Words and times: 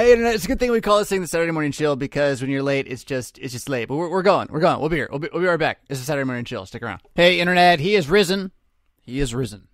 Hey, 0.00 0.12
internet, 0.12 0.34
it's 0.34 0.46
a 0.46 0.48
good 0.48 0.58
thing 0.58 0.70
we 0.70 0.80
call 0.80 0.98
this 0.98 1.10
thing 1.10 1.20
the 1.20 1.26
Saturday 1.26 1.52
morning 1.52 1.72
chill 1.72 1.94
because 1.94 2.40
when 2.40 2.50
you're 2.50 2.62
late, 2.62 2.86
it's 2.88 3.04
just 3.04 3.36
it's 3.36 3.52
just 3.52 3.68
late. 3.68 3.86
But 3.86 3.96
we're, 3.96 4.08
we're 4.08 4.22
going, 4.22 4.48
we're 4.50 4.58
going. 4.58 4.80
We'll 4.80 4.88
be 4.88 4.96
here. 4.96 5.08
We'll 5.10 5.18
be, 5.18 5.28
we'll 5.30 5.42
be 5.42 5.46
right 5.46 5.58
back. 5.58 5.86
This 5.88 5.98
is 5.98 6.06
Saturday 6.06 6.24
morning 6.24 6.46
chill. 6.46 6.64
Stick 6.64 6.82
around. 6.82 7.02
Hey, 7.14 7.38
internet, 7.38 7.80
he 7.80 7.94
is 7.94 8.08
risen. 8.08 8.50
He 9.02 9.20
is 9.20 9.34
risen. 9.34 9.68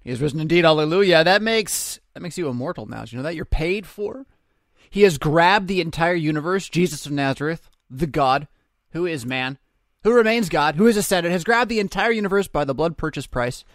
He 0.00 0.08
is 0.08 0.22
risen 0.22 0.40
indeed. 0.40 0.64
Hallelujah. 0.64 1.22
That 1.22 1.42
makes 1.42 2.00
that 2.14 2.22
makes 2.22 2.38
you 2.38 2.48
immortal 2.48 2.86
now. 2.86 3.04
Do 3.04 3.10
you 3.10 3.18
know 3.18 3.24
that 3.24 3.34
you're 3.34 3.44
paid 3.44 3.86
for? 3.86 4.24
He 4.88 5.02
has 5.02 5.18
grabbed 5.18 5.68
the 5.68 5.82
entire 5.82 6.14
universe. 6.14 6.70
Jesus 6.70 7.04
of 7.04 7.12
Nazareth, 7.12 7.68
the 7.90 8.06
God 8.06 8.48
who 8.92 9.04
is 9.04 9.26
man, 9.26 9.58
who 10.02 10.14
remains 10.14 10.48
God, 10.48 10.76
who 10.76 10.86
is 10.86 10.96
ascended, 10.96 11.30
has 11.30 11.44
grabbed 11.44 11.70
the 11.70 11.80
entire 11.80 12.12
universe 12.12 12.48
by 12.48 12.64
the 12.64 12.74
blood 12.74 12.96
purchase 12.96 13.26
price 13.26 13.66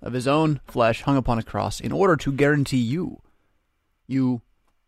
of 0.00 0.12
his 0.12 0.28
own 0.28 0.60
flesh 0.64 1.02
hung 1.02 1.16
upon 1.16 1.40
a 1.40 1.42
cross 1.42 1.80
in 1.80 1.90
order 1.90 2.14
to 2.18 2.30
guarantee 2.30 2.76
you, 2.76 3.20
you 4.06 4.42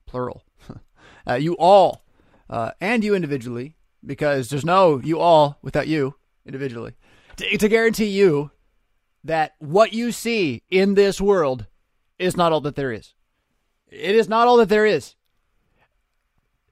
plural, 0.06 0.44
uh, 1.28 1.34
you 1.34 1.56
all, 1.58 2.04
uh, 2.50 2.72
and 2.80 3.04
you 3.04 3.14
individually, 3.14 3.76
because 4.04 4.50
there's 4.50 4.64
no 4.64 4.98
you 4.98 5.18
all 5.18 5.58
without 5.62 5.88
you 5.88 6.14
individually, 6.44 6.94
to, 7.36 7.58
to 7.58 7.68
guarantee 7.68 8.06
you 8.06 8.50
that 9.24 9.54
what 9.58 9.92
you 9.92 10.12
see 10.12 10.62
in 10.70 10.94
this 10.94 11.20
world 11.20 11.66
is 12.18 12.36
not 12.36 12.52
all 12.52 12.60
that 12.60 12.76
there 12.76 12.92
is. 12.92 13.14
It 13.88 14.16
is 14.16 14.28
not 14.28 14.46
all 14.46 14.56
that 14.56 14.68
there 14.68 14.86
is. 14.86 15.14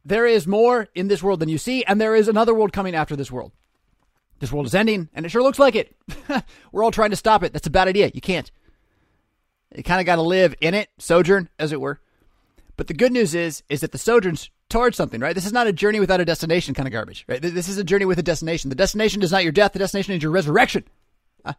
There 0.04 0.26
is 0.26 0.46
more 0.46 0.88
in 0.94 1.08
this 1.08 1.22
world 1.22 1.40
than 1.40 1.48
you 1.48 1.58
see, 1.58 1.84
and 1.84 2.00
there 2.00 2.16
is 2.16 2.28
another 2.28 2.54
world 2.54 2.72
coming 2.72 2.94
after 2.94 3.14
this 3.14 3.30
world. 3.30 3.52
This 4.38 4.50
world 4.50 4.66
is 4.66 4.74
ending, 4.74 5.10
and 5.14 5.26
it 5.26 5.28
sure 5.28 5.42
looks 5.42 5.58
like 5.58 5.74
it. 5.74 5.94
We're 6.72 6.82
all 6.82 6.90
trying 6.90 7.10
to 7.10 7.16
stop 7.16 7.42
it. 7.42 7.52
That's 7.52 7.66
a 7.66 7.70
bad 7.70 7.88
idea. 7.88 8.10
You 8.14 8.22
can't. 8.22 8.50
You 9.74 9.82
kind 9.82 10.00
of 10.00 10.06
got 10.06 10.16
to 10.16 10.22
live 10.22 10.54
in 10.60 10.72
it, 10.72 10.88
sojourn, 10.98 11.50
as 11.58 11.72
it 11.72 11.80
were. 11.80 12.00
But 12.80 12.86
the 12.86 12.94
good 12.94 13.12
news 13.12 13.34
is, 13.34 13.62
is 13.68 13.82
that 13.82 13.92
the 13.92 13.98
sojourn's 13.98 14.48
towards 14.70 14.96
something, 14.96 15.20
right? 15.20 15.34
This 15.34 15.44
is 15.44 15.52
not 15.52 15.66
a 15.66 15.72
journey 15.72 16.00
without 16.00 16.22
a 16.22 16.24
destination 16.24 16.72
kind 16.72 16.88
of 16.88 16.92
garbage, 16.92 17.26
right? 17.28 17.42
This 17.42 17.68
is 17.68 17.76
a 17.76 17.84
journey 17.84 18.06
with 18.06 18.18
a 18.18 18.22
destination. 18.22 18.70
The 18.70 18.74
destination 18.74 19.20
is 19.20 19.30
not 19.30 19.42
your 19.42 19.52
death. 19.52 19.74
The 19.74 19.78
destination 19.78 20.14
is 20.14 20.22
your 20.22 20.32
resurrection. 20.32 20.84
Uh, 21.44 21.52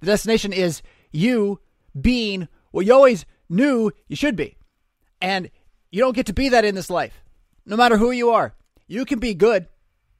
the 0.00 0.06
destination 0.06 0.52
is 0.52 0.82
you 1.12 1.60
being 2.00 2.48
what 2.72 2.84
you 2.84 2.92
always 2.92 3.26
knew 3.48 3.92
you 4.08 4.16
should 4.16 4.34
be. 4.34 4.56
And 5.22 5.52
you 5.92 6.00
don't 6.00 6.16
get 6.16 6.26
to 6.26 6.32
be 6.32 6.48
that 6.48 6.64
in 6.64 6.74
this 6.74 6.90
life, 6.90 7.22
no 7.64 7.76
matter 7.76 7.96
who 7.96 8.10
you 8.10 8.30
are. 8.30 8.52
You 8.88 9.04
can 9.04 9.20
be 9.20 9.34
good. 9.34 9.68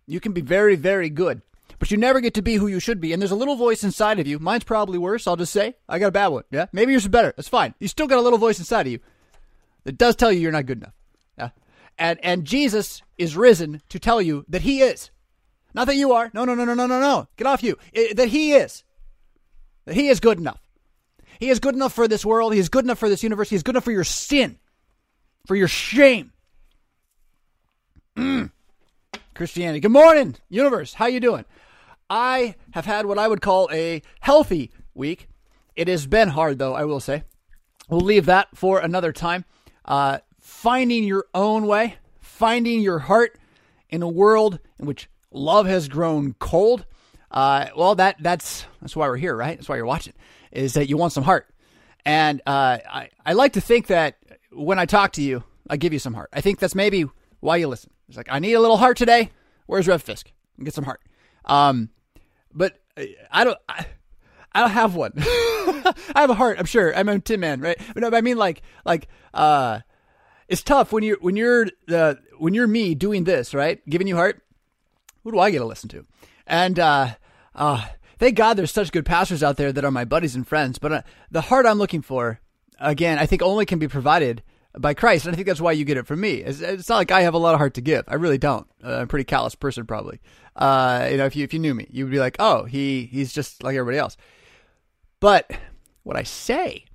You 0.06 0.20
can 0.20 0.31
be 0.31 0.42
very, 0.42 0.77
very 0.77 1.11
good. 1.11 1.42
But 1.81 1.91
you 1.91 1.97
never 1.97 2.20
get 2.20 2.34
to 2.34 2.42
be 2.42 2.55
who 2.55 2.69
you 2.69 2.78
should 2.78 3.01
be. 3.01 3.12
And 3.12 3.20
there's 3.20 3.33
a 3.33 3.34
little 3.34 3.56
voice 3.56 3.83
inside 3.83 4.20
of 4.20 4.28
you. 4.28 4.39
Mine's 4.39 4.62
probably 4.62 4.97
worse. 4.97 5.27
I'll 5.27 5.34
just 5.34 5.53
say 5.53 5.75
I 5.89 5.98
got 5.98 6.06
a 6.06 6.12
bad 6.12 6.28
one. 6.28 6.45
Yeah. 6.53 6.67
Maybe 6.73 6.92
yours 6.92 7.03
is 7.03 7.08
better. 7.08 7.33
That's 7.34 7.48
fine. 7.48 7.75
You 7.81 7.89
still 7.89 8.06
got 8.06 8.20
a 8.20 8.23
little 8.23 8.39
voice 8.39 8.61
inside 8.61 8.86
of 8.86 8.92
you 8.92 9.01
that 9.84 9.98
does 9.98 10.17
tell 10.17 10.33
you 10.33 10.41
you're 10.41 10.53
not 10.53 10.67
good 10.67 10.78
enough. 10.78 10.95
Yeah. 11.39 11.50
And 11.98 12.19
and 12.23 12.45
Jesus 12.45 13.03
is 13.19 13.36
risen 13.36 13.83
to 13.89 13.98
tell 13.98 14.20
you 14.20 14.45
that 14.48 14.62
he 14.62 14.81
is. 14.81 15.11
Not 15.75 15.86
that 15.86 15.97
you 15.97 16.12
are. 16.12 16.31
No, 16.34 16.45
no, 16.45 16.55
no, 16.55 16.64
no, 16.64 16.75
no, 16.75 16.86
no, 16.86 17.00
no. 17.00 17.28
Get 17.36 17.47
off 17.47 17.62
you. 17.62 17.77
It, 17.92 18.17
that 18.17 18.28
he 18.28 18.53
is. 18.53 18.84
That 19.84 19.95
he 19.95 20.08
is 20.08 20.20
good 20.20 20.39
enough. 20.39 20.61
He 21.39 21.48
is 21.48 21.61
good 21.61 21.75
enough 21.75 21.92
for 21.92 22.08
this 22.08 22.25
world. 22.25 22.53
He 22.53 22.58
is 22.58 22.69
good 22.69 22.84
enough 22.84 22.98
for 22.98 23.08
this 23.08 23.23
universe. 23.23 23.51
He 23.51 23.56
is 23.56 23.62
good 23.62 23.75
enough 23.75 23.84
for 23.84 23.92
your 23.92 24.05
sin, 24.05 24.58
for 25.47 25.56
your 25.56 25.69
shame. 25.69 26.33
Mm. 28.17 28.51
Christianity. 29.34 29.81
Good 29.81 29.91
morning, 29.91 30.36
universe. 30.51 30.92
How 30.92 31.06
you 31.06 31.19
doing? 31.19 31.47
I 32.11 32.56
have 32.73 32.84
had 32.84 33.06
what 33.06 33.19
I 33.19 33.27
would 33.27 33.41
call 33.41 33.70
a 33.73 34.03
healthy 34.20 34.70
week. 34.92 35.28
It 35.77 35.89
has 35.89 36.06
been 36.06 36.28
hard, 36.28 36.58
though, 36.58 36.75
I 36.75 36.84
will 36.84 37.01
say. 37.01 37.23
We'll 37.89 38.01
leave 38.01 38.27
that 38.27 38.48
for 38.55 38.81
another 38.81 39.12
time. 39.12 39.47
Uh, 39.91 40.19
finding 40.38 41.02
your 41.02 41.27
own 41.34 41.66
way, 41.66 41.96
finding 42.20 42.80
your 42.80 43.00
heart 43.00 43.36
in 43.88 44.02
a 44.02 44.08
world 44.08 44.61
in 44.78 44.86
which 44.86 45.08
love 45.33 45.67
has 45.67 45.89
grown 45.89 46.33
cold. 46.34 46.86
Uh, 47.28 47.67
well, 47.77 47.96
that 47.96 48.14
that's 48.20 48.67
that's 48.80 48.95
why 48.95 49.08
we're 49.08 49.17
here, 49.17 49.34
right? 49.34 49.58
That's 49.58 49.68
why 49.68 49.74
you're 49.74 49.86
watching. 49.86 50.12
Is 50.52 50.74
that 50.74 50.89
you 50.89 50.96
want 50.96 51.12
some 51.12 51.24
heart? 51.24 51.48
And 52.05 52.40
uh, 52.46 52.79
I 52.89 53.08
I 53.27 53.33
like 53.33 53.55
to 53.55 53.61
think 53.61 53.89
that 53.89 54.17
when 54.52 54.79
I 54.79 54.86
talk 54.86 55.11
to 55.14 55.23
you, 55.23 55.42
I 55.68 55.77
give 55.77 55.92
you 55.92 55.98
some 55.98 56.14
heart. 56.14 56.30
I 56.33 56.40
think 56.40 56.61
that's 56.61 56.77
maybe 56.77 57.06
why 57.40 57.56
you 57.56 57.67
listen. 57.67 57.90
It's 58.06 58.17
like 58.17 58.29
I 58.30 58.39
need 58.39 58.52
a 58.52 58.61
little 58.61 58.77
heart 58.77 58.96
today. 58.96 59.30
Where's 59.67 59.89
Rev 59.89 60.00
Fisk? 60.00 60.30
Get 60.62 60.73
some 60.73 60.84
heart. 60.84 61.00
Um, 61.46 61.89
but 62.55 62.79
I 63.33 63.42
don't. 63.42 63.58
I, 63.68 63.86
I 64.52 64.61
don't 64.61 64.70
have 64.70 64.94
one. 64.94 65.12
I 65.16 65.94
have 66.16 66.30
a 66.30 66.34
heart. 66.34 66.58
I'm 66.58 66.66
sure. 66.66 66.94
I'm 66.96 67.08
a 67.08 67.18
Tin 67.20 67.40
Man, 67.40 67.61
right? 67.61 67.78
But 67.94 68.02
no, 68.02 68.11
but 68.11 68.16
I 68.16 68.20
mean, 68.20 68.36
like, 68.36 68.62
like, 68.84 69.08
uh, 69.33 69.80
it's 70.48 70.62
tough 70.62 70.92
when 70.92 71.05
you're 71.05 71.18
when 71.20 71.36
you're 71.36 71.68
when 72.38 72.55
you're 72.55 72.66
me 72.66 72.94
doing 72.94 73.24
this, 73.24 73.55
right? 73.55 73.84
Giving 73.88 74.08
you 74.08 74.16
heart. 74.16 74.42
Who 75.22 75.33
do 75.33 75.38
I 75.38 75.50
get 75.50 75.58
to 75.58 75.64
listen 75.64 75.88
to? 75.90 76.06
And 76.46 76.78
uh, 76.78 77.14
uh, 77.55 77.86
thank 78.18 78.36
God 78.36 78.55
there's 78.55 78.72
such 78.72 78.90
good 78.90 79.06
pastors 79.06 79.42
out 79.42 79.56
there 79.56 79.72
that 79.72 79.84
are 79.84 79.90
my 79.90 80.05
buddies 80.05 80.34
and 80.34 80.46
friends. 80.46 80.78
But 80.78 80.92
uh, 80.92 81.02
the 81.30 81.42
heart 81.42 81.67
I'm 81.67 81.78
looking 81.78 82.02
for, 82.02 82.40
again, 82.80 83.18
I 83.18 83.27
think 83.27 83.42
only 83.42 83.67
can 83.67 83.78
be 83.78 83.86
provided 83.86 84.42
by 84.78 84.94
Christ, 84.94 85.27
and 85.27 85.32
I 85.32 85.36
think 85.36 85.46
that's 85.46 85.61
why 85.61 85.72
you 85.72 85.84
get 85.84 85.96
it 85.96 86.06
from 86.06 86.20
me. 86.20 86.34
It's, 86.34 86.61
it's 86.61 86.88
not 86.88 86.96
like 86.96 87.11
I 87.11 87.22
have 87.22 87.34
a 87.34 87.38
lot 87.38 87.55
of 87.55 87.58
heart 87.58 87.74
to 87.74 87.80
give. 87.80 88.05
I 88.08 88.14
really 88.14 88.38
don't. 88.38 88.67
Uh, 88.84 88.96
I'm 88.96 89.02
a 89.02 89.06
pretty 89.06 89.24
callous 89.24 89.55
person, 89.55 89.84
probably. 89.86 90.20
Uh, 90.56 91.08
you 91.11 91.17
know, 91.17 91.27
if 91.27 91.36
you 91.36 91.44
if 91.44 91.52
you 91.52 91.61
knew 91.61 91.74
me, 91.74 91.86
you 91.90 92.05
would 92.05 92.12
be 92.12 92.18
like, 92.18 92.36
oh, 92.38 92.64
he 92.64 93.05
he's 93.06 93.32
just 93.32 93.62
like 93.62 93.77
everybody 93.77 93.98
else. 93.98 94.17
But 95.20 95.51
what 96.03 96.17
I 96.17 96.23
say, 96.23 96.86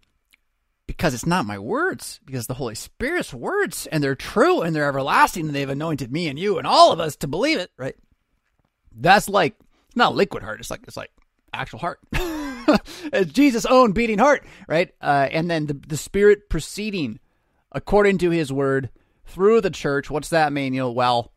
because 0.88 1.14
it's 1.14 1.26
not 1.26 1.46
my 1.46 1.60
words, 1.60 2.20
because 2.26 2.48
the 2.48 2.56
Holy 2.56 2.76
Spirit's 2.76 3.34
words, 3.34 3.88
and 3.88 4.04
they're 4.04 4.16
true 4.16 4.62
and 4.62 4.76
they're 4.76 4.88
everlasting, 4.88 5.46
and 5.46 5.56
they've 5.56 5.70
anointed 5.70 6.12
me 6.12 6.28
and 6.28 6.38
you 6.38 6.58
and 6.58 6.68
all 6.68 6.92
of 6.92 7.00
us 7.00 7.16
to 7.18 7.28
believe 7.28 7.60
it, 7.60 7.72
right? 7.78 7.96
That's 8.92 9.30
like 9.30 9.56
not 9.96 10.16
liquid 10.16 10.44
heart. 10.44 10.60
It's 10.60 10.72
like 10.72 10.82
it's 10.88 10.98
like 10.98 11.12
actual 11.54 11.80
heart. 11.80 12.00
it's 12.14 13.32
Jesus' 13.32 13.66
own 13.66 13.92
beating 13.92 14.20
heart, 14.20 14.44
right? 14.68 14.94
Uh, 15.02 15.28
and 15.32 15.50
then 15.50 15.68
the 15.68 15.74
the 15.74 15.98
Spirit 15.98 16.50
proceeding 16.50 17.20
according 17.72 18.18
to 18.20 18.32
His 18.32 18.52
word 18.52 18.90
through 19.26 19.62
the 19.62 19.70
church. 19.70 20.10
What's 20.10 20.30
that 20.30 20.54
mean? 20.54 20.74
You 20.74 20.82
know, 20.82 20.92
well, 20.92 21.32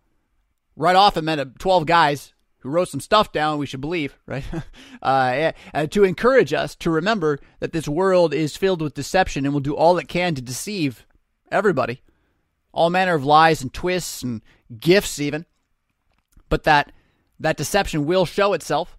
right 0.76 0.96
off 0.96 1.16
it 1.16 1.22
meant 1.22 1.58
12 1.58 1.86
guys 1.86 2.32
who 2.60 2.68
wrote 2.68 2.88
some 2.88 3.00
stuff 3.00 3.32
down 3.32 3.58
we 3.58 3.66
should 3.66 3.80
believe, 3.80 4.18
right? 4.26 4.44
uh, 5.02 5.52
to 5.90 6.04
encourage 6.04 6.52
us 6.52 6.74
to 6.76 6.90
remember 6.90 7.38
that 7.60 7.72
this 7.72 7.88
world 7.88 8.34
is 8.34 8.56
filled 8.56 8.82
with 8.82 8.94
deception 8.94 9.44
and 9.44 9.54
will 9.54 9.60
do 9.60 9.76
all 9.76 9.98
it 9.98 10.08
can 10.08 10.34
to 10.34 10.42
deceive 10.42 11.06
everybody. 11.50 12.02
All 12.72 12.90
manner 12.90 13.14
of 13.14 13.24
lies 13.24 13.62
and 13.62 13.72
twists 13.72 14.22
and 14.22 14.42
gifts, 14.78 15.20
even. 15.20 15.46
But 16.48 16.64
that 16.64 16.92
that 17.40 17.56
deception 17.56 18.06
will 18.06 18.26
show 18.26 18.52
itself. 18.52 18.96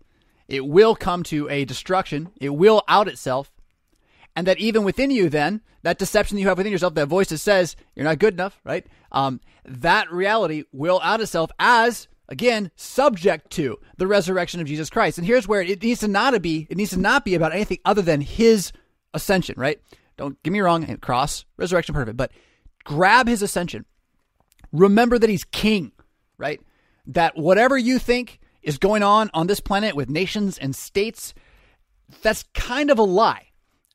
It 0.48 0.66
will 0.66 0.96
come 0.96 1.24
to 1.24 1.50
a 1.50 1.66
destruction. 1.66 2.32
It 2.40 2.50
will 2.50 2.84
out 2.88 3.08
itself. 3.08 3.52
And 4.36 4.48
that 4.48 4.60
even 4.60 4.84
within 4.84 5.12
you, 5.12 5.30
then, 5.30 5.62
that 5.84 5.98
deception 5.98 6.38
you 6.38 6.48
have 6.48 6.58
within 6.58 6.72
yourself, 6.72 6.94
that 6.96 7.08
voice 7.08 7.30
that 7.30 7.40
says 7.40 7.76
you're 7.96 8.06
not 8.06 8.20
good 8.20 8.34
enough, 8.34 8.60
right? 8.64 8.86
Um, 9.12 9.42
that 9.66 10.12
reality 10.12 10.64
will 10.72 11.00
out 11.04 11.22
itself 11.22 11.52
as 11.60 12.08
again 12.30 12.72
subject 12.76 13.50
to 13.52 13.78
the 13.98 14.08
resurrection 14.08 14.62
of 14.62 14.68
Jesus 14.68 14.90
Christ. 14.90 15.18
And 15.18 15.28
here's 15.28 15.48
where 15.48 15.62
it 15.62 15.84
needs 15.84 16.00
to 16.00 16.08
not 16.08 16.42
be 16.42 16.68
it 16.70 16.78
needs 16.78 16.92
to 16.92 17.00
not 17.00 17.26
be 17.26 17.36
about 17.36 17.54
anything 17.54 17.80
other 17.84 18.02
than 18.02 18.22
his 18.22 18.72
ascension, 19.14 19.56
right? 19.58 19.82
Don't 20.16 20.42
get 20.44 20.54
me 20.54 20.62
wrong, 20.62 20.98
cross, 20.98 21.46
resurrection 21.58 21.94
part 21.94 22.04
of 22.04 22.10
it, 22.10 22.18
but 22.18 22.32
grab 22.84 23.28
his 23.28 23.42
ascension. 23.42 23.86
Remember 24.72 25.18
that 25.18 25.30
he's 25.30 25.44
king, 25.46 25.92
right? 26.38 26.62
That 27.08 27.36
whatever 27.38 27.78
you 27.78 28.00
think 28.00 28.40
is 28.62 28.78
going 28.78 29.04
on 29.04 29.32
on 29.34 29.48
this 29.48 29.60
planet 29.60 29.96
with 29.96 30.10
nations 30.10 30.58
and 30.58 30.76
states, 30.76 31.34
that's 32.22 32.44
kind 32.54 32.92
of 32.92 33.00
a 33.00 33.04
lie. 33.04 33.48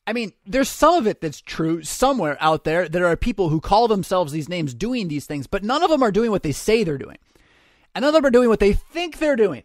I 0.06 0.12
mean, 0.12 0.32
there's 0.44 0.68
some 0.68 0.94
of 0.94 1.06
it 1.06 1.20
that's 1.20 1.40
true 1.40 1.82
somewhere 1.82 2.36
out 2.40 2.64
there. 2.64 2.88
There 2.88 3.06
are 3.06 3.16
people 3.16 3.48
who 3.48 3.60
call 3.60 3.88
themselves 3.88 4.32
these 4.32 4.48
names 4.48 4.74
doing 4.74 5.08
these 5.08 5.26
things, 5.26 5.46
but 5.46 5.64
none 5.64 5.82
of 5.82 5.90
them 5.90 6.02
are 6.02 6.12
doing 6.12 6.30
what 6.30 6.42
they 6.42 6.52
say 6.52 6.84
they're 6.84 6.98
doing. 6.98 7.16
And 7.94 8.02
none 8.02 8.08
of 8.08 8.14
them 8.14 8.26
are 8.26 8.30
doing 8.30 8.48
what 8.48 8.60
they 8.60 8.72
think 8.72 9.18
they're 9.18 9.36
doing. 9.36 9.62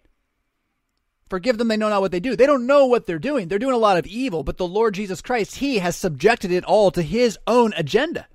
Forgive 1.29 1.57
them, 1.57 1.67
they 1.67 1.77
know 1.77 1.89
not 1.89 2.01
what 2.01 2.11
they 2.11 2.19
do. 2.19 2.35
They 2.35 2.47
don't 2.47 2.65
know 2.65 2.87
what 2.87 3.05
they're 3.05 3.19
doing. 3.19 3.47
They're 3.47 3.59
doing 3.59 3.75
a 3.75 3.79
lot 3.79 3.97
of 3.97 4.07
evil, 4.07 4.43
but 4.43 4.57
the 4.57 4.67
Lord 4.67 4.95
Jesus 4.95 5.21
Christ, 5.21 5.57
He 5.57 5.77
has 5.77 5.95
subjected 5.95 6.51
it 6.51 6.63
all 6.63 6.89
to 6.91 7.03
His 7.03 7.37
own 7.45 7.73
agenda. 7.77 8.27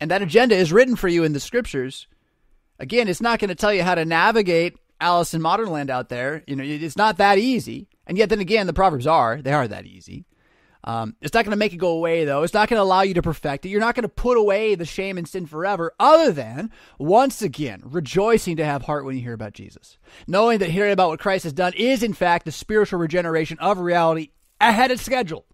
And 0.00 0.10
that 0.10 0.22
agenda 0.22 0.54
is 0.54 0.72
written 0.72 0.96
for 0.96 1.08
you 1.08 1.24
in 1.24 1.32
the 1.32 1.40
scriptures. 1.40 2.06
Again, 2.78 3.08
it's 3.08 3.20
not 3.20 3.38
going 3.38 3.48
to 3.48 3.54
tell 3.54 3.72
you 3.72 3.82
how 3.82 3.94
to 3.94 4.04
navigate 4.04 4.76
Alice 5.00 5.34
in 5.34 5.42
Modernland 5.42 5.90
out 5.90 6.08
there. 6.08 6.42
You 6.46 6.56
know, 6.56 6.64
it's 6.64 6.96
not 6.96 7.18
that 7.18 7.38
easy. 7.38 7.88
And 8.06 8.16
yet, 8.16 8.28
then 8.28 8.40
again, 8.40 8.66
the 8.66 8.72
Proverbs 8.72 9.06
are. 9.06 9.40
They 9.40 9.52
are 9.52 9.68
that 9.68 9.86
easy. 9.86 10.24
Um, 10.86 11.16
it's 11.20 11.34
not 11.34 11.44
going 11.44 11.50
to 11.50 11.56
make 11.56 11.72
it 11.72 11.78
go 11.78 11.90
away, 11.90 12.24
though. 12.24 12.44
It's 12.44 12.54
not 12.54 12.68
going 12.68 12.78
to 12.78 12.82
allow 12.84 13.02
you 13.02 13.14
to 13.14 13.22
perfect 13.22 13.66
it. 13.66 13.70
You're 13.70 13.80
not 13.80 13.96
going 13.96 14.04
to 14.04 14.08
put 14.08 14.38
away 14.38 14.76
the 14.76 14.84
shame 14.84 15.18
and 15.18 15.26
sin 15.26 15.44
forever, 15.46 15.92
other 15.98 16.30
than, 16.30 16.70
once 16.98 17.42
again, 17.42 17.82
rejoicing 17.84 18.56
to 18.58 18.64
have 18.64 18.82
heart 18.82 19.04
when 19.04 19.16
you 19.16 19.22
hear 19.22 19.32
about 19.32 19.52
Jesus. 19.52 19.98
Knowing 20.28 20.60
that 20.60 20.70
hearing 20.70 20.92
about 20.92 21.08
what 21.08 21.18
Christ 21.18 21.42
has 21.42 21.52
done 21.52 21.72
is, 21.76 22.04
in 22.04 22.12
fact, 22.12 22.44
the 22.44 22.52
spiritual 22.52 23.00
regeneration 23.00 23.58
of 23.58 23.78
reality 23.78 24.30
ahead 24.60 24.92
of 24.92 25.00
schedule, 25.00 25.44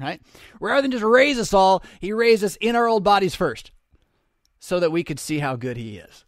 right? 0.00 0.22
Rather 0.58 0.80
than 0.82 0.90
just 0.90 1.04
raise 1.04 1.38
us 1.38 1.52
all, 1.52 1.84
he 2.00 2.14
raised 2.14 2.42
us 2.42 2.56
in 2.56 2.74
our 2.74 2.88
old 2.88 3.04
bodies 3.04 3.34
first. 3.34 3.72
so 4.60 4.80
that 4.80 4.92
we 4.92 5.04
could 5.04 5.20
see 5.20 5.38
how 5.38 5.56
good 5.56 5.76
he 5.76 5.98
is. 5.98 6.24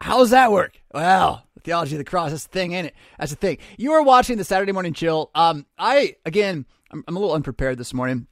How 0.00 0.18
does 0.18 0.30
that 0.30 0.50
work? 0.50 0.80
Well, 0.94 1.46
the 1.54 1.60
theology 1.60 1.94
of 1.94 1.98
the 1.98 2.04
cross, 2.04 2.30
that's 2.30 2.44
the 2.44 2.52
thing, 2.52 2.72
ain't 2.72 2.86
it? 2.88 2.94
That's 3.18 3.32
the 3.32 3.36
thing. 3.36 3.58
You 3.76 3.92
are 3.92 4.02
watching 4.02 4.38
the 4.38 4.44
Saturday 4.44 4.72
Morning 4.72 4.94
Chill. 4.94 5.30
Um, 5.34 5.66
I, 5.78 6.16
again, 6.24 6.64
I'm, 6.90 7.04
I'm 7.06 7.16
a 7.16 7.20
little 7.20 7.34
unprepared 7.34 7.78
this 7.78 7.94
morning. 7.94 8.26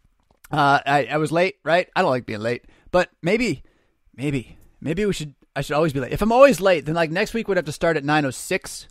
Uh, 0.51 0.81
I, 0.85 1.07
I 1.07 1.17
was 1.19 1.31
late, 1.31 1.57
right? 1.65 1.89
I 1.95 2.03
don't 2.03 2.11
like 2.11 2.27
being 2.27 2.41
late, 2.41 2.65
but 2.91 3.11
maybe, 3.23 3.63
maybe, 4.15 4.57
maybe 4.81 5.05
we 5.05 5.13
should, 5.13 5.35
I 5.55 5.61
should 5.61 5.75
always 5.75 5.93
be 5.93 6.01
late. 6.01 6.13
If 6.13 6.23
I'm 6.23 6.33
always 6.33 6.61
late, 6.61 6.87
then 6.87 6.95
like 6.95 7.11
next 7.11 7.35
week 7.35 7.49
we'd 7.49 7.59
have 7.59 7.67
to 7.67 7.73
start 7.73 7.97
at 7.97 8.05
9.06 8.05 8.87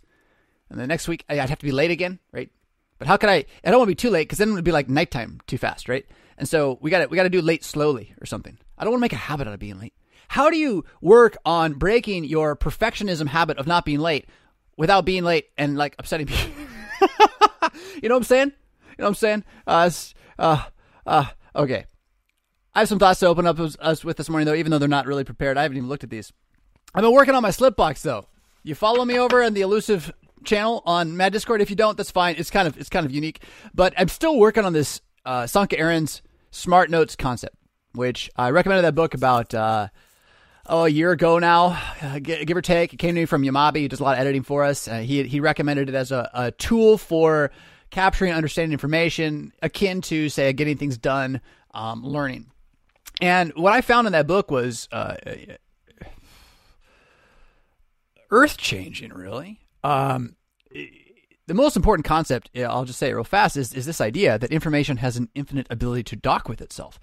and 0.70 0.78
the 0.78 0.86
next 0.86 1.08
week 1.08 1.24
I'd 1.28 1.38
have 1.38 1.58
to 1.58 1.66
be 1.66 1.72
late 1.72 1.90
again, 1.90 2.18
right? 2.32 2.50
But 2.98 3.08
how 3.08 3.16
could 3.16 3.30
I, 3.30 3.44
I 3.64 3.70
don't 3.70 3.78
want 3.78 3.88
to 3.88 3.92
be 3.92 3.94
too 3.96 4.10
late 4.10 4.24
because 4.24 4.38
then 4.38 4.50
it 4.50 4.52
would 4.52 4.64
be 4.64 4.72
like 4.72 4.88
nighttime 4.88 5.40
too 5.46 5.58
fast, 5.58 5.88
right? 5.88 6.06
And 6.36 6.48
so 6.48 6.78
we 6.80 6.90
got 6.90 7.00
to, 7.00 7.06
we 7.08 7.16
got 7.16 7.24
to 7.24 7.28
do 7.28 7.42
late 7.42 7.64
slowly 7.64 8.14
or 8.20 8.26
something. 8.26 8.58
I 8.76 8.84
don't 8.84 8.92
want 8.92 9.00
to 9.00 9.04
make 9.04 9.12
a 9.12 9.16
habit 9.16 9.48
out 9.48 9.54
of 9.54 9.60
being 9.60 9.78
late. 9.78 9.94
How 10.28 10.50
do 10.50 10.56
you 10.56 10.84
work 11.00 11.36
on 11.44 11.74
breaking 11.74 12.24
your 12.24 12.54
perfectionism 12.54 13.26
habit 13.28 13.58
of 13.58 13.66
not 13.66 13.84
being 13.84 13.98
late 13.98 14.26
without 14.76 15.04
being 15.04 15.24
late 15.24 15.48
and 15.56 15.76
like 15.76 15.96
upsetting 15.98 16.26
people? 16.26 16.52
you 18.02 18.08
know 18.08 18.14
what 18.14 18.20
I'm 18.20 18.24
saying? 18.24 18.52
You 18.98 19.02
know 19.02 19.06
what 19.06 19.10
I'm 19.10 19.14
saying? 19.14 19.44
Uh, 19.66 19.90
uh, 20.38 20.64
uh, 21.06 21.24
okay. 21.54 21.84
I 22.74 22.80
have 22.80 22.88
some 22.88 22.98
thoughts 22.98 23.20
to 23.20 23.26
open 23.26 23.46
up 23.46 23.58
us 23.58 24.04
with 24.04 24.16
this 24.16 24.28
morning, 24.28 24.46
though, 24.46 24.54
even 24.54 24.70
though 24.70 24.78
they're 24.78 24.88
not 24.88 25.06
really 25.06 25.24
prepared. 25.24 25.56
I 25.56 25.62
haven't 25.62 25.76
even 25.76 25.88
looked 25.88 26.04
at 26.04 26.10
these. 26.10 26.32
I've 26.94 27.02
been 27.02 27.12
working 27.12 27.34
on 27.34 27.42
my 27.42 27.50
slip 27.50 27.76
box, 27.76 28.02
though. 28.02 28.26
You 28.64 28.74
follow 28.74 29.04
me 29.04 29.18
over 29.18 29.42
on 29.42 29.54
the 29.54 29.60
elusive 29.60 30.12
channel 30.44 30.82
on 30.84 31.16
Mad 31.16 31.32
Discord. 31.32 31.60
If 31.60 31.70
you 31.70 31.76
don't, 31.76 31.96
that's 31.96 32.10
fine. 32.10 32.34
It's 32.38 32.50
kind 32.50 32.66
of 32.66 32.76
it's 32.76 32.88
kind 32.88 33.06
of 33.06 33.12
unique, 33.12 33.42
but 33.72 33.94
I'm 33.96 34.08
still 34.08 34.36
working 34.36 34.64
on 34.64 34.72
this 34.72 35.00
uh, 35.24 35.42
Sönke 35.42 35.78
Ahrens 35.78 36.22
Smart 36.50 36.90
Notes 36.90 37.16
concept, 37.16 37.56
which 37.92 38.30
I 38.36 38.50
recommended 38.50 38.82
that 38.82 38.94
book 38.94 39.14
about 39.14 39.54
uh, 39.54 39.88
oh 40.66 40.84
a 40.84 40.88
year 40.88 41.12
ago 41.12 41.38
now, 41.38 41.80
uh, 42.02 42.18
give 42.18 42.56
or 42.56 42.62
take. 42.62 42.92
It 42.92 42.96
came 42.98 43.14
to 43.14 43.20
me 43.20 43.26
from 43.26 43.42
Yamabi, 43.42 43.82
who 43.82 43.88
does 43.88 44.00
a 44.00 44.04
lot 44.04 44.14
of 44.14 44.20
editing 44.20 44.42
for 44.42 44.64
us. 44.64 44.88
Uh, 44.88 44.98
he 44.98 45.22
he 45.24 45.40
recommended 45.40 45.88
it 45.88 45.94
as 45.94 46.10
a, 46.12 46.28
a 46.34 46.50
tool 46.50 46.98
for 46.98 47.50
capturing 47.90 48.30
and 48.30 48.36
understanding 48.36 48.72
information, 48.72 49.52
akin 49.62 50.00
to 50.02 50.28
say 50.28 50.52
getting 50.52 50.76
things 50.76 50.98
done, 50.98 51.40
um, 51.74 52.04
learning. 52.04 52.50
And 53.20 53.52
what 53.56 53.72
I 53.72 53.80
found 53.80 54.06
in 54.06 54.12
that 54.12 54.26
book 54.26 54.50
was 54.50 54.88
uh, 54.92 55.16
earth 58.30 58.56
changing, 58.56 59.12
really. 59.12 59.60
Um, 59.82 60.36
the 61.48 61.54
most 61.54 61.76
important 61.76 62.04
concept, 62.04 62.50
I'll 62.56 62.84
just 62.84 62.98
say 62.98 63.10
it 63.10 63.14
real 63.14 63.24
fast, 63.24 63.56
is, 63.56 63.72
is 63.72 63.86
this 63.86 64.00
idea 64.00 64.38
that 64.38 64.52
information 64.52 64.98
has 64.98 65.16
an 65.16 65.28
infinite 65.34 65.66
ability 65.70 66.04
to 66.04 66.16
dock 66.16 66.48
with 66.48 66.60
itself. 66.60 67.00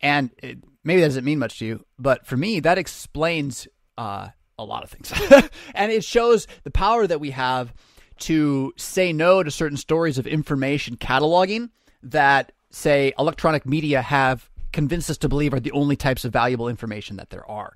And 0.00 0.30
it, 0.42 0.58
maybe 0.84 1.00
that 1.00 1.08
doesn't 1.08 1.24
mean 1.24 1.38
much 1.38 1.58
to 1.58 1.66
you, 1.66 1.84
but 1.98 2.26
for 2.26 2.36
me, 2.36 2.60
that 2.60 2.78
explains 2.78 3.68
uh, 3.98 4.28
a 4.58 4.64
lot 4.64 4.84
of 4.84 4.90
things. 4.90 5.12
and 5.74 5.92
it 5.92 6.04
shows 6.04 6.46
the 6.62 6.70
power 6.70 7.06
that 7.06 7.20
we 7.20 7.30
have 7.30 7.74
to 8.20 8.72
say 8.76 9.12
no 9.12 9.42
to 9.42 9.50
certain 9.50 9.76
stories 9.76 10.18
of 10.18 10.26
information 10.26 10.96
cataloging 10.96 11.70
that, 12.02 12.52
say, 12.70 13.12
electronic 13.18 13.66
media 13.66 14.02
have 14.02 14.48
convinced 14.72 15.10
us 15.10 15.18
to 15.18 15.28
believe 15.28 15.52
are 15.52 15.60
the 15.60 15.72
only 15.72 15.96
types 15.96 16.24
of 16.24 16.32
valuable 16.32 16.68
information 16.68 17.16
that 17.16 17.30
there 17.30 17.48
are 17.50 17.72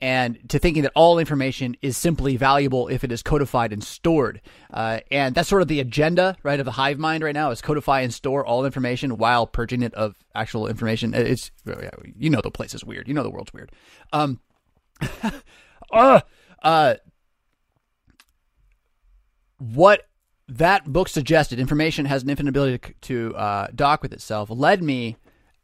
and 0.00 0.38
to 0.48 0.58
thinking 0.58 0.82
that 0.82 0.92
all 0.94 1.18
information 1.18 1.76
is 1.82 1.96
simply 1.96 2.36
valuable 2.36 2.88
if 2.88 3.02
it 3.02 3.10
is 3.10 3.22
codified 3.22 3.72
and 3.72 3.82
stored. 3.82 4.40
Uh, 4.72 5.00
and 5.10 5.34
that's 5.34 5.48
sort 5.48 5.62
of 5.62 5.68
the 5.68 5.80
agenda, 5.80 6.36
right, 6.42 6.60
of 6.60 6.64
the 6.64 6.72
hive 6.72 6.98
mind 6.98 7.24
right 7.24 7.34
now 7.34 7.50
is 7.50 7.60
codify 7.60 8.00
and 8.00 8.14
store 8.14 8.46
all 8.46 8.64
information 8.64 9.16
while 9.16 9.46
purging 9.46 9.82
it 9.82 9.92
of 9.94 10.14
actual 10.34 10.68
information. 10.68 11.14
It's, 11.14 11.50
you 12.16 12.30
know, 12.30 12.40
the 12.40 12.50
place 12.50 12.74
is 12.74 12.84
weird. 12.84 13.08
You 13.08 13.14
know, 13.14 13.22
the 13.22 13.30
world's 13.30 13.52
weird. 13.52 13.72
Um, 14.12 14.40
uh, 15.92 16.20
uh, 16.62 16.94
what 19.58 20.08
that 20.48 20.84
book 20.90 21.08
suggested, 21.08 21.58
information 21.58 22.06
has 22.06 22.22
an 22.22 22.30
infinite 22.30 22.50
ability 22.50 22.94
to, 23.02 23.34
uh, 23.36 23.68
dock 23.74 24.02
with 24.02 24.12
itself, 24.12 24.48
led 24.50 24.82
me 24.82 25.16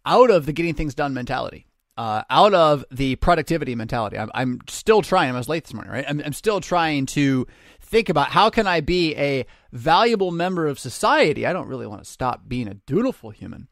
out 0.05 0.31
of 0.31 0.47
the 0.47 0.53
getting 0.53 0.75
things 0.75 0.95
done 0.95 1.15
mentality 1.15 1.67
uh, 1.97 2.23
out 2.29 2.55
of 2.55 2.85
the 2.91 3.17
productivity 3.17 3.75
mentality. 3.75 4.19
I'm, 4.19 4.31
I'm, 4.35 4.61
still 4.69 5.03
trying. 5.03 5.33
I 5.33 5.39
was 5.39 5.49
late 5.49 5.65
this 5.65 5.75
morning, 5.75 5.93
right? 5.93 6.05
I'm, 6.09 6.21
I'm, 6.25 6.33
still 6.33 6.61
trying 6.61 7.07
to 7.07 7.47
think 7.81 8.09
about 8.09 8.31
how 8.31 8.51
can 8.51 8.67
I 8.67 8.81
be 8.81 9.17
a 9.17 9.47
valuable 9.73 10.33
member 10.33 10.67
of 10.67 10.79
society. 10.79 11.47
I 11.47 11.53
don't 11.53 11.69
really 11.69 11.87
want 11.87 12.03
to 12.03 12.11
stop 12.11 12.49
being 12.49 12.67
a 12.67 12.75
dutiful 12.75 13.31
human 13.31 13.69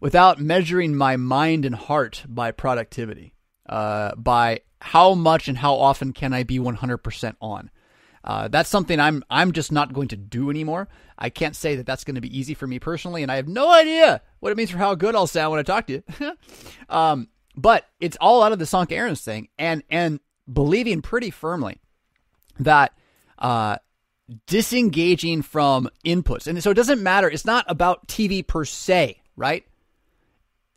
without 0.00 0.38
measuring 0.38 0.94
my 0.94 1.16
mind 1.16 1.64
and 1.64 1.74
heart 1.74 2.24
by 2.28 2.50
productivity, 2.50 3.34
uh, 3.66 4.14
by 4.16 4.60
how 4.82 5.14
much 5.14 5.48
and 5.48 5.56
how 5.56 5.74
often 5.74 6.12
can 6.12 6.34
I 6.34 6.42
be 6.42 6.58
100% 6.58 7.36
on. 7.40 7.70
Uh, 8.24 8.48
that's 8.48 8.70
something 8.70 8.98
I'm 8.98 9.22
I'm 9.28 9.52
just 9.52 9.70
not 9.70 9.92
going 9.92 10.08
to 10.08 10.16
do 10.16 10.48
anymore. 10.48 10.88
I 11.18 11.28
can't 11.28 11.54
say 11.54 11.76
that 11.76 11.86
that's 11.86 12.04
going 12.04 12.14
to 12.14 12.22
be 12.22 12.36
easy 12.36 12.54
for 12.54 12.66
me 12.66 12.78
personally, 12.78 13.22
and 13.22 13.30
I 13.30 13.36
have 13.36 13.46
no 13.46 13.70
idea 13.70 14.22
what 14.40 14.50
it 14.50 14.56
means 14.56 14.70
for 14.70 14.78
how 14.78 14.94
good 14.94 15.14
I'll 15.14 15.26
sound 15.26 15.50
when 15.50 15.60
I 15.60 15.62
talk 15.62 15.86
to 15.88 15.92
you. 15.92 16.32
um, 16.88 17.28
but 17.54 17.86
it's 18.00 18.16
all 18.20 18.42
out 18.42 18.52
of 18.52 18.58
the 18.58 18.64
Sönke 18.64 18.92
Ahrens 18.92 19.20
thing, 19.20 19.48
and 19.58 19.82
and 19.90 20.20
believing 20.50 21.02
pretty 21.02 21.30
firmly 21.30 21.80
that 22.58 22.94
uh, 23.38 23.76
disengaging 24.46 25.42
from 25.42 25.90
inputs, 26.06 26.46
and 26.46 26.62
so 26.62 26.70
it 26.70 26.74
doesn't 26.74 27.02
matter. 27.02 27.28
It's 27.28 27.44
not 27.44 27.66
about 27.68 28.08
TV 28.08 28.44
per 28.44 28.64
se, 28.64 29.20
right? 29.36 29.66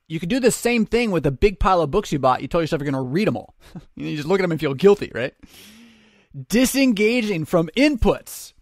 You 0.09 0.19
could 0.19 0.29
do 0.29 0.41
the 0.41 0.51
same 0.51 0.85
thing 0.85 1.11
with 1.11 1.25
a 1.25 1.31
big 1.31 1.59
pile 1.59 1.81
of 1.81 1.91
books 1.91 2.11
you 2.11 2.19
bought. 2.19 2.41
You 2.41 2.47
told 2.50 2.63
yourself 2.63 2.81
you're 2.81 2.91
going 2.91 3.05
to 3.05 3.09
read 3.09 3.27
them 3.27 3.38
all. 3.38 3.55
you 3.95 4.15
just 4.17 4.27
look 4.27 4.39
at 4.39 4.43
them 4.43 4.51
and 4.51 4.59
feel 4.59 4.73
guilty, 4.73 5.11
right? 5.13 5.33
Disengaging 6.50 7.45
from 7.45 7.69
inputs 7.75 8.54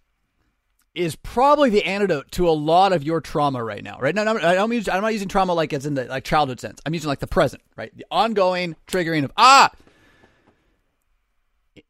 is 0.94 1.16
probably 1.18 1.70
the 1.70 1.84
antidote 1.84 2.32
to 2.32 2.48
a 2.48 2.52
lot 2.52 2.94
of 2.94 3.04
your 3.04 3.20
trauma 3.20 3.62
right 3.62 3.84
now, 3.84 4.00
right? 4.00 4.16
now, 4.16 4.22
I'm, 4.26 4.38
I'm, 4.38 4.70
not 4.70 5.14
using 5.14 5.28
trauma 5.28 5.54
like 5.54 5.74
it's 5.74 5.86
in 5.86 5.94
the 5.94 6.06
like 6.06 6.24
childhood 6.24 6.60
sense. 6.60 6.80
I'm 6.86 6.94
using 6.94 7.10
like 7.10 7.20
the 7.20 7.28
present, 7.28 7.62
right? 7.76 7.96
The 7.96 8.06
ongoing 8.10 8.76
triggering 8.88 9.26
of 9.26 9.32
ah, 9.36 9.72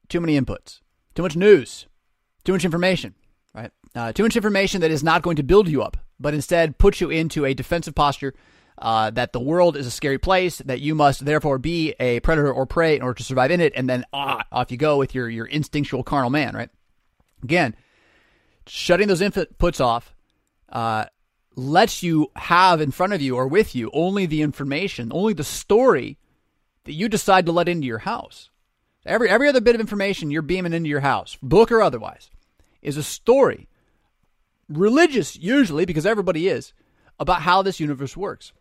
too 0.10 0.20
many 0.20 0.40
inputs, 0.40 0.82
too 1.14 1.22
much 1.22 1.36
news, 1.36 1.86
too 2.44 2.54
much 2.54 2.66
information, 2.66 3.14
right? 3.54 3.72
Uh, 3.94 4.12
too 4.12 4.24
much 4.24 4.36
information 4.36 4.82
that 4.82 4.92
is 4.92 5.04
not 5.04 5.22
going 5.22 5.36
to 5.36 5.44
build 5.44 5.70
you 5.70 5.84
up, 5.84 5.98
but 6.20 6.34
instead 6.34 6.78
puts 6.78 7.00
you 7.00 7.10
into 7.10 7.46
a 7.46 7.54
defensive 7.54 7.96
posture. 7.96 8.34
Uh, 8.78 9.10
that 9.10 9.32
the 9.32 9.40
world 9.40 9.78
is 9.78 9.88
a 9.88 9.92
scary 9.92 10.18
place, 10.18 10.58
that 10.58 10.82
you 10.82 10.94
must 10.94 11.24
therefore 11.24 11.58
be 11.58 11.96
a 11.98 12.20
predator 12.20 12.52
or 12.52 12.66
prey 12.66 12.98
in 12.98 13.02
order 13.02 13.14
to 13.14 13.24
survive 13.24 13.50
in 13.50 13.62
it, 13.62 13.72
and 13.74 13.90
then 13.90 14.04
ah, 14.12 14.44
off 14.52 14.70
you 14.70 14.78
go 14.78 14.98
with 14.98 15.16
your 15.16 15.30
your 15.30 15.46
instinctual 15.46 16.04
carnal 16.04 16.30
man, 16.30 16.54
right? 16.54 16.70
Again, 17.42 17.74
shutting 18.68 19.08
those 19.08 19.22
inputs 19.22 19.80
off 19.80 20.14
uh, 20.70 21.06
lets 21.56 22.04
you 22.04 22.32
have 22.36 22.82
in 22.82 22.92
front 22.92 23.14
of 23.14 23.22
you 23.22 23.36
or 23.36 23.48
with 23.48 23.76
you 23.76 23.90
only 23.94 24.26
the 24.26 24.42
information, 24.42 25.12
only 25.14 25.34
the 25.34 25.44
story 25.44 26.18
that 26.84 26.94
you 26.94 27.08
decide 27.08 27.46
to 27.46 27.52
let 27.52 27.70
into 27.70 27.88
your 27.88 28.00
house. 28.00 28.50
Every 29.06 29.30
every 29.30 29.48
other 29.48 29.62
bit 29.62 29.76
of 29.76 29.82
information 29.82 30.32
you're 30.32 30.42
beaming 30.42 30.74
into 30.74 30.90
your 30.90 31.02
house, 31.02 31.38
book 31.42 31.72
or 31.72 31.82
otherwise, 31.82 32.30
is 32.82 32.98
a 32.98 33.04
story, 33.04 33.68
religious 34.68 35.36
usually 35.36 35.86
because 35.86 36.06
everybody 36.06 36.48
is, 36.48 36.74
about 37.20 37.42
how 37.42 37.62
this 37.62 37.80
universe 37.80 38.18
works. 38.18 38.52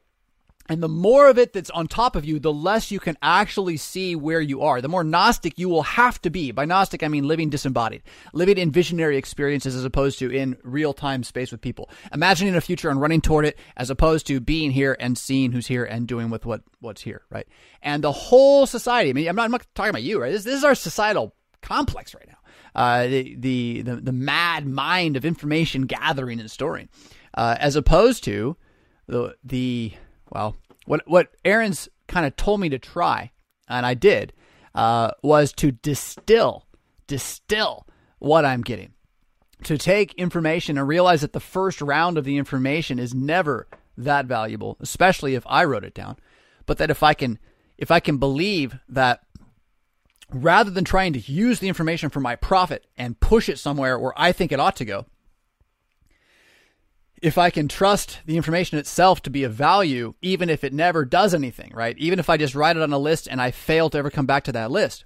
And 0.69 0.83
the 0.83 0.89
more 0.89 1.29
of 1.29 1.37
it 1.37 1.53
that's 1.53 1.69
on 1.71 1.89
top 1.89 2.17
of 2.17 2.25
you, 2.25 2.39
the 2.39 2.53
less 2.53 2.91
you 2.91 2.99
can 2.99 3.19
actually 3.21 3.77
see 3.77 4.17
where 4.17 4.41
you 4.41 4.63
are. 4.63 4.81
The 4.81 4.89
more 4.89 5.05
Gnostic 5.05 5.59
you 5.59 5.69
will 5.69 5.83
have 5.83 6.21
to 6.23 6.31
be. 6.31 6.53
By 6.53 6.65
Gnostic, 6.65 7.03
I 7.03 7.09
mean 7.09 7.29
living 7.29 7.51
disembodied, 7.51 8.03
living 8.33 8.57
in 8.57 8.71
visionary 8.71 9.19
experiences 9.19 9.77
as 9.77 9.85
opposed 9.85 10.19
to 10.21 10.31
in 10.31 10.57
real 10.63 10.95
time 10.95 11.23
space 11.23 11.53
with 11.53 11.61
people. 11.61 11.91
Imagining 12.15 12.57
a 12.57 12.63
future 12.63 12.89
and 12.89 12.99
running 12.99 13.21
toward 13.21 13.45
it 13.45 13.59
as 13.77 13.91
opposed 13.91 14.27
to 14.29 14.41
being 14.41 14.71
here 14.71 14.97
and 14.99 15.19
seeing 15.19 15.53
who's 15.53 15.67
here 15.67 15.85
and 15.85 16.09
doing 16.09 16.31
with 16.31 16.47
what, 16.47 16.63
what's 16.81 17.03
here, 17.03 17.23
right? 17.29 17.47
And 17.83 18.03
the 18.03 18.13
whole 18.13 18.67
society, 18.67 19.11
I 19.11 19.13
mean, 19.13 19.29
I'm 19.29 19.37
not, 19.37 19.45
I'm 19.45 19.51
not 19.51 19.67
talking 19.75 19.91
about 19.91 20.03
you, 20.03 20.21
right? 20.21 20.33
This, 20.33 20.45
this 20.45 20.55
is 20.55 20.65
our 20.65 20.75
societal 20.75 21.35
complex 21.61 22.15
right 22.15 22.27
now. 22.27 22.39
Uh, 22.75 23.07
the, 23.07 23.37
the, 23.37 23.83
the, 23.83 23.97
the, 23.97 24.13
mad 24.13 24.67
mind 24.67 25.17
of 25.17 25.25
information 25.25 25.83
gathering 25.83 26.41
and 26.41 26.51
storing, 26.51 26.89
uh, 27.35 27.55
as 27.61 27.77
opposed 27.77 28.25
to 28.25 28.57
the, 29.07 29.37
the, 29.45 29.93
well, 30.35 30.57
what 30.87 31.03
what 31.07 31.29
Ahrens 31.45 31.89
kind 32.09 32.27
of 32.27 32.37
told 32.37 32.61
me 32.61 32.69
to 32.69 32.79
try, 32.79 33.31
and 33.69 33.87
I 33.87 33.95
did, 33.95 34.33
uh, 34.75 35.13
was 35.23 35.53
to 35.55 35.73
distill, 35.73 36.67
distill 37.07 37.87
what 38.19 38.45
I'm 38.45 38.63
getting. 38.63 38.93
To 39.65 39.79
take 39.79 40.13
information 40.15 40.77
and 40.77 40.87
realize 40.87 41.23
that 41.23 41.33
the 41.33 41.41
first 41.41 41.81
round 41.81 42.19
of 42.19 42.25
the 42.25 42.37
information 42.37 42.99
is 42.99 43.15
never 43.15 43.67
that 43.97 44.27
valuable, 44.27 44.77
especially 44.81 45.37
if 45.37 45.45
I 45.47 45.65
wrote 45.65 45.85
it 45.85 45.95
down. 45.95 46.17
But 46.67 46.79
that 46.79 46.91
if 46.91 47.03
I 47.03 47.15
can, 47.15 47.39
if 47.79 47.91
I 47.91 48.01
can 48.01 48.19
believe 48.19 48.77
that 48.89 49.21
rather 50.31 50.71
than 50.71 50.85
trying 50.85 51.13
to 51.15 51.21
use 51.21 51.61
the 51.61 51.69
information 51.69 52.11
for 52.11 52.21
my 52.21 52.37
profit 52.37 52.87
and 52.99 53.21
push 53.21 53.49
it 53.49 53.59
somewhere 53.59 53.99
where 53.99 54.13
I 54.17 54.33
think 54.33 54.53
it 54.53 54.61
ought 54.61 54.77
to 54.77 54.85
go, 54.85 55.07
if 57.23 57.39
I 57.39 57.51
can 57.51 57.69
trust 57.69 58.21
the 58.27 58.37
information 58.37 58.79
itself 58.79 59.23
to 59.23 59.31
be 59.31 59.45
of 59.45 59.53
value, 59.53 60.15
even 60.21 60.51
if 60.51 60.65
it 60.65 60.73
never 60.73 61.05
does 61.05 61.35
anything, 61.35 61.73
right? 61.75 61.97
Even 61.99 62.19
if 62.19 62.29
I 62.29 62.37
just 62.37 62.55
write 62.55 62.77
it 62.77 62.83
on 62.83 62.93
a 62.93 62.99
list 62.99 63.29
and 63.29 63.41
I 63.41 63.51
fail 63.51 63.91
to 63.91 63.99
ever 63.99 64.11
come 64.11 64.27
back 64.27 64.45
to 64.45 64.53
that 64.53 64.71
list, 64.71 65.05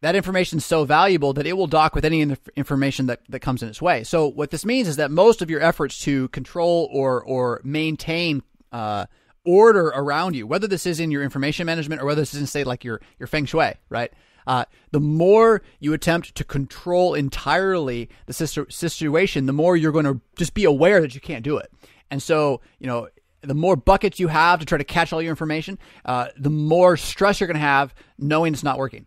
that 0.00 0.14
information 0.14 0.58
is 0.58 0.66
so 0.66 0.84
valuable 0.84 1.32
that 1.32 1.46
it 1.46 1.54
will 1.54 1.66
dock 1.66 1.94
with 1.94 2.04
any 2.04 2.36
information 2.56 3.06
that, 3.06 3.20
that 3.28 3.40
comes 3.40 3.62
in 3.62 3.68
its 3.68 3.82
way. 3.82 4.04
So 4.04 4.28
what 4.28 4.50
this 4.50 4.64
means 4.64 4.88
is 4.88 4.96
that 4.96 5.10
most 5.10 5.42
of 5.42 5.50
your 5.50 5.60
efforts 5.60 5.98
to 6.00 6.28
control 6.28 6.88
or 6.92 7.22
or 7.22 7.60
maintain 7.64 8.42
uh, 8.70 9.06
order 9.44 9.88
around 9.88 10.36
you, 10.36 10.46
whether 10.46 10.68
this 10.68 10.86
is 10.86 11.00
in 11.00 11.10
your 11.10 11.22
information 11.22 11.66
management 11.66 12.00
or 12.00 12.04
whether 12.04 12.20
this 12.20 12.34
is 12.34 12.40
in 12.40 12.46
say 12.46 12.62
like 12.62 12.84
your 12.84 13.00
your 13.18 13.26
feng 13.26 13.46
shui, 13.46 13.74
right? 13.88 14.12
Uh, 14.48 14.64
the 14.92 14.98
more 14.98 15.60
you 15.78 15.92
attempt 15.92 16.34
to 16.34 16.42
control 16.42 17.12
entirely 17.12 18.08
the 18.24 18.32
situation, 18.32 19.44
the 19.44 19.52
more 19.52 19.76
you're 19.76 19.92
going 19.92 20.06
to 20.06 20.20
just 20.36 20.54
be 20.54 20.64
aware 20.64 21.02
that 21.02 21.14
you 21.14 21.20
can't 21.20 21.44
do 21.44 21.58
it. 21.58 21.70
And 22.10 22.22
so, 22.22 22.62
you 22.78 22.86
know, 22.86 23.08
the 23.42 23.54
more 23.54 23.76
buckets 23.76 24.18
you 24.18 24.28
have 24.28 24.58
to 24.60 24.64
try 24.64 24.78
to 24.78 24.84
catch 24.84 25.12
all 25.12 25.20
your 25.20 25.30
information, 25.30 25.78
uh, 26.06 26.28
the 26.38 26.48
more 26.48 26.96
stress 26.96 27.40
you're 27.40 27.46
going 27.46 27.56
to 27.56 27.60
have 27.60 27.94
knowing 28.18 28.54
it's 28.54 28.64
not 28.64 28.78
working. 28.78 29.06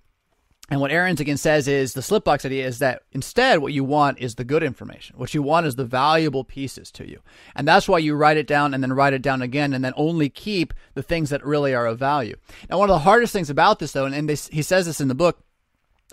And 0.71 0.79
what 0.79 0.89
Ahrens 0.89 1.19
again 1.19 1.35
says 1.35 1.67
is 1.67 1.93
the 1.93 2.01
slipbox 2.01 2.45
idea 2.45 2.65
is 2.65 2.79
that 2.79 3.03
instead 3.11 3.59
what 3.59 3.73
you 3.73 3.83
want 3.83 4.19
is 4.19 4.35
the 4.35 4.45
good 4.45 4.63
information. 4.63 5.17
What 5.17 5.33
you 5.33 5.43
want 5.43 5.65
is 5.65 5.75
the 5.75 5.83
valuable 5.83 6.45
pieces 6.45 6.89
to 6.91 7.05
you. 7.07 7.19
And 7.57 7.67
that's 7.67 7.89
why 7.89 7.97
you 7.97 8.15
write 8.15 8.37
it 8.37 8.47
down 8.47 8.73
and 8.73 8.81
then 8.81 8.93
write 8.93 9.13
it 9.13 9.21
down 9.21 9.41
again 9.41 9.73
and 9.73 9.83
then 9.83 9.91
only 9.97 10.29
keep 10.29 10.73
the 10.93 11.03
things 11.03 11.29
that 11.29 11.45
really 11.45 11.75
are 11.75 11.85
of 11.85 11.99
value. 11.99 12.37
Now, 12.69 12.79
one 12.79 12.89
of 12.89 12.93
the 12.93 12.99
hardest 12.99 13.33
things 13.33 13.49
about 13.49 13.79
this 13.79 13.91
though, 13.91 14.05
and 14.05 14.29
this, 14.29 14.47
he 14.47 14.61
says 14.61 14.85
this 14.85 15.01
in 15.01 15.09
the 15.09 15.13
book, 15.13 15.43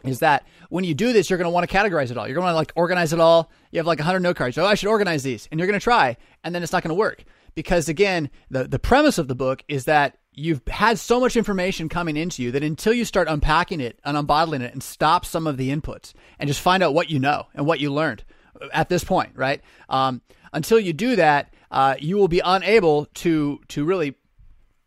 is 0.02 0.18
that 0.18 0.44
when 0.70 0.82
you 0.82 0.94
do 0.94 1.12
this, 1.12 1.30
you're 1.30 1.38
going 1.38 1.46
to 1.46 1.50
want 1.50 1.68
to 1.68 1.76
categorize 1.76 2.10
it 2.10 2.18
all. 2.18 2.26
You're 2.26 2.34
going 2.34 2.48
to 2.48 2.54
like 2.54 2.72
organize 2.74 3.12
it 3.12 3.20
all. 3.20 3.52
You 3.70 3.78
have 3.78 3.86
like 3.86 4.00
100 4.00 4.18
note 4.18 4.34
cards. 4.34 4.58
Oh, 4.58 4.66
I 4.66 4.74
should 4.74 4.88
organize 4.88 5.22
these. 5.22 5.48
And 5.52 5.60
you're 5.60 5.68
going 5.68 5.78
to 5.78 5.84
try, 5.84 6.16
and 6.42 6.52
then 6.52 6.64
it's 6.64 6.72
not 6.72 6.82
going 6.82 6.90
to 6.90 6.94
work. 6.94 7.22
Because 7.54 7.88
again, 7.88 8.30
the, 8.50 8.64
the 8.64 8.78
premise 8.78 9.18
of 9.18 9.28
the 9.28 9.34
book 9.34 9.62
is 9.68 9.84
that 9.84 10.17
you've 10.38 10.62
had 10.68 10.98
so 10.98 11.20
much 11.20 11.36
information 11.36 11.88
coming 11.88 12.16
into 12.16 12.42
you 12.42 12.52
that 12.52 12.62
until 12.62 12.92
you 12.92 13.04
start 13.04 13.28
unpacking 13.28 13.80
it 13.80 13.98
and 14.04 14.16
unbottling 14.16 14.62
it 14.62 14.72
and 14.72 14.82
stop 14.82 15.26
some 15.26 15.46
of 15.46 15.56
the 15.56 15.70
inputs 15.70 16.14
and 16.38 16.48
just 16.48 16.60
find 16.60 16.82
out 16.82 16.94
what 16.94 17.10
you 17.10 17.18
know 17.18 17.46
and 17.54 17.66
what 17.66 17.80
you 17.80 17.92
learned 17.92 18.24
at 18.72 18.88
this 18.88 19.04
point, 19.04 19.32
right? 19.34 19.60
Um, 19.88 20.22
until 20.52 20.78
you 20.78 20.92
do 20.92 21.16
that, 21.16 21.52
uh, 21.70 21.96
you 21.98 22.16
will 22.16 22.28
be 22.28 22.40
unable 22.44 23.06
to 23.06 23.60
to 23.68 23.84
really 23.84 24.14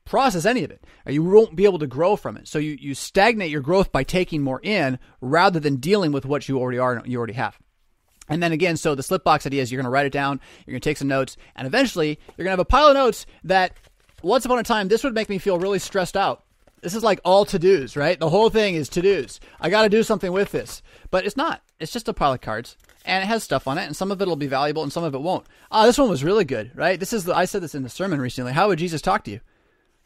process 0.06 0.46
any 0.46 0.64
of 0.64 0.72
it. 0.72 0.84
You 1.06 1.24
won't 1.24 1.56
be 1.56 1.66
able 1.66 1.80
to 1.80 1.88
grow 1.88 2.16
from 2.16 2.38
it. 2.38 2.48
So 2.48 2.60
you, 2.60 2.78
you 2.80 2.96
stagnate 2.96 3.52
your 3.52 3.62
growth 3.62 3.92
by 3.92 4.04
taking 4.04 4.42
more 4.42 4.60
in 4.62 5.00
rather 5.22 5.60
than 5.60 5.78
dealing 5.78 6.12
with 6.12 6.26
what 6.26 6.50
you 6.50 6.60
already 6.60 6.80
are 6.80 7.02
you 7.06 7.18
already 7.18 7.34
have. 7.34 7.58
And 8.28 8.42
then 8.42 8.52
again, 8.52 8.78
so 8.78 8.96
the 8.96 9.04
slipbox 9.04 9.46
idea 9.46 9.62
is 9.62 9.72
you're 9.72 9.82
going 9.82 9.92
to 9.92 9.92
write 9.92 10.06
it 10.06 10.14
down, 10.14 10.40
you're 10.66 10.74
going 10.74 10.82
to 10.82 10.90
take 10.90 10.98
some 10.98 11.08
notes, 11.08 11.36
and 11.56 11.68
eventually 11.68 12.18
you're 12.38 12.46
going 12.46 12.48
to 12.48 12.52
have 12.52 12.60
a 12.60 12.66
pile 12.66 12.88
of 12.88 12.94
notes 12.94 13.26
that 13.44 13.74
once 14.24 14.46
upon 14.46 14.60
a 14.60 14.64
time, 14.64 14.88
this 14.88 15.04
would 15.04 15.14
make 15.14 15.30
me 15.30 15.38
feel 15.38 15.60
really 15.60 15.80
stressed 15.80 16.18
out. 16.18 16.44
This 16.82 16.96
is 16.96 17.04
like 17.04 17.20
all 17.24 17.46
to 17.46 17.60
dos, 17.60 17.96
right? 17.96 18.20
The 18.20 18.30
whole 18.30 18.50
thing 18.50 18.76
is 18.76 18.90
to 18.90 19.02
dos. 19.02 19.40
I 19.60 19.70
got 19.70 19.84
to 19.84 19.90
do 19.90 20.04
something 20.04 20.32
with 20.32 20.52
this. 20.52 20.82
But 21.12 21.26
it's 21.26 21.38
not. 21.38 21.62
It's 21.80 21.92
just 21.92 22.08
a 22.08 22.14
pile 22.14 22.34
of 22.34 22.42
cards. 22.42 22.76
And 23.06 23.24
it 23.24 23.28
has 23.28 23.44
stuff 23.44 23.68
on 23.68 23.78
it, 23.78 23.86
and 23.86 23.96
some 23.96 24.12
of 24.12 24.22
it 24.22 24.28
will 24.28 24.36
be 24.36 24.48
valuable 24.48 24.84
and 24.84 24.94
some 24.94 25.04
of 25.04 25.16
it 25.16 25.22
won't. 25.22 25.46
Ah, 25.72 25.86
this 25.86 25.98
one 25.98 26.10
was 26.10 26.24
really 26.24 26.46
good, 26.46 26.72
right? 26.76 27.00
This 27.00 27.14
is 27.14 27.24
the, 27.24 27.36
I 27.36 27.46
said 27.46 27.62
this 27.62 27.76
in 27.76 27.84
the 27.84 27.90
sermon 27.90 28.22
recently. 28.22 28.54
How 28.54 28.68
would 28.68 28.80
Jesus 28.80 29.02
talk 29.02 29.24
to 29.24 29.32
you? 29.32 29.42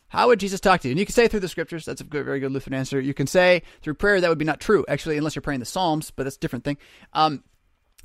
How 0.10 0.28
would 0.28 0.40
Jesus 0.40 0.60
talk 0.60 0.82
to 0.82 0.88
you? 0.88 0.94
And 0.94 1.00
you 1.00 1.06
can 1.06 1.14
say 1.14 1.28
through 1.28 1.42
the 1.42 1.50
scriptures. 1.50 1.84
That's 1.84 2.00
a 2.00 2.06
good, 2.06 2.26
very 2.26 2.40
good 2.40 2.52
Lutheran 2.52 2.74
answer. 2.74 3.00
You 3.00 3.14
can 3.14 3.28
say 3.28 3.64
through 3.82 3.96
prayer. 3.96 4.22
That 4.22 4.30
would 4.30 4.38
be 4.38 4.46
not 4.46 4.62
true, 4.62 4.86
actually, 4.88 5.18
unless 5.18 5.36
you're 5.36 5.42
praying 5.42 5.60
the 5.60 5.66
Psalms, 5.66 6.12
but 6.12 6.24
that's 6.24 6.38
a 6.38 6.40
different 6.40 6.64
thing. 6.64 6.78
Um, 7.12 7.44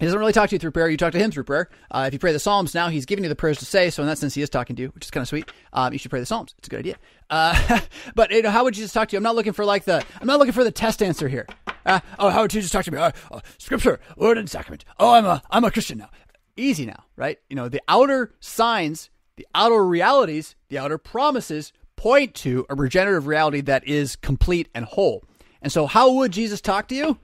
he 0.01 0.07
doesn't 0.07 0.19
really 0.19 0.33
talk 0.33 0.49
to 0.49 0.55
you 0.55 0.59
through 0.59 0.71
prayer. 0.71 0.89
You 0.89 0.97
talk 0.97 1.13
to 1.13 1.19
him 1.19 1.31
through 1.31 1.45
prayer. 1.45 1.69
Uh, 1.91 2.05
if 2.07 2.15
you 2.15 2.19
pray 2.19 2.33
the 2.33 2.39
Psalms 2.39 2.75
now, 2.75 2.89
he's 2.89 3.05
giving 3.05 3.23
you 3.23 3.29
the 3.29 3.37
prayers 3.37 3.59
to 3.59 3.67
say. 3.67 3.91
So 3.91 4.03
in 4.03 4.09
that 4.09 4.17
sense, 4.17 4.35
he 4.35 4.41
is 4.41 4.49
talking 4.49 4.75
to 4.77 4.83
you, 4.83 4.89
which 4.89 5.05
is 5.05 5.11
kind 5.11 5.21
of 5.21 5.29
sweet. 5.29 5.53
Um, 5.75 5.93
you 5.93 5.99
should 5.99 6.11
pray 6.11 6.21
the 6.21 6.27
Psalms. 6.27 6.55
It's 6.57 6.69
a 6.69 6.71
good 6.71 6.81
idea. 6.81 6.97
Uh, 7.29 7.81
but 8.15 8.31
you 8.31 8.41
know, 8.41 8.51
how 8.51 8.65
would 8.65 8.73
Jesus 8.73 8.95
talk 8.95 9.09
to 9.11 9.13
you? 9.13 9.19
I'm 9.19 9.23
not 9.23 9.35
looking 9.35 9.53
for 9.53 9.67
like 9.67 9.85
the. 9.85 10.03
I'm 10.21 10.27
not 10.27 10.39
looking 10.39 10.55
for 10.55 10.65
the 10.65 10.71
test 10.71 11.03
answer 11.03 11.29
here. 11.29 11.47
Uh, 11.85 12.01
oh, 12.19 12.31
how 12.31 12.43
would 12.43 12.51
Jesus 12.51 12.71
talk 12.71 12.87
to 12.87 12.91
me? 12.91 12.97
Uh, 12.97 13.13
uh, 13.31 13.41
scripture, 13.59 14.01
word, 14.17 14.39
and 14.39 14.49
sacrament. 14.49 14.87
Oh, 14.99 15.11
I'm 15.11 15.27
a 15.27 15.43
I'm 15.51 15.65
a 15.65 15.71
Christian 15.71 15.99
now. 15.99 16.09
Easy 16.57 16.87
now, 16.87 17.05
right? 17.17 17.39
You 17.51 17.57
know, 17.57 17.69
the 17.69 17.83
outer 17.87 18.33
signs, 18.41 19.11
the 19.37 19.47
outer 19.55 19.87
realities, 19.87 20.57
the 20.71 20.79
outer 20.79 20.97
promises 20.97 21.75
point 21.97 22.35
to 22.35 22.65
a 22.71 22.75
regenerative 22.75 23.27
reality 23.27 23.61
that 23.61 23.87
is 23.87 24.17
complete 24.17 24.71
and 24.75 24.87
whole. 24.87 25.23
And 25.61 25.71
so, 25.71 25.87
how 25.87 26.11
would 26.15 26.33
Jesus 26.33 26.63
talk 26.63 26.89
to 26.89 26.95
you? 26.95 27.19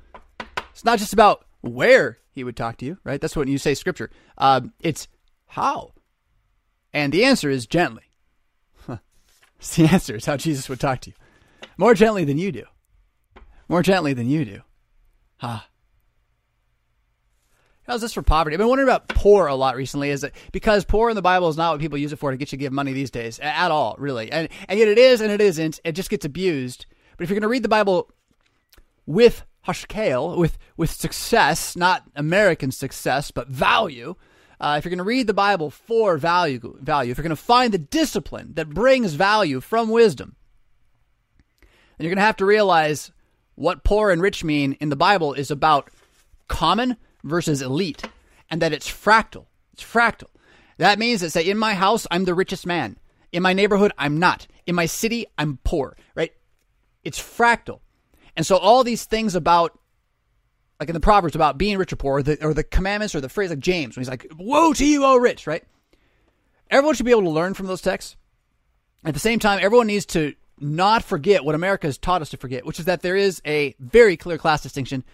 It's 0.71 0.85
not 0.85 0.99
just 0.99 1.15
about 1.15 1.47
where 1.63 2.19
he 2.37 2.45
would 2.45 2.57
talk 2.57 2.77
to 2.77 2.85
you, 2.85 2.99
right? 3.03 3.21
That's 3.21 3.35
what 3.35 3.49
you 3.49 3.59
say 3.59 3.75
scripture. 3.75 4.11
Um, 4.39 4.75
it's 4.79 5.09
how. 5.47 5.95
And 6.93 7.13
the 7.13 7.25
answer 7.25 7.51
is 7.51 7.67
gently. 7.67 8.05
It's 9.59 9.75
the 9.75 9.87
answer. 9.87 10.15
is 10.15 10.27
how 10.27 10.37
Jesus 10.37 10.69
would 10.69 10.81
talk 10.81 11.01
to 11.01 11.11
you. 11.11 11.17
More 11.79 11.95
gently 11.95 12.25
than 12.25 12.37
you 12.37 12.53
do. 12.53 12.65
More 13.71 13.83
gently 13.83 14.13
than 14.13 14.29
you 14.29 14.45
do. 14.45 14.61
Huh. 15.39 15.61
How's 17.87 18.03
this 18.03 18.13
for 18.13 18.21
poverty? 18.21 18.55
I've 18.55 18.59
been 18.59 18.69
wondering 18.69 18.87
about 18.87 19.09
poor 19.09 19.47
a 19.47 19.55
lot 19.55 19.77
recently. 19.77 20.11
Is 20.11 20.25
it 20.25 20.35
because 20.53 20.85
poor 20.85 21.09
in 21.09 21.17
the 21.17 21.23
Bible 21.23 21.49
is 21.49 21.57
not 21.57 21.73
what 21.73 21.81
people 21.81 21.97
use 21.97 22.13
it 22.13 22.19
for 22.19 22.31
to 22.31 22.37
get 22.37 22.53
you 22.53 22.59
to 22.59 22.61
give 22.61 22.73
money 22.73 22.93
these 22.93 23.11
days 23.11 23.39
at 23.39 23.71
all, 23.71 23.97
really? 23.99 24.31
And 24.31 24.51
and 24.69 24.79
yet 24.79 24.89
it 24.89 24.99
is 24.99 25.23
and 25.23 25.33
it 25.33 25.41
isn't. 25.41 25.81
It 25.85 25.93
just 25.93 26.11
gets 26.11 26.27
abused. 26.27 26.85
But 27.17 27.25
if 27.25 27.31
you're 27.31 27.37
going 27.37 27.49
to 27.49 27.49
read 27.49 27.63
the 27.63 27.69
Bible 27.69 28.11
with 29.07 29.43
Hashkale 29.67 30.37
with 30.37 30.59
with 30.77 30.91
success, 30.91 31.77
not 31.77 32.05
American 32.15 32.71
success, 32.71 33.31
but 33.31 33.49
value. 33.49 34.15
Uh, 34.59 34.77
if 34.79 34.85
you're 34.85 34.91
going 34.91 34.99
to 34.99 35.05
read 35.05 35.27
the 35.27 35.35
Bible 35.35 35.71
for 35.71 36.17
value, 36.17 36.79
value, 36.81 37.11
if 37.11 37.19
you're 37.19 37.23
going 37.23 37.31
to 37.31 37.37
find 37.37 37.75
the 37.75 37.79
discipline 37.79 38.53
that 38.55 38.71
brings 38.71 39.13
value 39.13 39.61
from 39.61 39.91
wisdom, 39.91 40.35
then 41.61 42.05
you're 42.05 42.11
going 42.11 42.17
to 42.17 42.23
have 42.23 42.37
to 42.37 42.47
realize 42.47 43.11
what 43.55 43.85
poor 43.85 44.11
and 44.11 44.23
rich 44.23 44.45
mean 44.45 44.73
in 44.81 44.89
the 44.89 44.97
Bible 44.97 45.35
is 45.35 45.51
about 45.51 45.91
common 46.49 46.97
versus 47.23 47.61
elite, 47.61 48.03
and 48.51 48.63
that 48.63 48.73
it's 48.73 48.89
fractal. 48.89 49.47
It's 49.73 49.83
fractal. 49.83 50.29
That 50.79 50.99
means 50.99 51.21
that 51.21 51.31
say 51.31 51.49
in 51.49 51.59
my 51.59 51.75
house 51.75 52.07
I'm 52.11 52.25
the 52.25 52.35
richest 52.35 52.67
man. 52.67 52.99
In 53.33 53.43
my 53.43 53.53
neighborhood 53.53 53.93
I'm 53.99 54.19
not. 54.19 54.47
In 54.67 54.75
my 54.75 54.87
city 54.87 55.27
I'm 55.37 55.59
poor, 55.65 55.97
right? 56.15 56.33
It's 57.03 57.19
fractal. 57.19 57.81
And 58.37 58.47
so 58.47 58.57
all 58.57 58.85
these 58.85 59.05
things 59.05 59.35
about 59.35 59.79
like 60.79 60.89
in 60.89 60.95
the 60.95 61.01
Proverbs 61.01 61.35
about 61.35 61.57
being 61.57 61.79
rich 61.79 61.93
or 61.93 61.97
poor, 61.97 62.19
or 62.19 62.23
the, 62.23 62.45
or 62.45 62.53
the 62.53 62.63
commandments 62.63 63.15
or 63.15 63.21
the 63.21 63.29
phrase 63.29 63.51
like 63.51 63.61
James 63.61 63.97
when 63.97 64.03
he's 64.03 64.11
like, 64.11 64.27
"Woe 64.37 64.73
to 64.75 64.85
you, 64.85 65.05
O 65.05 65.17
rich!" 65.17 65.47
Right? 65.47 65.65
Everyone 66.71 66.95
should 66.95 67.07
be 67.07 67.13
able 67.13 67.23
to 67.23 67.31
learn 67.31 67.55
from 67.55 67.67
those 67.67 67.81
texts. 67.81 68.17
At 69.05 69.15
the 69.15 69.21
same 69.21 69.39
time, 69.39 69.61
everyone 69.63 69.87
needs 69.87 70.07
to 70.07 70.35
not 70.59 71.03
forget 71.03 71.45
what 71.45 71.55
America 71.55 71.87
has 71.87 71.99
taught 71.99 72.23
us 72.23 72.31
to 72.31 72.37
forget, 72.37 72.67
which 72.67 72.79
is 72.79 72.87
that 72.87 73.03
there 73.03 73.17
is 73.17 73.41
a 73.47 73.75
very 73.79 74.17
clear 74.17 74.39
class 74.39 74.63
distinction 74.63 75.05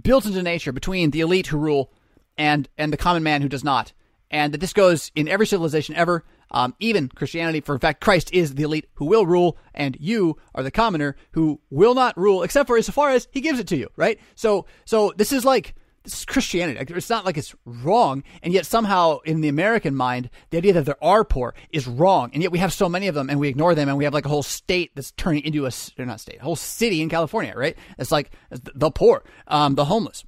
built 0.00 0.26
into 0.26 0.42
nature 0.42 0.72
between 0.72 1.10
the 1.10 1.20
elite 1.20 1.48
who 1.48 1.58
rule 1.58 1.92
and 2.36 2.68
and 2.76 2.92
the 2.92 2.96
common 2.96 3.22
man 3.22 3.42
who 3.42 3.48
does 3.48 3.64
not, 3.64 3.92
and 4.30 4.52
that 4.52 4.58
this 4.58 4.72
goes 4.72 5.12
in 5.14 5.28
every 5.28 5.46
civilization 5.46 5.94
ever 5.94 6.24
um, 6.50 6.74
even 6.80 7.08
Christianity. 7.08 7.60
For 7.60 7.74
in 7.74 7.80
fact, 7.80 8.00
Christ 8.00 8.32
is 8.32 8.54
the 8.54 8.62
elite 8.62 8.88
who 8.94 9.06
will 9.06 9.26
rule, 9.26 9.56
and 9.74 9.96
you 10.00 10.36
are 10.54 10.62
the 10.62 10.70
commoner 10.70 11.16
who 11.32 11.60
will 11.70 11.94
not 11.94 12.16
rule, 12.16 12.42
except 12.42 12.66
for 12.66 12.76
as 12.76 12.88
far 12.88 13.10
as 13.10 13.28
He 13.30 13.40
gives 13.40 13.58
it 13.58 13.68
to 13.68 13.76
you. 13.76 13.88
Right. 13.96 14.20
So, 14.34 14.66
so 14.84 15.12
this 15.16 15.32
is 15.32 15.44
like 15.44 15.74
this 16.06 16.20
is 16.20 16.24
Christianity. 16.24 16.78
It's 16.94 17.10
not 17.10 17.24
like 17.24 17.36
it's 17.36 17.54
wrong, 17.64 18.22
and 18.40 18.54
yet 18.54 18.64
somehow 18.64 19.18
in 19.24 19.40
the 19.40 19.48
American 19.48 19.96
mind, 19.96 20.30
the 20.50 20.58
idea 20.58 20.72
that 20.74 20.84
there 20.84 21.02
are 21.02 21.24
poor 21.24 21.52
is 21.70 21.88
wrong, 21.88 22.30
and 22.32 22.44
yet 22.44 22.52
we 22.52 22.60
have 22.60 22.72
so 22.72 22.88
many 22.88 23.08
of 23.08 23.16
them, 23.16 23.28
and 23.28 23.40
we 23.40 23.48
ignore 23.48 23.74
them, 23.74 23.88
and 23.88 23.98
we 23.98 24.04
have 24.04 24.14
like 24.14 24.24
a 24.24 24.28
whole 24.28 24.44
state 24.44 24.92
that's 24.94 25.10
turning 25.12 25.42
into 25.42 25.66
a 25.66 25.72
not 25.98 26.20
state, 26.20 26.38
a 26.38 26.44
whole 26.44 26.54
city 26.54 27.02
in 27.02 27.08
California, 27.08 27.54
right? 27.56 27.76
It's 27.98 28.12
like 28.12 28.30
the 28.50 28.92
poor, 28.92 29.24
um, 29.48 29.74
the 29.74 29.84
homeless. 29.84 30.24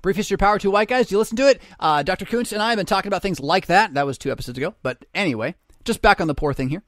Brief 0.00 0.16
History 0.16 0.34
of 0.34 0.40
Power, 0.40 0.58
two 0.58 0.70
white 0.70 0.88
guys. 0.88 1.08
Do 1.08 1.14
you 1.14 1.18
listen 1.18 1.36
to 1.36 1.48
it? 1.48 1.60
Uh, 1.78 2.02
Dr. 2.02 2.24
Kuntz 2.24 2.52
and 2.52 2.62
I 2.62 2.70
have 2.70 2.76
been 2.76 2.86
talking 2.86 3.08
about 3.08 3.22
things 3.22 3.40
like 3.40 3.66
that. 3.66 3.94
That 3.94 4.06
was 4.06 4.18
two 4.18 4.32
episodes 4.32 4.58
ago. 4.58 4.74
But 4.82 5.04
anyway, 5.14 5.54
just 5.84 6.02
back 6.02 6.20
on 6.20 6.28
the 6.28 6.34
poor 6.34 6.54
thing 6.54 6.68
here. 6.68 6.82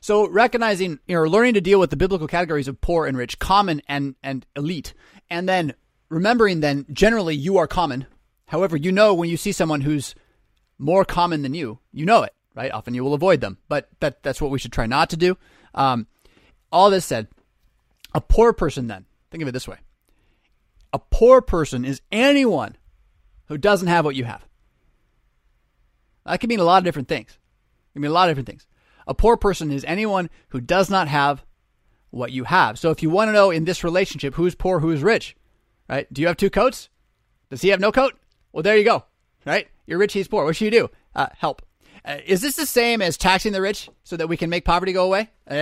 So 0.00 0.28
recognizing 0.28 0.98
or 1.08 1.28
learning 1.28 1.54
to 1.54 1.60
deal 1.60 1.78
with 1.78 1.90
the 1.90 1.96
biblical 1.96 2.26
categories 2.26 2.66
of 2.66 2.80
poor 2.80 3.06
and 3.06 3.16
rich, 3.16 3.38
common 3.38 3.82
and, 3.86 4.16
and 4.20 4.44
elite, 4.56 4.94
and 5.30 5.48
then 5.48 5.74
remembering 6.08 6.58
then 6.60 6.86
generally 6.92 7.36
you 7.36 7.56
are 7.58 7.68
common. 7.68 8.06
However, 8.46 8.76
you 8.76 8.90
know 8.90 9.14
when 9.14 9.30
you 9.30 9.36
see 9.36 9.52
someone 9.52 9.82
who's 9.82 10.16
more 10.76 11.04
common 11.04 11.42
than 11.42 11.54
you, 11.54 11.78
you 11.92 12.04
know 12.04 12.24
it, 12.24 12.34
right? 12.56 12.72
Often 12.72 12.94
you 12.94 13.04
will 13.04 13.14
avoid 13.14 13.40
them, 13.40 13.58
but 13.68 13.88
that, 14.00 14.24
that's 14.24 14.40
what 14.40 14.50
we 14.50 14.58
should 14.58 14.72
try 14.72 14.86
not 14.86 15.08
to 15.10 15.16
do. 15.16 15.38
Um, 15.72 16.08
all 16.72 16.90
this 16.90 17.04
said, 17.04 17.28
a 18.12 18.20
poor 18.20 18.52
person 18.52 18.88
then, 18.88 19.06
think 19.30 19.42
of 19.42 19.48
it 19.48 19.52
this 19.52 19.68
way 19.68 19.78
a 20.92 20.98
poor 20.98 21.40
person 21.40 21.84
is 21.84 22.00
anyone 22.10 22.76
who 23.48 23.58
doesn't 23.58 23.88
have 23.88 24.04
what 24.04 24.16
you 24.16 24.24
have. 24.24 24.46
That 26.24 26.40
can 26.40 26.48
mean 26.48 26.60
a 26.60 26.64
lot 26.64 26.78
of 26.78 26.84
different 26.84 27.08
things. 27.08 27.30
It 27.30 27.92
can 27.94 28.02
mean 28.02 28.10
a 28.10 28.14
lot 28.14 28.28
of 28.28 28.32
different 28.32 28.48
things. 28.48 28.66
A 29.06 29.14
poor 29.14 29.36
person 29.36 29.72
is 29.72 29.84
anyone 29.84 30.30
who 30.48 30.60
does 30.60 30.88
not 30.88 31.08
have 31.08 31.44
what 32.10 32.30
you 32.30 32.44
have. 32.44 32.78
So 32.78 32.90
if 32.90 33.02
you 33.02 33.10
want 33.10 33.28
to 33.28 33.32
know 33.32 33.50
in 33.50 33.64
this 33.64 33.82
relationship 33.82 34.34
who's 34.34 34.54
poor, 34.54 34.80
who's 34.80 35.02
rich, 35.02 35.36
right? 35.88 36.12
Do 36.12 36.20
you 36.20 36.28
have 36.28 36.36
two 36.36 36.50
coats? 36.50 36.88
Does 37.50 37.62
he 37.62 37.70
have 37.70 37.80
no 37.80 37.90
coat? 37.90 38.14
Well, 38.52 38.62
there 38.62 38.76
you 38.76 38.84
go. 38.84 39.04
Right? 39.44 39.68
You're 39.86 39.98
rich, 39.98 40.12
he's 40.12 40.28
poor. 40.28 40.44
What 40.44 40.54
should 40.54 40.66
you 40.66 40.70
do? 40.70 40.90
Uh, 41.14 41.26
help. 41.36 41.62
Uh, 42.04 42.18
is 42.24 42.40
this 42.42 42.56
the 42.56 42.66
same 42.66 43.00
as 43.02 43.16
taxing 43.16 43.52
the 43.52 43.60
rich 43.60 43.88
so 44.04 44.16
that 44.16 44.28
we 44.28 44.36
can 44.36 44.50
make 44.50 44.64
poverty 44.64 44.92
go 44.92 45.04
away? 45.04 45.30
All 45.50 45.54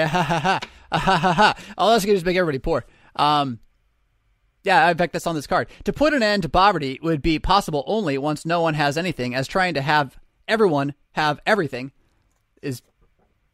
that's 0.93 1.75
going 1.75 2.01
to 2.01 2.07
do 2.07 2.13
is 2.13 2.25
make 2.25 2.37
everybody 2.37 2.59
poor. 2.59 2.85
Um, 3.17 3.61
yeah, 4.63 4.91
in 4.91 4.97
fact, 4.97 5.13
that's 5.13 5.27
on 5.27 5.35
this 5.35 5.47
card. 5.47 5.69
To 5.85 5.93
put 5.93 6.13
an 6.13 6.23
end 6.23 6.43
to 6.43 6.49
poverty 6.49 6.99
would 7.03 7.23
be 7.23 7.39
possible 7.39 7.85
only 7.87 8.19
once 8.19 8.45
no 8.45 8.61
one 8.61 8.75
has 8.75 8.99
anything, 8.99 9.35
as 9.35 9.49
trying 9.49 9.75
to 9.75 9.83
have 9.83 10.19
everyone 10.47 10.95
have 11.13 11.41
everything 11.47 11.93
is 12.63 12.83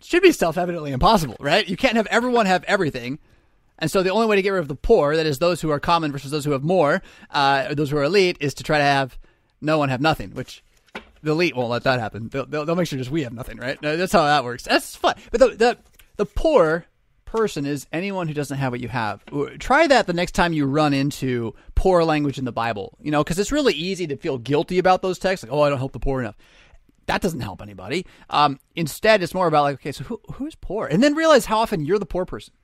should 0.00 0.22
be 0.22 0.32
self-evidently 0.32 0.92
impossible, 0.92 1.36
right? 1.40 1.66
You 1.66 1.76
can't 1.76 1.96
have 1.96 2.06
everyone 2.06 2.46
have 2.46 2.64
everything. 2.64 3.18
And 3.78 3.90
so 3.90 4.02
the 4.02 4.10
only 4.10 4.26
way 4.26 4.36
to 4.36 4.42
get 4.42 4.50
rid 4.50 4.60
of 4.60 4.68
the 4.68 4.74
poor, 4.74 5.16
that 5.16 5.26
is 5.26 5.38
those 5.38 5.60
who 5.60 5.70
are 5.70 5.80
common 5.80 6.10
versus 6.10 6.30
those 6.30 6.44
who 6.44 6.52
have 6.52 6.64
more, 6.64 7.02
uh, 7.30 7.74
those 7.74 7.90
who 7.90 7.98
are 7.98 8.04
elite, 8.04 8.38
is 8.40 8.54
to 8.54 8.62
try 8.62 8.78
to 8.78 8.84
have 8.84 9.18
no 9.60 9.78
one 9.78 9.90
have 9.90 10.00
nothing, 10.00 10.30
which 10.30 10.62
the 11.22 11.32
elite 11.32 11.54
won't 11.54 11.70
let 11.70 11.84
that 11.84 12.00
happen. 12.00 12.28
They'll, 12.28 12.46
they'll, 12.46 12.64
they'll 12.64 12.74
make 12.74 12.88
sure 12.88 12.98
just 12.98 13.10
we 13.10 13.24
have 13.24 13.32
nothing, 13.32 13.58
right? 13.58 13.78
That's 13.80 14.12
how 14.12 14.24
that 14.24 14.44
works. 14.44 14.64
That's 14.64 14.96
fun. 14.96 15.14
But 15.30 15.40
the, 15.40 15.48
the, 15.48 15.78
the 16.16 16.26
poor 16.26 16.86
person 17.36 17.66
is 17.66 17.86
anyone 17.92 18.26
who 18.26 18.34
doesn't 18.34 18.56
have 18.56 18.72
what 18.72 18.80
you 18.80 18.88
have. 18.88 19.22
Try 19.58 19.86
that 19.86 20.06
the 20.06 20.12
next 20.12 20.32
time 20.32 20.52
you 20.52 20.66
run 20.66 20.94
into 20.94 21.54
poor 21.74 22.02
language 22.04 22.38
in 22.38 22.44
the 22.44 22.52
Bible, 22.52 22.96
you 23.00 23.10
know, 23.10 23.22
because 23.22 23.38
it's 23.38 23.52
really 23.52 23.74
easy 23.74 24.06
to 24.06 24.16
feel 24.16 24.38
guilty 24.38 24.78
about 24.78 25.02
those 25.02 25.18
texts. 25.18 25.44
Like, 25.44 25.52
oh, 25.52 25.60
I 25.60 25.68
don't 25.68 25.78
help 25.78 25.92
the 25.92 26.00
poor 26.00 26.20
enough. 26.20 26.36
That 27.06 27.20
doesn't 27.20 27.40
help 27.40 27.62
anybody. 27.62 28.06
Um, 28.30 28.58
instead, 28.74 29.22
it's 29.22 29.34
more 29.34 29.46
about 29.46 29.62
like, 29.62 29.74
okay, 29.74 29.92
so 29.92 30.04
who, 30.04 30.20
who's 30.34 30.54
poor? 30.56 30.86
And 30.86 31.02
then 31.02 31.14
realize 31.14 31.44
how 31.44 31.58
often 31.58 31.84
you're 31.84 31.98
the 31.98 32.06
poor 32.06 32.24
person. 32.24 32.54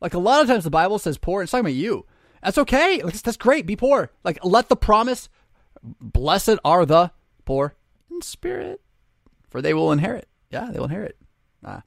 Like 0.00 0.14
a 0.14 0.18
lot 0.18 0.40
of 0.40 0.46
times 0.46 0.64
the 0.64 0.70
Bible 0.70 0.98
says 0.98 1.18
poor, 1.18 1.42
it's 1.42 1.52
talking 1.52 1.66
about 1.66 1.74
you. 1.74 2.06
That's 2.42 2.58
okay. 2.58 3.02
Like, 3.02 3.20
that's 3.20 3.36
great. 3.36 3.66
Be 3.66 3.76
poor. 3.76 4.10
Like, 4.24 4.42
let 4.42 4.68
the 4.68 4.76
promise, 4.76 5.28
blessed 5.82 6.58
are 6.64 6.86
the 6.86 7.10
poor 7.44 7.74
in 8.10 8.22
spirit, 8.22 8.80
for 9.50 9.60
they 9.60 9.74
will 9.74 9.92
inherit. 9.92 10.28
Yeah, 10.50 10.70
they 10.70 10.78
will 10.78 10.86
inherit. 10.86 11.18
Ah. 11.62 11.82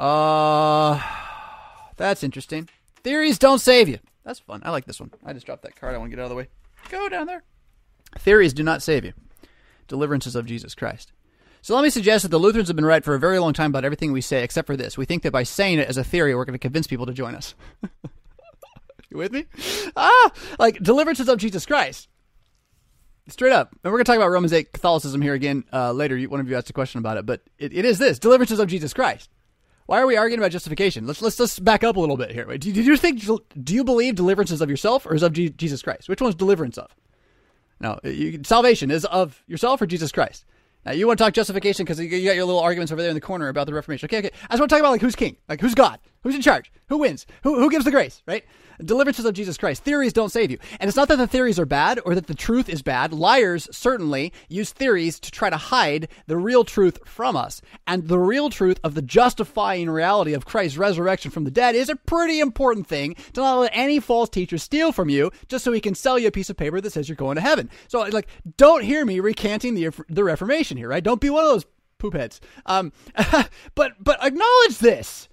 Uh, 0.00 1.00
that's 1.96 2.22
interesting. 2.22 2.68
Theories 3.04 3.38
don't 3.38 3.58
save 3.58 3.88
you. 3.88 3.98
That's 4.24 4.38
fun. 4.38 4.62
I 4.64 4.70
like 4.70 4.86
this 4.86 4.98
one. 4.98 5.10
I 5.24 5.34
just 5.34 5.44
dropped 5.44 5.62
that 5.62 5.76
card. 5.76 5.94
I 5.94 5.98
want 5.98 6.10
to 6.10 6.16
get 6.16 6.22
out 6.22 6.24
of 6.24 6.30
the 6.30 6.36
way. 6.36 6.48
Go 6.88 7.08
down 7.08 7.26
there. 7.26 7.42
Theories 8.18 8.52
do 8.54 8.62
not 8.62 8.82
save 8.82 9.04
you 9.04 9.12
deliverances 9.88 10.36
of 10.36 10.46
Jesus 10.46 10.74
Christ. 10.74 11.12
So 11.62 11.74
let 11.74 11.82
me 11.82 11.90
suggest 11.90 12.22
that 12.22 12.30
the 12.30 12.38
Lutherans 12.38 12.68
have 12.68 12.76
been 12.76 12.86
right 12.86 13.04
for 13.04 13.14
a 13.14 13.18
very 13.18 13.38
long 13.38 13.52
time 13.52 13.70
about 13.70 13.84
everything 13.84 14.12
we 14.12 14.22
say, 14.22 14.42
except 14.42 14.66
for 14.66 14.76
this. 14.76 14.96
We 14.96 15.04
think 15.04 15.24
that 15.24 15.32
by 15.32 15.42
saying 15.42 15.80
it 15.80 15.88
as 15.88 15.98
a 15.98 16.04
theory, 16.04 16.34
we're 16.34 16.44
going 16.46 16.54
to 16.54 16.58
convince 16.58 16.86
people 16.86 17.06
to 17.06 17.12
join 17.12 17.34
us. 17.34 17.54
you 19.10 19.18
with 19.18 19.32
me? 19.32 19.44
Ah, 19.96 20.30
like 20.58 20.78
deliverances 20.78 21.28
of 21.28 21.38
Jesus 21.38 21.66
Christ. 21.66 22.08
Straight 23.28 23.52
up. 23.52 23.72
And 23.72 23.92
we're 23.92 23.98
going 23.98 24.04
to 24.04 24.12
talk 24.12 24.16
about 24.16 24.30
Romans 24.30 24.52
8 24.52 24.72
Catholicism 24.72 25.20
here 25.20 25.34
again 25.34 25.64
uh, 25.72 25.92
later. 25.92 26.18
One 26.22 26.40
of 26.40 26.48
you 26.48 26.56
asked 26.56 26.70
a 26.70 26.72
question 26.72 26.98
about 27.00 27.18
it, 27.18 27.26
but 27.26 27.42
it, 27.58 27.74
it 27.74 27.84
is 27.84 27.98
this 27.98 28.18
deliverances 28.18 28.58
of 28.58 28.68
Jesus 28.68 28.94
Christ. 28.94 29.28
Why 29.90 30.00
are 30.00 30.06
we 30.06 30.16
arguing 30.16 30.38
about 30.38 30.52
justification? 30.52 31.04
Let's 31.04 31.20
let's 31.20 31.36
just 31.36 31.64
back 31.64 31.82
up 31.82 31.96
a 31.96 32.00
little 32.00 32.16
bit 32.16 32.30
here. 32.30 32.44
Do, 32.44 32.72
do 32.72 32.80
you 32.80 32.96
think 32.96 33.24
do 33.64 33.74
you 33.74 33.82
believe 33.82 34.14
deliverance 34.14 34.52
is 34.52 34.60
of 34.60 34.70
yourself 34.70 35.04
or 35.04 35.16
is 35.16 35.24
of 35.24 35.32
G- 35.32 35.48
Jesus 35.48 35.82
Christ? 35.82 36.08
Which 36.08 36.20
one's 36.20 36.36
deliverance 36.36 36.78
of? 36.78 36.94
No, 37.80 37.98
you, 38.04 38.40
salvation 38.44 38.92
is 38.92 39.04
of 39.06 39.42
yourself 39.48 39.82
or 39.82 39.86
Jesus 39.86 40.12
Christ. 40.12 40.44
Now 40.86 40.92
you 40.92 41.08
want 41.08 41.18
to 41.18 41.24
talk 41.24 41.34
justification 41.34 41.84
because 41.84 41.98
you 41.98 42.08
got 42.08 42.36
your 42.36 42.44
little 42.44 42.60
arguments 42.60 42.92
over 42.92 43.02
there 43.02 43.10
in 43.10 43.16
the 43.16 43.20
corner 43.20 43.48
about 43.48 43.66
the 43.66 43.74
Reformation. 43.74 44.06
Okay, 44.06 44.18
okay. 44.18 44.30
I 44.44 44.52
just 44.52 44.60
want 44.60 44.70
to 44.70 44.74
talk 44.76 44.80
about 44.80 44.92
like 44.92 45.00
who's 45.00 45.16
king, 45.16 45.36
like 45.48 45.60
who's 45.60 45.74
God, 45.74 45.98
who's 46.22 46.36
in 46.36 46.40
charge, 46.40 46.70
who 46.88 46.98
wins, 46.98 47.26
who 47.42 47.58
who 47.58 47.68
gives 47.68 47.84
the 47.84 47.90
grace, 47.90 48.22
right? 48.28 48.44
Deliverances 48.84 49.24
of 49.24 49.34
Jesus 49.34 49.56
Christ. 49.56 49.82
Theories 49.82 50.12
don't 50.12 50.30
save 50.30 50.50
you. 50.50 50.58
And 50.78 50.88
it's 50.88 50.96
not 50.96 51.08
that 51.08 51.16
the 51.16 51.26
theories 51.26 51.58
are 51.58 51.66
bad 51.66 52.00
or 52.04 52.14
that 52.14 52.26
the 52.26 52.34
truth 52.34 52.68
is 52.68 52.82
bad. 52.82 53.12
Liars 53.12 53.68
certainly 53.72 54.32
use 54.48 54.70
theories 54.72 55.20
to 55.20 55.30
try 55.30 55.50
to 55.50 55.56
hide 55.56 56.08
the 56.26 56.36
real 56.36 56.64
truth 56.64 56.98
from 57.04 57.36
us. 57.36 57.62
And 57.86 58.08
the 58.08 58.18
real 58.18 58.50
truth 58.50 58.78
of 58.82 58.94
the 58.94 59.02
justifying 59.02 59.90
reality 59.90 60.32
of 60.32 60.44
Christ's 60.44 60.78
resurrection 60.78 61.30
from 61.30 61.44
the 61.44 61.50
dead 61.50 61.74
is 61.74 61.88
a 61.88 61.96
pretty 61.96 62.40
important 62.40 62.86
thing 62.86 63.14
to 63.32 63.40
not 63.40 63.58
let 63.58 63.72
any 63.74 64.00
false 64.00 64.28
teacher 64.28 64.58
steal 64.58 64.92
from 64.92 65.08
you 65.08 65.30
just 65.48 65.64
so 65.64 65.72
he 65.72 65.80
can 65.80 65.94
sell 65.94 66.18
you 66.18 66.28
a 66.28 66.32
piece 66.32 66.50
of 66.50 66.56
paper 66.56 66.80
that 66.80 66.92
says 66.92 67.08
you're 67.08 67.16
going 67.16 67.36
to 67.36 67.42
heaven. 67.42 67.70
So, 67.88 68.00
like, 68.00 68.28
don't 68.56 68.84
hear 68.84 69.04
me 69.04 69.20
recanting 69.20 69.74
the, 69.74 69.90
the 70.08 70.24
Reformation 70.24 70.76
here, 70.76 70.88
right? 70.88 71.04
Don't 71.04 71.20
be 71.20 71.30
one 71.30 71.44
of 71.44 71.50
those 71.50 71.66
poop 71.98 72.14
heads. 72.14 72.40
Um, 72.66 72.92
but, 73.74 73.92
but 74.00 74.24
acknowledge 74.24 74.78
this. 74.78 75.28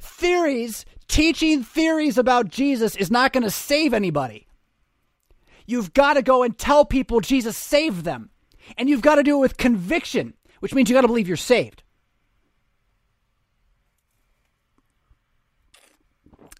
Theories 0.00 0.84
Teaching 1.12 1.62
theories 1.62 2.16
about 2.16 2.48
Jesus 2.48 2.96
is 2.96 3.10
not 3.10 3.34
going 3.34 3.42
to 3.42 3.50
save 3.50 3.92
anybody. 3.92 4.46
You've 5.66 5.92
got 5.92 6.14
to 6.14 6.22
go 6.22 6.42
and 6.42 6.56
tell 6.56 6.86
people 6.86 7.20
Jesus 7.20 7.54
saved 7.54 8.06
them. 8.06 8.30
And 8.78 8.88
you've 8.88 9.02
got 9.02 9.16
to 9.16 9.22
do 9.22 9.36
it 9.36 9.40
with 9.40 9.58
conviction, 9.58 10.32
which 10.60 10.72
means 10.72 10.88
you've 10.88 10.96
got 10.96 11.02
to 11.02 11.08
believe 11.08 11.28
you're 11.28 11.36
saved. 11.36 11.82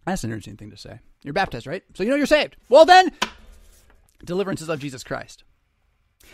That's 0.05 0.23
an 0.23 0.33
interesting 0.33 0.59
thing 0.59 0.71
to 0.71 0.77
say. 0.77 0.99
You're 1.23 1.33
baptized, 1.33 1.67
right? 1.67 1.83
So 1.95 2.03
you 2.03 2.11
know 2.11 2.17
you're 2.17 2.27
saved. 2.27 2.57
Well, 2.69 2.85
then, 2.85 3.11
deliverance 4.23 4.61
is 4.61 4.69
of 4.69 4.81
Jesus 4.81 5.03
Christ. 5.03 5.45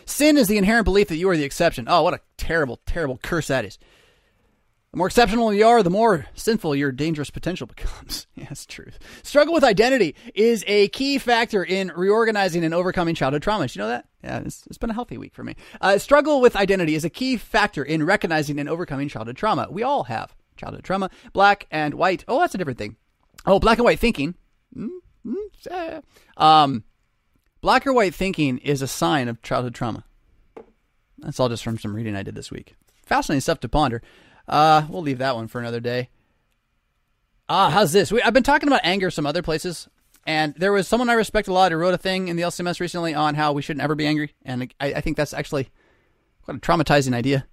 Sin 0.05 0.37
is 0.37 0.49
the 0.49 0.57
inherent 0.57 0.83
belief 0.83 1.07
that 1.07 1.15
you 1.15 1.29
are 1.29 1.37
the 1.37 1.45
exception. 1.45 1.85
Oh, 1.87 2.01
what 2.01 2.15
a 2.15 2.19
terrible, 2.35 2.81
terrible 2.85 3.17
curse 3.23 3.47
that 3.47 3.63
is. 3.63 3.79
The 4.91 4.97
more 4.97 5.07
exceptional 5.07 5.53
you 5.53 5.67
are, 5.67 5.83
the 5.83 5.91
more 5.91 6.25
sinful 6.33 6.75
your 6.75 6.91
dangerous 6.91 7.29
potential 7.29 7.67
becomes. 7.67 8.25
yes, 8.35 8.65
truth. 8.65 8.97
Struggle 9.21 9.53
with 9.53 9.63
identity 9.63 10.15
is 10.33 10.63
a 10.65 10.87
key 10.87 11.19
factor 11.19 11.63
in 11.63 11.91
reorganizing 11.95 12.63
and 12.63 12.73
overcoming 12.73 13.13
childhood 13.13 13.43
trauma. 13.43 13.67
You 13.69 13.81
know 13.81 13.87
that? 13.87 14.07
Yeah, 14.23 14.39
it's, 14.39 14.65
it's 14.65 14.79
been 14.79 14.89
a 14.89 14.95
healthy 14.95 15.19
week 15.19 15.35
for 15.35 15.43
me. 15.43 15.55
Uh, 15.79 15.99
struggle 15.99 16.41
with 16.41 16.55
identity 16.55 16.95
is 16.95 17.05
a 17.05 17.09
key 17.09 17.37
factor 17.37 17.83
in 17.83 18.03
recognizing 18.03 18.59
and 18.59 18.67
overcoming 18.67 19.09
childhood 19.09 19.37
trauma. 19.37 19.67
We 19.69 19.83
all 19.83 20.05
have 20.05 20.35
childhood 20.57 20.83
trauma. 20.83 21.11
Black 21.33 21.67
and 21.69 21.93
white. 21.93 22.25
Oh, 22.27 22.39
that's 22.39 22.55
a 22.55 22.57
different 22.57 22.79
thing. 22.79 22.95
Oh, 23.45 23.59
black 23.59 23.77
and 23.77 23.85
white 23.85 23.99
thinking. 23.99 24.33
Mm-hmm. 24.75 25.99
Um, 26.37 26.83
black 27.61 27.85
or 27.85 27.93
white 27.93 28.15
thinking 28.15 28.57
is 28.57 28.81
a 28.81 28.87
sign 28.87 29.27
of 29.27 29.41
childhood 29.43 29.75
trauma. 29.75 30.03
That's 31.19 31.39
all 31.39 31.49
just 31.49 31.63
from 31.63 31.77
some 31.77 31.95
reading 31.95 32.15
I 32.15 32.23
did 32.23 32.35
this 32.35 32.51
week. 32.51 32.75
Fascinating 33.05 33.41
stuff 33.41 33.59
to 33.61 33.69
ponder. 33.69 34.01
Uh, 34.49 34.83
we'll 34.89 35.03
leave 35.03 35.19
that 35.19 35.35
one 35.35 35.47
for 35.47 35.59
another 35.59 35.79
day. 35.79 36.09
Ah, 37.47 37.69
how's 37.69 37.91
this? 37.91 38.11
We, 38.11 38.21
I've 38.21 38.33
been 38.33 38.43
talking 38.43 38.67
about 38.67 38.81
anger 38.83 39.11
some 39.11 39.27
other 39.27 39.43
places, 39.43 39.87
and 40.25 40.55
there 40.55 40.73
was 40.73 40.87
someone 40.87 41.09
I 41.09 41.13
respect 41.13 41.47
a 41.47 41.53
lot 41.53 41.71
who 41.71 41.77
wrote 41.77 41.93
a 41.93 41.99
thing 41.99 42.27
in 42.27 42.35
the 42.35 42.41
LCMS 42.41 42.79
recently 42.79 43.13
on 43.13 43.35
how 43.35 43.53
we 43.53 43.61
shouldn't 43.61 43.83
ever 43.83 43.95
be 43.95 44.07
angry, 44.07 44.33
and 44.43 44.73
I, 44.79 44.93
I 44.93 45.01
think 45.01 45.17
that's 45.17 45.33
actually 45.33 45.69
quite 46.43 46.57
a 46.57 46.59
traumatizing 46.59 47.13
idea. 47.13 47.45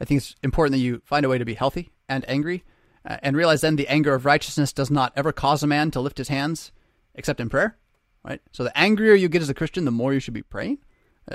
I 0.00 0.04
think 0.04 0.18
it's 0.18 0.36
important 0.42 0.72
that 0.72 0.84
you 0.84 1.02
find 1.04 1.24
a 1.26 1.28
way 1.28 1.38
to 1.38 1.44
be 1.44 1.54
healthy 1.54 1.90
and 2.08 2.28
angry, 2.28 2.64
uh, 3.04 3.18
and 3.22 3.36
realize 3.36 3.60
then 3.60 3.76
the 3.76 3.88
anger 3.88 4.14
of 4.14 4.24
righteousness 4.24 4.72
does 4.72 4.90
not 4.90 5.12
ever 5.16 5.32
cause 5.32 5.62
a 5.62 5.66
man 5.66 5.90
to 5.90 6.00
lift 6.00 6.18
his 6.18 6.28
hands 6.28 6.72
except 7.14 7.40
in 7.40 7.50
prayer. 7.50 7.76
Right. 8.24 8.40
So 8.52 8.64
the 8.64 8.76
angrier 8.76 9.14
you 9.14 9.28
get 9.28 9.42
as 9.42 9.48
a 9.48 9.54
Christian, 9.54 9.84
the 9.84 9.90
more 9.90 10.12
you 10.12 10.20
should 10.20 10.34
be 10.34 10.42
praying. 10.42 10.78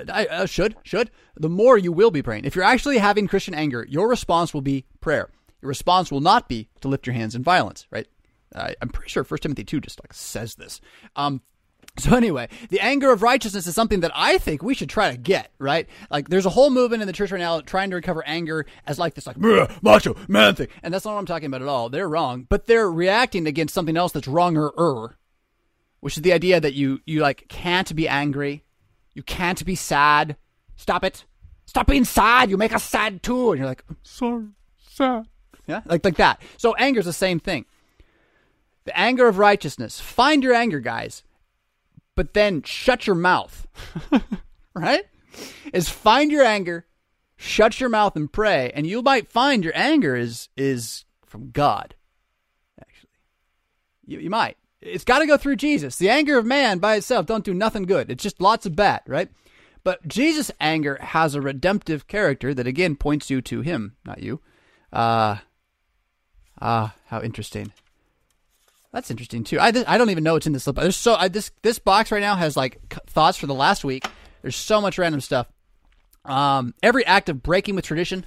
I 0.10 0.26
uh, 0.26 0.46
should 0.46 0.76
should 0.84 1.12
the 1.36 1.50
more 1.50 1.78
you 1.78 1.92
will 1.92 2.12
be 2.12 2.22
praying. 2.22 2.46
If 2.46 2.56
you're 2.56 2.64
actually 2.64 2.98
having 2.98 3.28
Christian 3.28 3.54
anger, 3.54 3.86
your 3.90 4.08
response 4.08 4.54
will 4.54 4.62
be 4.62 4.86
prayer. 5.02 5.30
Your 5.62 5.70
response 5.70 6.12
will 6.12 6.22
not 6.22 6.50
be 6.50 6.68
to 6.82 6.88
lift 6.88 7.08
your 7.08 7.14
hands 7.14 7.36
in 7.36 7.44
violence, 7.44 7.88
right? 7.90 8.08
I'm 8.56 8.90
pretty 8.90 9.10
sure 9.10 9.24
1 9.24 9.40
Timothy 9.40 9.64
2 9.64 9.82
just 9.82 10.00
like 10.04 10.14
says 10.14 10.56
this. 10.56 10.80
Um, 11.16 11.42
so 12.00 12.16
anyway, 12.16 12.50
the 12.70 12.80
anger 12.80 13.12
of 13.12 13.22
righteousness 13.22 13.68
is 13.68 13.76
something 13.76 14.00
that 14.00 14.12
I 14.16 14.40
think 14.40 14.64
we 14.64 14.74
should 14.74 14.90
try 14.90 15.12
to 15.12 15.18
get, 15.18 15.52
right? 15.60 15.88
Like 16.10 16.28
there's 16.28 16.46
a 16.46 16.52
whole 16.52 16.72
movement 16.72 17.04
in 17.04 17.08
the 17.08 17.14
church 17.14 17.32
right 17.32 17.40
now 17.40 17.62
trying 17.62 17.92
to 17.92 17.96
recover 17.96 18.24
anger 18.26 18.66
as 18.88 18.98
like 18.98 19.14
this 19.14 19.28
like 19.28 19.38
macho 19.82 20.16
man 20.28 20.56
thing. 20.56 20.70
And 20.82 20.94
that's 20.94 21.06
not 21.06 21.14
what 21.14 21.20
I'm 21.20 21.26
talking 21.26 21.48
about 21.48 21.62
at 21.62 21.68
all. 21.68 21.90
They're 21.90 22.10
wrong, 22.10 22.48
but 22.50 22.66
they're 22.66 22.92
reacting 22.92 23.46
against 23.46 23.74
something 23.74 23.96
else 23.96 24.12
that's 24.12 24.28
wronger, 24.28 25.16
which 26.00 26.18
is 26.18 26.24
the 26.24 26.34
idea 26.34 26.60
that 26.60 26.74
you 26.74 27.00
you 27.06 27.22
like 27.22 27.46
can't 27.48 27.96
be 27.96 28.08
angry 28.08 28.64
you 29.14 29.24
can't 29.24 29.64
be 29.66 29.76
sad. 29.76 30.36
Stop 30.76 31.04
it. 31.04 31.26
Stop 31.66 31.88
being 31.88 32.06
sad. 32.06 32.50
You 32.50 32.58
make 32.58 32.74
us 32.74 32.84
sad 32.84 33.24
too. 33.24 33.52
And 33.52 33.60
you're 33.60 33.68
like, 33.68 33.84
I'm 33.90 33.98
sorry, 34.04 34.48
sad. 34.90 35.28
Yeah, 35.68 35.82
like 35.86 36.04
like 36.04 36.18
that. 36.18 36.42
So 36.58 36.76
anger 36.76 37.00
is 37.00 37.06
the 37.06 37.14
same 37.14 37.40
thing. 37.40 37.66
The 38.86 38.98
anger 38.98 39.28
of 39.28 39.38
righteousness. 39.38 40.00
Find 40.00 40.44
your 40.44 40.54
anger, 40.54 40.80
guys, 40.80 41.24
but 42.16 42.34
then 42.34 42.64
shut 42.64 43.08
your 43.08 43.16
mouth. 43.16 43.66
right? 44.76 45.04
Is 45.74 45.90
find 45.90 46.32
your 46.32 46.44
anger, 46.44 46.86
shut 47.38 47.80
your 47.80 47.90
mouth 47.90 48.16
and 48.16 48.32
pray, 48.32 48.72
and 48.76 48.86
you 48.86 49.02
might 49.02 49.32
find 49.32 49.64
your 49.64 49.76
anger 49.76 50.16
is 50.16 50.50
is 50.58 51.06
from 51.26 51.52
God. 51.52 51.96
Actually, 52.80 53.10
you, 54.06 54.20
you 54.20 54.30
might. 54.30 54.58
It's 54.86 55.06
got 55.06 55.20
to 55.20 55.26
go 55.26 55.38
through 55.38 55.56
Jesus. 55.56 55.96
The 55.96 56.10
anger 56.10 56.38
of 56.38 56.46
man 56.46 56.80
by 56.80 56.96
itself 56.96 57.26
don't 57.26 57.46
do 57.46 57.54
nothing 57.54 57.84
good. 57.84 58.12
It's 58.12 58.24
just 58.24 58.42
lots 58.42 58.66
of 58.66 58.76
bad, 58.76 59.02
right? 59.08 59.30
But 59.84 60.08
Jesus' 60.08 60.52
anger 60.60 60.98
has 61.02 61.36
a 61.36 61.42
redemptive 61.42 62.08
character 62.08 62.54
that 62.54 62.68
again 62.68 62.96
points 62.96 63.30
you 63.30 63.42
to 63.44 63.62
him, 63.62 63.96
not 64.06 64.22
you. 64.22 64.42
Uh 64.92 65.38
ah, 66.62 66.94
how 67.08 67.22
interesting. 67.22 67.72
That's 68.92 69.10
interesting 69.10 69.44
too. 69.44 69.60
I, 69.60 69.68
I 69.88 69.98
don't 69.98 70.12
even 70.12 70.24
know 70.24 70.34
what's 70.34 70.46
in 70.46 70.54
this. 70.54 70.66
There's 70.66 70.96
so 70.96 71.16
I, 71.16 71.28
this 71.28 71.52
this 71.62 71.80
box 71.80 72.12
right 72.12 72.22
now 72.22 72.36
has 72.36 72.56
like 72.56 72.80
thoughts 73.08 73.38
for 73.38 73.48
the 73.48 73.54
last 73.54 73.84
week 73.84 74.06
There's 74.42 74.56
so 74.56 74.80
much 74.80 74.98
random 74.98 75.22
stuff. 75.22 75.48
Um, 76.26 76.74
every 76.84 77.06
act 77.06 77.28
of 77.30 77.42
breaking 77.42 77.76
with 77.76 77.86
tradition 77.86 78.26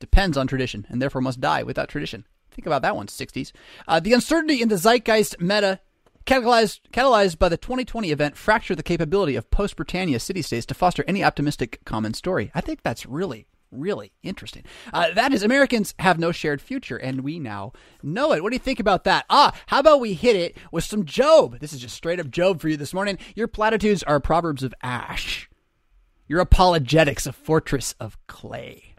depends 0.00 0.36
on 0.36 0.46
tradition 0.46 0.86
and 0.88 1.02
therefore 1.02 1.20
must 1.20 1.40
die 1.40 1.62
without 1.62 1.88
tradition. 1.88 2.24
Think 2.50 2.66
about 2.66 2.82
that 2.82 2.96
one, 2.96 3.06
60s. 3.06 3.52
Uh, 3.86 4.00
the 4.00 4.14
uncertainty 4.14 4.62
in 4.62 4.68
the 4.68 4.78
zeitgeist 4.78 5.40
meta 5.40 5.80
catalyzed, 6.26 6.80
catalyzed 6.92 7.38
by 7.38 7.48
the 7.48 7.56
2020 7.56 8.10
event 8.10 8.36
fractured 8.36 8.76
the 8.76 8.82
capability 8.82 9.36
of 9.36 9.50
post 9.50 9.76
Britannia 9.76 10.20
city 10.20 10.42
states 10.42 10.66
to 10.66 10.74
foster 10.74 11.04
any 11.06 11.24
optimistic 11.24 11.80
common 11.84 12.12
story. 12.12 12.50
I 12.54 12.60
think 12.60 12.82
that's 12.82 13.06
really, 13.06 13.46
really 13.70 14.12
interesting. 14.22 14.64
Uh, 14.92 15.12
that 15.14 15.32
is, 15.32 15.42
Americans 15.42 15.94
have 16.00 16.18
no 16.18 16.32
shared 16.32 16.60
future, 16.60 16.96
and 16.96 17.20
we 17.22 17.38
now 17.38 17.72
know 18.02 18.32
it. 18.32 18.42
What 18.42 18.50
do 18.50 18.56
you 18.56 18.60
think 18.60 18.80
about 18.80 19.04
that? 19.04 19.24
Ah, 19.30 19.54
how 19.66 19.80
about 19.80 20.00
we 20.00 20.12
hit 20.12 20.36
it 20.36 20.56
with 20.72 20.84
some 20.84 21.04
Job? 21.04 21.60
This 21.60 21.72
is 21.72 21.80
just 21.80 21.94
straight 21.96 22.20
up 22.20 22.30
Job 22.30 22.60
for 22.60 22.68
you 22.68 22.76
this 22.76 22.94
morning. 22.94 23.18
Your 23.34 23.48
platitudes 23.48 24.02
are 24.02 24.20
proverbs 24.20 24.62
of 24.62 24.74
ash. 24.82 25.48
Your 26.28 26.40
apologetics 26.40 27.26
a 27.26 27.32
fortress 27.32 27.94
of 28.00 28.18
clay. 28.26 28.96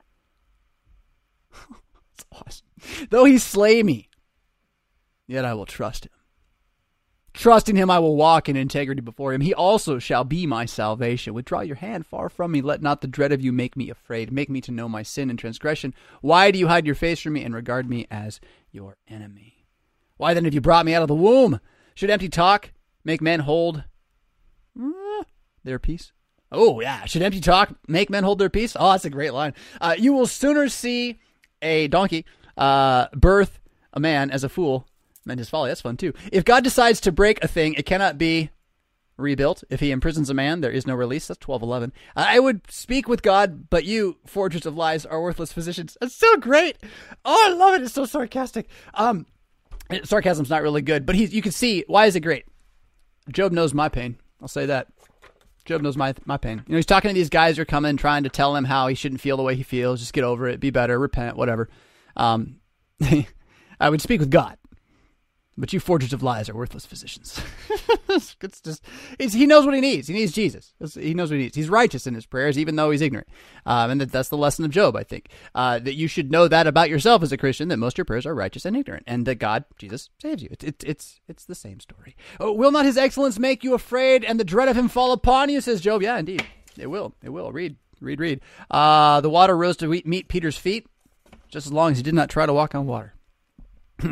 That's 1.52 2.26
awesome. 2.32 2.68
Though 3.10 3.26
he 3.26 3.38
slay 3.38 3.84
me, 3.84 4.08
yet 5.28 5.44
I 5.44 5.54
will 5.54 5.66
trust 5.66 6.06
him. 6.06 6.12
Trusting 7.38 7.76
him, 7.76 7.92
I 7.92 8.00
will 8.00 8.16
walk 8.16 8.50
in 8.50 8.56
integrity 8.56 9.00
before 9.00 9.32
him. 9.32 9.42
He 9.42 9.54
also 9.54 10.00
shall 10.00 10.24
be 10.24 10.48
my 10.48 10.66
salvation. 10.66 11.36
Withdraw 11.36 11.60
your 11.60 11.76
hand 11.76 12.08
far 12.08 12.30
from 12.30 12.52
me. 12.52 12.62
Let 12.62 12.82
not 12.82 13.02
the 13.02 13.08
dread 13.08 13.32
of 13.32 13.42
you 13.42 13.52
make 13.52 13.78
me 13.78 13.92
afraid. 13.92 14.32
Make 14.32 14.50
me 14.50 14.60
to 14.62 14.72
know 14.72 14.90
my 14.90 15.04
sin 15.04 15.30
and 15.30 15.38
transgression. 15.38 15.94
Why 16.22 16.50
do 16.50 16.58
you 16.58 16.68
hide 16.68 16.88
your 16.88 16.96
face 16.96 17.20
from 17.20 17.34
me 17.34 17.44
and 17.44 17.54
regard 17.54 17.88
me 17.88 18.08
as 18.10 18.40
your 18.72 18.98
enemy? 19.08 19.68
Why 20.18 20.34
then 20.34 20.46
have 20.46 20.54
you 20.56 20.62
brought 20.62 20.88
me 20.88 20.96
out 20.96 21.04
of 21.04 21.08
the 21.08 21.14
womb? 21.14 21.60
Should 21.94 22.10
empty 22.10 22.28
talk 22.28 22.72
make 23.04 23.22
men 23.22 23.42
hold 23.42 23.84
uh, 24.82 25.24
their 25.64 25.78
peace? 25.78 26.14
Oh, 26.52 26.80
yeah. 26.80 27.06
Should 27.06 27.22
empty 27.22 27.40
talk 27.40 27.76
make 27.88 28.10
men 28.10 28.24
hold 28.24 28.40
their 28.40 28.50
peace? 28.50 28.76
Oh, 28.80 28.94
that's 28.94 29.06
a 29.06 29.12
great 29.12 29.34
line. 29.34 29.54
Uh, 29.80 29.94
you 29.96 30.12
will 30.12 30.26
sooner 30.26 30.70
see 30.70 31.20
a 31.62 31.88
donkey 31.88 32.26
uh, 32.58 33.10
birth 33.14 33.60
a 33.94 34.00
man 34.00 34.32
as 34.32 34.44
a 34.44 34.50
fool 34.50 34.88
and 35.30 35.40
his 35.40 35.50
folly. 35.50 35.70
That's 35.70 35.82
fun 35.82 35.98
too. 35.98 36.14
If 36.32 36.46
God 36.46 36.64
decides 36.64 37.02
to 37.02 37.12
break 37.12 37.44
a 37.44 37.48
thing, 37.48 37.74
it 37.74 37.86
cannot 37.86 38.18
be 38.18 38.50
rebuilt. 39.18 39.64
If 39.70 39.80
he 39.80 39.92
imprisons 39.92 40.30
a 40.30 40.34
man, 40.34 40.62
there 40.62 40.72
is 40.72 40.88
no 40.88 40.96
release. 40.96 41.28
That's 41.28 41.40
twelve 41.40 41.62
eleven. 41.62 41.92
I 42.16 42.40
would 42.40 42.70
speak 42.72 43.08
with 43.08 43.22
God, 43.22 43.70
but 43.70 43.86
you, 43.86 44.18
forgers 44.26 44.66
of 44.66 44.76
lies, 44.76 45.06
are 45.06 45.22
worthless 45.22 45.52
physicians. 45.52 45.98
That's 46.00 46.16
so 46.16 46.38
great. 46.38 46.78
Oh, 47.26 47.46
I 47.50 47.54
love 47.54 47.76
it. 47.76 47.84
It's 47.84 47.94
so 47.94 48.06
sarcastic. 48.06 48.70
Um, 48.94 49.26
sarcasm's 50.04 50.50
not 50.50 50.62
really 50.62 50.82
good, 50.82 51.06
but 51.06 51.16
he's. 51.16 51.34
You 51.34 51.42
can 51.42 51.52
see 51.52 51.84
why 51.88 52.06
is 52.06 52.16
it 52.16 52.22
great. 52.22 52.46
Job 53.32 53.52
knows 53.52 53.74
my 53.74 53.90
pain. 53.90 54.18
I'll 54.42 54.48
say 54.48 54.68
that. 54.68 54.88
Job 55.66 55.82
knows 55.82 55.98
my 55.98 56.14
my 56.26 56.38
pain. 56.38 56.64
You 56.66 56.74
know, 56.74 56.78
he's 56.78 56.86
talking 56.86 57.10
to 57.10 57.14
these 57.14 57.30
guys 57.30 57.58
who 57.58 57.64
are 57.64 57.66
coming, 57.66 57.98
trying 57.98 58.24
to 58.24 58.30
tell 58.30 58.56
him 58.56 58.64
how 58.64 58.88
he 58.88 58.96
shouldn't 58.96 59.22
feel 59.22 59.36
the 59.38 59.44
way 59.44 59.56
he 59.56 59.64
feels. 59.64 60.00
Just 60.00 60.14
get 60.14 60.24
over 60.24 60.48
it. 60.48 60.60
Be 60.60 60.70
better. 60.70 60.98
Repent. 60.98 61.36
Whatever. 61.36 61.70
Um, 62.16 62.62
I 63.80 63.90
would 63.90 64.02
speak 64.02 64.20
with 64.20 64.32
God. 64.32 64.57
But 65.60 65.74
you 65.74 65.80
forgers 65.80 66.14
of 66.14 66.22
lies 66.22 66.50
are 66.50 66.56
worthless 66.56 66.86
physicians. 66.86 67.42
it's 68.10 68.36
just, 68.62 68.86
it's, 69.18 69.34
he 69.34 69.48
knows 69.48 69.66
what 69.66 69.74
he 69.74 69.82
needs. 69.82 70.08
He 70.08 70.14
needs 70.14 70.32
Jesus. 70.32 70.76
He 70.94 71.16
knows 71.16 71.32
what 71.32 71.38
he 71.38 71.44
needs. 71.44 71.56
He's 71.56 71.70
righteous 71.70 72.06
in 72.06 72.14
his 72.14 72.28
prayers, 72.28 72.60
even 72.60 72.76
though 72.76 72.92
he's 72.92 73.02
ignorant. 73.02 73.28
Um, 73.66 73.90
and 73.90 74.02
that, 74.02 74.12
that's 74.12 74.30
the 74.30 74.38
lesson 74.38 74.66
of 74.66 74.72
Job, 74.72 74.96
I 74.96 75.02
think. 75.02 75.30
Uh, 75.56 75.80
that 75.80 75.96
you 75.96 76.08
should 76.08 76.32
know 76.32 76.48
that 76.48 76.68
about 76.68 76.92
yourself 76.92 77.24
as 77.24 77.32
a 77.32 77.38
Christian, 77.38 77.70
that 77.70 77.78
most 77.78 77.96
of 77.96 77.98
your 77.98 78.06
prayers 78.06 78.28
are 78.28 78.36
righteous 78.36 78.66
and 78.66 78.78
ignorant, 78.78 79.04
and 79.08 79.26
that 79.26 79.36
God, 79.36 79.66
Jesus, 79.80 80.10
saves 80.22 80.44
you. 80.44 80.50
It, 80.52 80.64
it, 80.64 80.84
it's, 80.86 81.20
it's 81.28 81.46
the 81.46 81.56
same 81.56 81.80
story. 81.80 82.16
Oh, 82.40 82.52
will 82.52 82.72
not 82.72 82.86
his 82.86 82.98
excellence 82.98 83.40
make 83.40 83.64
you 83.64 83.74
afraid 83.74 84.24
and 84.24 84.40
the 84.40 84.44
dread 84.44 84.70
of 84.70 84.78
him 84.78 84.88
fall 84.88 85.12
upon 85.12 85.50
you, 85.50 85.60
says 85.60 85.82
Job. 85.82 86.04
Yeah, 86.04 86.20
indeed. 86.20 86.46
It 86.78 86.88
will. 86.88 87.16
It 87.24 87.30
will. 87.30 87.52
Read, 87.52 87.78
read, 88.00 88.20
read. 88.20 88.42
Uh, 88.70 89.22
the 89.22 89.30
water 89.30 89.58
rose 89.58 89.78
to 89.78 89.88
meet 89.88 90.28
Peter's 90.28 90.58
feet, 90.58 90.86
just 91.50 91.66
as 91.66 91.74
long 91.74 91.94
as 91.94 91.98
he 91.98 92.04
did 92.04 92.14
not 92.14 92.30
try 92.30 92.46
to 92.46 92.54
walk 92.54 92.76
on 92.76 92.86
water. 92.86 93.16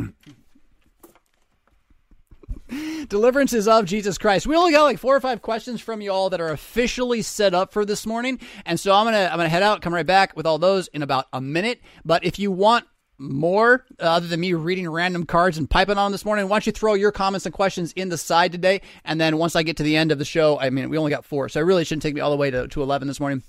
Deliverance 3.10 3.54
is 3.54 3.68
of 3.68 3.86
Jesus 3.86 4.18
Christ. 4.18 4.48
We 4.48 4.56
only 4.56 4.72
got 4.72 4.84
like 4.84 4.98
four 4.98 5.16
or 5.16 5.20
five 5.20 5.42
questions 5.42 5.82
from 5.82 6.02
you 6.02 6.12
all 6.12 6.30
that 6.30 6.42
are 6.42 6.50
officially 6.50 7.22
set 7.22 7.54
up 7.54 7.74
for 7.74 7.86
this 7.86 8.06
morning, 8.06 8.40
and 8.66 8.80
so 8.80 8.94
I'm 8.94 9.06
gonna 9.06 9.30
I'm 9.32 9.38
gonna 9.38 9.50
head 9.50 9.64
out, 9.64 9.82
come 9.82 9.94
right 9.94 10.06
back 10.06 10.36
with 10.36 10.46
all 10.46 10.58
those 10.58 10.88
in 10.88 11.04
about 11.04 11.28
a 11.32 11.42
minute. 11.42 11.82
But 12.04 12.24
if 12.26 12.40
you 12.40 12.52
want 12.52 12.86
more 13.18 13.86
uh, 14.00 14.04
other 14.04 14.28
than 14.28 14.40
me 14.40 14.54
reading 14.54 14.90
random 14.90 15.26
cards 15.26 15.58
and 15.58 15.70
piping 15.70 15.98
on 15.98 16.12
this 16.12 16.26
morning, 16.26 16.50
why 16.50 16.56
don't 16.56 16.66
you 16.66 16.72
throw 16.72 16.96
your 16.96 17.12
comments 17.12 17.46
and 17.46 17.54
questions 17.54 17.94
in 17.94 18.10
the 18.10 18.18
side 18.18 18.52
today? 18.52 18.82
And 19.04 19.22
then 19.22 19.38
once 19.38 19.56
I 19.56 19.64
get 19.64 19.78
to 19.78 19.84
the 19.84 19.96
end 19.96 20.12
of 20.12 20.20
the 20.20 20.26
show, 20.26 20.60
I 20.60 20.70
mean, 20.70 20.90
we 20.90 20.98
only 20.98 21.12
got 21.12 21.26
four, 21.26 21.50
so 21.50 21.60
it 21.60 21.64
really 21.64 21.86
shouldn't 21.86 22.04
take 22.04 22.16
me 22.16 22.22
all 22.22 22.32
the 22.32 22.38
way 22.38 22.52
to, 22.52 22.68
to 22.68 22.82
11 22.82 23.08
this 23.08 23.20
morning. 23.20 23.44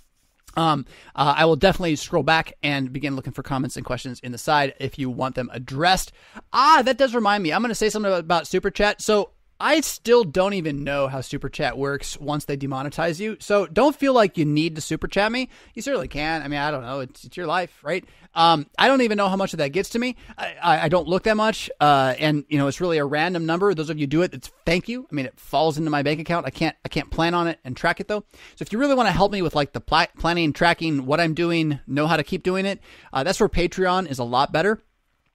Um, 0.56 0.86
uh, 1.14 1.34
I 1.36 1.44
will 1.44 1.56
definitely 1.56 1.96
scroll 1.96 2.22
back 2.22 2.54
and 2.62 2.92
begin 2.92 3.14
looking 3.14 3.32
for 3.32 3.42
comments 3.42 3.76
and 3.76 3.84
questions 3.84 4.20
in 4.20 4.32
the 4.32 4.38
side 4.38 4.74
if 4.80 4.98
you 4.98 5.10
want 5.10 5.34
them 5.34 5.50
addressed. 5.52 6.12
Ah, 6.52 6.82
that 6.84 6.98
does 6.98 7.14
remind 7.14 7.42
me. 7.42 7.52
I'm 7.52 7.62
going 7.62 7.68
to 7.68 7.74
say 7.74 7.90
something 7.90 8.12
about, 8.12 8.46
Super 8.46 8.70
Chat. 8.70 9.02
So 9.02 9.30
I 9.60 9.80
still 9.80 10.24
don't 10.24 10.54
even 10.54 10.84
know 10.84 11.08
how 11.08 11.20
Super 11.20 11.48
Chat 11.48 11.78
works 11.78 12.18
once 12.18 12.44
they 12.44 12.56
demonetize 12.56 13.18
you. 13.20 13.36
So 13.40 13.66
don't 13.66 13.96
feel 13.96 14.12
like 14.12 14.38
you 14.38 14.44
need 14.44 14.74
to 14.76 14.80
Super 14.80 15.08
Chat 15.08 15.32
me. 15.32 15.48
You 15.74 15.82
certainly 15.82 16.08
can. 16.08 16.42
I 16.42 16.48
mean, 16.48 16.60
I 16.60 16.70
don't 16.70 16.82
know. 16.82 17.00
It's, 17.00 17.24
it's 17.24 17.36
your 17.36 17.46
life, 17.46 17.78
right? 17.82 18.04
Um, 18.36 18.66
I 18.78 18.86
don't 18.86 19.00
even 19.00 19.16
know 19.16 19.28
how 19.28 19.36
much 19.36 19.54
of 19.54 19.58
that 19.58 19.70
gets 19.70 19.88
to 19.90 19.98
me. 19.98 20.16
I, 20.36 20.84
I, 20.84 20.88
don't 20.90 21.08
look 21.08 21.22
that 21.22 21.38
much. 21.38 21.70
Uh, 21.80 22.14
and, 22.18 22.44
you 22.48 22.58
know, 22.58 22.68
it's 22.68 22.82
really 22.82 22.98
a 22.98 23.04
random 23.04 23.46
number. 23.46 23.72
Those 23.72 23.88
of 23.88 23.98
you 23.98 24.06
do 24.06 24.20
it, 24.20 24.34
it's 24.34 24.50
thank 24.66 24.90
you. 24.90 25.06
I 25.10 25.14
mean, 25.14 25.24
it 25.24 25.40
falls 25.40 25.78
into 25.78 25.90
my 25.90 26.02
bank 26.02 26.20
account. 26.20 26.44
I 26.44 26.50
can't, 26.50 26.76
I 26.84 26.88
can't 26.88 27.10
plan 27.10 27.32
on 27.32 27.48
it 27.48 27.58
and 27.64 27.74
track 27.74 27.98
it 27.98 28.08
though. 28.08 28.24
So 28.54 28.62
if 28.62 28.72
you 28.72 28.78
really 28.78 28.94
want 28.94 29.08
to 29.08 29.12
help 29.12 29.32
me 29.32 29.40
with 29.40 29.54
like 29.54 29.72
the 29.72 29.80
pl- 29.80 30.06
planning, 30.18 30.52
tracking, 30.52 31.06
what 31.06 31.18
I'm 31.18 31.32
doing, 31.32 31.80
know 31.86 32.06
how 32.06 32.18
to 32.18 32.22
keep 32.22 32.42
doing 32.42 32.66
it, 32.66 32.80
uh, 33.10 33.24
that's 33.24 33.40
where 33.40 33.48
Patreon 33.48 34.10
is 34.10 34.18
a 34.18 34.24
lot 34.24 34.52
better. 34.52 34.82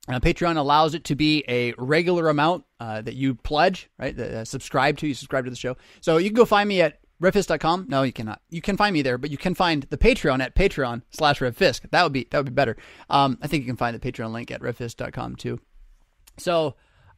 Uh, 0.08 0.20
Patreon 0.20 0.58
allows 0.58 0.94
it 0.94 1.04
to 1.06 1.16
be 1.16 1.44
a 1.48 1.74
regular 1.78 2.30
amount 2.30 2.66
uh, 2.80 3.02
that 3.02 3.16
you 3.16 3.36
pledge, 3.36 3.90
right? 4.00 4.18
Uh, 4.18 4.46
subscribe 4.46 4.98
to. 4.98 5.08
You 5.08 5.14
subscribe 5.14 5.46
to 5.46 5.50
the 5.50 5.56
show. 5.56 5.78
So 6.02 6.18
you 6.18 6.30
can 6.30 6.36
go 6.36 6.46
find 6.46 6.68
me 6.68 6.82
at 6.82 7.00
revfisk.com. 7.22 7.86
No, 7.88 8.04
you 8.04 8.12
cannot. 8.12 8.42
You 8.50 8.62
can 8.62 8.76
find 8.76 8.94
me 8.94 9.02
there, 9.02 9.18
but 9.18 9.30
you 9.30 9.38
can 9.38 9.56
find 9.56 9.84
the 9.84 9.98
Patreon 9.98 10.42
at 10.42 10.56
Patreon 10.56 11.04
slash 11.12 11.40
revfisk. 11.40 11.90
That 11.92 12.04
would 12.04 12.14
be 12.14 12.28
that 12.32 12.38
would 12.38 12.48
be 12.48 12.52
better. 12.52 12.76
Um, 13.10 13.38
I 13.42 13.48
think 13.48 13.62
you 13.62 13.68
can 13.68 13.78
find 13.78 13.96
the 13.96 14.12
Patreon 14.12 14.32
link 14.32 14.52
at 14.52 14.62
revfisk.com 14.62 15.36
too. 15.36 15.60
So, 16.38 16.76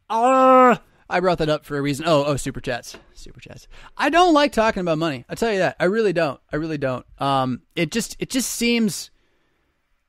uh, 0.10 0.76
I 1.10 1.20
brought 1.20 1.38
that 1.38 1.50
up 1.50 1.66
for 1.66 1.78
a 1.78 1.82
reason. 1.82 2.06
Oh, 2.08 2.26
oh, 2.26 2.36
super 2.36 2.60
chats, 2.60 2.98
super 3.14 3.40
chats. 3.40 3.68
I 3.98 4.10
don't 4.10 4.34
like 4.34 4.52
talking 4.52 4.82
about 4.82 4.98
money. 4.98 5.26
I 5.30 5.36
tell 5.36 5.52
you 5.52 5.60
that. 5.60 5.76
I 5.80 5.86
really 5.86 6.14
don't. 6.14 6.40
I 6.52 6.58
really 6.58 6.78
don't. 6.78 7.06
Um, 7.20 7.62
it 7.76 7.92
just 7.92 8.16
it 8.20 8.30
just 8.30 8.52
seems 8.52 9.10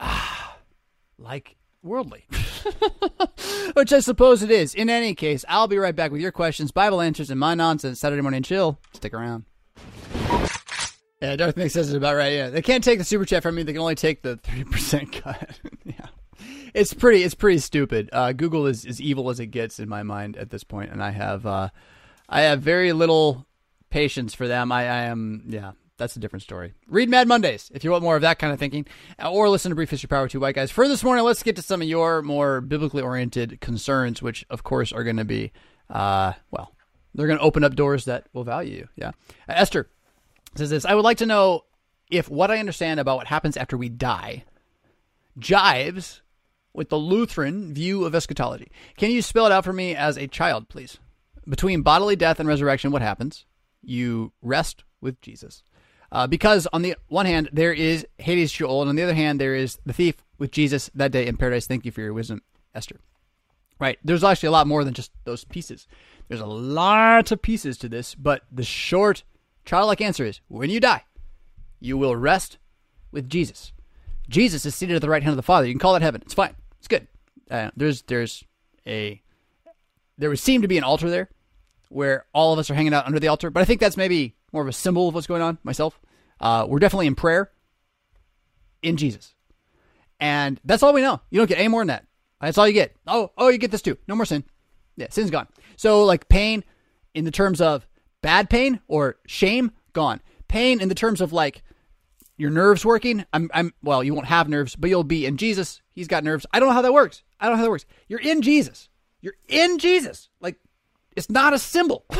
ah, 0.01 0.59
like 1.19 1.57
worldly, 1.83 2.27
which 3.75 3.93
I 3.93 4.01
suppose 4.01 4.43
it 4.43 4.51
is. 4.51 4.75
In 4.75 4.91
any 4.91 5.15
case, 5.15 5.45
I'll 5.49 5.69
be 5.69 5.79
right 5.79 5.95
back 5.95 6.11
with 6.11 6.21
your 6.21 6.33
questions, 6.33 6.73
Bible 6.73 7.01
answers, 7.01 7.31
and 7.31 7.39
my 7.39 7.55
nonsense. 7.55 8.01
Saturday 8.01 8.23
morning 8.23 8.43
chill. 8.43 8.79
Stick 8.93 9.15
around. 9.15 9.45
Yeah, 11.25 11.37
Darth 11.37 11.57
Nick 11.57 11.71
says 11.71 11.91
it 11.91 11.97
about 11.97 12.17
right. 12.17 12.35
Yeah, 12.35 12.51
they 12.51 12.61
can't 12.61 12.85
take 12.85 12.99
the 12.99 13.05
super 13.05 13.25
chat 13.25 13.43
from 13.43 13.55
me. 13.55 13.63
They 13.63 13.73
can 13.73 13.81
only 13.81 13.95
take 13.95 14.21
the 14.21 14.37
three 14.43 14.65
percent 14.65 15.11
cut. 15.11 15.59
yeah, 15.85 16.09
it's 16.75 16.93
pretty. 16.93 17.23
It's 17.23 17.35
pretty 17.35 17.59
stupid. 17.59 18.11
Uh, 18.13 18.33
Google 18.33 18.67
is 18.67 18.85
as 18.85 19.01
evil 19.01 19.31
as 19.31 19.41
it 19.41 19.47
gets 19.47 19.81
in 19.81 19.89
my 19.89 20.03
mind 20.03 20.37
at 20.37 20.51
this 20.51 20.65
point, 20.65 20.91
and 20.93 21.03
I 21.03 21.11
have, 21.13 21.47
uh, 21.47 21.71
I 22.29 22.43
have 22.43 22.61
very 22.61 22.93
little 22.93 23.47
patience 23.89 24.35
for 24.35 24.47
them. 24.47 24.71
I, 24.71 24.81
I 24.81 25.03
am, 25.05 25.45
yeah, 25.49 25.73
that's 25.97 26.15
a 26.15 26.19
different 26.19 26.43
story. 26.43 26.75
Read 26.89 27.09
Mad 27.09 27.27
Mondays 27.27 27.71
if 27.75 27.85
you 27.85 27.91
want 27.91 28.03
more 28.03 28.17
of 28.17 28.23
that 28.23 28.39
kind 28.39 28.53
of 28.53 28.59
thinking, 28.59 28.87
or 29.25 29.49
listen 29.49 29.71
to 29.71 29.77
Brief 29.77 29.89
History 29.89 30.09
Power 30.09 30.29
Two 30.29 30.41
White 30.41 30.57
Guys. 30.57 30.71
For 30.71 30.87
this 30.89 31.03
morning, 31.03 31.25
let's 31.25 31.43
get 31.43 31.57
to 31.57 31.63
some 31.63 31.81
of 31.81 31.89
your 31.89 32.21
more 32.21 32.61
biblically 32.61 33.03
oriented 33.03 33.63
concerns, 33.63 34.21
which 34.21 34.45
of 34.51 34.63
course 34.63 34.93
are 34.93 35.05
going 35.05 35.17
to 35.17 35.25
be, 35.25 35.53
uh, 35.89 36.35
well, 36.51 36.74
they're 37.15 37.27
going 37.27 37.39
to 37.39 37.45
open 37.45 37.65
up 37.65 37.75
doors 37.75 38.05
that 38.07 38.27
will 38.33 38.45
value 38.45 38.79
you. 38.79 38.89
Yeah, 38.97 39.13
Esther 39.49 39.89
says 40.55 40.71
this. 40.71 40.85
I 40.85 40.95
would 40.95 41.05
like 41.05 41.19
to 41.19 41.27
know 41.27 41.65
if 42.11 42.29
what 42.29 42.51
I 42.51 42.59
understand 42.59 43.01
about 43.01 43.17
what 43.17 43.27
happens 43.27 43.57
after 43.57 43.77
we 43.77 43.89
die 43.89 44.45
jives 45.39 46.21
with 46.73 46.89
the 46.89 46.99
Lutheran 46.99 47.73
view 47.73 48.05
of 48.05 48.15
eschatology. 48.15 48.71
Can 48.97 49.11
you 49.11 49.23
spell 49.23 49.47
it 49.47 49.53
out 49.53 49.65
for 49.65 49.73
me 49.73 49.95
as 49.95 50.17
a 50.17 50.27
child, 50.27 50.69
please? 50.69 50.99
Between 51.49 51.83
bodily 51.83 52.17
death 52.17 52.41
and 52.41 52.49
resurrection, 52.49 52.91
what 52.91 53.03
happens? 53.03 53.45
You 53.83 54.33
rest 54.43 54.85
with 55.01 55.21
Jesus. 55.21 55.63
Uh, 56.11 56.27
because 56.27 56.67
on 56.73 56.83
the 56.83 56.97
one 57.09 57.27
hand, 57.27 57.51
there 57.53 57.73
is 57.73 58.07
Hades 58.19 58.51
Sheol, 58.51 58.83
and 58.83 58.89
on 58.89 58.97
the 58.97 59.03
other 59.03 59.15
hand, 59.15 59.41
there 59.41 59.55
is 59.55 59.79
the 59.85 59.93
thief 59.93 60.25
with 60.39 60.51
Jesus 60.53 60.91
that 60.95 61.13
day 61.13 61.27
in 61.27 61.37
paradise. 61.37 61.67
Thank 61.67 61.85
you 61.85 61.91
for 61.91 62.01
your 62.01 62.13
wisdom, 62.13 62.43
Esther. 62.75 63.01
Right. 63.81 63.99
There's 64.05 64.23
actually 64.23 64.49
a 64.49 64.53
lot 64.53 64.69
more 64.69 64.85
than 64.85 64.95
just 64.95 65.11
those 65.25 65.45
pieces. 65.45 65.89
There's 66.29 66.41
a 66.41 66.47
lot 66.47 67.31
of 67.31 67.43
pieces 67.43 67.77
to 67.79 67.89
this, 67.89 68.15
but 68.15 68.43
the 68.51 68.65
short, 68.65 69.25
childlike 69.65 70.01
answer 70.01 70.25
is 70.25 70.41
when 70.49 70.71
you 70.71 70.81
die, 70.81 71.05
you 71.81 71.99
will 71.99 72.17
rest 72.17 72.59
with 73.13 73.29
Jesus. 73.29 73.73
Jesus 74.29 74.65
is 74.65 74.75
seated 74.75 74.97
at 74.97 75.03
the 75.03 75.09
right 75.09 75.23
hand 75.23 75.33
of 75.33 75.37
the 75.37 75.43
Father. 75.43 75.67
You 75.67 75.73
can 75.75 75.81
call 75.81 75.93
that 75.93 76.03
heaven. 76.03 76.23
It's 76.25 76.35
fine. 76.35 76.55
It's 76.79 76.89
good. 76.89 77.07
Uh, 77.51 77.71
there's 77.77 78.03
there's 78.03 78.45
a 78.87 79.21
there 80.17 80.31
would 80.31 80.39
seem 80.39 80.63
to 80.63 80.69
be 80.69 80.79
an 80.79 80.85
altar 80.85 81.11
there 81.11 81.29
where 81.91 82.25
all 82.33 82.53
of 82.53 82.59
us 82.59 82.71
are 82.71 82.75
hanging 82.75 82.95
out 82.95 83.07
under 83.07 83.21
the 83.21 83.29
altar, 83.29 83.51
but 83.51 83.61
I 83.61 83.65
think 83.65 83.81
that's 83.81 83.97
maybe 83.97 84.35
more 84.53 84.63
of 84.63 84.69
a 84.69 84.73
symbol 84.73 85.09
of 85.09 85.15
what's 85.15 85.27
going 85.27 85.43
on 85.43 85.59
myself. 85.63 86.01
Uh, 86.41 86.67
we're 86.69 86.79
definitely 86.79 87.07
in 87.07 87.15
prayer 87.15 87.51
in 88.83 88.97
Jesus. 88.97 89.35
And 90.21 90.61
that's 90.65 90.83
all 90.83 90.93
we 90.93 91.03
know. 91.03 91.21
You 91.31 91.39
don't 91.39 91.49
get 91.49 91.59
any 91.59 91.69
more 91.69 91.81
than 91.83 91.89
that. 91.89 92.07
That's 92.41 92.59
all 92.59 92.67
you 92.67 92.75
get. 92.75 92.95
Oh, 93.07 93.31
oh, 93.37 93.49
you 93.49 93.59
get 93.59 93.71
this 93.71 93.83
too. 93.83 93.99
No 94.07 94.15
more 94.15 94.25
sin. 94.25 94.45
Yeah, 94.97 95.09
sin's 95.11 95.31
gone. 95.31 95.49
So 95.77 96.05
like 96.05 96.29
pain 96.29 96.65
in 97.15 97.25
the 97.25 97.31
terms 97.31 97.61
of 97.61 97.87
bad 98.23 98.51
pain 98.51 98.81
or 98.89 99.17
shame, 99.27 99.73
gone. 99.93 100.21
Pain 100.49 100.81
in 100.81 100.89
the 100.89 100.95
terms 100.95 101.21
of 101.21 101.33
like 101.33 101.63
your 102.37 102.51
nerves 102.51 102.85
working. 102.85 103.25
I'm, 103.33 103.51
I'm, 103.55 103.73
well, 103.83 104.03
you 104.03 104.15
won't 104.15 104.27
have 104.27 104.49
nerves, 104.49 104.77
but 104.77 104.91
you'll 104.91 105.05
be 105.05 105.27
in 105.27 105.37
Jesus. 105.37 105.81
He's 105.93 106.09
got 106.09 106.25
nerves. 106.25 106.47
I 106.53 106.59
don't 106.59 106.69
know 106.69 106.75
how 106.75 106.83
that 106.83 106.93
works. 106.93 107.23
I 107.41 107.47
don't 107.47 107.55
know 107.55 107.59
how 107.59 107.65
that 107.65 107.71
works. 107.71 107.87
You're 108.09 108.21
in 108.21 108.43
Jesus. 108.43 108.89
You're 109.21 109.37
in 109.49 109.79
Jesus. 109.79 110.29
Like, 110.41 110.57
it's 111.17 111.31
not 111.31 111.55
a 111.55 111.59
symbol. 111.59 112.05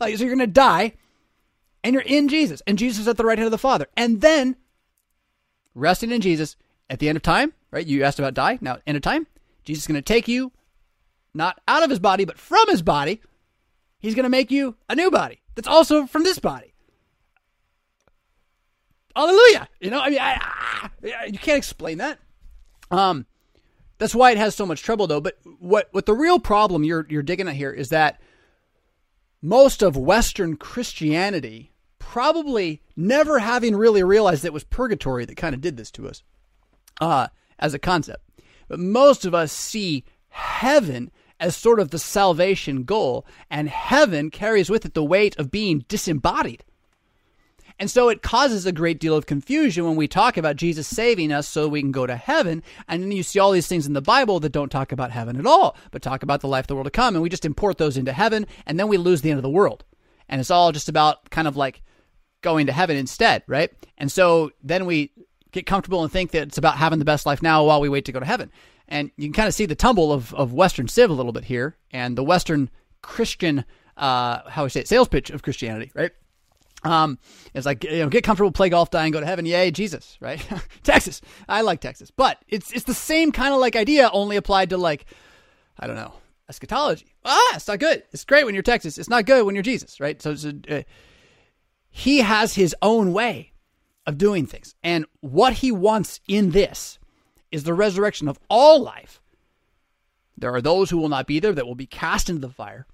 like, 0.00 0.16
so 0.16 0.24
you're 0.24 0.36
to 0.36 0.46
die 0.46 0.94
and 1.82 1.92
you're 1.92 2.02
in 2.02 2.28
Jesus 2.28 2.62
and 2.66 2.78
Jesus 2.78 3.00
is 3.02 3.08
at 3.08 3.16
the 3.16 3.24
right 3.24 3.38
hand 3.38 3.46
of 3.46 3.52
the 3.52 3.58
Father. 3.58 3.86
And 3.96 4.20
then 4.20 4.56
resting 5.74 6.10
in 6.10 6.20
Jesus 6.20 6.56
at 6.88 6.98
the 6.98 7.08
end 7.08 7.16
of 7.16 7.22
time, 7.22 7.52
right? 7.70 7.86
You 7.86 8.04
asked 8.04 8.18
about 8.18 8.34
die. 8.34 8.58
Now, 8.60 8.78
end 8.86 8.96
of 8.96 9.02
time, 9.02 9.26
Jesus 9.64 9.88
is 9.88 9.94
to 9.94 10.02
take 10.02 10.28
you 10.28 10.52
not 11.34 11.60
out 11.68 11.82
of 11.82 11.90
his 11.90 11.98
body, 11.98 12.24
but 12.24 12.38
from 12.38 12.68
his 12.68 12.82
body. 12.82 13.20
He's 13.98 14.14
going 14.14 14.24
to 14.24 14.30
make 14.30 14.50
you 14.50 14.76
a 14.88 14.94
new 14.94 15.10
body 15.10 15.40
that's 15.54 15.68
also 15.68 16.06
from 16.06 16.24
this 16.24 16.38
body. 16.38 16.74
Hallelujah. 19.16 19.68
You 19.80 19.90
know, 19.90 20.00
I 20.00 20.10
mean, 20.10 20.18
I, 20.20 20.38
I, 21.04 21.24
you 21.26 21.38
can't 21.38 21.56
explain 21.56 21.98
that. 21.98 22.18
Um, 22.90 23.26
that's 23.98 24.14
why 24.14 24.32
it 24.32 24.38
has 24.38 24.54
so 24.54 24.66
much 24.66 24.82
trouble, 24.82 25.06
though. 25.06 25.20
But 25.20 25.38
what 25.58 25.88
what 25.92 26.06
the 26.06 26.14
real 26.14 26.38
problem 26.38 26.84
you're 26.84 27.06
you're 27.08 27.22
digging 27.22 27.48
at 27.48 27.54
here 27.54 27.70
is 27.70 27.90
that 27.90 28.20
most 29.40 29.82
of 29.82 29.96
Western 29.96 30.56
Christianity 30.56 31.70
probably 31.98 32.82
never 32.96 33.38
having 33.38 33.76
really 33.76 34.02
realized 34.02 34.44
it 34.44 34.52
was 34.52 34.64
purgatory 34.64 35.24
that 35.24 35.36
kind 35.36 35.54
of 35.54 35.60
did 35.60 35.76
this 35.76 35.90
to 35.92 36.08
us 36.08 36.22
uh, 37.00 37.28
as 37.58 37.72
a 37.72 37.78
concept. 37.78 38.22
But 38.68 38.78
most 38.78 39.24
of 39.24 39.34
us 39.34 39.52
see 39.52 40.04
heaven 40.28 41.10
as 41.44 41.54
sort 41.54 41.78
of 41.78 41.90
the 41.90 41.98
salvation 41.98 42.84
goal, 42.84 43.26
and 43.50 43.68
heaven 43.68 44.30
carries 44.30 44.70
with 44.70 44.86
it 44.86 44.94
the 44.94 45.04
weight 45.04 45.38
of 45.38 45.50
being 45.50 45.84
disembodied. 45.88 46.64
And 47.78 47.90
so 47.90 48.08
it 48.08 48.22
causes 48.22 48.64
a 48.64 48.72
great 48.72 48.98
deal 48.98 49.16
of 49.16 49.26
confusion 49.26 49.84
when 49.84 49.96
we 49.96 50.08
talk 50.08 50.36
about 50.36 50.56
Jesus 50.56 50.86
saving 50.86 51.32
us 51.32 51.46
so 51.46 51.68
we 51.68 51.82
can 51.82 51.92
go 51.92 52.06
to 52.06 52.16
heaven. 52.16 52.62
And 52.88 53.02
then 53.02 53.12
you 53.12 53.22
see 53.22 53.40
all 53.40 53.50
these 53.50 53.66
things 53.66 53.86
in 53.86 53.92
the 53.92 54.00
Bible 54.00 54.40
that 54.40 54.52
don't 54.52 54.70
talk 54.70 54.92
about 54.92 55.10
heaven 55.10 55.36
at 55.36 55.44
all, 55.44 55.76
but 55.90 56.00
talk 56.00 56.22
about 56.22 56.40
the 56.40 56.48
life 56.48 56.62
of 56.62 56.68
the 56.68 56.76
world 56.76 56.86
to 56.86 56.90
come. 56.90 57.14
And 57.14 57.22
we 57.22 57.28
just 57.28 57.44
import 57.44 57.76
those 57.76 57.96
into 57.96 58.12
heaven, 58.12 58.46
and 58.64 58.80
then 58.80 58.88
we 58.88 58.96
lose 58.96 59.20
the 59.20 59.30
end 59.30 59.38
of 59.38 59.42
the 59.42 59.50
world. 59.50 59.84
And 60.28 60.40
it's 60.40 60.50
all 60.50 60.72
just 60.72 60.88
about 60.88 61.28
kind 61.28 61.46
of 61.46 61.56
like 61.56 61.82
going 62.40 62.66
to 62.66 62.72
heaven 62.72 62.96
instead, 62.96 63.42
right? 63.46 63.70
And 63.98 64.10
so 64.10 64.52
then 64.62 64.86
we 64.86 65.10
get 65.50 65.66
comfortable 65.66 66.02
and 66.02 66.10
think 66.10 66.30
that 66.30 66.48
it's 66.48 66.58
about 66.58 66.76
having 66.76 67.00
the 67.00 67.04
best 67.04 67.26
life 67.26 67.42
now 67.42 67.64
while 67.64 67.80
we 67.80 67.88
wait 67.88 68.06
to 68.06 68.12
go 68.12 68.20
to 68.20 68.26
heaven. 68.26 68.50
And 68.88 69.10
you 69.16 69.26
can 69.26 69.32
kind 69.32 69.48
of 69.48 69.54
see 69.54 69.66
the 69.66 69.74
tumble 69.74 70.12
of, 70.12 70.34
of 70.34 70.52
Western 70.52 70.88
Civ 70.88 71.10
a 71.10 71.14
little 71.14 71.32
bit 71.32 71.44
here 71.44 71.76
and 71.90 72.16
the 72.18 72.24
Western 72.24 72.70
Christian, 73.02 73.64
uh, 73.96 74.48
how 74.48 74.64
I 74.64 74.68
say 74.68 74.80
it, 74.80 74.88
sales 74.88 75.08
pitch 75.08 75.30
of 75.30 75.42
Christianity, 75.42 75.90
right? 75.94 76.12
Um, 76.84 77.18
it's 77.54 77.64
like 77.64 77.82
you 77.84 78.00
know, 78.00 78.08
get 78.08 78.24
comfortable, 78.24 78.52
play 78.52 78.68
golf, 78.68 78.90
die, 78.90 79.04
and 79.04 79.12
go 79.12 79.20
to 79.20 79.26
heaven. 79.26 79.46
Yay, 79.46 79.70
Jesus, 79.70 80.18
right? 80.20 80.46
Texas, 80.82 81.22
I 81.48 81.62
like 81.62 81.80
Texas, 81.80 82.10
but 82.10 82.38
it's 82.48 82.72
it's 82.72 82.84
the 82.84 82.94
same 82.94 83.32
kind 83.32 83.54
of 83.54 83.60
like 83.60 83.74
idea, 83.74 84.10
only 84.12 84.36
applied 84.36 84.70
to 84.70 84.76
like, 84.76 85.06
I 85.78 85.86
don't 85.86 85.96
know, 85.96 86.12
eschatology. 86.48 87.14
Ah, 87.24 87.56
it's 87.56 87.68
not 87.68 87.78
good. 87.78 88.02
It's 88.12 88.24
great 88.24 88.44
when 88.44 88.54
you're 88.54 88.62
Texas. 88.62 88.98
It's 88.98 89.08
not 89.08 89.24
good 89.24 89.46
when 89.46 89.54
you're 89.54 89.62
Jesus, 89.62 89.98
right? 89.98 90.20
So, 90.20 90.34
so 90.34 90.52
uh, 90.68 90.82
he 91.88 92.18
has 92.18 92.54
his 92.54 92.76
own 92.82 93.14
way 93.14 93.52
of 94.06 94.18
doing 94.18 94.46
things, 94.46 94.74
and 94.82 95.06
what 95.20 95.54
he 95.54 95.72
wants 95.72 96.20
in 96.28 96.50
this 96.50 96.98
is 97.54 97.62
the 97.62 97.72
resurrection 97.72 98.26
of 98.26 98.36
all 98.50 98.82
life. 98.82 99.20
There 100.36 100.52
are 100.52 100.60
those 100.60 100.90
who 100.90 100.98
will 100.98 101.08
not 101.08 101.28
be 101.28 101.38
there 101.38 101.52
that 101.52 101.68
will 101.68 101.76
be 101.76 101.86
cast 101.86 102.28
into 102.28 102.40
the 102.40 102.52
fire. 102.52 102.84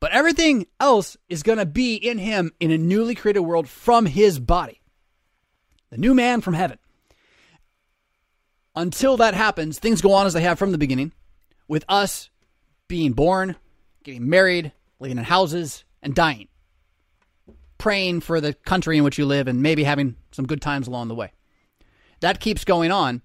But 0.00 0.12
everything 0.12 0.66
else 0.80 1.18
is 1.28 1.42
going 1.42 1.58
to 1.58 1.66
be 1.66 1.94
in 1.94 2.16
him 2.16 2.52
in 2.58 2.70
a 2.70 2.78
newly 2.78 3.14
created 3.14 3.40
world 3.40 3.68
from 3.68 4.06
his 4.06 4.38
body. 4.38 4.80
The 5.90 5.98
new 5.98 6.14
man 6.14 6.40
from 6.40 6.54
heaven. 6.54 6.78
Until 8.74 9.18
that 9.18 9.34
happens, 9.34 9.78
things 9.78 10.00
go 10.00 10.12
on 10.12 10.26
as 10.26 10.32
they 10.32 10.40
have 10.40 10.58
from 10.58 10.72
the 10.72 10.78
beginning, 10.78 11.12
with 11.66 11.84
us 11.86 12.30
being 12.86 13.12
born, 13.12 13.56
getting 14.04 14.30
married, 14.30 14.72
living 15.00 15.18
in 15.18 15.24
houses, 15.24 15.84
and 16.02 16.14
dying. 16.14 16.48
Praying 17.76 18.20
for 18.20 18.40
the 18.40 18.54
country 18.54 18.96
in 18.96 19.04
which 19.04 19.18
you 19.18 19.26
live 19.26 19.48
and 19.48 19.62
maybe 19.62 19.84
having 19.84 20.16
some 20.30 20.46
good 20.46 20.62
times 20.62 20.86
along 20.86 21.08
the 21.08 21.14
way. 21.14 21.32
That 22.20 22.40
keeps 22.40 22.64
going 22.64 22.90
on, 22.90 23.20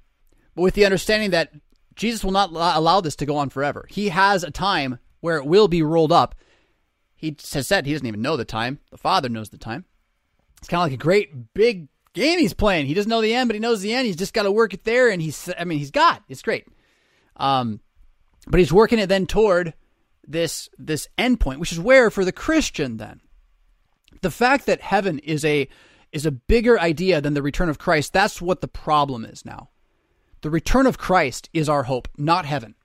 but 0.55 0.61
with 0.61 0.73
the 0.73 0.85
understanding 0.85 1.31
that 1.31 1.51
Jesus 1.95 2.23
will 2.23 2.31
not 2.31 2.51
allow 2.51 3.01
this 3.01 3.15
to 3.17 3.25
go 3.25 3.37
on 3.37 3.49
forever. 3.49 3.85
He 3.89 4.09
has 4.09 4.43
a 4.43 4.51
time 4.51 4.99
where 5.19 5.37
it 5.37 5.45
will 5.45 5.67
be 5.67 5.83
rolled 5.83 6.11
up 6.11 6.35
he 7.23 7.37
has 7.53 7.67
said 7.67 7.85
he 7.85 7.93
doesn't 7.93 8.05
even 8.05 8.21
know 8.21 8.35
the 8.35 8.43
time. 8.43 8.79
The 8.91 8.97
Father 8.97 9.29
knows 9.29 9.49
the 9.49 9.57
time. 9.57 9.85
It's 10.57 10.67
kind 10.67 10.81
of 10.81 10.87
like 10.87 10.99
a 10.99 11.01
great 11.01 11.53
big 11.53 11.87
game 12.11 12.37
he's 12.37 12.53
playing. 12.53 12.85
He 12.85 12.93
doesn't 12.93 13.09
know 13.09 13.21
the 13.21 13.33
end, 13.33 13.47
but 13.47 13.53
he 13.53 13.61
knows 13.61 13.79
the 13.79 13.93
end. 13.93 14.07
He's 14.07 14.17
just 14.17 14.33
got 14.33 14.43
to 14.43 14.51
work 14.51 14.73
it 14.73 14.83
there, 14.83 15.07
and 15.07 15.21
he's 15.21 15.49
I 15.57 15.63
mean 15.63 15.79
he's 15.79 15.89
got 15.89 16.21
it's 16.27 16.41
great. 16.41 16.67
Um, 17.37 17.79
but 18.45 18.59
he's 18.59 18.73
working 18.73 18.99
it 18.99 19.07
then 19.07 19.25
toward 19.25 19.73
this 20.27 20.67
this 20.77 21.07
endpoint, 21.17 21.59
which 21.59 21.71
is 21.71 21.79
where 21.79 22.09
for 22.09 22.25
the 22.25 22.33
Christian 22.33 22.97
then 22.97 23.21
the 24.21 24.29
fact 24.29 24.65
that 24.65 24.81
heaven 24.81 25.19
is 25.19 25.45
a 25.45 25.69
is 26.11 26.25
a 26.25 26.31
bigger 26.31 26.77
idea 26.77 27.21
than 27.21 27.35
the 27.35 27.41
return 27.41 27.69
of 27.69 27.79
Christ. 27.79 28.11
That's 28.11 28.41
what 28.41 28.59
the 28.59 28.67
problem 28.67 29.23
is 29.23 29.45
now. 29.45 29.69
The 30.43 30.49
return 30.49 30.87
of 30.87 30.97
Christ 30.97 31.49
is 31.53 31.69
our 31.69 31.83
hope, 31.83 32.09
not 32.17 32.45
heaven. 32.45 32.75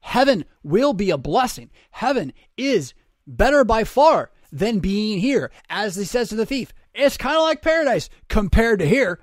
Heaven 0.00 0.46
will 0.62 0.94
be 0.94 1.10
a 1.10 1.18
blessing. 1.18 1.70
Heaven 1.90 2.32
is 2.56 2.94
better 3.26 3.64
by 3.64 3.84
far 3.84 4.30
than 4.50 4.78
being 4.78 5.18
here. 5.18 5.50
As 5.68 5.94
he 5.94 6.04
says 6.04 6.30
to 6.30 6.36
the 6.36 6.46
thief, 6.46 6.72
it's 6.94 7.18
kind 7.18 7.36
of 7.36 7.42
like 7.42 7.60
paradise 7.60 8.08
compared 8.28 8.78
to 8.78 8.88
here. 8.88 9.20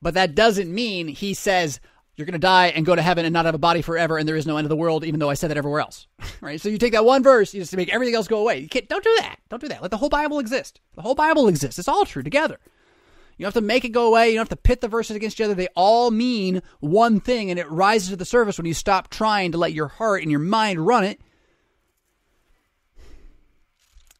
But 0.00 0.14
that 0.14 0.36
doesn't 0.36 0.72
mean 0.72 1.08
he 1.08 1.34
says 1.34 1.80
you're 2.14 2.26
going 2.26 2.32
to 2.34 2.38
die 2.38 2.68
and 2.68 2.86
go 2.86 2.94
to 2.94 3.02
heaven 3.02 3.24
and 3.24 3.32
not 3.32 3.46
have 3.46 3.54
a 3.56 3.58
body 3.58 3.82
forever 3.82 4.18
and 4.18 4.28
there 4.28 4.36
is 4.36 4.46
no 4.46 4.58
end 4.58 4.66
of 4.66 4.70
the 4.70 4.76
world, 4.76 5.04
even 5.04 5.18
though 5.18 5.30
I 5.30 5.34
said 5.34 5.50
that 5.50 5.56
everywhere 5.56 5.80
else. 5.80 6.06
right? 6.40 6.60
So 6.60 6.68
you 6.68 6.78
take 6.78 6.92
that 6.92 7.04
one 7.04 7.24
verse, 7.24 7.52
you 7.52 7.60
just 7.60 7.76
make 7.76 7.92
everything 7.92 8.14
else 8.14 8.28
go 8.28 8.38
away. 8.38 8.60
You 8.60 8.68
can't, 8.68 8.88
don't 8.88 9.02
do 9.02 9.16
that. 9.18 9.40
Don't 9.48 9.60
do 9.60 9.68
that. 9.68 9.82
Let 9.82 9.90
the 9.90 9.96
whole 9.96 10.10
Bible 10.10 10.38
exist. 10.38 10.80
The 10.94 11.02
whole 11.02 11.16
Bible 11.16 11.48
exists. 11.48 11.80
It's 11.80 11.88
all 11.88 12.04
true 12.04 12.22
together. 12.22 12.60
You 13.36 13.44
don't 13.44 13.54
have 13.54 13.62
to 13.62 13.66
make 13.66 13.84
it 13.84 13.90
go 13.90 14.06
away. 14.06 14.28
You 14.28 14.36
don't 14.36 14.42
have 14.42 14.56
to 14.58 14.62
pit 14.62 14.80
the 14.80 14.88
verses 14.88 15.16
against 15.16 15.40
each 15.40 15.44
other. 15.44 15.54
They 15.54 15.68
all 15.74 16.10
mean 16.10 16.62
one 16.80 17.20
thing, 17.20 17.50
and 17.50 17.58
it 17.58 17.70
rises 17.70 18.10
to 18.10 18.16
the 18.16 18.24
surface 18.24 18.58
when 18.58 18.66
you 18.66 18.74
stop 18.74 19.08
trying 19.08 19.52
to 19.52 19.58
let 19.58 19.72
your 19.72 19.88
heart 19.88 20.22
and 20.22 20.30
your 20.30 20.40
mind 20.40 20.86
run 20.86 21.04
it 21.04 21.20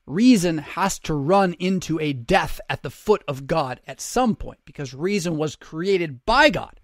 reason 0.07 0.59
has 0.59 0.99
to 0.99 1.15
run 1.15 1.55
into 1.55 1.99
a 2.01 2.13
death 2.13 2.61
at 2.69 2.83
the 2.83 2.91
foot 2.91 3.23
of 3.29 3.47
God 3.47 3.81
at 3.87 4.01
some 4.01 4.35
point 4.35 4.61
because 4.65 4.95
reason 4.95 5.37
was 5.37 5.57
created 5.57 6.25
by 6.25 6.51
God. 6.51 6.81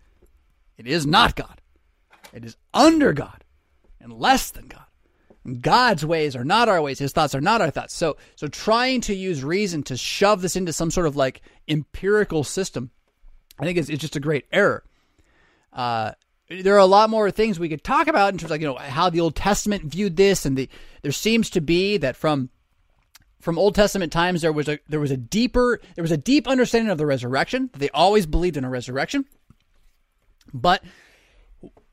It 0.76 0.86
is 0.86 1.06
not 1.06 1.36
God, 1.36 1.60
it 2.32 2.44
is 2.44 2.56
under 2.72 3.12
God 3.12 3.44
and 4.00 4.12
less 4.12 4.50
than 4.50 4.66
God. 4.68 4.84
God's 5.54 6.04
ways 6.04 6.36
are 6.36 6.44
not 6.44 6.68
our 6.68 6.80
ways. 6.82 6.98
His 6.98 7.12
thoughts 7.12 7.34
are 7.34 7.40
not 7.40 7.60
our 7.60 7.70
thoughts. 7.70 7.94
So, 7.94 8.16
so 8.36 8.48
trying 8.48 9.00
to 9.02 9.14
use 9.14 9.44
reason 9.44 9.82
to 9.84 9.96
shove 9.96 10.42
this 10.42 10.56
into 10.56 10.72
some 10.72 10.90
sort 10.90 11.06
of 11.06 11.16
like 11.16 11.42
empirical 11.68 12.44
system, 12.44 12.90
I 13.58 13.64
think 13.64 13.78
it's, 13.78 13.88
it's 13.88 14.00
just 14.00 14.16
a 14.16 14.20
great 14.20 14.46
error. 14.52 14.84
Uh, 15.72 16.12
there 16.48 16.74
are 16.74 16.78
a 16.78 16.86
lot 16.86 17.10
more 17.10 17.30
things 17.30 17.58
we 17.58 17.68
could 17.68 17.84
talk 17.84 18.06
about 18.08 18.32
in 18.32 18.38
terms 18.38 18.44
of 18.44 18.50
like, 18.50 18.60
you 18.60 18.66
know 18.66 18.76
how 18.76 19.10
the 19.10 19.20
Old 19.20 19.36
Testament 19.36 19.84
viewed 19.84 20.16
this, 20.16 20.46
and 20.46 20.56
the 20.56 20.68
there 21.02 21.12
seems 21.12 21.50
to 21.50 21.60
be 21.60 21.98
that 21.98 22.16
from 22.16 22.48
from 23.40 23.58
Old 23.58 23.74
Testament 23.74 24.12
times 24.12 24.40
there 24.40 24.52
was 24.52 24.68
a 24.68 24.78
there 24.88 25.00
was 25.00 25.10
a 25.10 25.16
deeper 25.16 25.80
there 25.94 26.02
was 26.02 26.10
a 26.10 26.16
deep 26.16 26.48
understanding 26.48 26.90
of 26.90 26.98
the 26.98 27.06
resurrection. 27.06 27.70
They 27.76 27.90
always 27.90 28.24
believed 28.24 28.56
in 28.56 28.64
a 28.64 28.70
resurrection. 28.70 29.26
But 30.54 30.82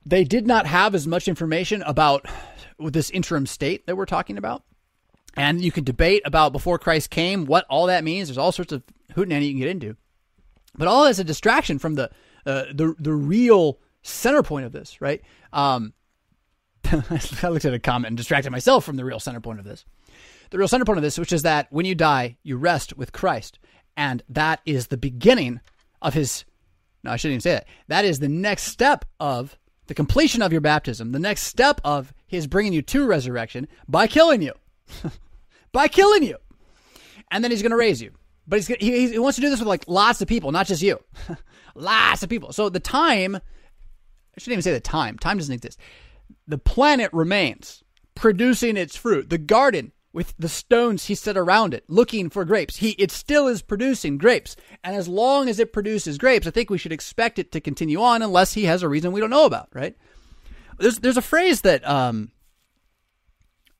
they 0.06 0.24
did 0.24 0.48
not 0.48 0.66
have 0.68 0.96
as 0.96 1.08
much 1.08 1.28
information 1.28 1.82
about 1.82 2.26
this 2.80 3.10
interim 3.10 3.46
state 3.46 3.86
that 3.88 3.96
we're 3.96 4.06
talking 4.06 4.38
about. 4.38 4.64
And 5.38 5.62
you 5.62 5.72
can 5.72 5.84
debate 5.84 6.22
about 6.26 6.54
before 6.54 6.80
Christ 6.80 7.10
came, 7.10 7.46
what 7.46 7.66
all 7.70 7.88
that 7.88 8.04
means. 8.04 8.30
There's 8.30 8.38
all 8.38 8.54
sorts 8.54 8.72
of 8.72 8.84
hootenanny 9.14 9.48
you 9.48 9.52
can 9.52 9.60
get 9.60 9.70
into. 9.70 9.98
But 10.78 10.88
all 10.88 11.04
that's 11.04 11.20
a 11.20 11.24
distraction 11.24 11.80
from 11.80 11.96
the 11.96 12.10
uh, 12.46 12.66
the 12.74 12.96
the 13.00 13.14
real 13.14 13.80
center 14.02 14.44
point 14.44 14.66
of 14.66 14.72
this, 14.72 15.02
right? 15.02 15.22
Um, 15.52 15.94
I 16.86 17.50
looked 17.50 17.66
at 17.66 17.74
a 17.74 17.80
comment 17.80 18.08
and 18.10 18.18
distracted 18.18 18.52
myself 18.52 18.86
from 18.86 18.96
the 18.96 19.06
real 19.06 19.20
center 19.20 19.40
point 19.42 19.60
of 19.60 19.66
this 19.66 19.86
the 20.50 20.58
real 20.58 20.68
center 20.68 20.86
point 20.86 20.98
of 20.98 21.04
this, 21.04 21.18
which 21.18 21.34
is 21.34 21.44
that 21.44 21.68
when 21.70 21.86
you 21.86 21.96
die, 21.96 22.38
you 22.44 22.58
rest 22.58 22.98
with 22.98 23.12
Christ. 23.12 23.60
And 23.98 24.24
that 24.30 24.62
is 24.66 24.88
the 24.88 24.98
beginning 24.98 25.62
of 26.02 26.14
his. 26.14 26.46
No, 27.04 27.12
I 27.12 27.18
shouldn't 27.18 27.34
even 27.34 27.42
say 27.42 27.52
that. 27.52 27.68
That 27.88 28.06
is 28.06 28.20
the 28.20 28.30
next 28.30 28.64
step 28.64 29.06
of 29.20 29.58
the 29.88 29.94
completion 29.94 30.42
of 30.42 30.52
your 30.52 30.62
baptism, 30.62 31.12
the 31.12 31.20
next 31.20 31.44
step 31.44 31.80
of 31.84 32.14
his 32.28 32.48
bringing 32.48 32.74
you 32.74 32.82
to 32.82 33.06
resurrection 33.06 33.68
by 33.88 34.08
killing 34.08 34.42
you. 34.42 34.54
by 35.72 35.88
killing 35.88 36.24
you. 36.24 36.38
And 37.32 37.44
then 37.44 37.52
he's 37.52 37.62
going 37.62 37.72
to 37.72 37.78
raise 37.78 38.02
you. 38.02 38.12
but 38.48 38.60
he's, 38.60 38.68
he, 38.68 39.10
he 39.10 39.20
wants 39.20 39.36
to 39.36 39.42
do 39.42 39.50
this 39.50 39.60
with 39.60 39.68
like 39.68 39.86
lots 39.88 40.22
of 40.22 40.28
people, 40.28 40.52
not 40.52 40.68
just 40.68 40.82
you. 40.82 41.00
lots 41.76 42.24
of 42.24 42.30
people. 42.30 42.54
So 42.54 42.70
the 42.70 42.80
time, 42.80 43.36
I 43.36 43.40
shouldn't 44.38 44.54
even 44.54 44.62
say 44.62 44.74
the 44.74 44.80
time. 44.80 45.18
Time 45.18 45.38
doesn't 45.38 45.54
exist. 45.54 45.80
The 46.48 46.58
planet 46.58 47.12
remains 47.14 47.84
producing 48.16 48.78
its 48.78 48.96
fruit. 48.96 49.30
The 49.30 49.38
garden 49.38 49.92
with 50.16 50.34
the 50.40 50.48
stones 50.48 51.06
he 51.06 51.14
set 51.14 51.36
around 51.36 51.74
it, 51.74 51.84
looking 51.90 52.30
for 52.30 52.46
grapes. 52.46 52.78
He 52.78 52.92
it 52.92 53.12
still 53.12 53.48
is 53.48 53.62
producing 53.62 54.18
grapes, 54.18 54.56
and 54.82 54.96
as 54.96 55.10
long 55.10 55.50
as 55.50 55.60
it 55.60 55.74
produces 55.74 56.18
grapes, 56.18 56.48
I 56.48 56.52
think 56.52 56.70
we 56.70 56.78
should 56.78 56.94
expect 56.94 57.38
it 57.38 57.52
to 57.52 57.60
continue 57.60 58.02
on, 58.02 58.22
unless 58.22 58.54
he 58.54 58.64
has 58.64 58.82
a 58.82 58.88
reason 58.88 59.12
we 59.12 59.20
don't 59.20 59.30
know 59.30 59.46
about. 59.46 59.68
Right? 59.74 59.96
There's 60.80 61.00
there's 61.00 61.18
a 61.18 61.22
phrase 61.22 61.62
that 61.62 61.86
um 61.88 62.32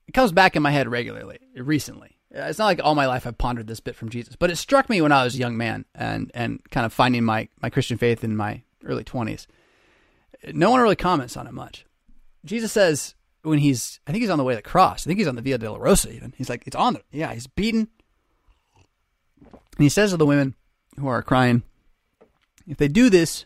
it 0.06 0.12
comes 0.12 0.30
back 0.30 0.54
in 0.54 0.62
my 0.62 0.70
head 0.70 0.88
regularly 0.88 1.38
recently. 1.56 2.18
It's 2.30 2.58
not 2.58 2.66
like 2.66 2.80
all 2.84 2.94
my 2.94 3.06
life 3.06 3.26
I've 3.26 3.38
pondered 3.38 3.66
this 3.66 3.80
bit 3.80 3.96
from 3.96 4.10
Jesus, 4.10 4.36
but 4.36 4.50
it 4.50 4.56
struck 4.56 4.90
me 4.90 5.00
when 5.00 5.12
I 5.12 5.24
was 5.24 5.34
a 5.34 5.38
young 5.38 5.56
man 5.56 5.86
and 5.94 6.30
and 6.34 6.60
kind 6.70 6.84
of 6.84 6.92
finding 6.92 7.24
my 7.24 7.48
my 7.62 7.70
Christian 7.70 7.96
faith 7.96 8.22
in 8.22 8.36
my 8.36 8.62
early 8.84 9.04
twenties. 9.04 9.48
No 10.52 10.70
one 10.70 10.82
really 10.82 10.96
comments 10.96 11.34
on 11.34 11.46
it 11.46 11.54
much. 11.54 11.86
Jesus 12.44 12.72
says 12.72 13.15
when 13.46 13.60
he's, 13.60 14.00
I 14.06 14.12
think 14.12 14.22
he's 14.22 14.30
on 14.30 14.38
the 14.38 14.44
way 14.44 14.54
to 14.54 14.58
the 14.58 14.62
cross. 14.62 15.06
I 15.06 15.08
think 15.08 15.18
he's 15.18 15.28
on 15.28 15.36
the 15.36 15.42
Via 15.42 15.58
Dolorosa 15.58 16.12
even. 16.12 16.34
He's 16.36 16.48
like, 16.48 16.64
it's 16.66 16.76
on 16.76 16.94
the, 16.94 17.02
yeah, 17.12 17.32
he's 17.32 17.46
beaten. 17.46 17.88
And 19.40 19.84
he 19.84 19.88
says 19.88 20.10
to 20.10 20.16
the 20.16 20.26
women 20.26 20.54
who 20.98 21.06
are 21.06 21.22
crying, 21.22 21.62
if 22.66 22.76
they 22.76 22.88
do 22.88 23.08
this 23.08 23.44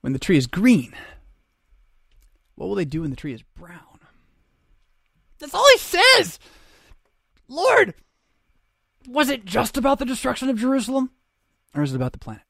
when 0.00 0.12
the 0.12 0.18
tree 0.18 0.36
is 0.36 0.46
green, 0.46 0.94
what 2.56 2.68
will 2.68 2.74
they 2.74 2.84
do 2.84 3.02
when 3.02 3.10
the 3.10 3.16
tree 3.16 3.32
is 3.32 3.42
brown? 3.42 3.80
That's 5.38 5.54
all 5.54 5.66
he 5.72 5.78
says. 5.78 6.38
Lord, 7.48 7.94
was 9.06 9.30
it 9.30 9.44
just 9.44 9.76
about 9.76 9.98
the 9.98 10.04
destruction 10.04 10.48
of 10.48 10.58
Jerusalem? 10.58 11.10
Or 11.74 11.82
is 11.82 11.92
it 11.92 11.96
about 11.96 12.12
the 12.12 12.18
planet? 12.18 12.42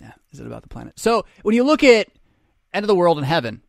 Yeah, 0.00 0.12
is 0.32 0.40
it 0.40 0.46
about 0.46 0.62
the 0.62 0.68
planet? 0.68 0.98
So 0.98 1.26
when 1.42 1.54
you 1.54 1.64
look 1.64 1.84
at 1.84 2.08
end 2.72 2.82
of 2.82 2.88
the 2.88 2.94
world 2.94 3.18
in 3.18 3.24
heaven, 3.24 3.62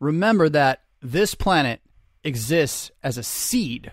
remember 0.00 0.48
that 0.48 0.82
this 1.00 1.34
planet 1.34 1.80
exists 2.22 2.90
as 3.02 3.18
a 3.18 3.22
seed 3.22 3.92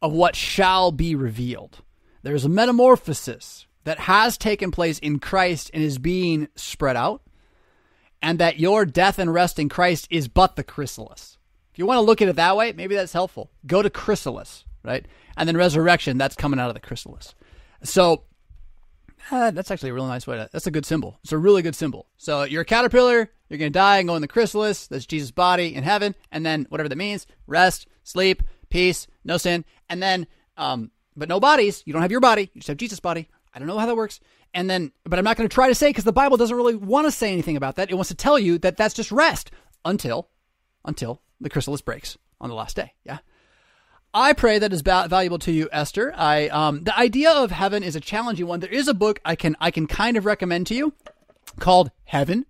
of 0.00 0.12
what 0.12 0.34
shall 0.34 0.90
be 0.90 1.14
revealed. 1.14 1.82
There's 2.22 2.44
a 2.44 2.48
metamorphosis 2.48 3.66
that 3.84 4.00
has 4.00 4.36
taken 4.36 4.70
place 4.70 4.98
in 4.98 5.18
Christ 5.18 5.70
and 5.72 5.82
is 5.82 5.98
being 5.98 6.48
spread 6.54 6.96
out, 6.96 7.22
and 8.20 8.38
that 8.38 8.60
your 8.60 8.84
death 8.84 9.18
and 9.18 9.32
rest 9.32 9.58
in 9.58 9.68
Christ 9.68 10.06
is 10.10 10.28
but 10.28 10.56
the 10.56 10.64
chrysalis. 10.64 11.38
If 11.72 11.78
you 11.78 11.86
want 11.86 11.98
to 11.98 12.02
look 12.02 12.20
at 12.22 12.28
it 12.28 12.36
that 12.36 12.56
way, 12.56 12.72
maybe 12.72 12.94
that's 12.94 13.12
helpful. 13.12 13.50
Go 13.66 13.82
to 13.82 13.90
chrysalis, 13.90 14.64
right? 14.84 15.06
And 15.36 15.48
then 15.48 15.56
resurrection, 15.56 16.18
that's 16.18 16.36
coming 16.36 16.60
out 16.60 16.68
of 16.68 16.74
the 16.74 16.80
chrysalis. 16.80 17.34
So 17.82 18.24
uh, 19.30 19.50
that's 19.50 19.70
actually 19.70 19.90
a 19.90 19.94
really 19.94 20.08
nice 20.08 20.26
way 20.26 20.36
to. 20.36 20.48
That's 20.52 20.66
a 20.66 20.70
good 20.70 20.86
symbol. 20.86 21.18
It's 21.22 21.32
a 21.32 21.38
really 21.38 21.62
good 21.62 21.76
symbol. 21.76 22.08
So 22.16 22.44
you're 22.44 22.62
a 22.62 22.66
caterpillar. 22.66 23.30
You're 23.48 23.58
gonna 23.58 23.70
die 23.70 23.98
and 23.98 24.08
go 24.08 24.16
in 24.16 24.22
the 24.22 24.28
chrysalis. 24.28 24.86
That's 24.86 25.06
Jesus' 25.06 25.30
body 25.30 25.74
in 25.74 25.84
heaven, 25.84 26.14
and 26.30 26.44
then 26.44 26.66
whatever 26.68 26.88
that 26.88 26.96
means: 26.96 27.26
rest, 27.46 27.86
sleep, 28.02 28.42
peace, 28.70 29.06
no 29.24 29.36
sin, 29.36 29.64
and 29.88 30.02
then, 30.02 30.26
um, 30.56 30.90
but 31.16 31.28
no 31.28 31.38
bodies. 31.38 31.82
You 31.84 31.92
don't 31.92 32.02
have 32.02 32.10
your 32.10 32.20
body. 32.20 32.50
You 32.54 32.60
just 32.60 32.68
have 32.68 32.76
Jesus' 32.78 33.00
body. 33.00 33.28
I 33.54 33.58
don't 33.58 33.68
know 33.68 33.78
how 33.78 33.86
that 33.86 33.96
works. 33.96 34.20
And 34.54 34.68
then, 34.68 34.92
but 35.04 35.18
I'm 35.18 35.24
not 35.24 35.36
going 35.36 35.48
to 35.48 35.54
try 35.54 35.68
to 35.68 35.74
say 35.74 35.90
because 35.90 36.04
the 36.04 36.12
Bible 36.12 36.36
doesn't 36.36 36.56
really 36.56 36.74
want 36.74 37.06
to 37.06 37.10
say 37.10 37.32
anything 37.32 37.56
about 37.56 37.76
that. 37.76 37.90
It 37.90 37.94
wants 37.94 38.08
to 38.08 38.14
tell 38.14 38.38
you 38.38 38.58
that 38.58 38.76
that's 38.76 38.94
just 38.94 39.10
rest 39.12 39.50
until, 39.84 40.28
until 40.84 41.22
the 41.40 41.48
chrysalis 41.48 41.80
breaks 41.80 42.18
on 42.40 42.50
the 42.50 42.54
last 42.54 42.76
day. 42.76 42.92
Yeah. 43.04 43.18
I 44.14 44.34
pray 44.34 44.58
that 44.58 44.72
is 44.74 44.82
valuable 44.82 45.38
to 45.38 45.52
you, 45.52 45.70
Esther. 45.72 46.12
I 46.14 46.48
um, 46.48 46.84
the 46.84 46.96
idea 46.98 47.30
of 47.30 47.50
heaven 47.50 47.82
is 47.82 47.96
a 47.96 48.00
challenging 48.00 48.46
one. 48.46 48.60
There 48.60 48.70
is 48.70 48.86
a 48.86 48.94
book 48.94 49.20
I 49.24 49.36
can 49.36 49.56
I 49.58 49.70
can 49.70 49.86
kind 49.86 50.18
of 50.18 50.26
recommend 50.26 50.66
to 50.66 50.74
you 50.74 50.92
called 51.58 51.90
Heaven 52.04 52.44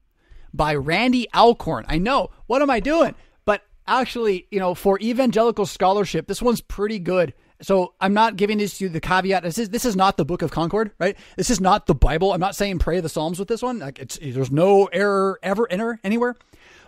by 0.53 0.75
Randy 0.75 1.29
Alcorn. 1.33 1.85
I 1.89 1.99
know 1.99 2.31
what 2.47 2.63
am 2.63 2.71
I 2.71 2.81
doing, 2.81 3.15
but 3.45 3.63
actually, 3.87 4.49
you 4.51 4.59
know, 4.59 4.75
for 4.75 4.99
evangelical 5.01 5.65
scholarship, 5.67 6.27
this 6.27 6.43
one's 6.43 6.61
pretty 6.61 6.99
good. 6.99 7.33
So 7.61 7.95
I'm 8.01 8.13
not 8.13 8.35
giving 8.35 8.59
this 8.59 8.79
to 8.79 8.85
you 8.85 8.91
the 8.91 9.01
caveat. 9.01 9.45
This 9.45 9.57
is 9.57 9.69
this 9.69 9.85
is 9.85 9.95
not 9.95 10.17
the 10.17 10.25
Book 10.25 10.43
of 10.43 10.51
Concord, 10.51 10.91
right? 10.99 11.17
This 11.37 11.49
is 11.49 11.61
not 11.61 11.87
the 11.87 11.95
Bible. 11.95 12.33
I'm 12.33 12.41
not 12.41 12.57
saying 12.57 12.81
pray 12.81 12.99
the 12.99 13.09
Psalms 13.09 13.39
with 13.39 13.47
this 13.47 13.63
one. 13.63 13.79
Like 13.79 14.01
it's 14.01 14.19
there's 14.21 14.51
no 14.51 14.87
error 14.87 15.39
ever 15.45 15.71
enter 15.71 16.01
anywhere. 16.03 16.35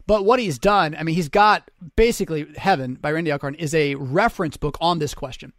But 0.07 0.25
what 0.25 0.39
he's 0.39 0.59
done, 0.59 0.95
I 0.99 1.03
mean, 1.03 1.15
he's 1.15 1.29
got 1.29 1.71
basically 1.97 2.47
Heaven 2.57 2.95
by 2.95 3.11
Randy 3.13 3.33
Alcorn 3.33 3.55
is 3.55 3.75
a 3.75 3.95
reference 3.95 4.57
book 4.57 4.77
on 4.81 4.99
this 4.99 5.15
question. 5.15 5.53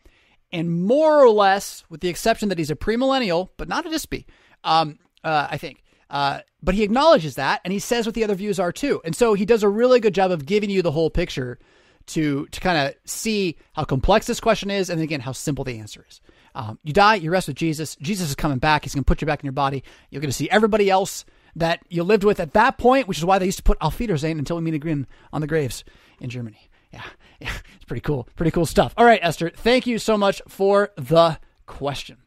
And 0.52 0.84
more 0.86 1.20
or 1.20 1.30
less, 1.30 1.84
with 1.90 2.02
the 2.02 2.10
exception 2.10 2.50
that 2.50 2.58
he's 2.58 2.70
a 2.70 2.76
premillennial, 2.76 3.50
but 3.58 3.68
not 3.68 3.86
a 3.86 3.90
dispy, 3.90 4.26
um, 4.64 5.00
uh, 5.24 5.48
I 5.50 5.58
think. 5.58 5.84
Uh, 6.10 6.42
but 6.62 6.76
he 6.76 6.84
acknowledges 6.84 7.36
that 7.36 7.62
and 7.64 7.74
he 7.74 7.80
says 7.80 8.06
what 8.06 8.14
the 8.14 8.24
other 8.24 8.36
views 8.36 8.60
are 8.60 8.72
too. 8.72 9.02
And 9.04 9.16
so 9.16 9.34
he 9.34 9.46
does 9.46 9.64
a 9.64 9.70
really 9.70 10.00
good 10.00 10.14
job 10.14 10.32
of 10.32 10.46
giving 10.46 10.70
you 10.70 10.82
the 10.82 10.92
whole 10.92 11.10
picture 11.10 11.60
to 12.08 12.46
to 12.48 12.60
kind 12.60 12.78
of 12.78 12.96
see 13.06 13.58
how 13.74 13.84
complex 13.84 14.28
this 14.28 14.40
question 14.40 14.70
is 14.70 14.92
and 14.92 15.02
again 15.02 15.20
how 15.20 15.32
simple 15.32 15.64
the 15.64 15.80
answer 15.80 16.06
is. 16.08 16.22
Um, 16.54 16.80
you 16.84 16.94
die, 16.94 17.16
you 17.16 17.32
rest 17.32 17.48
with 17.48 17.58
Jesus. 17.58 17.96
Jesus 17.98 18.30
is 18.30 18.36
coming 18.36 18.60
back. 18.60 18.84
He's 18.84 18.94
going 18.94 19.04
to 19.04 19.08
put 19.08 19.22
you 19.22 19.26
back 19.26 19.42
in 19.42 19.46
your 19.46 19.54
body. 19.54 19.84
You're 20.10 20.22
going 20.22 20.30
to 20.30 20.36
see 20.38 20.50
everybody 20.50 20.90
else 20.90 21.26
that 21.56 21.82
you 21.90 22.04
lived 22.04 22.24
with 22.24 22.40
at 22.40 22.54
that 22.54 22.78
point, 22.78 23.08
which 23.08 23.18
is 23.18 23.26
why 23.26 23.40
they 23.40 23.46
used 23.46 23.58
to 23.58 23.64
put 23.64 23.78
Auf 23.82 24.00
Wiedersehen 24.00 24.38
until 24.40 24.58
we 24.58 24.62
meet 24.62 24.74
again 24.74 25.08
on 25.32 25.42
the 25.42 25.48
graves 25.48 25.84
in 26.20 26.30
Germany. 26.30 26.70
Yeah, 26.92 27.04
yeah, 27.40 27.52
it's 27.76 27.86
pretty 27.86 28.02
cool. 28.02 28.28
Pretty 28.36 28.52
cool 28.52 28.66
stuff. 28.66 28.94
All 28.98 29.06
right, 29.06 29.20
Esther, 29.22 29.50
thank 29.50 29.88
you 29.88 30.00
so 30.00 30.18
much 30.18 30.42
for 30.48 30.92
the 30.96 31.40
question. 31.66 32.18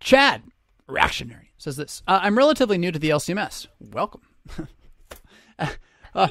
Chad, 0.00 0.42
reactionary, 0.86 1.52
says 1.56 1.76
this 1.76 2.02
uh, 2.06 2.20
I'm 2.22 2.36
relatively 2.36 2.78
new 2.78 2.92
to 2.92 2.98
the 2.98 3.10
LCMS. 3.10 3.68
Welcome. 3.80 4.22
uh, 6.14 6.28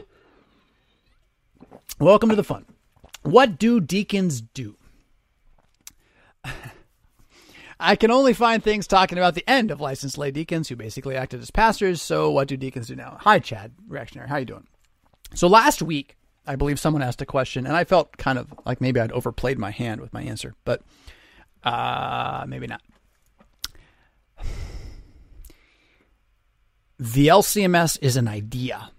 welcome 2.00 2.30
to 2.30 2.36
the 2.36 2.44
fun. 2.44 2.66
What 3.24 3.58
do 3.58 3.80
deacons 3.80 4.42
do? 4.42 4.76
I 7.84 7.98
can 7.98 8.12
only 8.12 8.34
find 8.34 8.64
things 8.64 8.88
talking 8.88 9.18
about 9.18 9.36
the 9.36 9.48
end 9.48 9.70
of 9.70 9.82
licensed 9.82 10.18
lay 10.18 10.32
deacons 10.32 10.70
who 10.70 10.78
basically 10.78 11.18
acted 11.18 11.42
as 11.42 11.52
pastors. 11.52 12.02
So 12.02 12.32
what 12.32 12.48
do 12.48 12.56
deacons 12.56 12.88
do 12.88 12.96
now? 12.96 13.18
Hi, 13.20 13.40
Chad, 13.40 13.74
reactionary. 13.90 14.30
How 14.30 14.38
you 14.38 14.46
doing? 14.46 14.66
So 15.36 15.48
last 15.48 15.82
week, 15.82 16.16
I 16.48 16.56
believe 16.56 16.80
someone 16.80 17.02
asked 17.02 17.22
a 17.22 17.26
question, 17.26 17.68
and 17.68 17.76
I 17.76 17.84
felt 17.84 18.16
kind 18.16 18.40
of 18.40 18.54
like 18.66 18.80
maybe 18.80 19.02
I'd 19.02 19.12
overplayed 19.12 19.60
my 19.60 19.72
hand 19.72 20.00
with 20.00 20.14
my 20.14 20.24
answer, 20.24 20.56
but 20.64 20.82
uh, 21.66 22.46
maybe 22.48 22.68
not. 22.68 22.82
The 26.98 27.28
LCMS 27.28 28.00
is 28.02 28.16
an 28.16 28.30
idea 28.30 28.92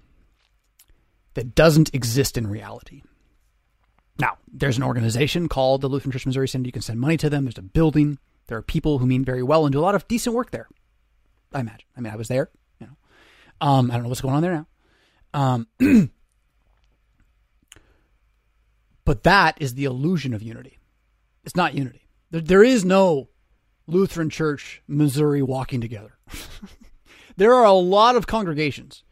that 1.32 1.54
doesn't 1.54 1.94
exist 1.94 2.36
in 2.36 2.46
reality. 2.46 3.02
Now, 4.18 4.36
there's 4.52 4.76
an 4.76 4.82
organization 4.82 5.48
called 5.48 5.80
the 5.80 5.88
Lutheran 5.88 6.12
Church 6.12 6.26
Missouri 6.26 6.48
Synod. 6.48 6.66
You 6.66 6.72
can 6.72 6.82
send 6.82 7.00
money 7.00 7.16
to 7.16 7.30
them. 7.30 7.44
There's 7.44 7.56
a 7.56 7.62
building. 7.62 8.18
There 8.46 8.58
are 8.58 8.62
people 8.62 8.98
who 8.98 9.06
mean 9.06 9.24
very 9.24 9.42
well 9.42 9.64
and 9.64 9.72
do 9.72 9.78
a 9.78 9.82
lot 9.82 9.94
of 9.94 10.06
decent 10.08 10.34
work 10.34 10.50
there. 10.50 10.68
I 11.52 11.60
imagine. 11.60 11.88
I 11.96 12.00
mean, 12.00 12.12
I 12.12 12.16
was 12.16 12.28
there. 12.28 12.50
You 12.80 12.88
know, 12.88 12.96
um, 13.66 13.90
I 13.90 13.94
don't 13.94 14.04
know 14.04 14.08
what's 14.08 14.20
going 14.20 14.34
on 14.34 14.42
there 14.42 14.52
now. 14.52 14.66
Um, 15.32 15.66
but 19.04 19.22
that 19.22 19.56
is 19.60 19.74
the 19.74 19.84
illusion 19.84 20.34
of 20.34 20.42
unity. 20.42 20.78
It's 21.44 21.56
not 21.56 21.74
unity. 21.74 22.06
There, 22.30 22.40
there 22.40 22.64
is 22.64 22.84
no 22.84 23.28
Lutheran 23.86 24.30
Church 24.30 24.82
Missouri 24.86 25.42
walking 25.42 25.80
together. 25.80 26.18
there 27.36 27.54
are 27.54 27.64
a 27.64 27.72
lot 27.72 28.16
of 28.16 28.26
congregations 28.26 29.04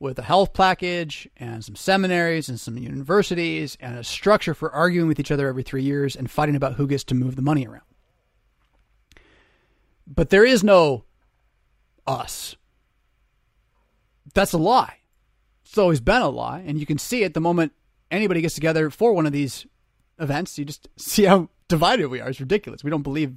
with 0.00 0.18
a 0.18 0.22
health 0.22 0.52
package 0.52 1.28
and 1.36 1.64
some 1.64 1.76
seminaries 1.76 2.48
and 2.48 2.60
some 2.60 2.76
universities 2.76 3.76
and 3.80 3.96
a 3.96 4.04
structure 4.04 4.54
for 4.54 4.70
arguing 4.72 5.08
with 5.08 5.20
each 5.20 5.30
other 5.30 5.48
every 5.48 5.62
three 5.62 5.82
years 5.82 6.16
and 6.16 6.30
fighting 6.30 6.56
about 6.56 6.74
who 6.74 6.86
gets 6.86 7.04
to 7.04 7.14
move 7.14 7.36
the 7.36 7.42
money 7.42 7.66
around. 7.66 7.84
But 10.06 10.30
there 10.30 10.44
is 10.44 10.62
no 10.62 11.04
us. 12.06 12.56
That's 14.34 14.52
a 14.52 14.58
lie. 14.58 14.98
It's 15.64 15.78
always 15.78 16.00
been 16.00 16.22
a 16.22 16.28
lie. 16.28 16.60
And 16.66 16.78
you 16.78 16.86
can 16.86 16.98
see 16.98 17.22
it 17.22 17.34
the 17.34 17.40
moment 17.40 17.72
anybody 18.10 18.40
gets 18.40 18.54
together 18.54 18.90
for 18.90 19.12
one 19.12 19.26
of 19.26 19.32
these 19.32 19.66
events. 20.18 20.58
You 20.58 20.64
just 20.64 20.88
see 20.96 21.24
how 21.24 21.48
divided 21.68 22.08
we 22.08 22.20
are. 22.20 22.28
It's 22.28 22.40
ridiculous. 22.40 22.84
We 22.84 22.90
don't 22.90 23.02
believe 23.02 23.36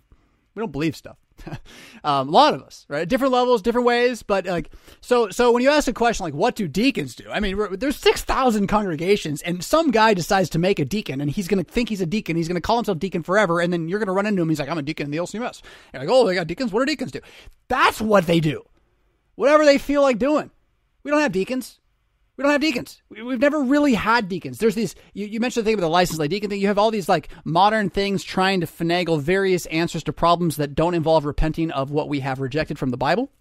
we 0.55 0.61
don't 0.61 0.72
believe 0.72 0.95
stuff. 0.95 1.18
um, 2.03 2.29
a 2.29 2.31
lot 2.31 2.53
of 2.53 2.61
us, 2.61 2.85
right? 2.89 3.07
Different 3.07 3.33
levels, 3.33 3.61
different 3.61 3.88
ways. 3.88 4.23
But 4.23 4.45
like, 4.45 4.71
so, 5.01 5.29
so 5.29 5.51
when 5.51 5.63
you 5.63 5.69
ask 5.69 5.88
a 5.88 5.93
question 5.93 6.23
like, 6.23 6.33
what 6.33 6.55
do 6.55 6.67
deacons 6.67 7.15
do? 7.15 7.25
I 7.31 7.39
mean, 7.39 7.57
there's 7.77 7.97
6,000 7.97 8.67
congregations 8.67 9.41
and 9.41 9.63
some 9.63 9.91
guy 9.91 10.13
decides 10.13 10.49
to 10.51 10.59
make 10.59 10.79
a 10.79 10.85
deacon 10.85 11.21
and 11.21 11.29
he's 11.29 11.47
going 11.47 11.63
to 11.63 11.69
think 11.69 11.89
he's 11.89 12.01
a 12.01 12.05
deacon. 12.05 12.35
He's 12.35 12.47
going 12.47 12.55
to 12.55 12.61
call 12.61 12.77
himself 12.77 12.99
deacon 12.99 13.23
forever. 13.23 13.59
And 13.59 13.71
then 13.71 13.88
you're 13.88 13.99
going 13.99 14.07
to 14.07 14.13
run 14.13 14.25
into 14.25 14.41
him. 14.41 14.49
He's 14.49 14.59
like, 14.59 14.69
I'm 14.69 14.77
a 14.77 14.81
deacon 14.83 15.05
in 15.05 15.11
the 15.11 15.17
LCMS. 15.17 15.61
You're 15.93 16.01
like, 16.01 16.09
oh, 16.09 16.25
they 16.25 16.35
got 16.35 16.47
deacons. 16.47 16.71
What 16.71 16.81
do 16.81 16.85
deacons 16.85 17.11
do? 17.11 17.21
That's 17.67 18.01
what 18.01 18.25
they 18.27 18.39
do. 18.39 18.63
Whatever 19.35 19.65
they 19.65 19.77
feel 19.77 20.01
like 20.01 20.17
doing. 20.17 20.51
We 21.03 21.11
don't 21.11 21.21
have 21.21 21.31
deacons. 21.31 21.79
We 22.38 22.43
don't 22.43 22.51
have 22.51 22.61
deacons. 22.61 23.01
We, 23.09 23.31
have 23.31 23.41
never 23.41 23.63
really 23.63 23.95
had 23.95 24.29
deacons. 24.29 24.59
There's 24.59 24.75
these, 24.75 24.93
you, 25.13 25.25
you 25.25 25.39
mentioned 25.39 25.65
the 25.65 25.69
thing 25.69 25.73
about 25.73 25.88
the 25.88 25.91
license 25.91 26.17
plate 26.17 26.29
deacon 26.29 26.51
thing. 26.51 26.61
You 26.61 26.67
have 26.67 26.77
all 26.77 26.91
these 26.91 27.09
like 27.09 27.29
modern 27.43 27.89
things 27.89 28.23
trying 28.23 28.61
to 28.61 28.67
finagle 28.67 29.19
various 29.19 29.65
answers 29.67 30.03
to 30.03 30.13
problems 30.13 30.57
that 30.57 30.75
don't 30.75 30.93
involve 30.93 31.25
repenting 31.25 31.71
of 31.71 31.89
what 31.89 32.09
we 32.09 32.19
have 32.19 32.39
rejected 32.39 32.77
from 32.77 32.91
the 32.91 32.97
Bible. 32.97 33.31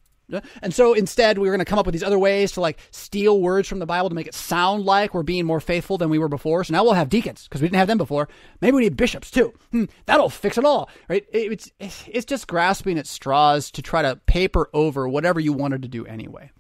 And 0.60 0.74
so 0.74 0.92
instead, 0.92 1.38
we 1.38 1.46
were 1.46 1.54
going 1.54 1.64
to 1.64 1.70
come 1.70 1.78
up 1.78 1.86
with 1.86 1.92
these 1.92 2.02
other 2.02 2.18
ways 2.18 2.52
to 2.52 2.60
like 2.60 2.80
steal 2.90 3.40
words 3.40 3.68
from 3.68 3.78
the 3.78 3.86
Bible 3.86 4.08
to 4.08 4.14
make 4.14 4.26
it 4.26 4.34
sound 4.34 4.84
like 4.84 5.14
we're 5.14 5.22
being 5.22 5.46
more 5.46 5.60
faithful 5.60 5.98
than 5.98 6.10
we 6.10 6.18
were 6.18 6.28
before. 6.28 6.64
So 6.64 6.72
now 6.72 6.82
we'll 6.82 6.94
have 6.94 7.08
deacons 7.08 7.44
because 7.44 7.62
we 7.62 7.68
didn't 7.68 7.78
have 7.78 7.86
them 7.86 7.98
before. 7.98 8.28
Maybe 8.60 8.74
we 8.74 8.82
need 8.82 8.96
bishops 8.96 9.30
too. 9.30 9.52
Hmm, 9.70 9.84
that'll 10.06 10.30
fix 10.30 10.58
it 10.58 10.64
all, 10.64 10.90
right? 11.08 11.24
It's 11.32 11.70
it's 11.78 12.24
just 12.24 12.48
grasping 12.48 12.98
at 12.98 13.06
straws 13.06 13.70
to 13.72 13.82
try 13.82 14.02
to 14.02 14.16
paper 14.26 14.68
over 14.74 15.08
whatever 15.08 15.38
you 15.38 15.52
wanted 15.52 15.82
to 15.82 15.88
do 15.88 16.04
anyway. 16.06 16.50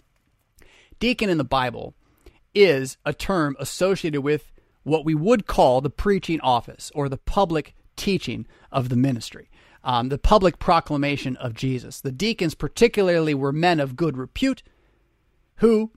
Deacon 1.00 1.28
in 1.28 1.38
the 1.38 1.44
Bible 1.44 1.94
is 2.56 2.96
a 3.04 3.12
term 3.12 3.56
associated 3.60 4.22
with 4.22 4.52
what 4.82 5.04
we 5.04 5.14
would 5.14 5.46
call 5.46 5.80
the 5.80 5.90
preaching 5.90 6.40
office 6.40 6.90
or 6.94 7.08
the 7.08 7.16
public 7.16 7.74
teaching 7.96 8.46
of 8.72 8.88
the 8.88 8.96
ministry 8.96 9.48
um, 9.86 10.08
the 10.08 10.18
public 10.18 10.58
proclamation 10.58 11.36
of 11.36 11.54
Jesus. 11.54 12.00
The 12.00 12.10
deacons, 12.10 12.56
particularly, 12.56 13.34
were 13.34 13.52
men 13.52 13.78
of 13.78 13.94
good 13.94 14.18
repute 14.18 14.64
who 15.58 15.92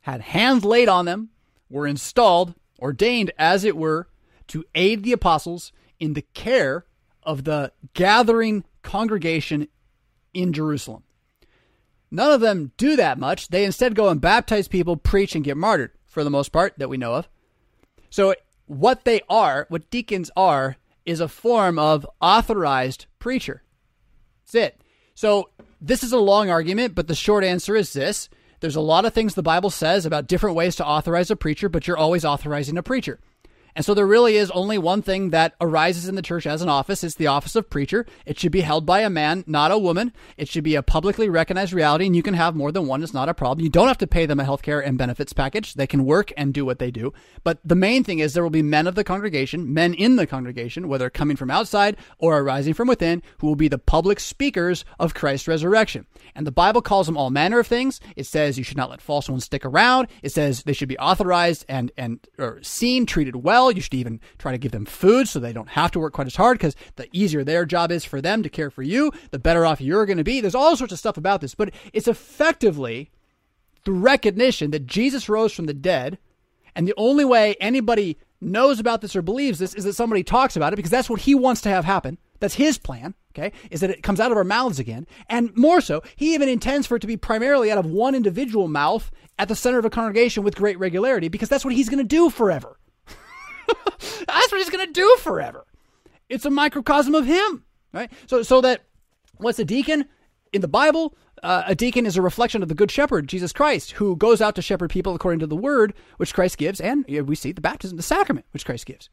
had 0.00 0.20
hands 0.20 0.64
laid 0.64 0.88
on 0.88 1.04
them, 1.04 1.30
were 1.70 1.86
installed, 1.86 2.54
ordained, 2.80 3.32
as 3.38 3.62
it 3.62 3.76
were, 3.76 4.08
to 4.48 4.64
aid 4.74 5.04
the 5.04 5.12
apostles 5.12 5.72
in 6.00 6.14
the 6.14 6.22
care 6.34 6.84
of 7.22 7.44
the 7.44 7.72
gathering 7.94 8.64
congregation 8.82 9.68
in 10.34 10.52
Jerusalem. 10.52 11.04
None 12.14 12.30
of 12.30 12.40
them 12.40 12.70
do 12.76 12.94
that 12.94 13.18
much. 13.18 13.48
They 13.48 13.64
instead 13.64 13.96
go 13.96 14.08
and 14.08 14.20
baptize 14.20 14.68
people, 14.68 14.96
preach, 14.96 15.34
and 15.34 15.42
get 15.42 15.56
martyred, 15.56 15.90
for 16.06 16.22
the 16.22 16.30
most 16.30 16.52
part, 16.52 16.74
that 16.78 16.88
we 16.88 16.96
know 16.96 17.14
of. 17.14 17.28
So, 18.08 18.36
what 18.66 19.04
they 19.04 19.22
are, 19.28 19.66
what 19.68 19.90
deacons 19.90 20.30
are, 20.36 20.76
is 21.04 21.18
a 21.18 21.26
form 21.26 21.76
of 21.76 22.06
authorized 22.20 23.06
preacher. 23.18 23.64
That's 24.44 24.54
it. 24.54 24.80
So 25.14 25.50
this 25.80 26.04
is 26.04 26.12
a 26.12 26.18
long 26.18 26.50
argument, 26.50 26.94
but 26.94 27.08
the 27.08 27.16
short 27.16 27.42
answer 27.42 27.74
is 27.74 27.92
this. 27.92 28.28
There's 28.60 28.76
a 28.76 28.80
lot 28.80 29.04
of 29.04 29.12
things 29.12 29.34
the 29.34 29.42
Bible 29.42 29.70
says 29.70 30.06
about 30.06 30.28
different 30.28 30.56
ways 30.56 30.76
to 30.76 30.86
authorize 30.86 31.30
a 31.32 31.36
preacher, 31.36 31.68
but 31.68 31.86
you're 31.86 31.98
always 31.98 32.24
authorizing 32.24 32.78
a 32.78 32.82
preacher. 32.82 33.18
And 33.76 33.84
so 33.84 33.94
there 33.94 34.06
really 34.06 34.36
is 34.36 34.50
only 34.52 34.78
one 34.78 35.02
thing 35.02 35.30
that 35.30 35.54
arises 35.60 36.08
in 36.08 36.14
the 36.14 36.22
church 36.22 36.46
as 36.46 36.62
an 36.62 36.68
office. 36.68 37.02
It's 37.02 37.16
the 37.16 37.26
office 37.26 37.56
of 37.56 37.68
preacher. 37.70 38.06
It 38.24 38.38
should 38.38 38.52
be 38.52 38.60
held 38.60 38.86
by 38.86 39.00
a 39.00 39.10
man, 39.10 39.44
not 39.46 39.72
a 39.72 39.78
woman. 39.78 40.12
It 40.36 40.48
should 40.48 40.64
be 40.64 40.74
a 40.74 40.82
publicly 40.82 41.28
recognized 41.28 41.72
reality, 41.72 42.06
and 42.06 42.14
you 42.14 42.22
can 42.22 42.34
have 42.34 42.54
more 42.54 42.70
than 42.70 42.86
one. 42.86 43.02
It's 43.02 43.14
not 43.14 43.28
a 43.28 43.34
problem. 43.34 43.64
You 43.64 43.70
don't 43.70 43.88
have 43.88 43.98
to 43.98 44.06
pay 44.06 44.26
them 44.26 44.40
a 44.40 44.44
health 44.44 44.62
care 44.62 44.80
and 44.80 44.96
benefits 44.96 45.32
package. 45.32 45.74
They 45.74 45.86
can 45.86 46.04
work 46.04 46.32
and 46.36 46.54
do 46.54 46.64
what 46.64 46.78
they 46.78 46.90
do. 46.90 47.12
But 47.42 47.58
the 47.64 47.74
main 47.74 48.04
thing 48.04 48.20
is 48.20 48.32
there 48.32 48.42
will 48.42 48.50
be 48.50 48.62
men 48.62 48.86
of 48.86 48.94
the 48.94 49.04
congregation, 49.04 49.74
men 49.74 49.94
in 49.94 50.16
the 50.16 50.26
congregation, 50.26 50.88
whether 50.88 51.10
coming 51.10 51.36
from 51.36 51.50
outside 51.50 51.96
or 52.18 52.38
arising 52.38 52.74
from 52.74 52.88
within, 52.88 53.22
who 53.38 53.46
will 53.46 53.56
be 53.56 53.68
the 53.68 53.78
public 53.78 54.20
speakers 54.20 54.84
of 54.98 55.14
Christ's 55.14 55.48
resurrection. 55.48 56.06
And 56.34 56.46
the 56.46 56.52
Bible 56.52 56.82
calls 56.82 57.06
them 57.06 57.16
all 57.16 57.30
manner 57.30 57.58
of 57.58 57.66
things. 57.66 58.00
It 58.16 58.26
says 58.26 58.56
you 58.56 58.64
should 58.64 58.76
not 58.76 58.90
let 58.90 59.00
false 59.00 59.28
ones 59.28 59.44
stick 59.44 59.64
around. 59.64 60.08
It 60.22 60.32
says 60.32 60.62
they 60.62 60.72
should 60.72 60.88
be 60.88 60.98
authorized 60.98 61.64
and, 61.68 61.90
and 61.96 62.26
or 62.38 62.62
seen, 62.62 63.06
treated 63.06 63.36
well 63.36 63.63
well. 63.64 63.72
You 63.72 63.80
should 63.80 63.94
even 63.94 64.20
try 64.38 64.52
to 64.52 64.58
give 64.58 64.72
them 64.72 64.84
food 64.84 65.28
so 65.28 65.38
they 65.38 65.52
don't 65.52 65.70
have 65.70 65.90
to 65.92 65.98
work 65.98 66.12
quite 66.12 66.26
as 66.26 66.36
hard 66.36 66.58
because 66.58 66.76
the 66.96 67.08
easier 67.12 67.44
their 67.44 67.64
job 67.64 67.90
is 67.90 68.04
for 68.04 68.20
them 68.20 68.42
to 68.42 68.48
care 68.48 68.70
for 68.70 68.82
you, 68.82 69.10
the 69.30 69.38
better 69.38 69.64
off 69.64 69.80
you're 69.80 70.06
going 70.06 70.18
to 70.18 70.24
be. 70.24 70.40
There's 70.40 70.54
all 70.54 70.76
sorts 70.76 70.92
of 70.92 70.98
stuff 70.98 71.16
about 71.16 71.40
this, 71.40 71.54
but 71.54 71.72
it's 71.92 72.08
effectively 72.08 73.10
the 73.84 73.92
recognition 73.92 74.70
that 74.70 74.86
Jesus 74.86 75.28
rose 75.28 75.52
from 75.52 75.66
the 75.66 75.74
dead. 75.74 76.18
And 76.74 76.88
the 76.88 76.94
only 76.96 77.24
way 77.24 77.54
anybody 77.60 78.18
knows 78.40 78.80
about 78.80 79.00
this 79.00 79.14
or 79.14 79.22
believes 79.22 79.58
this 79.58 79.74
is 79.74 79.84
that 79.84 79.94
somebody 79.94 80.22
talks 80.22 80.56
about 80.56 80.72
it 80.72 80.76
because 80.76 80.90
that's 80.90 81.08
what 81.08 81.20
he 81.20 81.34
wants 81.34 81.60
to 81.62 81.68
have 81.68 81.84
happen. 81.84 82.18
That's 82.40 82.54
his 82.54 82.78
plan, 82.78 83.14
okay? 83.32 83.52
Is 83.70 83.80
that 83.80 83.90
it 83.90 84.02
comes 84.02 84.20
out 84.20 84.32
of 84.32 84.36
our 84.36 84.44
mouths 84.44 84.78
again. 84.78 85.06
And 85.28 85.56
more 85.56 85.80
so, 85.80 86.02
he 86.16 86.34
even 86.34 86.48
intends 86.48 86.86
for 86.86 86.96
it 86.96 87.00
to 87.00 87.06
be 87.06 87.16
primarily 87.16 87.70
out 87.70 87.78
of 87.78 87.86
one 87.86 88.14
individual 88.14 88.68
mouth 88.68 89.10
at 89.38 89.48
the 89.48 89.56
center 89.56 89.78
of 89.78 89.84
a 89.84 89.90
congregation 89.90 90.42
with 90.42 90.56
great 90.56 90.78
regularity 90.78 91.28
because 91.28 91.48
that's 91.48 91.64
what 91.64 91.74
he's 91.74 91.88
going 91.88 91.98
to 91.98 92.04
do 92.04 92.28
forever. 92.28 92.76
That's 94.26 94.52
what 94.52 94.58
he's 94.58 94.70
going 94.70 94.86
to 94.86 94.92
do 94.92 95.16
forever. 95.20 95.64
It's 96.28 96.44
a 96.44 96.50
microcosm 96.50 97.14
of 97.14 97.26
him, 97.26 97.64
right? 97.92 98.10
So, 98.26 98.42
so 98.42 98.60
that 98.62 98.84
what's 99.36 99.58
a 99.58 99.64
deacon 99.64 100.06
in 100.52 100.60
the 100.60 100.68
Bible? 100.68 101.16
Uh, 101.42 101.64
a 101.66 101.74
deacon 101.74 102.06
is 102.06 102.16
a 102.16 102.22
reflection 102.22 102.62
of 102.62 102.68
the 102.68 102.74
good 102.74 102.90
shepherd, 102.90 103.28
Jesus 103.28 103.52
Christ, 103.52 103.92
who 103.92 104.16
goes 104.16 104.40
out 104.40 104.54
to 104.54 104.62
shepherd 104.62 104.90
people 104.90 105.14
according 105.14 105.40
to 105.40 105.46
the 105.46 105.56
word 105.56 105.92
which 106.16 106.32
Christ 106.32 106.56
gives, 106.56 106.80
and 106.80 107.04
we 107.06 107.34
see 107.34 107.52
the 107.52 107.60
baptism, 107.60 107.96
the 107.96 108.02
sacrament 108.02 108.46
which 108.52 108.64
Christ 108.64 108.86
gives. 108.86 109.10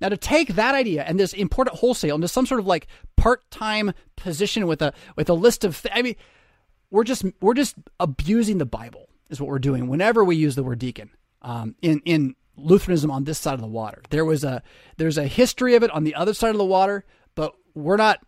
Now, 0.00 0.08
to 0.10 0.16
take 0.16 0.56
that 0.56 0.74
idea 0.74 1.04
and 1.04 1.18
this 1.18 1.32
important 1.32 1.78
wholesale 1.78 2.16
into 2.16 2.28
some 2.28 2.44
sort 2.44 2.60
of 2.60 2.66
like 2.66 2.88
part-time 3.16 3.92
position 4.16 4.66
with 4.66 4.82
a 4.82 4.92
with 5.16 5.30
a 5.30 5.34
list 5.34 5.64
of, 5.64 5.80
th- 5.80 5.94
I 5.96 6.02
mean, 6.02 6.16
we're 6.90 7.04
just 7.04 7.24
we're 7.40 7.54
just 7.54 7.76
abusing 7.98 8.58
the 8.58 8.66
Bible 8.66 9.08
is 9.30 9.40
what 9.40 9.48
we're 9.48 9.58
doing 9.58 9.88
whenever 9.88 10.22
we 10.22 10.36
use 10.36 10.54
the 10.54 10.62
word 10.62 10.78
deacon 10.78 11.10
um, 11.42 11.74
in 11.80 12.02
in 12.04 12.36
Lutheranism 12.56 13.10
on 13.10 13.24
this 13.24 13.38
side 13.38 13.54
of 13.54 13.60
the 13.60 13.66
water. 13.66 14.02
There 14.10 14.24
was 14.24 14.44
a 14.44 14.62
there's 14.96 15.18
a 15.18 15.26
history 15.26 15.74
of 15.74 15.82
it 15.82 15.90
on 15.90 16.04
the 16.04 16.14
other 16.14 16.34
side 16.34 16.50
of 16.50 16.58
the 16.58 16.64
water, 16.64 17.04
but 17.34 17.54
we're 17.74 17.96
not 17.96 18.20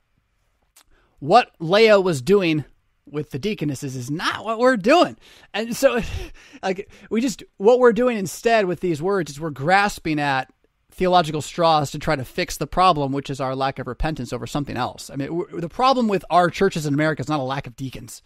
what 1.18 1.51
Löhe 1.61 2.03
was 2.03 2.22
doing 2.22 2.64
with 3.09 3.31
the 3.31 3.39
deaconesses 3.39 3.95
is 3.95 4.11
not 4.11 4.45
what 4.45 4.59
we're 4.59 4.77
doing. 4.77 5.16
And 5.55 5.77
so 5.77 6.01
like 6.62 6.91
we 7.11 7.20
just 7.20 7.43
what 7.57 7.79
we're 7.79 7.93
doing 7.93 8.18
instead 8.18 8.66
with 8.66 8.81
these 8.81 9.01
words 9.01 9.31
is 9.31 9.41
we're 9.41 9.51
grasping 9.51 10.18
at 10.18 10.53
theological 10.91 11.43
straws 11.43 11.91
to 11.91 11.99
try 11.99 12.16
to 12.16 12.24
fix 12.24 12.57
the 12.57 12.66
problem, 12.66 13.12
which 13.12 13.31
is 13.31 13.41
our 13.41 13.55
lack 13.55 13.79
of 13.79 13.87
repentance 13.87 14.33
over 14.33 14.47
something 14.47 14.77
else. 14.77 15.11
I 15.11 15.16
mean, 15.16 15.45
the 15.53 15.68
problem 15.68 16.09
with 16.09 16.24
our 16.31 16.49
churches 16.49 16.87
in 16.87 16.95
America 16.95 17.20
is 17.20 17.29
not 17.29 17.41
a 17.41 17.45
lack 17.45 17.66
of 17.66 17.77
deacons. 17.77 18.22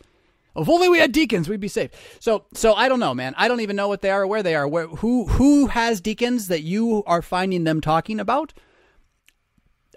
If 0.57 0.69
only 0.69 0.89
we 0.89 0.99
had 0.99 1.13
deacons, 1.13 1.49
we'd 1.49 1.61
be 1.61 1.69
safe. 1.69 1.91
So, 2.21 2.45
so 2.55 2.75
I 2.75 2.89
don't 2.89 3.01
know, 3.01 3.15
man. 3.15 3.35
I 3.37 3.49
don't 3.49 3.61
even 3.61 3.77
know 3.77 3.89
what 3.89 4.03
they 4.03 4.11
are 4.11 4.23
or 4.23 4.27
where 4.27 4.43
they 4.43 4.55
are. 4.55 4.67
Where, 4.67 4.89
who, 4.89 5.27
who 5.27 5.67
has 5.69 6.01
deacons 6.01 6.49
that 6.49 6.63
you 6.63 7.05
are 7.07 7.23
finding 7.23 7.65
them 7.65 7.81
talking 7.81 8.19
about? 8.19 8.53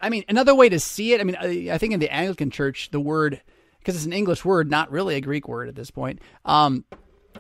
I 0.02 0.10
mean, 0.10 0.26
another 0.30 0.54
way 0.54 0.70
to 0.70 0.80
see 0.80 1.14
it. 1.14 1.22
I 1.22 1.24
mean, 1.24 1.36
I, 1.38 1.78
think 1.78 1.94
in 1.94 2.00
the 2.00 2.14
Anglican 2.14 2.52
Church, 2.52 2.90
the 2.92 3.00
word 3.00 3.42
because 3.84 3.96
it's 3.96 4.06
an 4.06 4.14
English 4.14 4.46
word, 4.46 4.70
not 4.70 4.92
really 4.92 5.16
a 5.16 5.22
Greek 5.22 5.48
word 5.48 5.68
at 5.68 5.76
this 5.76 5.92
point. 5.92 6.22
Um, 6.46 6.86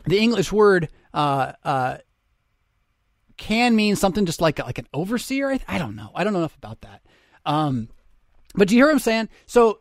the 0.05 0.19
English 0.19 0.51
word 0.51 0.89
uh, 1.13 1.53
uh, 1.63 1.97
can 3.37 3.75
mean 3.75 3.95
something 3.95 4.25
just 4.25 4.41
like 4.41 4.59
like 4.59 4.77
an 4.77 4.87
overseer. 4.93 5.51
I, 5.51 5.59
I, 5.67 5.77
don't 5.77 5.95
know. 5.95 6.11
I 6.13 6.23
don't 6.23 6.33
know 6.33 6.39
enough 6.39 6.57
about 6.57 6.81
that. 6.81 7.01
Um, 7.45 7.89
but 8.55 8.67
do 8.67 8.75
you 8.75 8.79
hear 8.79 8.87
what 8.87 8.93
I'm 8.93 8.99
saying? 8.99 9.29
So 9.45 9.79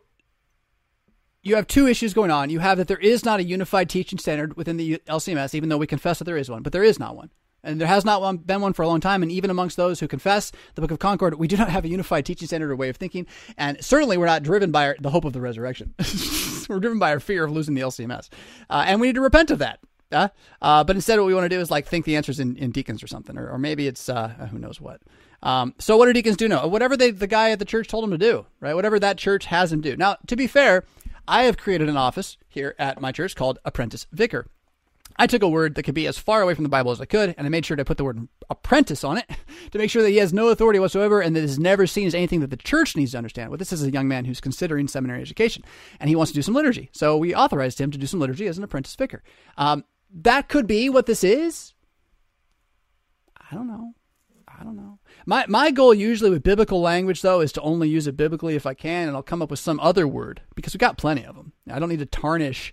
you 1.43 1.57
have 1.57 1.66
two 1.66 1.86
issues 1.86 2.14
going 2.14 2.30
on. 2.30 2.51
You 2.51 2.61
have 2.61 2.78
that 2.78 2.88
there 2.88 2.99
is 2.99 3.24
not 3.24 3.40
a 3.40 3.45
unified 3.45 3.90
teaching 3.90 4.18
standard 4.18 4.57
within 4.57 4.76
the 4.76 4.99
LCMS, 5.09 5.55
even 5.55 5.68
though 5.68 5.76
we 5.76 5.86
confess 5.86 6.18
that 6.18 6.24
there 6.24 6.36
is 6.36 6.49
one, 6.49 6.62
but 6.62 6.72
there 6.72 6.84
is 6.84 6.99
not 6.99 7.16
one. 7.16 7.30
And 7.64 7.80
there 7.80 7.88
has 7.88 8.05
not 8.05 8.45
been 8.45 8.61
one 8.61 8.72
for 8.72 8.82
a 8.82 8.88
long 8.88 9.01
time. 9.01 9.22
And 9.22 9.30
even 9.30 9.49
amongst 9.49 9.76
those 9.76 10.01
who 10.01 10.09
confess 10.09 10.51
the 10.74 10.80
Book 10.80 10.90
of 10.90 10.99
Concord, 10.99 11.34
we 11.34 11.47
do 11.47 11.57
not 11.57 11.70
have 11.70 11.84
a 11.84 11.88
unified 11.88 12.26
teaching 12.26 12.49
standard 12.49 12.70
or 12.72 12.76
way 12.76 12.88
of 12.88 12.97
thinking. 12.97 13.26
And 13.57 13.82
certainly 13.84 14.16
we're 14.16 14.26
not 14.26 14.43
driven 14.43 14.72
by 14.72 14.88
our, 14.88 14.97
the 14.99 15.11
hope 15.11 15.24
of 15.24 15.32
the 15.32 15.40
resurrection. 15.40 15.95
we're 16.68 16.80
driven 16.80 16.99
by 16.99 17.12
our 17.12 17.20
fear 17.20 17.45
of 17.45 17.53
losing 17.53 17.74
the 17.74 17.82
LCMS. 17.82 18.30
Uh, 18.68 18.84
and 18.86 19.01
we 19.01 19.09
need 19.09 19.14
to 19.14 19.20
repent 19.20 19.53
of 19.53 19.61
that. 19.61 19.78
Uh, 20.11 20.28
uh, 20.61 20.84
but 20.84 20.97
instead, 20.97 21.18
what 21.18 21.26
we 21.26 21.34
want 21.34 21.45
to 21.45 21.49
do 21.49 21.61
is 21.61 21.70
like 21.70 21.86
think 21.86 22.05
the 22.05 22.16
answers 22.16 22.40
in, 22.40 22.57
in 22.57 22.70
deacons 22.70 23.03
or 23.03 23.07
something, 23.07 23.38
or, 23.38 23.49
or 23.49 23.59
maybe 23.59 23.86
it's 23.86 24.09
uh, 24.09 24.28
who 24.51 24.59
knows 24.59 24.80
what. 24.80 25.01
Um, 25.43 25.74
so 25.78 25.97
what 25.97 26.07
do 26.07 26.12
deacons 26.12 26.36
do 26.36 26.49
now? 26.49 26.66
Whatever 26.66 26.97
they, 26.97 27.11
the 27.11 27.26
guy 27.26 27.51
at 27.51 27.59
the 27.59 27.64
church 27.64 27.88
told 27.88 28.05
them 28.05 28.11
to 28.11 28.18
do, 28.18 28.47
right? 28.61 28.74
Whatever 28.74 28.99
that 29.01 29.18
church 29.18 29.47
has 29.47 29.72
him 29.72 29.80
do. 29.80 29.97
Now, 29.97 30.16
to 30.26 30.36
be 30.36 30.47
fair, 30.47 30.84
I 31.26 31.44
have 31.44 31.56
created 31.56 31.88
an 31.88 31.96
office 31.96 32.36
here 32.48 32.74
at 32.78 33.00
my 33.00 33.12
church 33.12 33.36
called 33.36 33.58
Apprentice 33.64 34.06
Vicar. 34.12 34.46
I 35.16 35.26
took 35.26 35.42
a 35.42 35.48
word 35.48 35.74
that 35.74 35.82
could 35.82 35.94
be 35.94 36.06
as 36.06 36.18
far 36.18 36.40
away 36.42 36.54
from 36.54 36.64
the 36.64 36.70
Bible 36.70 36.90
as 36.90 37.00
I 37.00 37.04
could, 37.04 37.34
and 37.36 37.46
I 37.46 37.50
made 37.50 37.66
sure 37.66 37.76
to 37.76 37.84
put 37.84 37.98
the 37.98 38.04
word 38.04 38.26
apprentice 38.48 39.04
on 39.04 39.18
it 39.18 39.30
to 39.70 39.78
make 39.78 39.90
sure 39.90 40.02
that 40.02 40.10
he 40.10 40.16
has 40.16 40.32
no 40.32 40.48
authority 40.48 40.78
whatsoever 40.78 41.20
and 41.20 41.36
that 41.36 41.44
is 41.44 41.58
never 41.58 41.86
seen 41.86 42.06
as 42.06 42.14
anything 42.14 42.40
that 42.40 42.50
the 42.50 42.56
church 42.56 42.96
needs 42.96 43.12
to 43.12 43.18
understand. 43.18 43.50
Well, 43.50 43.58
this 43.58 43.72
is 43.72 43.82
a 43.82 43.90
young 43.90 44.08
man 44.08 44.24
who's 44.24 44.40
considering 44.40 44.88
seminary 44.88 45.20
education, 45.20 45.64
and 46.00 46.08
he 46.08 46.16
wants 46.16 46.32
to 46.32 46.34
do 46.34 46.42
some 46.42 46.54
liturgy. 46.54 46.90
So 46.92 47.16
we 47.16 47.34
authorized 47.34 47.80
him 47.80 47.90
to 47.90 47.98
do 47.98 48.06
some 48.06 48.20
liturgy 48.20 48.46
as 48.46 48.58
an 48.58 48.64
apprentice 48.64 48.96
vicar. 48.96 49.22
Um, 49.56 49.84
that 50.14 50.48
could 50.48 50.66
be 50.66 50.88
what 50.88 51.06
this 51.06 51.24
is. 51.24 51.74
I 53.36 53.54
don't 53.54 53.68
know. 53.68 53.94
I 54.48 54.64
don't 54.64 54.76
know. 54.76 54.98
My 55.26 55.44
my 55.48 55.70
goal 55.70 55.94
usually 55.94 56.30
with 56.30 56.42
biblical 56.42 56.80
language 56.80 57.22
though 57.22 57.40
is 57.40 57.52
to 57.52 57.60
only 57.62 57.88
use 57.88 58.06
it 58.06 58.16
biblically 58.16 58.54
if 58.54 58.66
I 58.66 58.74
can, 58.74 59.08
and 59.08 59.16
I'll 59.16 59.22
come 59.22 59.42
up 59.42 59.50
with 59.50 59.60
some 59.60 59.80
other 59.80 60.06
word 60.06 60.42
because 60.54 60.74
we've 60.74 60.80
got 60.80 60.98
plenty 60.98 61.24
of 61.24 61.36
them. 61.36 61.52
I 61.70 61.78
don't 61.78 61.88
need 61.88 61.98
to 62.00 62.06
tarnish 62.06 62.72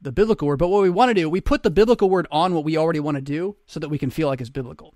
the 0.00 0.12
biblical 0.12 0.48
word, 0.48 0.58
but 0.58 0.68
what 0.68 0.82
we 0.82 0.90
want 0.90 1.10
to 1.10 1.14
do, 1.14 1.28
we 1.28 1.40
put 1.40 1.62
the 1.62 1.70
biblical 1.70 2.10
word 2.10 2.26
on 2.30 2.54
what 2.54 2.64
we 2.64 2.76
already 2.76 3.00
want 3.00 3.16
to 3.16 3.22
do 3.22 3.56
so 3.66 3.80
that 3.80 3.88
we 3.88 3.98
can 3.98 4.10
feel 4.10 4.28
like 4.28 4.40
it's 4.40 4.50
biblical. 4.50 4.94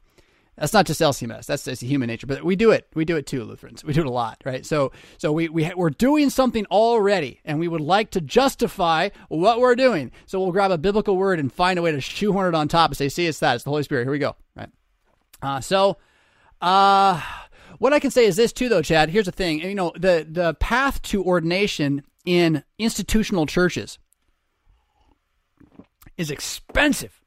That's 0.56 0.74
not 0.74 0.84
just 0.84 1.00
LCMS. 1.00 1.46
That's 1.46 1.64
just 1.64 1.80
human 1.80 2.08
nature. 2.08 2.26
But 2.26 2.44
we 2.44 2.54
do 2.54 2.70
it. 2.70 2.86
We 2.94 3.06
do 3.06 3.16
it 3.16 3.26
too, 3.26 3.44
Lutherans. 3.44 3.82
We 3.82 3.94
do 3.94 4.02
it 4.02 4.06
a 4.06 4.10
lot, 4.10 4.42
right? 4.44 4.66
So, 4.66 4.92
so 5.16 5.32
we, 5.32 5.48
we, 5.48 5.72
we're 5.74 5.88
doing 5.88 6.28
something 6.28 6.66
already, 6.66 7.40
and 7.46 7.58
we 7.58 7.66
would 7.66 7.80
like 7.80 8.10
to 8.10 8.20
justify 8.20 9.08
what 9.28 9.58
we're 9.58 9.74
doing. 9.74 10.12
So 10.26 10.38
we'll 10.38 10.52
grab 10.52 10.70
a 10.70 10.76
biblical 10.76 11.16
word 11.16 11.40
and 11.40 11.50
find 11.50 11.78
a 11.78 11.82
way 11.82 11.92
to 11.92 12.00
shoehorn 12.00 12.48
it 12.48 12.56
on 12.56 12.68
top 12.68 12.90
and 12.90 12.96
say, 12.96 13.08
see, 13.08 13.26
it's 13.26 13.38
that. 13.38 13.54
It's 13.54 13.64
the 13.64 13.70
Holy 13.70 13.84
Spirit. 13.84 14.04
Here 14.04 14.12
we 14.12 14.18
go, 14.18 14.36
right? 14.54 14.68
Uh, 15.40 15.60
so, 15.62 15.96
uh, 16.60 17.20
what 17.78 17.92
I 17.92 17.98
can 17.98 18.10
say 18.10 18.24
is 18.26 18.36
this 18.36 18.52
too, 18.52 18.68
though, 18.68 18.82
Chad. 18.82 19.10
Here's 19.10 19.26
the 19.26 19.32
thing. 19.32 19.60
You 19.60 19.74
know, 19.74 19.92
the, 19.94 20.26
the 20.28 20.54
path 20.54 21.00
to 21.02 21.24
ordination 21.24 22.02
in 22.24 22.62
institutional 22.78 23.46
churches 23.46 23.98
is 26.16 26.30
expensive. 26.30 27.22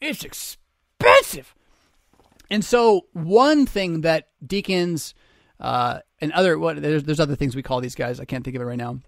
It's 0.00 0.24
expensive. 0.24 1.54
And 2.50 2.64
so, 2.64 3.06
one 3.12 3.64
thing 3.64 4.02
that 4.02 4.28
deacons 4.46 5.14
uh, 5.60 6.00
and 6.20 6.32
other 6.32 6.58
what 6.58 6.80
there's, 6.82 7.04
there's 7.04 7.20
other 7.20 7.36
things 7.36 7.56
we 7.56 7.62
call 7.62 7.80
these 7.80 7.94
guys. 7.94 8.20
I 8.20 8.24
can't 8.24 8.44
think 8.44 8.56
of 8.56 8.62
it 8.62 8.66
right 8.66 8.78
now. 8.78 9.00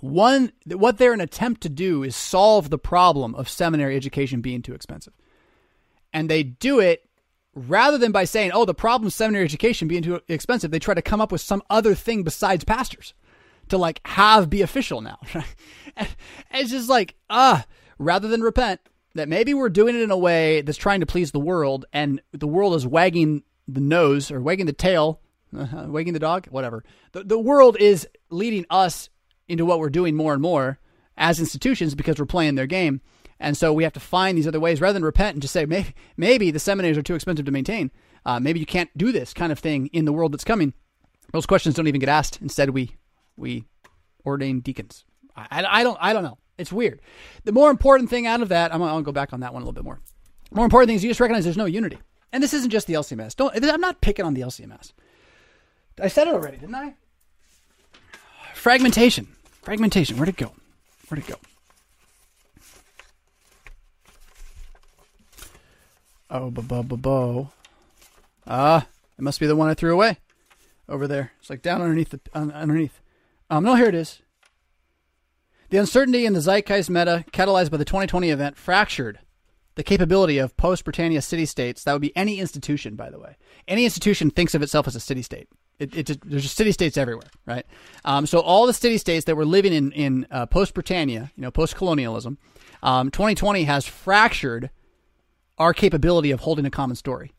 One, 0.00 0.52
what 0.66 0.98
they're 0.98 1.12
an 1.12 1.20
attempt 1.20 1.62
to 1.62 1.68
do 1.68 2.02
is 2.02 2.16
solve 2.16 2.68
the 2.68 2.78
problem 2.78 3.34
of 3.36 3.48
seminary 3.48 3.96
education 3.96 4.40
being 4.40 4.60
too 4.60 4.74
expensive, 4.74 5.14
and 6.12 6.28
they 6.28 6.42
do 6.42 6.80
it 6.80 7.08
rather 7.54 7.98
than 7.98 8.12
by 8.12 8.24
saying, 8.24 8.52
"Oh, 8.52 8.64
the 8.64 8.74
problem 8.74 9.08
is 9.08 9.14
seminary 9.14 9.44
education 9.44 9.88
being 9.88 10.02
too 10.02 10.20
expensive." 10.28 10.70
They 10.70 10.78
try 10.78 10.94
to 10.94 11.02
come 11.02 11.20
up 11.20 11.32
with 11.32 11.40
some 11.40 11.62
other 11.70 11.94
thing 11.94 12.22
besides 12.22 12.64
pastors 12.64 13.14
to 13.68 13.78
like 13.78 14.00
have 14.06 14.50
be 14.50 14.62
official 14.62 15.00
now. 15.00 15.18
it's 16.50 16.70
just 16.70 16.88
like 16.88 17.16
ah, 17.30 17.60
uh, 17.60 17.62
rather 17.98 18.28
than 18.28 18.42
repent, 18.42 18.80
that 19.14 19.28
maybe 19.28 19.54
we're 19.54 19.68
doing 19.68 19.94
it 19.94 20.02
in 20.02 20.10
a 20.10 20.18
way 20.18 20.62
that's 20.62 20.78
trying 20.78 21.00
to 21.00 21.06
please 21.06 21.32
the 21.32 21.40
world, 21.40 21.84
and 21.92 22.20
the 22.32 22.48
world 22.48 22.74
is 22.74 22.86
wagging 22.86 23.42
the 23.66 23.80
nose 23.80 24.30
or 24.30 24.40
wagging 24.40 24.66
the 24.66 24.72
tail, 24.72 25.20
uh, 25.56 25.86
wagging 25.86 26.12
the 26.12 26.18
dog, 26.18 26.46
whatever. 26.46 26.84
The, 27.12 27.24
the 27.24 27.38
world 27.38 27.76
is 27.78 28.06
leading 28.30 28.66
us 28.70 29.08
into 29.48 29.64
what 29.64 29.78
we're 29.78 29.90
doing 29.90 30.16
more 30.16 30.32
and 30.32 30.42
more 30.42 30.78
as 31.16 31.38
institutions 31.38 31.94
because 31.94 32.18
we're 32.18 32.26
playing 32.26 32.56
their 32.56 32.66
game. 32.66 33.00
And 33.44 33.58
so 33.58 33.74
we 33.74 33.84
have 33.84 33.92
to 33.92 34.00
find 34.00 34.38
these 34.38 34.46
other 34.46 34.58
ways 34.58 34.80
rather 34.80 34.94
than 34.94 35.04
repent 35.04 35.34
and 35.34 35.42
just 35.42 35.52
say, 35.52 35.66
maybe, 35.66 35.94
maybe 36.16 36.50
the 36.50 36.58
seminaries 36.58 36.96
are 36.96 37.02
too 37.02 37.14
expensive 37.14 37.44
to 37.44 37.52
maintain. 37.52 37.90
Uh, 38.24 38.40
maybe 38.40 38.58
you 38.58 38.64
can't 38.64 38.90
do 38.96 39.12
this 39.12 39.34
kind 39.34 39.52
of 39.52 39.58
thing 39.58 39.88
in 39.88 40.06
the 40.06 40.12
world 40.14 40.32
that's 40.32 40.44
coming. 40.44 40.72
Those 41.32 41.44
questions 41.44 41.74
don't 41.74 41.86
even 41.86 42.00
get 42.00 42.08
asked. 42.08 42.40
Instead, 42.40 42.70
we 42.70 42.96
we 43.36 43.64
ordain 44.24 44.60
deacons. 44.60 45.04
I, 45.36 45.64
I 45.68 45.82
don't 45.82 45.98
I 46.00 46.14
don't 46.14 46.22
know. 46.22 46.38
It's 46.56 46.72
weird. 46.72 47.00
The 47.44 47.52
more 47.52 47.70
important 47.70 48.08
thing 48.08 48.26
out 48.26 48.40
of 48.40 48.48
that, 48.48 48.74
I'm, 48.74 48.82
I'll 48.82 49.02
go 49.02 49.12
back 49.12 49.32
on 49.32 49.40
that 49.40 49.52
one 49.52 49.60
a 49.60 49.64
little 49.64 49.74
bit 49.74 49.84
more. 49.84 50.00
More 50.50 50.64
important 50.64 50.88
thing 50.88 50.96
is 50.96 51.04
you 51.04 51.10
just 51.10 51.20
recognize 51.20 51.44
there's 51.44 51.56
no 51.56 51.64
unity. 51.66 51.98
And 52.32 52.42
this 52.42 52.54
isn't 52.54 52.70
just 52.70 52.86
the 52.86 52.94
LCMS. 52.94 53.36
Don't, 53.36 53.54
I'm 53.64 53.80
not 53.80 54.00
picking 54.00 54.24
on 54.24 54.34
the 54.34 54.40
LCMS. 54.40 54.92
I 56.00 56.08
said 56.08 56.28
it 56.28 56.34
already, 56.34 56.56
didn't 56.56 56.74
I? 56.74 56.94
Fragmentation. 58.54 59.28
Fragmentation. 59.62 60.16
Where'd 60.16 60.28
it 60.28 60.36
go? 60.36 60.52
Where'd 61.08 61.22
it 61.22 61.26
go? 61.26 61.36
Oh, 66.34 66.50
bo 66.50 66.62
bo 66.62 66.82
bo 66.82 66.96
bo. 66.96 67.52
Ah, 68.44 68.88
it 69.16 69.22
must 69.22 69.38
be 69.38 69.46
the 69.46 69.54
one 69.54 69.70
I 69.70 69.74
threw 69.74 69.92
away 69.94 70.18
over 70.88 71.06
there. 71.06 71.30
It's 71.38 71.48
like 71.48 71.62
down 71.62 71.80
underneath 71.80 72.10
the 72.10 72.20
underneath. 72.34 73.00
Um, 73.48 73.62
no, 73.62 73.76
here 73.76 73.86
it 73.86 73.94
is. 73.94 74.20
The 75.70 75.78
uncertainty 75.78 76.26
in 76.26 76.32
the 76.32 76.40
zeitgeist 76.40 76.90
meta, 76.90 77.24
catalyzed 77.30 77.70
by 77.70 77.76
the 77.76 77.84
2020 77.84 78.30
event, 78.30 78.56
fractured 78.56 79.20
the 79.76 79.84
capability 79.84 80.38
of 80.38 80.56
post 80.56 80.82
Britannia 80.82 81.22
city 81.22 81.46
states. 81.46 81.84
That 81.84 81.92
would 81.92 82.02
be 82.02 82.16
any 82.16 82.40
institution, 82.40 82.96
by 82.96 83.10
the 83.10 83.20
way. 83.20 83.36
Any 83.68 83.84
institution 83.84 84.30
thinks 84.30 84.56
of 84.56 84.62
itself 84.62 84.88
as 84.88 84.96
a 84.96 85.00
city 85.00 85.22
state. 85.22 85.48
It, 85.78 85.96
it, 85.96 86.20
there's 86.28 86.42
just 86.42 86.56
city 86.56 86.72
states 86.72 86.96
everywhere, 86.96 87.30
right? 87.46 87.64
Um, 88.04 88.26
so 88.26 88.40
all 88.40 88.66
the 88.66 88.72
city 88.72 88.98
states 88.98 89.26
that 89.26 89.36
were 89.36 89.44
living 89.44 89.72
in 89.72 89.92
in 89.92 90.26
uh, 90.32 90.46
post 90.46 90.74
Britannia, 90.74 91.30
you 91.36 91.42
know, 91.42 91.52
post 91.52 91.76
colonialism, 91.76 92.38
um, 92.82 93.12
2020 93.12 93.62
has 93.64 93.86
fractured 93.86 94.70
our 95.58 95.72
capability 95.72 96.30
of 96.30 96.40
holding 96.40 96.66
a 96.66 96.70
common 96.70 96.96
story. 96.96 97.32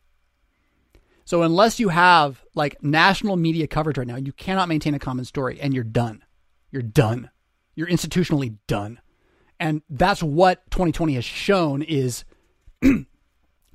So 1.24 1.42
unless 1.42 1.80
you 1.80 1.88
have 1.88 2.42
like 2.54 2.82
national 2.82 3.36
media 3.36 3.66
coverage 3.66 3.98
right 3.98 4.06
now, 4.06 4.16
you 4.16 4.32
cannot 4.32 4.68
maintain 4.68 4.94
a 4.94 4.98
common 4.98 5.24
story, 5.24 5.60
and 5.60 5.74
you're 5.74 5.84
done. 5.84 6.24
You're 6.70 6.82
done 6.82 7.30
you're 7.76 7.86
institutionally 7.86 8.56
done. 8.66 9.00
And 9.60 9.82
that's 9.88 10.22
what 10.22 10.68
2020 10.70 11.14
has 11.14 11.24
shown 11.24 11.82
is 11.82 12.24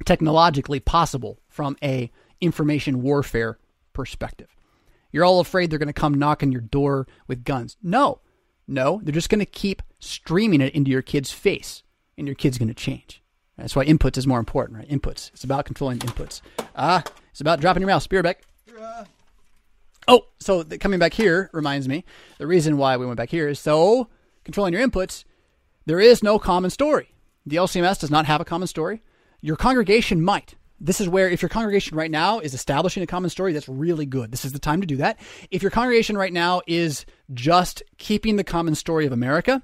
technologically 0.05 0.79
possible 0.79 1.39
from 1.47 1.77
a 1.81 2.11
information 2.41 3.01
warfare 3.01 3.57
perspective. 3.93 4.49
You're 5.11 5.25
all 5.25 5.39
afraid 5.39 5.69
they're 5.69 5.79
going 5.79 5.87
to 5.87 5.93
come 5.93 6.15
knock 6.15 6.43
on 6.43 6.51
your 6.51 6.61
door 6.61 7.07
with 7.27 7.43
guns. 7.43 7.77
No. 7.81 8.19
No, 8.67 9.01
they're 9.03 9.13
just 9.13 9.29
going 9.29 9.39
to 9.39 9.45
keep 9.45 9.81
streaming 9.99 10.61
it 10.61 10.73
into 10.73 10.91
your 10.91 11.01
kid's 11.01 11.31
face 11.31 11.83
and 12.17 12.27
your 12.27 12.35
kid's 12.35 12.57
going 12.57 12.69
to 12.69 12.73
change. 12.73 13.20
That's 13.61 13.75
why 13.75 13.85
inputs 13.85 14.17
is 14.17 14.27
more 14.27 14.39
important, 14.39 14.79
right? 14.79 14.89
Inputs. 14.89 15.31
It's 15.33 15.43
about 15.43 15.65
controlling 15.65 15.99
inputs. 15.99 16.41
Ah, 16.75 17.03
it's 17.31 17.41
about 17.41 17.61
dropping 17.61 17.81
your 17.81 17.89
mouse. 17.89 18.05
Spearbeck. 18.07 18.35
Oh, 20.07 20.25
so 20.39 20.63
the, 20.63 20.77
coming 20.77 20.99
back 20.99 21.13
here 21.13 21.49
reminds 21.53 21.87
me 21.87 22.03
the 22.39 22.47
reason 22.47 22.77
why 22.77 22.97
we 22.97 23.05
went 23.05 23.17
back 23.17 23.29
here 23.29 23.47
is 23.47 23.59
so 23.59 24.07
controlling 24.43 24.73
your 24.73 24.85
inputs. 24.85 25.25
There 25.85 25.99
is 25.99 26.23
no 26.23 26.39
common 26.39 26.71
story. 26.71 27.13
The 27.45 27.57
LCMS 27.57 27.99
does 27.99 28.11
not 28.11 28.25
have 28.25 28.41
a 28.41 28.45
common 28.45 28.67
story. 28.67 29.03
Your 29.41 29.55
congregation 29.55 30.21
might. 30.21 30.55
This 30.79 30.99
is 30.99 31.07
where, 31.07 31.29
if 31.29 31.43
your 31.43 31.49
congregation 31.49 31.95
right 31.95 32.09
now 32.09 32.39
is 32.39 32.55
establishing 32.55 33.03
a 33.03 33.07
common 33.07 33.29
story, 33.29 33.53
that's 33.53 33.69
really 33.69 34.07
good. 34.07 34.31
This 34.31 34.43
is 34.43 34.51
the 34.51 34.59
time 34.59 34.81
to 34.81 34.87
do 34.87 34.97
that. 34.97 35.19
If 35.51 35.61
your 35.61 35.69
congregation 35.69 36.17
right 36.17 36.33
now 36.33 36.63
is 36.65 37.05
just 37.33 37.83
keeping 37.99 38.35
the 38.35 38.43
common 38.43 38.73
story 38.73 39.05
of 39.05 39.11
America, 39.11 39.61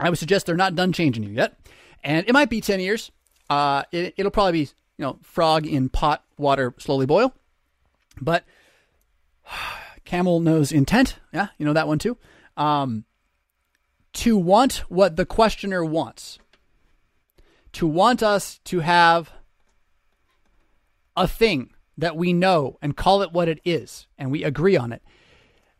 I 0.00 0.08
would 0.08 0.18
suggest 0.18 0.46
they're 0.46 0.56
not 0.56 0.74
done 0.74 0.92
changing 0.92 1.24
you 1.24 1.30
yet. 1.30 1.58
And 2.02 2.26
it 2.26 2.32
might 2.32 2.50
be 2.50 2.60
10 2.60 2.80
years. 2.80 3.10
Uh, 3.50 3.82
it, 3.92 4.14
it'll 4.16 4.30
probably 4.30 4.64
be, 4.64 4.70
you 4.98 5.04
know, 5.04 5.18
frog 5.22 5.66
in 5.66 5.88
pot, 5.88 6.24
water, 6.36 6.74
slowly 6.78 7.06
boil. 7.06 7.34
But 8.20 8.44
camel 10.04 10.40
knows 10.40 10.72
intent. 10.72 11.18
Yeah, 11.32 11.48
you 11.58 11.66
know 11.66 11.72
that 11.72 11.88
one 11.88 11.98
too. 11.98 12.16
Um, 12.56 13.04
to 14.14 14.36
want 14.36 14.76
what 14.88 15.16
the 15.16 15.26
questioner 15.26 15.84
wants. 15.84 16.38
To 17.72 17.86
want 17.86 18.22
us 18.22 18.58
to 18.64 18.80
have 18.80 19.30
a 21.16 21.28
thing 21.28 21.70
that 21.96 22.16
we 22.16 22.32
know 22.32 22.78
and 22.80 22.96
call 22.96 23.22
it 23.22 23.32
what 23.32 23.48
it 23.48 23.60
is 23.64 24.06
and 24.16 24.30
we 24.30 24.44
agree 24.44 24.76
on 24.76 24.92
it. 24.92 25.02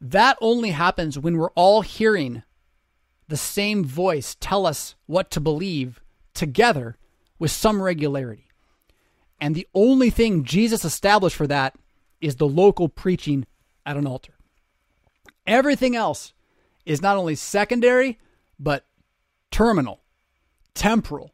That 0.01 0.37
only 0.41 0.71
happens 0.71 1.19
when 1.19 1.39
we're 1.39 1.51
all 1.53 1.83
hearing 1.83 2.43
the 3.29 3.37
same 3.37 3.85
voice 3.85 4.37
tell 4.41 4.67
us 4.67 4.95
what 5.07 5.31
to 5.33 5.41
believe 5.41 6.01
together 6.39 6.97
with 7.39 7.51
some 7.51 7.83
regularity. 7.83 8.49
And 9.41 9.55
the 9.55 9.69
only 9.75 10.11
thing 10.11 10.45
Jesus 10.45 10.85
established 10.85 11.37
for 11.37 11.47
that 11.47 11.77
is 12.21 12.37
the 12.37 12.49
local 12.49 12.89
preaching 12.89 13.47
at 13.85 13.97
an 13.97 14.07
altar. 14.07 14.35
Everything 15.47 15.95
else 15.95 16.33
is 16.85 17.03
not 17.03 17.17
only 17.17 17.35
secondary, 17.35 18.19
but 18.59 18.85
terminal, 19.51 20.01
temporal, 20.75 21.33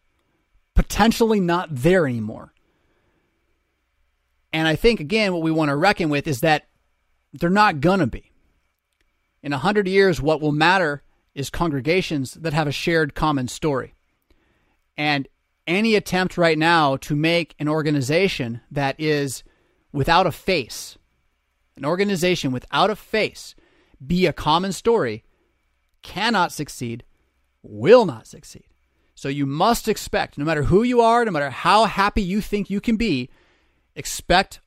potentially 0.74 1.40
not 1.40 1.68
there 1.70 2.07
anymore. 2.07 2.52
And 4.52 4.68
I 4.68 4.76
think, 4.76 5.00
again, 5.00 5.32
what 5.32 5.42
we 5.42 5.50
want 5.50 5.70
to 5.70 5.76
reckon 5.76 6.11
with 6.11 6.26
is 6.26 6.40
that 6.40 6.68
they're 7.32 7.50
not 7.50 7.80
going 7.80 8.00
to 8.00 8.07
be. 8.07 8.30
In 9.42 9.52
a 9.52 9.59
hundred 9.59 9.88
years, 9.88 10.20
what 10.20 10.40
will 10.40 10.52
matter 10.52 11.02
is 11.34 11.50
congregations 11.50 12.34
that 12.34 12.52
have 12.52 12.68
a 12.68 12.72
shared 12.72 13.14
common 13.14 13.48
story. 13.48 13.93
And 14.97 15.28
any 15.66 15.95
attempt 15.95 16.36
right 16.36 16.59
now 16.59 16.97
to 16.99 17.16
make 17.16 17.55
an 17.59 17.68
organization 17.68 18.61
that 18.70 18.97
is 18.99 19.42
without 19.92 20.26
a 20.26 20.32
face, 20.32 20.99
an 21.76 21.84
organization 21.84 22.53
without 22.53 22.90
a 22.90 22.97
face, 22.97 23.55
be 24.05 24.26
a 24.26 24.32
common 24.32 24.72
story 24.72 25.24
cannot 26.03 26.53
succeed, 26.53 27.05
will 27.62 28.05
not 28.05 28.26
succeed. 28.26 28.66
So 29.14 29.28
you 29.28 29.47
must 29.47 29.88
expect, 29.88 30.36
no 30.36 30.45
matter 30.45 30.64
who 30.64 30.82
you 30.82 31.01
are, 31.01 31.24
no 31.24 31.30
matter 31.30 31.51
how 31.51 31.86
happy 31.86 32.22
you 32.22 32.40
think 32.40 32.68
you 32.68 32.80
can 32.80 32.97
be, 32.97 33.30
expect 33.95 34.61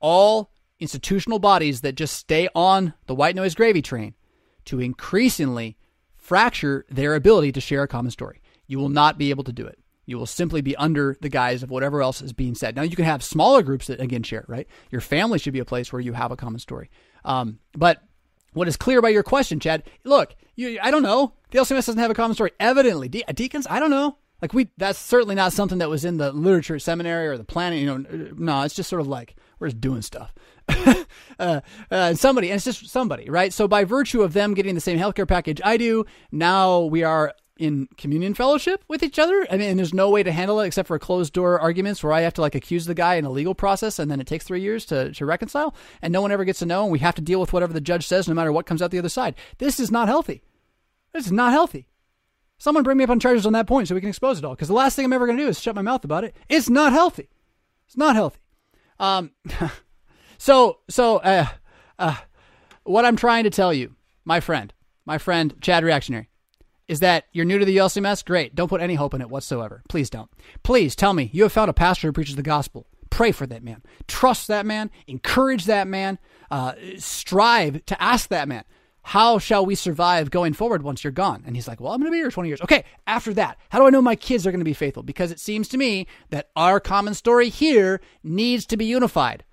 all 0.00 0.50
institutional 0.78 1.38
bodies 1.38 1.80
that 1.80 1.96
just 1.96 2.14
stay 2.14 2.48
on 2.54 2.94
the 3.06 3.14
white 3.14 3.34
noise 3.34 3.54
gravy 3.54 3.82
train 3.82 4.14
to 4.66 4.80
increasingly 4.80 5.76
fracture 6.14 6.84
their 6.90 7.14
ability 7.14 7.50
to 7.52 7.60
share 7.60 7.82
a 7.82 7.88
common 7.88 8.10
story. 8.10 8.40
You 8.68 8.78
will 8.78 8.88
not 8.88 9.18
be 9.18 9.30
able 9.30 9.44
to 9.44 9.52
do 9.52 9.66
it. 9.66 9.78
You 10.06 10.16
will 10.16 10.26
simply 10.26 10.62
be 10.62 10.76
under 10.76 11.16
the 11.20 11.28
guise 11.28 11.62
of 11.62 11.70
whatever 11.70 12.00
else 12.00 12.22
is 12.22 12.32
being 12.32 12.54
said. 12.54 12.76
Now, 12.76 12.82
you 12.82 12.96
can 12.96 13.04
have 13.04 13.22
smaller 13.22 13.62
groups 13.62 13.88
that, 13.88 14.00
again, 14.00 14.22
share, 14.22 14.44
right? 14.48 14.66
Your 14.90 15.02
family 15.02 15.38
should 15.38 15.52
be 15.52 15.58
a 15.58 15.66
place 15.66 15.92
where 15.92 16.00
you 16.00 16.14
have 16.14 16.30
a 16.30 16.36
common 16.36 16.60
story. 16.60 16.88
Um, 17.26 17.58
but 17.72 18.02
what 18.54 18.68
is 18.68 18.76
clear 18.76 19.02
by 19.02 19.10
your 19.10 19.22
question, 19.22 19.60
Chad, 19.60 19.82
look, 20.04 20.34
you, 20.54 20.78
I 20.82 20.90
don't 20.90 21.02
know. 21.02 21.34
The 21.50 21.58
LCMS 21.58 21.86
doesn't 21.86 21.98
have 21.98 22.10
a 22.10 22.14
common 22.14 22.34
story. 22.34 22.52
Evidently, 22.58 23.08
De- 23.08 23.24
deacons, 23.34 23.66
I 23.68 23.80
don't 23.80 23.90
know. 23.90 24.16
Like 24.40 24.54
we, 24.54 24.68
that's 24.76 24.98
certainly 24.98 25.34
not 25.34 25.52
something 25.52 25.78
that 25.78 25.90
was 25.90 26.04
in 26.04 26.16
the 26.16 26.32
literature 26.32 26.78
seminary 26.78 27.26
or 27.26 27.36
the 27.36 27.44
planning. 27.44 27.80
You 27.80 27.98
know, 27.98 28.30
no, 28.36 28.62
it's 28.62 28.74
just 28.74 28.88
sort 28.88 29.00
of 29.00 29.08
like 29.08 29.36
we're 29.58 29.68
just 29.68 29.80
doing 29.80 30.02
stuff. 30.02 30.32
uh, 31.38 31.60
uh, 31.90 32.14
somebody, 32.14 32.50
and 32.50 32.56
it's 32.56 32.64
just 32.64 32.88
somebody, 32.88 33.28
right? 33.28 33.52
So 33.52 33.66
by 33.66 33.84
virtue 33.84 34.22
of 34.22 34.32
them 34.32 34.54
getting 34.54 34.74
the 34.74 34.80
same 34.80 34.98
healthcare 34.98 35.26
package 35.26 35.60
I 35.64 35.76
do, 35.76 36.04
now 36.30 36.82
we 36.82 37.02
are 37.02 37.34
in 37.58 37.88
communion 37.96 38.34
fellowship 38.34 38.84
with 38.88 39.02
each 39.02 39.18
other. 39.18 39.46
I 39.50 39.56
mean, 39.56 39.76
there's 39.76 39.92
no 39.92 40.10
way 40.10 40.22
to 40.22 40.32
handle 40.32 40.60
it 40.60 40.66
except 40.66 40.88
for 40.88 40.98
closed 40.98 41.32
door 41.32 41.60
arguments 41.60 42.02
where 42.02 42.12
I 42.12 42.20
have 42.20 42.34
to 42.34 42.40
like 42.40 42.54
accuse 42.54 42.86
the 42.86 42.94
guy 42.94 43.16
in 43.16 43.24
a 43.24 43.30
legal 43.30 43.54
process 43.54 43.98
and 43.98 44.10
then 44.10 44.20
it 44.20 44.26
takes 44.26 44.44
three 44.44 44.60
years 44.60 44.86
to, 44.86 45.12
to 45.12 45.26
reconcile 45.26 45.74
and 46.00 46.12
no 46.12 46.22
one 46.22 46.32
ever 46.32 46.44
gets 46.44 46.60
to 46.60 46.66
know 46.66 46.84
and 46.84 46.92
we 46.92 47.00
have 47.00 47.16
to 47.16 47.22
deal 47.22 47.40
with 47.40 47.52
whatever 47.52 47.72
the 47.72 47.80
judge 47.80 48.06
says 48.06 48.28
no 48.28 48.34
matter 48.34 48.52
what 48.52 48.66
comes 48.66 48.80
out 48.80 48.90
the 48.90 48.98
other 48.98 49.08
side. 49.08 49.34
This 49.58 49.80
is 49.80 49.90
not 49.90 50.08
healthy. 50.08 50.42
This 51.12 51.26
is 51.26 51.32
not 51.32 51.52
healthy. 51.52 51.88
Someone 52.58 52.82
bring 52.82 52.98
me 52.98 53.04
up 53.04 53.10
on 53.10 53.20
charges 53.20 53.46
on 53.46 53.52
that 53.52 53.66
point 53.66 53.88
so 53.88 53.94
we 53.94 54.00
can 54.00 54.10
expose 54.10 54.38
it 54.38 54.44
all. 54.44 54.54
Because 54.54 54.68
the 54.68 54.74
last 54.74 54.96
thing 54.96 55.04
I'm 55.04 55.12
ever 55.12 55.26
going 55.26 55.38
to 55.38 55.44
do 55.44 55.48
is 55.48 55.60
shut 55.60 55.76
my 55.76 55.82
mouth 55.82 56.04
about 56.04 56.24
it. 56.24 56.34
It's 56.48 56.68
not 56.68 56.92
healthy. 56.92 57.28
It's 57.86 57.96
not 57.96 58.16
healthy. 58.16 58.40
Um, 58.98 59.30
so 60.38 60.78
so 60.88 61.18
uh, 61.18 61.46
uh, 61.98 62.16
what 62.82 63.04
I'm 63.04 63.16
trying 63.16 63.44
to 63.44 63.50
tell 63.50 63.72
you, 63.72 63.94
my 64.24 64.40
friend, 64.40 64.72
my 65.06 65.18
friend 65.18 65.54
Chad 65.60 65.84
Reactionary, 65.84 66.28
is 66.88 67.00
that 67.00 67.26
you're 67.32 67.44
new 67.44 67.58
to 67.58 67.64
the 67.64 67.76
ULCMS. 67.76 68.24
Great. 68.24 68.54
Don't 68.54 68.68
put 68.68 68.80
any 68.80 68.94
hope 68.94 69.14
in 69.14 69.20
it 69.20 69.30
whatsoever. 69.30 69.82
Please 69.88 70.10
don't. 70.10 70.30
Please 70.62 70.96
tell 70.96 71.12
me 71.12 71.30
you 71.32 71.44
have 71.44 71.52
found 71.52 71.70
a 71.70 71.74
pastor 71.74 72.08
who 72.08 72.12
preaches 72.12 72.36
the 72.36 72.42
gospel. 72.42 72.86
Pray 73.10 73.32
for 73.32 73.46
that 73.46 73.62
man. 73.62 73.82
Trust 74.06 74.48
that 74.48 74.66
man. 74.66 74.90
Encourage 75.06 75.66
that 75.66 75.86
man. 75.86 76.18
Uh, 76.50 76.72
strive 76.96 77.84
to 77.86 78.02
ask 78.02 78.28
that 78.30 78.48
man 78.48 78.64
how 79.08 79.38
shall 79.38 79.64
we 79.64 79.74
survive 79.74 80.30
going 80.30 80.52
forward 80.52 80.82
once 80.82 81.02
you're 81.02 81.10
gone? 81.10 81.42
And 81.46 81.56
he's 81.56 81.66
like, 81.66 81.80
well, 81.80 81.94
I'm 81.94 81.98
going 81.98 82.12
to 82.12 82.14
be 82.14 82.18
here 82.18 82.30
20 82.30 82.46
years. 82.46 82.60
Okay, 82.60 82.84
after 83.06 83.32
that, 83.34 83.56
how 83.70 83.78
do 83.78 83.86
I 83.86 83.90
know 83.90 84.02
my 84.02 84.16
kids 84.16 84.46
are 84.46 84.50
going 84.50 84.60
to 84.60 84.66
be 84.66 84.74
faithful? 84.74 85.02
Because 85.02 85.30
it 85.30 85.40
seems 85.40 85.66
to 85.68 85.78
me 85.78 86.06
that 86.28 86.50
our 86.54 86.78
common 86.78 87.14
story 87.14 87.48
here 87.48 88.02
needs 88.22 88.66
to 88.66 88.76
be 88.76 88.84
unified. 88.84 89.44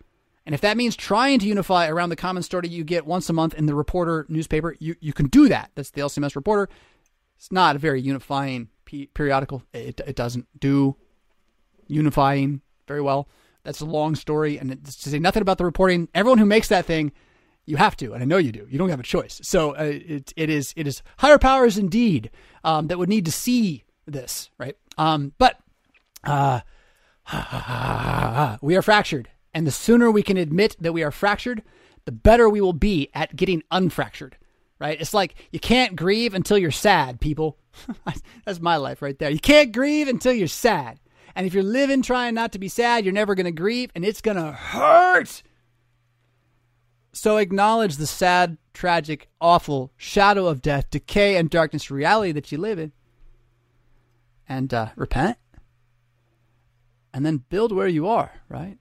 And 0.45 0.53
if 0.53 0.59
that 0.59 0.75
means 0.75 0.97
trying 0.97 1.39
to 1.39 1.47
unify 1.47 1.87
around 1.87 2.09
the 2.09 2.17
common 2.17 2.43
story 2.43 2.67
you 2.67 2.83
get 2.83 3.05
once 3.05 3.29
a 3.29 3.33
month 3.33 3.53
in 3.53 3.65
the 3.65 3.73
Reporter 3.73 4.25
newspaper, 4.27 4.75
you, 4.79 4.95
you 4.99 5.13
can 5.13 5.27
do 5.27 5.47
that. 5.47 5.71
That's 5.75 5.91
the 5.91 6.01
LCMS 6.01 6.35
Reporter. 6.35 6.67
It's 7.37 7.51
not 7.51 7.75
a 7.75 7.79
very 7.79 8.01
unifying 8.01 8.69
periodical. 8.85 9.63
It, 9.73 10.01
it 10.05 10.15
doesn't 10.15 10.47
do 10.59 10.95
unifying 11.87 12.61
very 12.87 13.01
well. 13.01 13.27
That's 13.63 13.81
a 13.81 13.85
long 13.85 14.15
story, 14.15 14.57
and 14.57 14.85
to 14.85 14.91
say 14.91 15.17
nothing 15.17 15.41
about 15.41 15.57
the 15.57 15.65
reporting. 15.65 16.07
Everyone 16.13 16.37
who 16.37 16.45
makes 16.45 16.67
that 16.67 16.85
thing 16.85 17.11
you 17.65 17.77
have 17.77 17.97
to, 17.97 18.13
and 18.13 18.21
I 18.21 18.25
know 18.25 18.37
you 18.37 18.51
do. 18.51 18.67
You 18.69 18.77
don't 18.77 18.89
have 18.89 18.99
a 18.99 19.03
choice. 19.03 19.41
So 19.43 19.71
uh, 19.71 19.83
it, 19.83 20.33
it 20.35 20.49
is 20.51 20.71
it 20.75 20.85
is 20.85 21.01
higher 21.17 21.39
powers 21.39 21.77
indeed 21.77 22.29
um, 22.63 22.87
that 22.87 22.99
would 22.99 23.09
need 23.09 23.25
to 23.25 23.31
see 23.31 23.83
this, 24.05 24.51
right? 24.59 24.77
Um, 24.99 25.33
but 25.39 25.57
uh, 26.23 26.61
we 28.61 28.75
are 28.75 28.83
fractured, 28.83 29.29
and 29.53 29.65
the 29.65 29.71
sooner 29.71 30.11
we 30.11 30.21
can 30.21 30.37
admit 30.37 30.75
that 30.79 30.93
we 30.93 31.03
are 31.03 31.11
fractured, 31.11 31.63
the 32.05 32.11
better 32.11 32.47
we 32.47 32.61
will 32.61 32.73
be 32.73 33.09
at 33.15 33.35
getting 33.35 33.63
unfractured. 33.71 34.33
Right? 34.79 34.99
It's 34.99 35.13
like 35.13 35.35
you 35.51 35.59
can't 35.59 35.95
grieve 35.95 36.33
until 36.33 36.57
you're 36.57 36.71
sad, 36.71 37.21
people. 37.21 37.57
That's 38.45 38.59
my 38.59 38.77
life 38.77 39.01
right 39.01 39.17
there. 39.17 39.29
You 39.29 39.39
can't 39.39 39.71
grieve 39.71 40.07
until 40.07 40.33
you're 40.33 40.47
sad. 40.47 40.99
And 41.35 41.45
if 41.45 41.53
you're 41.53 41.63
living 41.63 42.01
trying 42.01 42.33
not 42.33 42.53
to 42.53 42.59
be 42.59 42.69
sad, 42.69 43.03
you're 43.03 43.13
never 43.13 43.35
going 43.35 43.45
to 43.45 43.51
grieve, 43.51 43.91
and 43.93 44.05
it's 44.05 44.21
going 44.21 44.37
to 44.37 44.53
hurt. 44.53 45.43
So 47.11 47.37
acknowledge 47.37 47.97
the 47.97 48.07
sad, 48.07 48.57
tragic, 48.73 49.29
awful 49.41 49.91
shadow 49.97 50.47
of 50.47 50.61
death, 50.61 50.89
decay, 50.89 51.35
and 51.37 51.49
darkness 51.49 51.91
reality 51.91 52.31
that 52.33 52.51
you 52.51 52.57
live 52.57 52.79
in. 52.79 52.91
And 54.47 54.73
uh, 54.73 54.89
repent. 54.95 55.37
And 57.13 57.25
then 57.25 57.43
build 57.49 57.71
where 57.71 57.87
you 57.87 58.07
are, 58.07 58.31
right? 58.49 58.77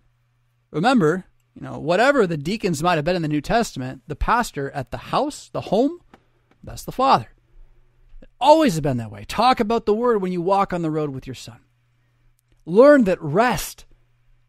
Remember, 0.70 1.26
you 1.54 1.62
know, 1.62 1.78
whatever 1.78 2.26
the 2.26 2.36
deacons 2.36 2.82
might 2.82 2.96
have 2.96 3.04
been 3.04 3.16
in 3.16 3.22
the 3.22 3.28
New 3.28 3.40
Testament, 3.40 4.02
the 4.06 4.16
pastor 4.16 4.70
at 4.72 4.90
the 4.90 4.96
house, 4.98 5.50
the 5.52 5.62
home, 5.62 6.00
that's 6.62 6.84
the 6.84 6.92
father. 6.92 7.28
It 8.22 8.28
always 8.40 8.74
has 8.74 8.80
been 8.80 8.96
that 8.96 9.12
way. 9.12 9.24
Talk 9.24 9.60
about 9.60 9.86
the 9.86 9.94
word 9.94 10.20
when 10.20 10.32
you 10.32 10.42
walk 10.42 10.72
on 10.72 10.82
the 10.82 10.90
road 10.90 11.10
with 11.10 11.26
your 11.26 11.34
son. 11.34 11.60
Learn 12.66 13.04
that 13.04 13.22
rest 13.22 13.84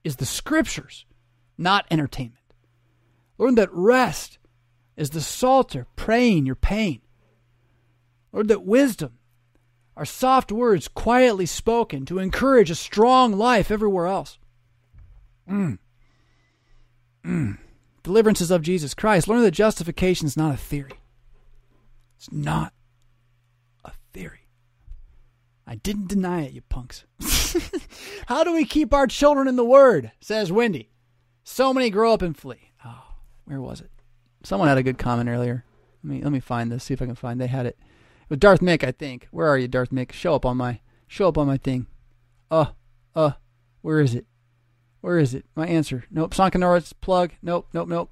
is 0.03 0.15
the 0.15 0.25
scriptures, 0.25 1.05
not 1.57 1.85
entertainment. 1.91 2.39
Learn 3.37 3.55
that 3.55 3.69
rest 3.71 4.39
is 4.95 5.09
the 5.09 5.21
psalter 5.21 5.87
praying 5.95 6.45
your 6.45 6.55
pain. 6.55 7.01
Lord, 8.31 8.47
that 8.47 8.65
wisdom 8.65 9.19
are 9.97 10.05
soft 10.05 10.51
words 10.51 10.87
quietly 10.87 11.45
spoken 11.45 12.05
to 12.05 12.19
encourage 12.19 12.69
a 12.69 12.75
strong 12.75 13.33
life 13.33 13.71
everywhere 13.71 14.07
else. 14.07 14.37
Mm. 15.49 15.79
Mm. 17.25 17.57
Deliverances 18.03 18.51
of 18.51 18.61
Jesus 18.61 18.93
Christ. 18.93 19.27
Learn 19.27 19.41
that 19.41 19.51
justification 19.51 20.27
is 20.27 20.37
not 20.37 20.53
a 20.53 20.57
theory. 20.57 20.99
It's 22.17 22.31
not 22.31 22.73
a 23.83 23.91
theory. 24.13 24.47
I 25.67 25.75
didn't 25.75 26.07
deny 26.07 26.43
it, 26.43 26.51
you 26.53 26.61
punks. 26.61 27.05
How 28.27 28.43
do 28.43 28.53
we 28.53 28.65
keep 28.65 28.93
our 28.93 29.07
children 29.07 29.47
in 29.47 29.55
the 29.55 29.65
Word? 29.65 30.11
Says 30.19 30.51
Wendy. 30.51 30.91
So 31.43 31.73
many 31.73 31.89
grow 31.89 32.11
up 32.13 32.21
and 32.21 32.35
flee 32.37 32.71
Oh, 32.83 33.03
where 33.45 33.61
was 33.61 33.81
it? 33.81 33.91
Someone 34.43 34.67
had 34.67 34.77
a 34.77 34.83
good 34.83 34.97
comment 34.97 35.29
earlier. 35.29 35.65
Let 36.03 36.09
me 36.09 36.21
let 36.21 36.31
me 36.31 36.39
find 36.39 36.71
this. 36.71 36.83
See 36.83 36.93
if 36.93 37.01
I 37.01 37.05
can 37.05 37.15
find. 37.15 37.41
They 37.41 37.47
had 37.47 37.65
it 37.65 37.79
with 38.29 38.39
Darth 38.39 38.61
Mick. 38.61 38.83
I 38.83 38.91
think. 38.91 39.27
Where 39.31 39.47
are 39.47 39.57
you, 39.57 39.67
Darth 39.67 39.89
Mick? 39.89 40.11
Show 40.11 40.35
up 40.35 40.45
on 40.45 40.57
my 40.57 40.81
show 41.07 41.27
up 41.27 41.37
on 41.37 41.47
my 41.47 41.57
thing. 41.57 41.87
Uh, 42.51 42.67
uh, 43.15 43.31
where 43.81 43.99
is 43.99 44.13
it? 44.13 44.25
Where 45.05 45.19
is 45.19 45.35
it? 45.35 45.45
My 45.55 45.67
answer. 45.67 46.03
Nope. 46.09 46.33
Sönke 46.33 46.59
Ahrens' 46.63 46.91
plug. 46.91 47.33
Nope. 47.43 47.67
Nope. 47.73 47.87
Nope. 47.87 48.09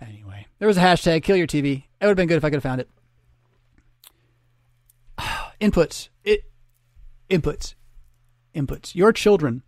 Anyway, 0.00 0.48
there 0.58 0.66
was 0.66 0.76
a 0.76 0.80
hashtag. 0.80 1.22
Kill 1.22 1.36
your 1.36 1.46
TV. 1.46 1.84
It 2.00 2.04
would 2.04 2.08
have 2.08 2.16
been 2.16 2.26
good 2.26 2.38
if 2.38 2.44
I 2.44 2.50
could 2.50 2.56
have 2.56 2.62
found 2.64 2.80
it. 2.80 2.90
inputs. 5.60 6.08
It. 6.24 6.40
Inputs. 7.30 7.76
Inputs. 8.52 8.96
Your 8.96 9.12
children 9.12 9.62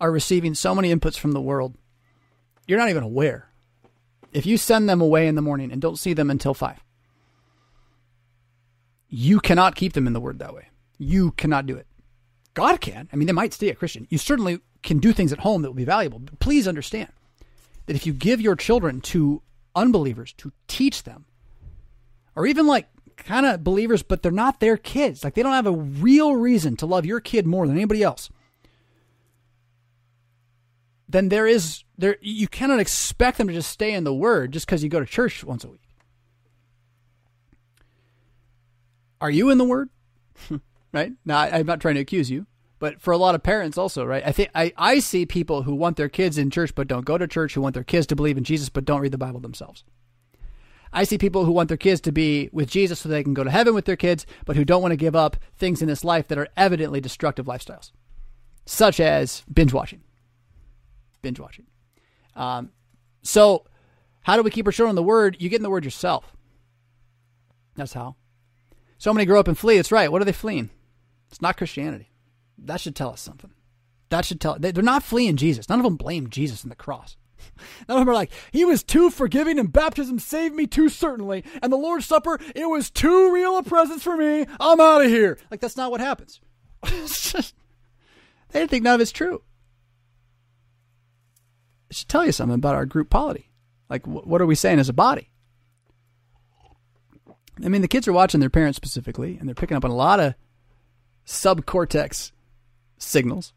are 0.00 0.12
receiving 0.12 0.54
so 0.54 0.76
many 0.76 0.94
inputs 0.94 1.18
from 1.18 1.32
the 1.32 1.40
world. 1.40 1.74
You're 2.68 2.78
not 2.78 2.90
even 2.90 3.02
aware 3.02 3.48
if 4.32 4.46
you 4.46 4.56
send 4.56 4.88
them 4.88 5.00
away 5.00 5.26
in 5.26 5.34
the 5.34 5.42
morning 5.42 5.72
and 5.72 5.82
don't 5.82 5.98
see 5.98 6.12
them 6.12 6.30
until 6.30 6.54
five, 6.54 6.84
you 9.08 9.40
cannot 9.40 9.74
keep 9.74 9.94
them 9.94 10.06
in 10.06 10.12
the 10.12 10.20
word 10.20 10.38
that 10.38 10.54
way. 10.54 10.68
You 10.98 11.32
cannot 11.32 11.66
do 11.66 11.76
it. 11.76 11.88
God 12.54 12.80
can. 12.80 13.08
I 13.12 13.16
mean, 13.16 13.26
they 13.26 13.32
might 13.32 13.52
stay 13.52 13.70
a 13.70 13.74
Christian. 13.74 14.06
You 14.08 14.18
certainly 14.18 14.60
can 14.86 14.98
do 14.98 15.12
things 15.12 15.32
at 15.32 15.40
home 15.40 15.60
that 15.60 15.68
will 15.68 15.74
be 15.74 15.84
valuable. 15.84 16.20
But 16.20 16.38
please 16.38 16.66
understand 16.66 17.10
that 17.84 17.96
if 17.96 18.06
you 18.06 18.14
give 18.14 18.40
your 18.40 18.56
children 18.56 19.00
to 19.02 19.42
unbelievers 19.74 20.32
to 20.38 20.52
teach 20.68 21.02
them, 21.02 21.26
or 22.34 22.46
even 22.46 22.66
like 22.66 22.88
kind 23.16 23.44
of 23.44 23.64
believers, 23.64 24.02
but 24.02 24.22
they're 24.22 24.32
not 24.32 24.60
their 24.60 24.76
kids, 24.76 25.24
like 25.24 25.34
they 25.34 25.42
don't 25.42 25.52
have 25.52 25.66
a 25.66 25.72
real 25.72 26.36
reason 26.36 26.76
to 26.76 26.86
love 26.86 27.04
your 27.04 27.20
kid 27.20 27.46
more 27.46 27.66
than 27.66 27.76
anybody 27.76 28.02
else, 28.02 28.30
then 31.08 31.28
there 31.28 31.46
is 31.46 31.84
there 31.98 32.16
you 32.20 32.48
cannot 32.48 32.80
expect 32.80 33.38
them 33.38 33.48
to 33.48 33.54
just 33.54 33.70
stay 33.70 33.92
in 33.92 34.04
the 34.04 34.14
word 34.14 34.52
just 34.52 34.66
because 34.66 34.82
you 34.82 34.88
go 34.88 35.00
to 35.00 35.06
church 35.06 35.44
once 35.44 35.64
a 35.64 35.68
week. 35.68 35.80
Are 39.20 39.30
you 39.30 39.50
in 39.50 39.58
the 39.58 39.64
word? 39.64 39.88
right? 40.92 41.12
Now 41.24 41.38
I, 41.38 41.58
I'm 41.58 41.66
not 41.66 41.80
trying 41.80 41.94
to 41.94 42.00
accuse 42.00 42.30
you, 42.30 42.46
but 42.78 43.00
for 43.00 43.12
a 43.12 43.18
lot 43.18 43.34
of 43.34 43.42
parents 43.42 43.78
also, 43.78 44.04
right? 44.04 44.22
I 44.26 44.32
think 44.32 44.50
I, 44.54 44.72
I 44.76 44.98
see 44.98 45.26
people 45.26 45.62
who 45.62 45.74
want 45.74 45.96
their 45.96 46.08
kids 46.08 46.38
in 46.38 46.50
church 46.50 46.74
but 46.74 46.88
don't 46.88 47.04
go 47.04 47.18
to 47.18 47.26
church, 47.26 47.54
who 47.54 47.60
want 47.60 47.74
their 47.74 47.84
kids 47.84 48.06
to 48.08 48.16
believe 48.16 48.36
in 48.36 48.44
Jesus 48.44 48.68
but 48.68 48.84
don't 48.84 49.00
read 49.00 49.12
the 49.12 49.18
Bible 49.18 49.40
themselves. 49.40 49.84
I 50.92 51.04
see 51.04 51.18
people 51.18 51.44
who 51.44 51.52
want 51.52 51.68
their 51.68 51.76
kids 51.76 52.00
to 52.02 52.12
be 52.12 52.48
with 52.52 52.70
Jesus 52.70 53.00
so 53.00 53.08
they 53.08 53.22
can 53.22 53.34
go 53.34 53.44
to 53.44 53.50
heaven 53.50 53.74
with 53.74 53.84
their 53.84 53.96
kids, 53.96 54.24
but 54.44 54.56
who 54.56 54.64
don't 54.64 54.82
want 54.82 54.92
to 54.92 54.96
give 54.96 55.16
up 55.16 55.36
things 55.56 55.82
in 55.82 55.88
this 55.88 56.04
life 56.04 56.28
that 56.28 56.38
are 56.38 56.48
evidently 56.56 57.00
destructive 57.00 57.46
lifestyles, 57.46 57.90
such 58.64 59.00
as 59.00 59.42
binge 59.52 59.72
watching 59.72 60.02
binge 61.26 61.40
watching. 61.40 61.66
Um, 62.36 62.70
so, 63.22 63.64
how 64.22 64.36
do 64.36 64.42
we 64.42 64.50
keep 64.50 64.66
our 64.66 64.72
children 64.72 64.90
in 64.90 64.96
the 64.96 65.02
Word? 65.02 65.36
You 65.40 65.48
get 65.48 65.56
in 65.56 65.64
the 65.64 65.70
Word 65.70 65.84
yourself. 65.84 66.36
That's 67.74 67.92
how. 67.92 68.14
So 68.98 69.12
many 69.12 69.26
grow 69.26 69.40
up 69.40 69.48
and 69.48 69.58
flee. 69.58 69.76
That's 69.76 69.92
right. 69.92 70.10
What 70.10 70.22
are 70.22 70.24
they 70.24 70.32
fleeing? 70.32 70.70
It's 71.30 71.42
not 71.42 71.56
Christianity. 71.56 72.10
That 72.58 72.80
should 72.80 72.96
tell 72.96 73.10
us 73.10 73.20
something. 73.20 73.50
That 74.08 74.24
should 74.24 74.40
tell. 74.40 74.56
They're 74.58 74.82
not 74.82 75.02
fleeing 75.02 75.36
Jesus. 75.36 75.68
None 75.68 75.78
of 75.78 75.84
them 75.84 75.96
blame 75.96 76.30
Jesus 76.30 76.62
and 76.62 76.70
the 76.70 76.76
cross. 76.76 77.16
None 77.88 77.98
of 77.98 78.00
them 78.02 78.10
are 78.10 78.14
like, 78.14 78.32
he 78.52 78.64
was 78.64 78.82
too 78.82 79.10
forgiving 79.10 79.58
and 79.58 79.72
baptism 79.72 80.18
saved 80.18 80.54
me 80.54 80.66
too 80.66 80.88
certainly. 80.88 81.44
And 81.62 81.72
the 81.72 81.76
Lord's 81.76 82.06
Supper, 82.06 82.38
it 82.54 82.66
was 82.66 82.90
too 82.90 83.32
real 83.32 83.58
a 83.58 83.62
presence 83.62 84.02
for 84.02 84.16
me. 84.16 84.46
I'm 84.60 84.80
out 84.80 85.02
of 85.02 85.08
here. 85.08 85.38
Like, 85.50 85.60
that's 85.60 85.76
not 85.76 85.90
what 85.90 86.00
happens. 86.00 86.40
they 88.52 88.66
think 88.66 88.84
none 88.84 88.94
of 88.94 89.00
it's 89.00 89.10
true 89.10 89.42
It 91.90 91.96
should 91.96 92.08
tell 92.08 92.24
you 92.24 92.32
something 92.32 92.54
about 92.54 92.74
our 92.74 92.86
group 92.86 93.10
polity. 93.10 93.50
Like, 93.88 94.04
wh- 94.04 94.26
what 94.26 94.40
are 94.40 94.46
we 94.46 94.54
saying 94.54 94.78
as 94.78 94.88
a 94.88 94.94
body? 94.94 95.30
I 97.64 97.68
mean, 97.68 97.82
the 97.82 97.88
kids 97.88 98.06
are 98.06 98.12
watching 98.12 98.40
their 98.40 98.50
parents 98.50 98.76
specifically, 98.76 99.38
and 99.38 99.48
they're 99.48 99.54
picking 99.54 99.76
up 99.76 99.84
on 99.84 99.90
a 99.90 99.96
lot 99.96 100.20
of 100.20 100.34
subcortex 101.26 102.32
signals. 102.98 103.52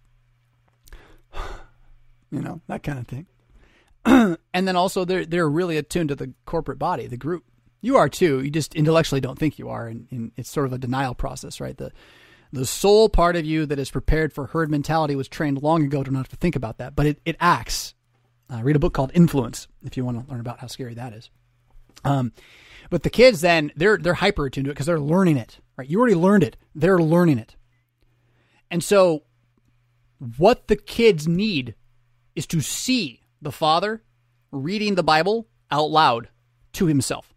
You 2.31 2.41
know, 2.41 2.61
that 2.67 2.83
kind 2.83 2.99
of 2.99 3.07
thing. 3.07 3.25
and 4.53 4.67
then 4.67 4.75
also 4.75 5.03
they're 5.03 5.25
they're 5.25 5.49
really 5.49 5.77
attuned 5.77 6.09
to 6.09 6.15
the 6.15 6.31
corporate 6.45 6.77
body, 6.77 7.07
the 7.07 7.17
group. 7.17 7.43
You 7.81 7.97
are 7.97 8.07
too. 8.07 8.43
You 8.43 8.51
just 8.51 8.75
intellectually 8.75 9.19
don't 9.19 9.39
think 9.39 9.57
you 9.57 9.69
are, 9.69 9.87
and, 9.87 10.07
and 10.11 10.31
it's 10.37 10.49
sort 10.49 10.67
of 10.67 10.73
a 10.73 10.77
denial 10.77 11.15
process, 11.15 11.59
right? 11.59 11.75
The 11.75 11.91
the 12.51 12.65
soul 12.65 13.09
part 13.09 13.35
of 13.35 13.45
you 13.45 13.65
that 13.65 13.79
is 13.79 13.91
prepared 13.91 14.33
for 14.33 14.47
herd 14.47 14.69
mentality 14.69 15.15
was 15.15 15.27
trained 15.27 15.61
long 15.61 15.83
ago 15.83 16.03
to 16.03 16.11
not 16.11 16.19
have 16.19 16.29
to 16.29 16.35
think 16.35 16.55
about 16.55 16.77
that, 16.77 16.95
but 16.95 17.05
it, 17.05 17.21
it 17.25 17.35
acts. 17.39 17.93
Uh, 18.51 18.61
read 18.63 18.75
a 18.75 18.79
book 18.79 18.93
called 18.93 19.11
Influence 19.13 19.67
if 19.83 19.95
you 19.95 20.03
want 20.03 20.23
to 20.23 20.31
learn 20.31 20.39
about 20.39 20.59
how 20.59 20.67
scary 20.67 20.95
that 20.95 21.13
is. 21.13 21.29
Um, 22.03 22.31
but 22.89 23.03
the 23.03 23.09
kids 23.09 23.41
then 23.41 23.71
they're 23.75 23.97
they're 23.97 24.15
hyper 24.15 24.45
attuned 24.45 24.65
to 24.65 24.71
it 24.71 24.73
because 24.73 24.87
they're 24.87 24.99
learning 24.99 25.37
it. 25.37 25.59
Right? 25.77 25.87
You 25.87 25.99
already 25.99 26.15
learned 26.15 26.43
it. 26.43 26.57
They're 26.73 26.99
learning 26.99 27.37
it. 27.37 27.55
And 28.71 28.83
so 28.83 29.23
what 30.37 30.67
the 30.67 30.75
kids 30.75 31.27
need 31.27 31.75
is 32.35 32.45
to 32.47 32.61
see 32.61 33.21
the 33.41 33.51
father 33.51 34.03
reading 34.51 34.95
the 34.95 35.03
Bible 35.03 35.47
out 35.71 35.89
loud 35.89 36.29
to 36.73 36.85
himself. 36.85 37.33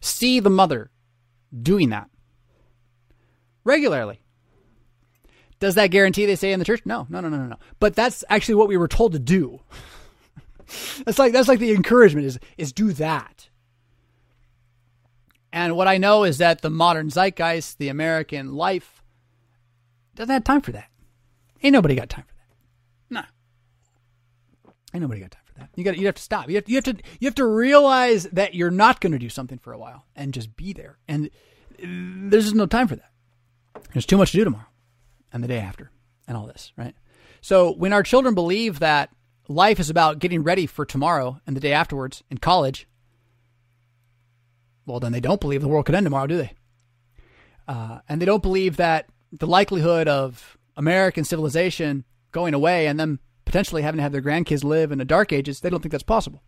See 0.00 0.40
the 0.40 0.50
mother 0.50 0.90
doing 1.62 1.90
that 1.90 2.10
regularly. 3.64 4.20
Does 5.60 5.76
that 5.76 5.86
guarantee 5.86 6.26
they 6.26 6.36
stay 6.36 6.52
in 6.52 6.58
the 6.58 6.64
church? 6.64 6.82
No, 6.84 7.06
no, 7.08 7.20
no, 7.20 7.28
no, 7.28 7.46
no. 7.46 7.56
But 7.80 7.94
that's 7.94 8.22
actually 8.28 8.56
what 8.56 8.68
we 8.68 8.76
were 8.76 8.88
told 8.88 9.12
to 9.12 9.18
do. 9.18 9.60
that's 11.04 11.18
like 11.18 11.32
that's 11.32 11.48
like 11.48 11.58
the 11.58 11.72
encouragement 11.72 12.26
is 12.26 12.38
is 12.58 12.72
do 12.72 12.92
that. 12.94 13.48
And 15.52 15.76
what 15.76 15.88
I 15.88 15.98
know 15.98 16.24
is 16.24 16.38
that 16.38 16.62
the 16.62 16.70
modern 16.70 17.10
zeitgeist, 17.10 17.78
the 17.78 17.88
American 17.88 18.54
life, 18.54 19.03
doesn't 20.14 20.32
have 20.32 20.44
time 20.44 20.60
for 20.60 20.72
that. 20.72 20.88
Ain't 21.62 21.72
nobody 21.72 21.94
got 21.94 22.08
time 22.08 22.24
for 22.26 22.34
that. 22.34 23.14
Nah. 23.14 24.72
Ain't 24.92 25.02
nobody 25.02 25.20
got 25.20 25.30
time 25.30 25.42
for 25.44 25.54
that. 25.60 25.70
You 25.74 25.84
got 25.84 25.96
you 25.96 26.06
have 26.06 26.14
to 26.16 26.22
stop. 26.22 26.48
You 26.48 26.56
have, 26.56 26.68
you 26.68 26.76
have 26.76 26.84
to 26.84 26.96
you 27.20 27.26
have 27.26 27.34
to 27.36 27.46
realize 27.46 28.24
that 28.24 28.54
you're 28.54 28.70
not 28.70 29.00
going 29.00 29.12
to 29.12 29.18
do 29.18 29.28
something 29.28 29.58
for 29.58 29.72
a 29.72 29.78
while 29.78 30.04
and 30.14 30.34
just 30.34 30.56
be 30.56 30.72
there. 30.72 30.98
And 31.08 31.30
there's 31.78 32.44
just 32.44 32.54
no 32.54 32.66
time 32.66 32.88
for 32.88 32.96
that. 32.96 33.10
There's 33.92 34.06
too 34.06 34.16
much 34.16 34.32
to 34.32 34.38
do 34.38 34.44
tomorrow 34.44 34.66
and 35.32 35.42
the 35.42 35.48
day 35.48 35.58
after 35.58 35.90
and 36.28 36.36
all 36.36 36.46
this, 36.46 36.72
right? 36.76 36.94
So 37.40 37.72
when 37.72 37.92
our 37.92 38.02
children 38.02 38.34
believe 38.34 38.78
that 38.78 39.10
life 39.48 39.78
is 39.78 39.90
about 39.90 40.18
getting 40.18 40.42
ready 40.42 40.66
for 40.66 40.84
tomorrow 40.84 41.40
and 41.46 41.56
the 41.56 41.60
day 41.60 41.72
afterwards 41.72 42.22
in 42.30 42.38
college, 42.38 42.86
well, 44.86 45.00
then 45.00 45.12
they 45.12 45.20
don't 45.20 45.40
believe 45.40 45.60
the 45.60 45.68
world 45.68 45.86
could 45.86 45.94
end 45.94 46.06
tomorrow, 46.06 46.26
do 46.26 46.36
they? 46.36 46.52
Uh, 47.66 48.00
and 48.08 48.20
they 48.20 48.26
don't 48.26 48.42
believe 48.42 48.76
that 48.76 49.08
the 49.38 49.46
likelihood 49.46 50.08
of 50.08 50.56
American 50.76 51.24
civilization 51.24 52.04
going 52.32 52.54
away 52.54 52.86
and 52.86 52.98
them 52.98 53.20
potentially 53.44 53.82
having 53.82 53.98
to 53.98 54.02
have 54.02 54.12
their 54.12 54.22
grandkids 54.22 54.64
live 54.64 54.90
in 54.92 54.98
the 54.98 55.04
dark 55.04 55.32
ages, 55.32 55.60
they 55.60 55.70
don't 55.70 55.80
think 55.80 55.92
that's 55.92 56.02
possible. 56.02 56.42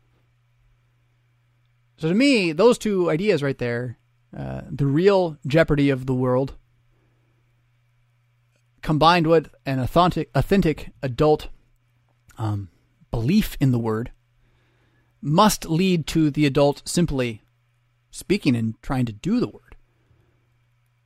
So 1.98 2.08
to 2.08 2.14
me, 2.14 2.52
those 2.52 2.78
two 2.78 3.10
ideas 3.10 3.42
right 3.42 3.56
there, 3.58 3.98
uh, 4.36 4.62
the 4.70 4.86
real 4.86 5.38
jeopardy 5.46 5.90
of 5.90 6.06
the 6.06 6.14
world 6.14 6.54
combined 8.82 9.26
with 9.26 9.52
an 9.64 9.80
authentic, 9.80 10.30
authentic 10.34 10.92
adult 11.02 11.48
um, 12.38 12.68
belief 13.10 13.56
in 13.60 13.72
the 13.72 13.78
word, 13.78 14.12
must 15.20 15.64
lead 15.64 16.06
to 16.06 16.30
the 16.30 16.46
adult 16.46 16.82
simply 16.84 17.42
speaking 18.10 18.54
and 18.54 18.80
trying 18.82 19.04
to 19.04 19.12
do 19.12 19.40
the 19.40 19.48
word. 19.48 19.65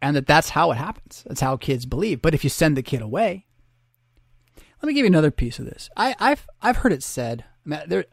And 0.03 0.17
that 0.17 0.27
that's 0.27 0.51
how 0.51 0.71
it 0.73 0.77
happens. 0.77 1.25
That's 1.27 1.41
how 1.41 1.57
kids 1.57 1.87
believe. 1.87 2.23
But 2.23 2.35
if 2.35 2.43
you 2.43 2.51
send 2.51 2.77
the 2.77 2.83
kid 2.83 3.03
away, 3.03 3.47
let 4.57 4.87
me 4.87 4.95
give 4.95 5.05
you 5.05 5.11
another 5.11 5.31
piece 5.31 5.59
of 5.59 5.67
this. 5.67 5.91
I, 5.97 6.15
have 6.19 6.47
I've 6.63 6.79
heard 6.79 6.93
it 6.93 7.03
said. 7.03 7.45
I, 7.71 7.85
there, 7.87 8.07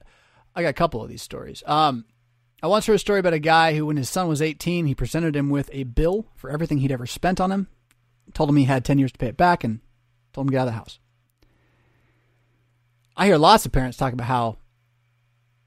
I 0.54 0.64
got 0.64 0.70
a 0.70 0.74
couple 0.74 1.02
of 1.02 1.10
these 1.10 1.22
stories. 1.22 1.64
Um, 1.66 2.06
I 2.62 2.68
once 2.68 2.88
heard 2.88 2.96
a 2.96 3.00
story 3.00 3.20
about 3.20 3.34
a 3.34 3.40
guy 3.40 3.76
who, 3.76 3.86
when 3.86 3.98
his 3.98 4.10
son 4.10 4.28
was 4.28 4.42
18, 4.42 4.86
he 4.86 4.96
presented 4.96 5.36
him 5.36 5.50
with 5.50 5.70
a 5.72 5.84
bill 5.84 6.28
for 6.36 6.50
everything 6.50 6.80
he'd 6.80 6.92
ever 6.92 7.06
spent 7.06 7.40
on 7.40 7.52
him 7.52 7.68
told 8.34 8.50
him 8.50 8.56
he 8.56 8.66
had 8.66 8.86
10 8.86 9.00
years 9.00 9.12
to 9.12 9.18
pay 9.18 9.28
it 9.28 9.38
back, 9.38 9.64
and 9.64 9.80
told 10.34 10.46
him 10.46 10.50
to 10.50 10.52
get 10.52 10.62
out 10.62 10.68
of 10.68 10.74
the 10.74 10.78
house. 10.78 11.00
I 13.16 13.26
hear 13.26 13.38
lots 13.38 13.66
of 13.66 13.72
parents 13.72 13.98
talk 13.98 14.14
about 14.14 14.28
how 14.28 14.58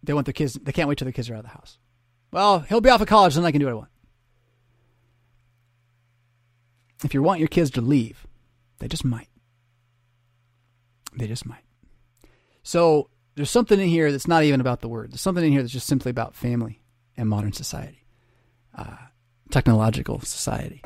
they 0.03 0.13
want 0.13 0.27
their 0.27 0.33
kids, 0.33 0.55
they 0.55 0.73
can't 0.73 0.89
wait 0.89 0.99
till 0.99 1.07
their 1.07 1.13
kids 1.13 1.29
are 1.29 1.35
out 1.35 1.41
of 1.41 1.45
the 1.45 1.51
house. 1.51 1.79
Well, 2.33 2.61
he'll 2.61 2.81
be 2.81 2.91
off 2.91 3.01
of 3.01 3.09
college, 3.09 3.35
then 3.35 3.45
I 3.45 3.51
can 3.51 3.61
do 3.61 3.67
what 3.67 3.73
I 3.73 3.75
want. 3.75 3.89
If 7.05 7.15
you 7.15 7.23
want 7.23 7.41
your 7.41 7.49
kids 7.49 7.71
to 7.73 7.81
leave, 7.81 8.27
they 8.79 8.89
just 8.89 9.05
might. 9.05 9.29
They 11.17 11.27
just 11.27 11.47
might. 11.47 11.65
So 12.63 13.11
there's 13.35 13.51
something 13.51 13.81
in 13.81 13.89
here 13.89 14.13
that's 14.13 14.29
not 14.29 14.45
even 14.45 14.61
about 14.61 14.81
the 14.81 14.89
word. 14.89 15.13
There's 15.13 15.21
something 15.21 15.45
in 15.45 15.53
here 15.53 15.63
that's 15.63 15.73
just 15.73 15.87
simply 15.87 16.11
about 16.11 16.35
family 16.35 16.83
and 17.17 17.29
modern 17.29 17.53
society, 17.53 18.05
uh, 18.77 18.97
technological 19.51 20.21
society. 20.21 20.83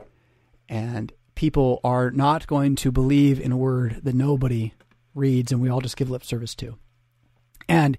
And 0.68 1.12
people 1.34 1.80
are 1.84 2.10
not 2.10 2.46
going 2.46 2.76
to 2.76 2.92
believe 2.92 3.40
in 3.40 3.52
a 3.52 3.56
word 3.56 4.00
that 4.04 4.14
nobody 4.14 4.72
reads 5.14 5.52
and 5.52 5.60
we 5.60 5.68
all 5.68 5.80
just 5.80 5.96
give 5.96 6.10
lip 6.10 6.24
service 6.24 6.54
to. 6.56 6.76
And 7.68 7.98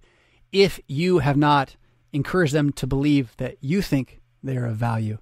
if 0.51 0.79
you 0.87 1.19
have 1.19 1.37
not 1.37 1.75
encouraged 2.13 2.53
them 2.53 2.71
to 2.73 2.87
believe 2.87 3.35
that 3.37 3.57
you 3.61 3.81
think 3.81 4.21
they're 4.41 4.65
of 4.65 4.77
value, 4.77 5.17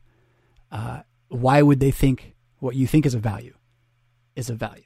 uh, 0.72 1.02
why 1.30 1.62
would 1.62 1.80
they 1.80 1.92
think 1.92 2.33
what 2.64 2.76
you 2.76 2.88
think 2.88 3.06
is 3.06 3.14
of 3.14 3.22
value 3.22 3.54
is 4.36 4.50
of 4.50 4.58
value? 4.58 4.84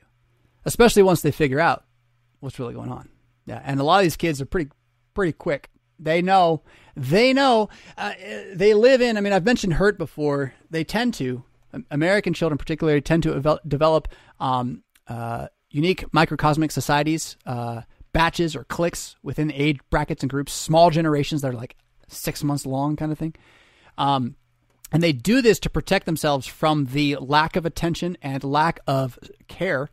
Especially 0.66 1.04
once 1.04 1.22
they 1.22 1.32
figure 1.32 1.60
out 1.60 1.86
what's 2.40 2.60
really 2.60 2.74
going 2.74 2.92
on. 2.92 3.10
Yeah, 3.46 3.62
and 3.64 3.80
a 3.80 3.84
lot 3.84 4.00
of 4.00 4.04
these 4.04 4.18
kids 4.18 4.42
are 4.42 4.46
pretty 4.46 4.72
pretty 5.14 5.32
quick. 5.32 5.70
They 6.00 6.22
know, 6.22 6.62
they 6.96 7.34
know, 7.34 7.70
uh, 7.98 8.14
they 8.54 8.74
live 8.74 9.02
in. 9.02 9.18
I 9.18 9.22
mean, 9.22 9.34
I've 9.34 9.46
mentioned 9.46 9.74
hurt 9.74 9.98
before. 9.98 10.54
They 10.70 10.84
tend 10.84 11.16
to 11.16 11.44
American 11.90 12.34
children, 12.34 12.58
particularly, 12.58 13.02
tend 13.02 13.24
to 13.24 13.60
develop 13.68 14.08
um, 14.40 14.84
uh, 15.08 15.48
unique 15.72 16.06
microcosmic 16.14 16.72
societies, 16.72 17.38
uh, 17.46 17.82
batches 18.14 18.56
or 18.56 18.64
cliques 18.66 19.16
within 19.24 19.52
age 19.52 19.80
brackets 19.90 20.24
and 20.24 20.30
groups, 20.30 20.54
small 20.54 20.90
generations 20.92 21.42
that 21.42 21.50
are 21.50 21.58
like 21.58 21.76
six 22.08 22.44
months 22.44 22.66
long, 22.66 22.96
kind 22.96 23.12
of 23.12 23.18
thing. 23.18 23.34
Um, 23.98 24.36
and 24.92 25.04
they 25.04 25.12
do 25.12 25.42
this 25.42 25.60
to 25.60 25.70
protect 25.70 26.06
themselves 26.06 26.48
from 26.48 26.86
the 26.86 27.16
lack 27.18 27.56
of 27.56 27.66
attention 27.66 28.18
and 28.22 28.44
lack 28.44 28.80
of 28.88 29.20
care, 29.48 29.90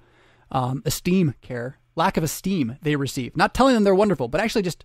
um, 0.50 0.82
esteem, 0.84 1.34
care, 1.42 1.78
lack 1.96 2.16
of 2.16 2.24
esteem 2.24 2.76
they 2.82 2.96
receive. 2.96 3.36
Not 3.36 3.54
telling 3.54 3.74
them 3.74 3.84
they're 3.84 3.94
wonderful, 3.94 4.28
but 4.28 4.40
actually 4.40 4.62
just 4.62 4.84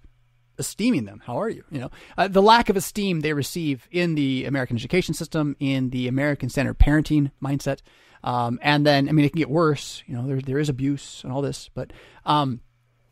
esteeming 0.58 1.06
them. 1.06 1.22
How 1.26 1.40
are 1.40 1.50
you? 1.50 1.64
You 1.72 1.80
know, 1.80 1.92
uh, 2.18 2.28
the 2.28 2.42
lack 2.42 2.70
of 2.70 2.76
esteem 2.76 3.22
they 3.22 3.34
receive 3.34 3.88
in 3.92 4.16
the 4.16 4.46
American 4.46 4.76
education 4.76 5.14
system, 5.14 5.56
in 5.60 5.90
the 5.90 6.08
American 6.08 6.50
centered 6.50 6.78
parenting 6.78 7.32
mindset, 7.42 7.80
um, 8.24 8.60
and 8.62 8.86
then 8.86 9.08
I 9.08 9.14
mean 9.14 9.26
it 9.26 9.30
can 9.32 9.40
get 9.40 9.50
worse. 9.50 10.04
You 10.06 10.16
know, 10.16 10.28
there 10.28 10.42
there 10.42 10.60
is 10.60 10.70
abuse 10.70 11.24
and 11.24 11.32
all 11.32 11.42
this, 11.42 11.70
but 11.74 11.94
um, 12.26 12.62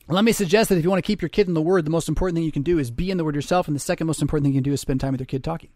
let 0.10 0.24
me 0.24 0.32
suggest 0.32 0.70
that 0.70 0.78
if 0.78 0.84
you 0.84 0.90
want 0.90 1.04
to 1.04 1.08
keep 1.08 1.22
your 1.22 1.30
kid 1.30 1.48
in 1.48 1.54
the 1.54 1.62
Word, 1.62 1.86
the 1.86 1.92
most 1.92 2.10
important 2.10 2.36
thing 2.36 2.44
you 2.44 2.52
can 2.52 2.64
do 2.64 2.80
is 2.80 2.92
be 2.92 3.10
in 3.10 3.18
the 3.18 3.24
Word 3.24 3.36
yourself, 3.36 3.68
and 3.68 3.76
the 3.76 3.80
second 3.80 4.08
most 4.08 4.22
important 4.22 4.46
thing 4.46 4.54
you 4.54 4.60
can 4.60 4.70
do 4.70 4.74
is 4.74 4.82
spend 4.82 5.00
time 5.00 5.14
with 5.14 5.22
your 5.22 5.26
kid 5.26 5.44
talking. 5.44 5.70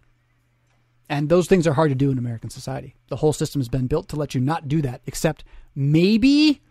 And 1.11 1.27
those 1.27 1.45
things 1.45 1.67
are 1.67 1.73
hard 1.73 1.91
to 1.91 1.95
do 1.95 2.09
in 2.09 2.17
American 2.17 2.49
society. 2.49 2.95
The 3.09 3.17
whole 3.17 3.33
system 3.33 3.59
has 3.59 3.67
been 3.67 3.87
built 3.87 4.07
to 4.09 4.15
let 4.15 4.33
you 4.33 4.39
not 4.39 4.69
do 4.69 4.81
that, 4.81 5.01
except 5.05 5.43
maybe 5.75 6.61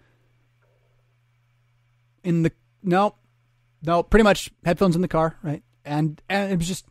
in 2.24 2.42
the 2.42 2.50
no, 2.82 3.16
no, 3.82 4.02
pretty 4.02 4.24
much 4.24 4.50
headphones 4.64 4.96
in 4.96 5.02
the 5.02 5.08
car, 5.08 5.36
right? 5.42 5.62
And 5.84 6.22
and 6.30 6.50
it 6.50 6.56
was 6.56 6.68
just 6.68 6.86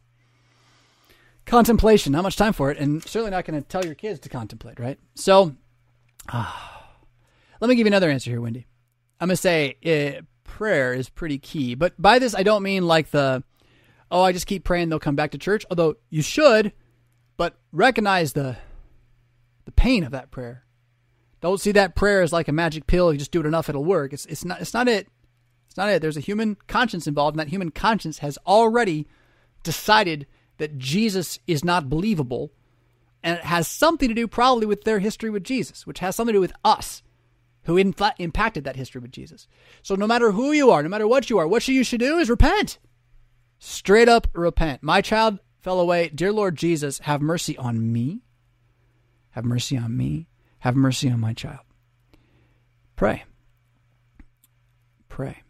contemplation. 1.48 2.12
Not 2.14 2.22
much 2.22 2.36
time 2.36 2.54
for 2.54 2.70
it, 2.70 2.78
and 2.78 3.04
certainly 3.04 3.32
not 3.32 3.46
going 3.46 3.60
to 3.60 3.68
tell 3.68 3.84
your 3.84 3.96
kids 3.96 4.20
to 4.20 4.30
contemplate, 4.30 4.80
right? 4.80 5.00
So, 5.16 5.56
uh, 6.32 6.54
let 7.60 7.68
me 7.68 7.74
give 7.74 7.88
you 7.88 7.90
another 7.90 8.12
answer 8.12 8.30
here, 8.30 8.42
Wendy. 8.42 8.68
I'm 9.20 9.30
going 9.30 9.36
to 9.36 9.42
say 9.42 9.76
uh, 9.84 10.22
prayer 10.44 10.94
is 10.94 11.10
pretty 11.10 11.40
key, 11.40 11.74
but 11.74 12.00
by 12.00 12.20
this 12.20 12.36
I 12.36 12.44
don't 12.44 12.62
mean 12.62 12.86
like 12.86 13.10
the 13.10 13.44
oh 14.12 14.22
I 14.22 14.34
just 14.34 14.46
keep 14.46 14.64
praying 14.64 14.90
they'll 14.90 15.00
come 15.00 15.16
back 15.16 15.32
to 15.32 15.40
church. 15.40 15.66
Although 15.72 15.96
you 16.12 16.22
should, 16.22 16.74
but 17.40 17.58
recognize 17.72 18.34
the 18.34 18.58
the 19.64 19.72
pain 19.72 20.04
of 20.04 20.12
that 20.12 20.30
prayer. 20.30 20.66
Don't 21.40 21.62
see 21.62 21.72
that 21.72 21.96
prayer 21.96 22.22
as 22.22 22.34
like 22.34 22.50
a 22.50 22.52
magic 22.52 22.86
pill. 22.86 23.14
You 23.14 23.18
just 23.18 23.32
do 23.32 23.40
it 23.40 23.46
enough, 23.46 23.70
it'll 23.70 23.86
work. 23.86 24.12
It's 24.12 24.26
it's 24.26 24.44
not 24.44 24.60
it's 24.60 24.74
not 24.74 24.90
it. 24.90 25.08
It's 25.66 25.78
not 25.78 25.88
it. 25.88 26.02
There's 26.02 26.18
a 26.18 26.20
human 26.20 26.58
conscience 26.68 27.08
involved, 27.08 27.36
and 27.36 27.40
that 27.40 27.48
human 27.48 27.72
conscience 27.72 28.18
has 28.18 28.38
already 28.46 29.08
decided 29.64 30.28
that 30.58 30.78
Jesus 30.78 31.40
is 31.48 31.64
not 31.64 31.90
believable. 31.90 32.52
And 33.24 33.38
it 33.38 33.46
has 33.46 33.70
something 33.70 34.10
to 34.10 34.16
do 34.16 34.28
probably 34.28 34.66
with 34.66 34.84
their 34.84 35.00
history 35.00 35.30
with 35.30 35.46
Jesus, 35.46 35.88
which 35.88 36.00
has 36.00 36.18
something 36.18 36.34
to 36.34 36.38
do 36.38 36.42
with 36.42 36.54
us 36.66 37.04
who 37.64 37.78
in 37.78 37.96
impacted 38.18 38.66
that 38.66 38.76
history 38.76 39.00
with 39.00 39.12
Jesus. 39.12 39.48
So 39.82 39.96
no 39.96 40.08
matter 40.08 40.32
who 40.32 40.52
you 40.52 40.72
are, 40.72 40.84
no 40.84 40.90
matter 40.90 41.08
what 41.08 41.30
you 41.30 41.38
are, 41.38 41.48
what 41.48 41.66
you 41.70 41.86
should 41.86 42.00
do 42.02 42.18
is 42.18 42.30
repent. 42.30 42.80
Straight 43.60 44.10
up 44.10 44.28
repent. 44.34 44.84
My 44.84 45.02
child 45.02 45.40
fell 45.60 45.80
away. 45.80 46.10
Dear 46.10 46.32
Lord 46.32 46.56
Jesus, 46.56 47.00
have 47.00 47.22
mercy 47.22 47.58
on 47.58 47.92
me. 47.92 48.22
Have 49.32 49.46
mercy 49.46 49.78
on 49.78 49.96
me. 49.96 50.28
Have 50.60 50.76
mercy 50.76 51.10
on 51.10 51.20
my 51.20 51.34
child. 51.34 51.62
Pray. 52.96 53.24
Pray. 55.08 55.44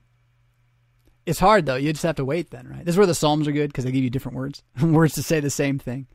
It's 1.25 1.39
hard 1.39 1.65
though. 1.65 1.75
You 1.75 1.91
just 1.93 2.03
have 2.03 2.15
to 2.17 2.25
wait 2.25 2.51
then, 2.51 2.67
right? 2.67 2.85
This 2.85 2.93
is 2.93 2.97
where 2.97 3.07
the 3.07 3.15
Psalms 3.15 3.47
are 3.47 3.51
good 3.51 3.69
because 3.69 3.85
they 3.85 3.91
give 3.91 4.03
you 4.03 4.09
different 4.09 4.37
words, 4.37 4.63
words 4.81 5.15
to 5.15 5.23
say 5.23 5.39
the 5.39 5.49
same 5.49 5.79
thing. 5.79 6.07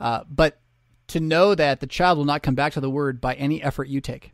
Uh, 0.00 0.24
but 0.28 0.60
to 1.08 1.20
know 1.20 1.54
that 1.54 1.80
the 1.80 1.86
child 1.86 2.18
will 2.18 2.24
not 2.24 2.42
come 2.42 2.54
back 2.54 2.72
to 2.72 2.80
the 2.80 2.90
word 2.90 3.20
by 3.20 3.34
any 3.34 3.62
effort 3.62 3.88
you 3.88 4.00
take. 4.00 4.32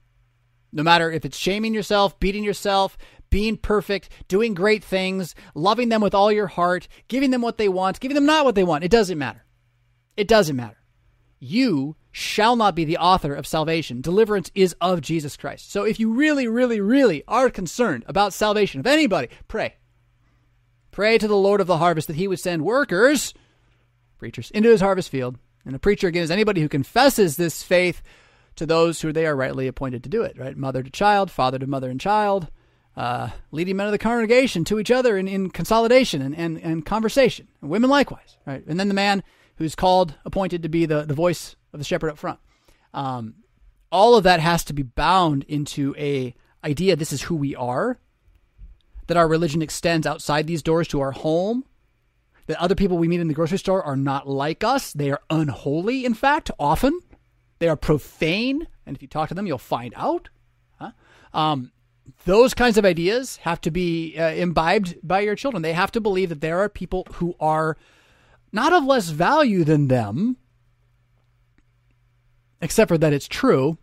No 0.72 0.82
matter 0.82 1.10
if 1.10 1.24
it's 1.24 1.36
shaming 1.36 1.74
yourself, 1.74 2.18
beating 2.20 2.44
yourself, 2.44 2.98
being 3.30 3.56
perfect, 3.56 4.08
doing 4.28 4.54
great 4.54 4.84
things, 4.84 5.34
loving 5.54 5.88
them 5.88 6.00
with 6.00 6.14
all 6.14 6.32
your 6.32 6.46
heart, 6.46 6.88
giving 7.08 7.30
them 7.30 7.42
what 7.42 7.58
they 7.58 7.68
want, 7.68 8.00
giving 8.00 8.14
them 8.14 8.26
not 8.26 8.44
what 8.44 8.54
they 8.54 8.64
want, 8.64 8.84
it 8.84 8.90
doesn't 8.90 9.18
matter. 9.18 9.44
It 10.16 10.28
doesn't 10.28 10.56
matter. 10.56 10.78
You 11.38 11.96
shall 12.10 12.56
not 12.56 12.74
be 12.74 12.84
the 12.84 12.98
author 12.98 13.32
of 13.32 13.46
salvation. 13.46 14.00
Deliverance 14.00 14.50
is 14.54 14.74
of 14.80 15.00
Jesus 15.00 15.36
Christ. 15.36 15.70
So 15.70 15.84
if 15.84 16.00
you 16.00 16.12
really, 16.12 16.48
really, 16.48 16.80
really 16.80 17.22
are 17.28 17.50
concerned 17.50 18.04
about 18.08 18.32
salvation 18.32 18.80
of 18.80 18.86
anybody, 18.86 19.28
pray. 19.46 19.76
Pray 20.90 21.18
to 21.18 21.28
the 21.28 21.36
Lord 21.36 21.60
of 21.60 21.68
the 21.68 21.78
harvest 21.78 22.08
that 22.08 22.16
he 22.16 22.26
would 22.26 22.40
send 22.40 22.64
workers, 22.64 23.34
preachers, 24.18 24.50
into 24.50 24.70
his 24.70 24.80
harvest 24.80 25.10
field. 25.10 25.38
And 25.64 25.76
a 25.76 25.78
preacher, 25.78 26.08
again, 26.08 26.24
is 26.24 26.30
anybody 26.30 26.60
who 26.60 26.68
confesses 26.68 27.36
this 27.36 27.62
faith 27.62 28.02
to 28.56 28.66
those 28.66 29.00
who 29.00 29.12
they 29.12 29.24
are 29.24 29.36
rightly 29.36 29.68
appointed 29.68 30.02
to 30.02 30.08
do 30.08 30.22
it, 30.22 30.36
right? 30.36 30.56
Mother 30.56 30.82
to 30.82 30.90
child, 30.90 31.30
father 31.30 31.60
to 31.60 31.66
mother 31.68 31.90
and 31.90 32.00
child, 32.00 32.48
uh, 32.98 33.30
leading 33.52 33.76
men 33.76 33.86
of 33.86 33.92
the 33.92 33.98
congregation 33.98 34.64
to 34.64 34.80
each 34.80 34.90
other 34.90 35.16
in, 35.16 35.28
in 35.28 35.50
consolidation 35.50 36.20
and, 36.20 36.36
and, 36.36 36.58
and 36.58 36.84
conversation. 36.84 37.46
And 37.62 37.70
women 37.70 37.88
likewise, 37.88 38.36
right? 38.44 38.66
And 38.66 38.78
then 38.78 38.88
the 38.88 38.94
man 38.94 39.22
who's 39.54 39.76
called, 39.76 40.14
appointed 40.24 40.64
to 40.64 40.68
be 40.68 40.84
the, 40.84 41.04
the 41.04 41.14
voice 41.14 41.54
of 41.72 41.78
the 41.78 41.84
shepherd 41.84 42.10
up 42.10 42.18
front. 42.18 42.40
Um, 42.92 43.36
all 43.92 44.16
of 44.16 44.24
that 44.24 44.40
has 44.40 44.64
to 44.64 44.72
be 44.72 44.82
bound 44.82 45.44
into 45.44 45.94
a 45.96 46.34
idea 46.64 46.96
this 46.96 47.12
is 47.12 47.22
who 47.22 47.36
we 47.36 47.54
are, 47.54 48.00
that 49.06 49.16
our 49.16 49.28
religion 49.28 49.62
extends 49.62 50.04
outside 50.04 50.48
these 50.48 50.64
doors 50.64 50.88
to 50.88 51.00
our 51.00 51.12
home, 51.12 51.64
that 52.46 52.60
other 52.60 52.74
people 52.74 52.98
we 52.98 53.06
meet 53.06 53.20
in 53.20 53.28
the 53.28 53.34
grocery 53.34 53.58
store 53.58 53.82
are 53.82 53.96
not 53.96 54.28
like 54.28 54.64
us. 54.64 54.92
They 54.92 55.12
are 55.12 55.20
unholy, 55.30 56.04
in 56.04 56.14
fact, 56.14 56.50
often. 56.58 56.98
They 57.60 57.68
are 57.68 57.76
profane, 57.76 58.66
and 58.84 58.96
if 58.96 59.02
you 59.02 59.08
talk 59.08 59.28
to 59.28 59.36
them, 59.36 59.46
you'll 59.46 59.58
find 59.58 59.94
out. 59.96 60.30
Huh? 60.80 60.90
Um, 61.32 61.70
those 62.24 62.54
kinds 62.54 62.76
of 62.78 62.84
ideas 62.84 63.36
have 63.38 63.60
to 63.62 63.70
be 63.70 64.16
uh, 64.18 64.30
imbibed 64.30 64.96
by 65.02 65.20
your 65.20 65.34
children. 65.34 65.62
They 65.62 65.72
have 65.72 65.92
to 65.92 66.00
believe 66.00 66.28
that 66.28 66.40
there 66.40 66.58
are 66.60 66.68
people 66.68 67.06
who 67.14 67.34
are 67.40 67.76
not 68.52 68.72
of 68.72 68.84
less 68.84 69.10
value 69.10 69.64
than 69.64 69.88
them, 69.88 70.36
except 72.60 72.88
for 72.88 72.98
that 72.98 73.12
it's 73.12 73.28
true 73.28 73.78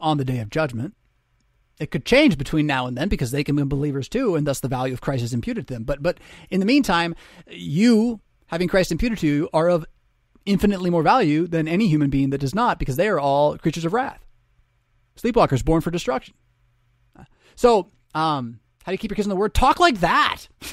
on 0.00 0.18
the 0.18 0.24
day 0.24 0.38
of 0.40 0.50
judgment. 0.50 0.94
It 1.78 1.90
could 1.90 2.04
change 2.04 2.38
between 2.38 2.66
now 2.66 2.86
and 2.86 2.96
then 2.96 3.08
because 3.08 3.30
they 3.30 3.44
can 3.44 3.56
be 3.56 3.64
believers 3.64 4.08
too, 4.08 4.36
and 4.36 4.46
thus 4.46 4.60
the 4.60 4.68
value 4.68 4.94
of 4.94 5.00
Christ 5.00 5.24
is 5.24 5.34
imputed 5.34 5.66
to 5.68 5.74
them. 5.74 5.84
But 5.84 6.02
but 6.02 6.18
in 6.50 6.60
the 6.60 6.66
meantime, 6.66 7.14
you 7.48 8.20
having 8.46 8.68
Christ 8.68 8.92
imputed 8.92 9.18
to 9.18 9.26
you 9.26 9.48
are 9.52 9.68
of 9.68 9.84
infinitely 10.44 10.90
more 10.90 11.02
value 11.02 11.46
than 11.46 11.66
any 11.66 11.88
human 11.88 12.10
being 12.10 12.30
that 12.30 12.38
does 12.38 12.54
not, 12.54 12.78
because 12.78 12.96
they 12.96 13.08
are 13.08 13.18
all 13.18 13.56
creatures 13.58 13.84
of 13.84 13.92
wrath. 13.92 14.24
Sleepwalkers 15.16 15.64
born 15.64 15.80
for 15.80 15.90
destruction. 15.90 16.34
So, 17.54 17.88
um, 18.14 18.60
how 18.84 18.90
do 18.90 18.94
you 18.94 18.98
keep 18.98 19.10
your 19.10 19.16
kids 19.16 19.26
in 19.26 19.30
the 19.30 19.36
word? 19.36 19.54
Talk 19.54 19.78
like 19.78 20.00
that. 20.00 20.48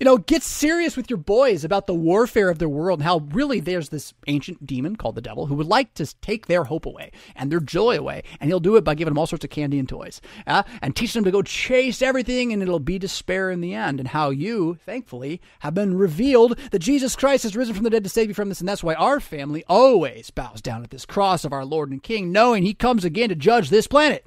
you 0.00 0.04
know, 0.04 0.18
get 0.18 0.42
serious 0.42 0.96
with 0.96 1.08
your 1.08 1.16
boys 1.16 1.64
about 1.64 1.86
the 1.86 1.94
warfare 1.94 2.48
of 2.48 2.58
their 2.58 2.68
world 2.68 2.98
and 2.98 3.06
how 3.06 3.18
really 3.30 3.60
there's 3.60 3.90
this 3.90 4.12
ancient 4.26 4.66
demon 4.66 4.96
called 4.96 5.14
the 5.14 5.20
devil 5.20 5.46
who 5.46 5.54
would 5.54 5.66
like 5.66 5.94
to 5.94 6.06
take 6.20 6.46
their 6.46 6.64
hope 6.64 6.86
away 6.86 7.12
and 7.36 7.52
their 7.52 7.60
joy 7.60 7.96
away. 7.96 8.24
And 8.40 8.50
he'll 8.50 8.58
do 8.58 8.74
it 8.76 8.82
by 8.82 8.96
giving 8.96 9.12
them 9.12 9.18
all 9.18 9.26
sorts 9.26 9.44
of 9.44 9.50
candy 9.50 9.78
and 9.78 9.88
toys 9.88 10.20
uh, 10.46 10.64
and 10.82 10.96
teach 10.96 11.12
them 11.12 11.24
to 11.24 11.30
go 11.30 11.42
chase 11.42 12.02
everything 12.02 12.52
and 12.52 12.62
it'll 12.62 12.80
be 12.80 12.98
despair 12.98 13.50
in 13.50 13.60
the 13.60 13.74
end. 13.74 14.00
And 14.00 14.08
how 14.08 14.30
you, 14.30 14.78
thankfully, 14.84 15.40
have 15.60 15.74
been 15.74 15.96
revealed 15.96 16.58
that 16.72 16.80
Jesus 16.80 17.14
Christ 17.14 17.44
has 17.44 17.54
risen 17.54 17.74
from 17.74 17.84
the 17.84 17.90
dead 17.90 18.04
to 18.04 18.10
save 18.10 18.28
you 18.28 18.34
from 18.34 18.48
this. 18.48 18.58
And 18.60 18.68
that's 18.68 18.82
why 18.82 18.94
our 18.94 19.20
family 19.20 19.62
always 19.68 20.30
bows 20.30 20.60
down 20.60 20.82
at 20.82 20.90
this 20.90 21.06
cross 21.06 21.44
of 21.44 21.52
our 21.52 21.64
Lord 21.64 21.90
and 21.90 22.02
King, 22.02 22.32
knowing 22.32 22.64
he 22.64 22.74
comes 22.74 23.04
again 23.04 23.28
to 23.28 23.36
judge 23.36 23.70
this 23.70 23.86
planet. 23.86 24.26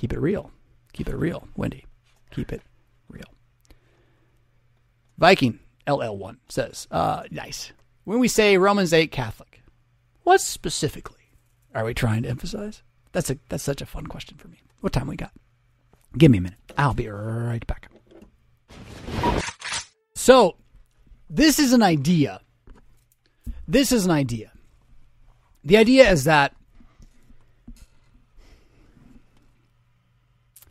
Keep 0.00 0.14
it 0.14 0.18
real. 0.18 0.50
Keep 0.94 1.10
it 1.10 1.14
real, 1.14 1.46
Wendy. 1.56 1.84
Keep 2.30 2.52
it 2.54 2.62
real. 3.10 3.26
Viking 5.18 5.58
LL1 5.86 6.38
says, 6.48 6.88
uh, 6.90 7.24
nice. 7.30 7.72
When 8.04 8.18
we 8.18 8.26
say 8.26 8.56
Romans 8.56 8.94
8 8.94 9.12
Catholic, 9.12 9.62
what 10.22 10.40
specifically 10.40 11.34
are 11.74 11.84
we 11.84 11.92
trying 11.92 12.22
to 12.22 12.30
emphasize? 12.30 12.82
That's 13.12 13.28
a 13.28 13.38
that's 13.50 13.62
such 13.62 13.82
a 13.82 13.86
fun 13.86 14.06
question 14.06 14.38
for 14.38 14.48
me. 14.48 14.62
What 14.80 14.94
time 14.94 15.06
we 15.06 15.16
got? 15.16 15.32
Give 16.16 16.30
me 16.30 16.38
a 16.38 16.40
minute. 16.40 16.58
I'll 16.78 16.94
be 16.94 17.06
right 17.06 17.66
back. 17.66 17.90
So, 20.14 20.56
this 21.28 21.58
is 21.58 21.74
an 21.74 21.82
idea. 21.82 22.40
This 23.68 23.92
is 23.92 24.06
an 24.06 24.12
idea. 24.12 24.50
The 25.62 25.76
idea 25.76 26.10
is 26.10 26.24
that 26.24 26.54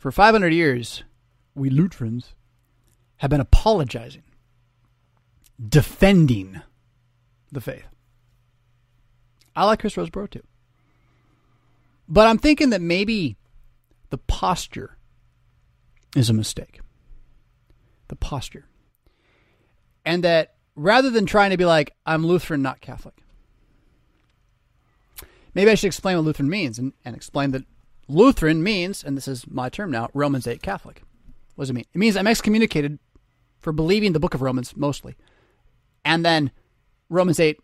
for 0.00 0.10
500 0.10 0.54
years, 0.54 1.04
we 1.54 1.68
Lutherans 1.68 2.34
have 3.18 3.28
been 3.28 3.40
apologizing, 3.40 4.22
defending 5.68 6.62
the 7.52 7.60
faith. 7.60 7.84
I 9.54 9.66
like 9.66 9.80
Chris 9.80 9.96
Rosebrough 9.96 10.30
too. 10.30 10.42
But 12.08 12.28
I'm 12.28 12.38
thinking 12.38 12.70
that 12.70 12.80
maybe 12.80 13.36
the 14.08 14.16
posture 14.16 14.96
is 16.16 16.30
a 16.30 16.34
mistake. 16.34 16.80
The 18.08 18.16
posture. 18.16 18.64
And 20.06 20.24
that 20.24 20.54
rather 20.76 21.10
than 21.10 21.26
trying 21.26 21.50
to 21.50 21.58
be 21.58 21.66
like, 21.66 21.94
I'm 22.06 22.26
Lutheran, 22.26 22.62
not 22.62 22.80
Catholic, 22.80 23.16
maybe 25.52 25.70
I 25.70 25.74
should 25.74 25.88
explain 25.88 26.16
what 26.16 26.24
Lutheran 26.24 26.48
means 26.48 26.78
and, 26.78 26.94
and 27.04 27.14
explain 27.14 27.50
that 27.50 27.64
Lutheran 28.10 28.62
means, 28.62 29.04
and 29.04 29.16
this 29.16 29.28
is 29.28 29.46
my 29.48 29.68
term 29.68 29.90
now, 29.90 30.08
Romans 30.12 30.46
8 30.46 30.62
Catholic. 30.62 31.02
What 31.54 31.62
does 31.62 31.70
it 31.70 31.74
mean? 31.74 31.86
It 31.92 31.98
means 31.98 32.16
I'm 32.16 32.26
excommunicated 32.26 32.98
for 33.58 33.72
believing 33.72 34.12
the 34.12 34.20
book 34.20 34.34
of 34.34 34.42
Romans 34.42 34.76
mostly, 34.76 35.16
and 36.04 36.24
then 36.24 36.50
Romans 37.08 37.38
8 37.38 37.58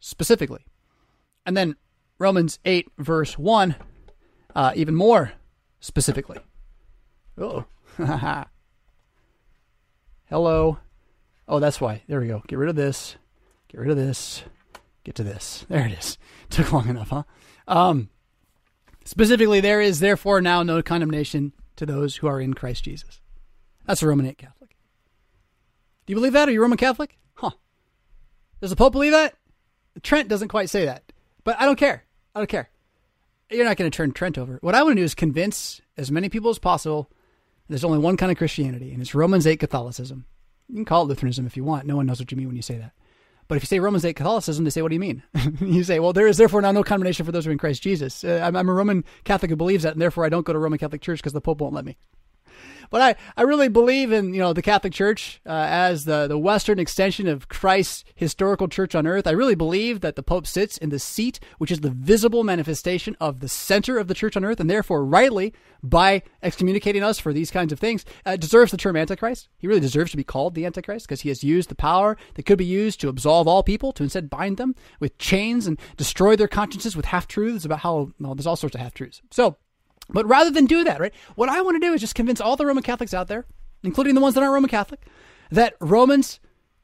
specifically. 0.00 0.64
And 1.46 1.56
then 1.56 1.76
Romans 2.18 2.58
8, 2.64 2.88
verse 2.98 3.38
1, 3.38 3.76
uh, 4.54 4.72
even 4.74 4.94
more 4.94 5.32
specifically. 5.80 6.38
Oh. 7.38 7.64
Hello. 10.28 10.78
Oh, 11.46 11.58
that's 11.58 11.80
why. 11.80 12.02
There 12.08 12.20
we 12.20 12.28
go. 12.28 12.42
Get 12.46 12.58
rid 12.58 12.70
of 12.70 12.76
this. 12.76 13.16
Get 13.68 13.80
rid 13.80 13.90
of 13.90 13.96
this. 13.96 14.42
Get 15.04 15.14
to 15.16 15.22
this. 15.22 15.66
There 15.68 15.86
it 15.86 15.92
is. 15.92 16.18
Took 16.50 16.72
long 16.72 16.88
enough, 16.88 17.10
huh? 17.10 17.24
Um, 17.68 18.08
Specifically, 19.04 19.60
there 19.60 19.80
is 19.80 20.00
therefore 20.00 20.40
now 20.40 20.62
no 20.62 20.82
condemnation 20.82 21.52
to 21.76 21.86
those 21.86 22.16
who 22.16 22.26
are 22.26 22.40
in 22.40 22.54
Christ 22.54 22.84
Jesus. 22.84 23.20
That's 23.86 24.02
a 24.02 24.06
Roman 24.06 24.26
8 24.26 24.38
Catholic. 24.38 24.76
Do 26.06 26.12
you 26.12 26.16
believe 26.16 26.32
that? 26.32 26.48
Are 26.48 26.52
you 26.52 26.62
Roman 26.62 26.78
Catholic? 26.78 27.18
Huh. 27.34 27.50
Does 28.60 28.70
the 28.70 28.76
Pope 28.76 28.92
believe 28.92 29.12
that? 29.12 29.34
Trent 30.02 30.28
doesn't 30.28 30.48
quite 30.48 30.70
say 30.70 30.84
that. 30.86 31.02
But 31.44 31.60
I 31.60 31.64
don't 31.64 31.78
care. 31.78 32.04
I 32.34 32.40
don't 32.40 32.48
care. 32.48 32.70
You're 33.50 33.64
not 33.64 33.76
going 33.76 33.90
to 33.90 33.96
turn 33.96 34.12
Trent 34.12 34.38
over. 34.38 34.58
What 34.62 34.74
I 34.74 34.82
want 34.82 34.92
to 34.92 35.00
do 35.00 35.04
is 35.04 35.14
convince 35.14 35.80
as 35.96 36.10
many 36.10 36.28
people 36.28 36.50
as 36.50 36.58
possible 36.58 37.10
there's 37.68 37.84
only 37.84 37.98
one 37.98 38.16
kind 38.16 38.30
of 38.30 38.38
Christianity, 38.38 38.92
and 38.92 39.00
it's 39.00 39.14
Romans 39.14 39.46
8 39.46 39.58
Catholicism. 39.58 40.26
You 40.68 40.76
can 40.76 40.84
call 40.84 41.02
it 41.02 41.08
Lutheranism 41.08 41.46
if 41.46 41.56
you 41.56 41.64
want. 41.64 41.86
No 41.86 41.96
one 41.96 42.06
knows 42.06 42.20
what 42.20 42.30
you 42.30 42.36
mean 42.36 42.48
when 42.48 42.56
you 42.56 42.62
say 42.62 42.76
that. 42.76 42.92
But 43.48 43.56
if 43.56 43.62
you 43.62 43.66
say 43.66 43.80
Romans 43.80 44.04
8 44.04 44.14
Catholicism, 44.14 44.64
they 44.64 44.70
say, 44.70 44.82
what 44.82 44.88
do 44.88 44.94
you 44.94 45.00
mean? 45.00 45.22
you 45.60 45.84
say, 45.84 45.98
well, 45.98 46.12
there 46.12 46.26
is 46.26 46.36
therefore 46.36 46.62
now 46.62 46.72
no 46.72 46.82
condemnation 46.82 47.26
for 47.26 47.32
those 47.32 47.44
who 47.44 47.50
are 47.50 47.52
in 47.52 47.58
Christ 47.58 47.82
Jesus. 47.82 48.24
Uh, 48.24 48.40
I'm, 48.42 48.56
I'm, 48.56 48.68
a 48.68 48.72
Roman 48.72 49.04
Catholic 49.24 49.50
who 49.50 49.56
believes 49.56 49.82
that, 49.82 49.92
and 49.92 50.00
therefore 50.00 50.24
I 50.24 50.28
don't 50.28 50.46
go 50.46 50.52
to 50.52 50.58
Roman 50.58 50.78
Catholic 50.78 51.02
Church 51.02 51.18
because 51.18 51.32
the 51.32 51.40
Pope 51.40 51.60
won't 51.60 51.74
let 51.74 51.84
me. 51.84 51.96
But 52.92 53.00
I, 53.00 53.40
I 53.40 53.42
really 53.44 53.68
believe 53.68 54.12
in 54.12 54.34
you 54.34 54.40
know 54.40 54.52
the 54.52 54.60
Catholic 54.60 54.92
Church 54.92 55.40
uh, 55.46 55.66
as 55.68 56.04
the, 56.04 56.28
the 56.28 56.38
Western 56.38 56.78
extension 56.78 57.26
of 57.26 57.48
Christ's 57.48 58.04
historical 58.14 58.68
church 58.68 58.94
on 58.94 59.06
earth. 59.06 59.26
I 59.26 59.30
really 59.30 59.54
believe 59.54 60.02
that 60.02 60.14
the 60.14 60.22
Pope 60.22 60.46
sits 60.46 60.76
in 60.76 60.90
the 60.90 60.98
seat, 60.98 61.40
which 61.56 61.70
is 61.70 61.80
the 61.80 61.88
visible 61.88 62.44
manifestation 62.44 63.16
of 63.18 63.40
the 63.40 63.48
center 63.48 63.96
of 63.96 64.08
the 64.08 64.14
church 64.14 64.36
on 64.36 64.44
earth, 64.44 64.60
and 64.60 64.68
therefore 64.68 65.06
rightly, 65.06 65.54
by 65.82 66.22
excommunicating 66.42 67.02
us 67.02 67.18
for 67.18 67.32
these 67.32 67.50
kinds 67.50 67.72
of 67.72 67.80
things, 67.80 68.04
uh, 68.26 68.36
deserves 68.36 68.72
the 68.72 68.76
term 68.76 68.94
Antichrist. 68.94 69.48
He 69.56 69.66
really 69.66 69.80
deserves 69.80 70.10
to 70.10 70.18
be 70.18 70.22
called 70.22 70.54
the 70.54 70.66
Antichrist 70.66 71.08
because 71.08 71.22
he 71.22 71.30
has 71.30 71.42
used 71.42 71.70
the 71.70 71.74
power 71.74 72.18
that 72.34 72.44
could 72.44 72.58
be 72.58 72.66
used 72.66 73.00
to 73.00 73.08
absolve 73.08 73.48
all 73.48 73.62
people 73.62 73.92
to 73.92 74.02
instead 74.02 74.28
bind 74.28 74.58
them 74.58 74.74
with 75.00 75.16
chains 75.16 75.66
and 75.66 75.80
destroy 75.96 76.36
their 76.36 76.46
consciences 76.46 76.94
with 76.94 77.06
half 77.06 77.26
truths 77.26 77.64
about 77.64 77.78
how 77.78 78.10
well, 78.20 78.34
there's 78.34 78.46
all 78.46 78.54
sorts 78.54 78.74
of 78.74 78.82
half 78.82 78.92
truths. 78.92 79.22
So 79.30 79.56
but 80.12 80.26
rather 80.26 80.50
than 80.50 80.66
do 80.66 80.84
that, 80.84 81.00
right, 81.00 81.14
what 81.34 81.48
I 81.48 81.60
want 81.62 81.76
to 81.76 81.86
do 81.86 81.92
is 81.92 82.00
just 82.00 82.14
convince 82.14 82.40
all 82.40 82.56
the 82.56 82.66
Roman 82.66 82.82
Catholics 82.82 83.14
out 83.14 83.28
there, 83.28 83.46
including 83.82 84.14
the 84.14 84.20
ones 84.20 84.34
that 84.34 84.42
aren't 84.42 84.54
Roman 84.54 84.70
Catholic, 84.70 85.00
that 85.50 85.74
Romans 85.80 86.40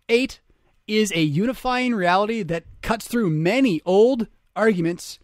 8 0.08 0.40
is 0.86 1.12
a 1.12 1.22
unifying 1.22 1.94
reality 1.94 2.42
that 2.42 2.64
cuts 2.82 3.06
through 3.06 3.30
many 3.30 3.80
old 3.84 4.26
arguments 4.56 5.18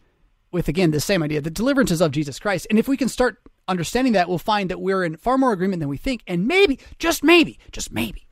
with, 0.53 0.69
again, 0.69 0.91
the 0.93 1.01
same 1.01 1.23
idea 1.23 1.41
the 1.41 1.51
deliverance 1.51 1.91
is 1.91 2.01
of 2.01 2.13
Jesus 2.13 2.39
Christ. 2.39 2.67
And 2.71 2.79
if 2.79 2.87
we 2.87 2.97
can 2.97 3.09
start 3.09 3.39
understanding 3.67 4.13
that, 4.13 4.29
we'll 4.29 4.39
find 4.39 4.71
that 4.71 4.81
we're 4.81 5.03
in 5.03 5.17
far 5.17 5.37
more 5.37 5.53
agreement 5.53 5.81
than 5.81 5.89
we 5.89 5.97
think. 5.97 6.23
And 6.27 6.47
maybe, 6.47 6.79
just 6.99 7.25
maybe, 7.25 7.59
just 7.73 7.93
maybe, 7.93 8.27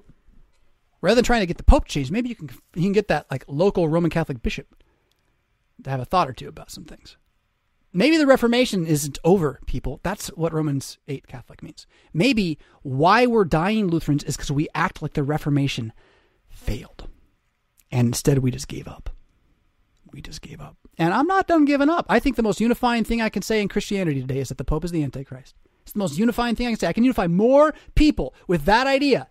rather 1.00 1.16
than 1.16 1.24
trying 1.24 1.40
to 1.40 1.46
get 1.46 1.56
the 1.56 1.64
Pope 1.64 1.86
changed, 1.86 2.12
maybe 2.12 2.28
you 2.28 2.36
can, 2.36 2.50
you 2.74 2.82
can 2.82 2.92
get 2.92 3.08
that 3.08 3.26
like 3.30 3.44
local 3.48 3.88
Roman 3.88 4.10
Catholic 4.10 4.42
bishop 4.42 4.74
to 5.82 5.90
have 5.90 6.00
a 6.00 6.04
thought 6.04 6.28
or 6.28 6.32
two 6.32 6.48
about 6.48 6.70
some 6.70 6.84
things. 6.84 7.16
Maybe 7.92 8.16
the 8.16 8.26
Reformation 8.26 8.86
isn't 8.86 9.18
over, 9.22 9.60
people. 9.66 10.00
That's 10.02 10.28
what 10.28 10.54
Romans 10.54 10.98
8 11.08 11.26
Catholic 11.26 11.62
means. 11.62 11.86
Maybe 12.14 12.58
why 12.82 13.26
we're 13.26 13.44
dying 13.44 13.88
Lutherans 13.88 14.24
is 14.24 14.36
because 14.36 14.50
we 14.50 14.68
act 14.74 15.02
like 15.02 15.12
the 15.12 15.22
Reformation 15.22 15.92
failed. 16.48 17.08
And 17.90 18.08
instead 18.08 18.38
we 18.38 18.50
just 18.50 18.68
gave 18.68 18.88
up. 18.88 19.10
We 20.10 20.22
just 20.22 20.40
gave 20.40 20.60
up. 20.60 20.76
And 20.96 21.12
I'm 21.12 21.26
not 21.26 21.46
done 21.46 21.66
giving 21.66 21.90
up. 21.90 22.06
I 22.08 22.18
think 22.18 22.36
the 22.36 22.42
most 22.42 22.60
unifying 22.60 23.04
thing 23.04 23.20
I 23.20 23.28
can 23.28 23.42
say 23.42 23.60
in 23.60 23.68
Christianity 23.68 24.20
today 24.20 24.38
is 24.38 24.48
that 24.48 24.58
the 24.58 24.64
Pope 24.64 24.84
is 24.84 24.90
the 24.90 25.02
Antichrist. 25.02 25.54
It's 25.82 25.92
the 25.92 25.98
most 25.98 26.18
unifying 26.18 26.54
thing 26.54 26.66
I 26.66 26.70
can 26.70 26.78
say. 26.78 26.86
I 26.86 26.92
can 26.92 27.04
unify 27.04 27.26
more 27.26 27.74
people 27.94 28.34
with 28.46 28.64
that 28.64 28.86
idea 28.86 29.28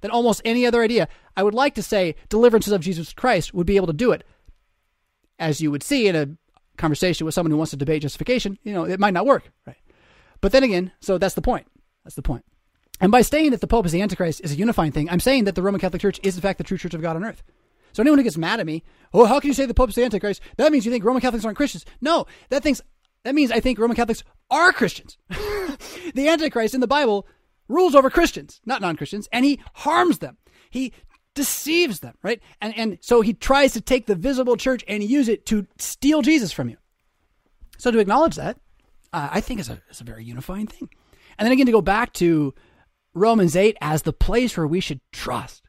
than 0.00 0.10
almost 0.10 0.42
any 0.44 0.66
other 0.66 0.82
idea. 0.82 1.08
I 1.36 1.42
would 1.42 1.54
like 1.54 1.74
to 1.76 1.82
say 1.82 2.16
deliverances 2.28 2.72
of 2.72 2.82
Jesus 2.82 3.12
Christ 3.12 3.54
would 3.54 3.66
be 3.66 3.76
able 3.76 3.86
to 3.86 3.92
do 3.92 4.12
it. 4.12 4.24
As 5.38 5.60
you 5.60 5.70
would 5.70 5.82
see 5.82 6.08
in 6.08 6.16
a 6.16 6.28
conversation 6.76 7.24
with 7.24 7.34
someone 7.34 7.50
who 7.50 7.56
wants 7.56 7.70
to 7.70 7.76
debate 7.76 8.02
justification, 8.02 8.58
you 8.62 8.72
know, 8.72 8.84
it 8.84 9.00
might 9.00 9.14
not 9.14 9.26
work, 9.26 9.50
right? 9.66 9.76
But 10.40 10.52
then 10.52 10.62
again, 10.62 10.92
so 11.00 11.18
that's 11.18 11.34
the 11.34 11.42
point. 11.42 11.66
That's 12.04 12.16
the 12.16 12.22
point. 12.22 12.44
And 13.00 13.10
by 13.10 13.22
saying 13.22 13.50
that 13.50 13.60
the 13.60 13.66
Pope 13.66 13.86
is 13.86 13.92
the 13.92 14.02
Antichrist 14.02 14.40
is 14.44 14.52
a 14.52 14.56
unifying 14.56 14.92
thing, 14.92 15.08
I'm 15.10 15.20
saying 15.20 15.44
that 15.44 15.54
the 15.54 15.62
Roman 15.62 15.80
Catholic 15.80 16.02
Church 16.02 16.20
is 16.22 16.36
in 16.36 16.42
fact 16.42 16.58
the 16.58 16.64
true 16.64 16.78
Church 16.78 16.94
of 16.94 17.02
God 17.02 17.16
on 17.16 17.24
earth. 17.24 17.42
So 17.92 18.02
anyone 18.02 18.18
who 18.18 18.24
gets 18.24 18.38
mad 18.38 18.60
at 18.60 18.66
me, 18.66 18.82
oh, 19.12 19.26
how 19.26 19.38
can 19.40 19.48
you 19.48 19.54
say 19.54 19.66
the 19.66 19.74
Pope 19.74 19.90
is 19.90 19.94
the 19.94 20.04
Antichrist? 20.04 20.40
That 20.56 20.72
means 20.72 20.86
you 20.86 20.92
think 20.92 21.04
Roman 21.04 21.20
Catholics 21.20 21.44
aren't 21.44 21.56
Christians. 21.56 21.84
No, 22.00 22.26
that 22.48 22.62
thinks 22.62 22.80
that 23.24 23.34
means 23.34 23.52
I 23.52 23.60
think 23.60 23.78
Roman 23.78 23.96
Catholics 23.96 24.24
are 24.50 24.72
Christians. 24.72 25.18
the 25.28 26.28
Antichrist 26.28 26.74
in 26.74 26.80
the 26.80 26.86
Bible 26.86 27.26
rules 27.68 27.94
over 27.94 28.10
Christians, 28.10 28.60
not 28.66 28.80
non-Christians, 28.80 29.28
and 29.32 29.44
he 29.44 29.60
harms 29.74 30.18
them. 30.18 30.38
He 30.70 30.92
deceives 31.34 32.00
them, 32.00 32.14
right? 32.22 32.40
And 32.60 32.76
and 32.76 32.98
so 33.00 33.20
he 33.20 33.32
tries 33.32 33.72
to 33.72 33.80
take 33.80 34.06
the 34.06 34.14
visible 34.14 34.56
church 34.56 34.84
and 34.88 35.02
use 35.02 35.28
it 35.28 35.46
to 35.46 35.66
steal 35.78 36.22
Jesus 36.22 36.52
from 36.52 36.68
you. 36.68 36.76
So 37.78 37.90
to 37.90 37.98
acknowledge 37.98 38.36
that, 38.36 38.58
uh, 39.12 39.28
I 39.30 39.40
think 39.40 39.60
is 39.60 39.68
a 39.68 39.80
is 39.90 40.00
a 40.00 40.04
very 40.04 40.24
unifying 40.24 40.66
thing. 40.66 40.88
And 41.38 41.46
then 41.46 41.52
again 41.52 41.66
to 41.66 41.72
go 41.72 41.82
back 41.82 42.12
to 42.14 42.54
Romans 43.14 43.56
8 43.56 43.76
as 43.80 44.02
the 44.02 44.12
place 44.12 44.56
where 44.56 44.66
we 44.66 44.80
should 44.80 45.00
trust. 45.12 45.62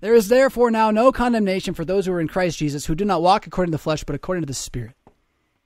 There 0.00 0.14
is 0.14 0.28
therefore 0.28 0.70
now 0.70 0.90
no 0.90 1.10
condemnation 1.10 1.74
for 1.74 1.84
those 1.84 2.06
who 2.06 2.12
are 2.12 2.20
in 2.20 2.28
Christ 2.28 2.58
Jesus 2.58 2.86
who 2.86 2.94
do 2.94 3.04
not 3.04 3.22
walk 3.22 3.46
according 3.46 3.70
to 3.70 3.76
the 3.76 3.82
flesh 3.82 4.04
but 4.04 4.16
according 4.16 4.42
to 4.42 4.46
the 4.46 4.54
spirit. 4.54 4.94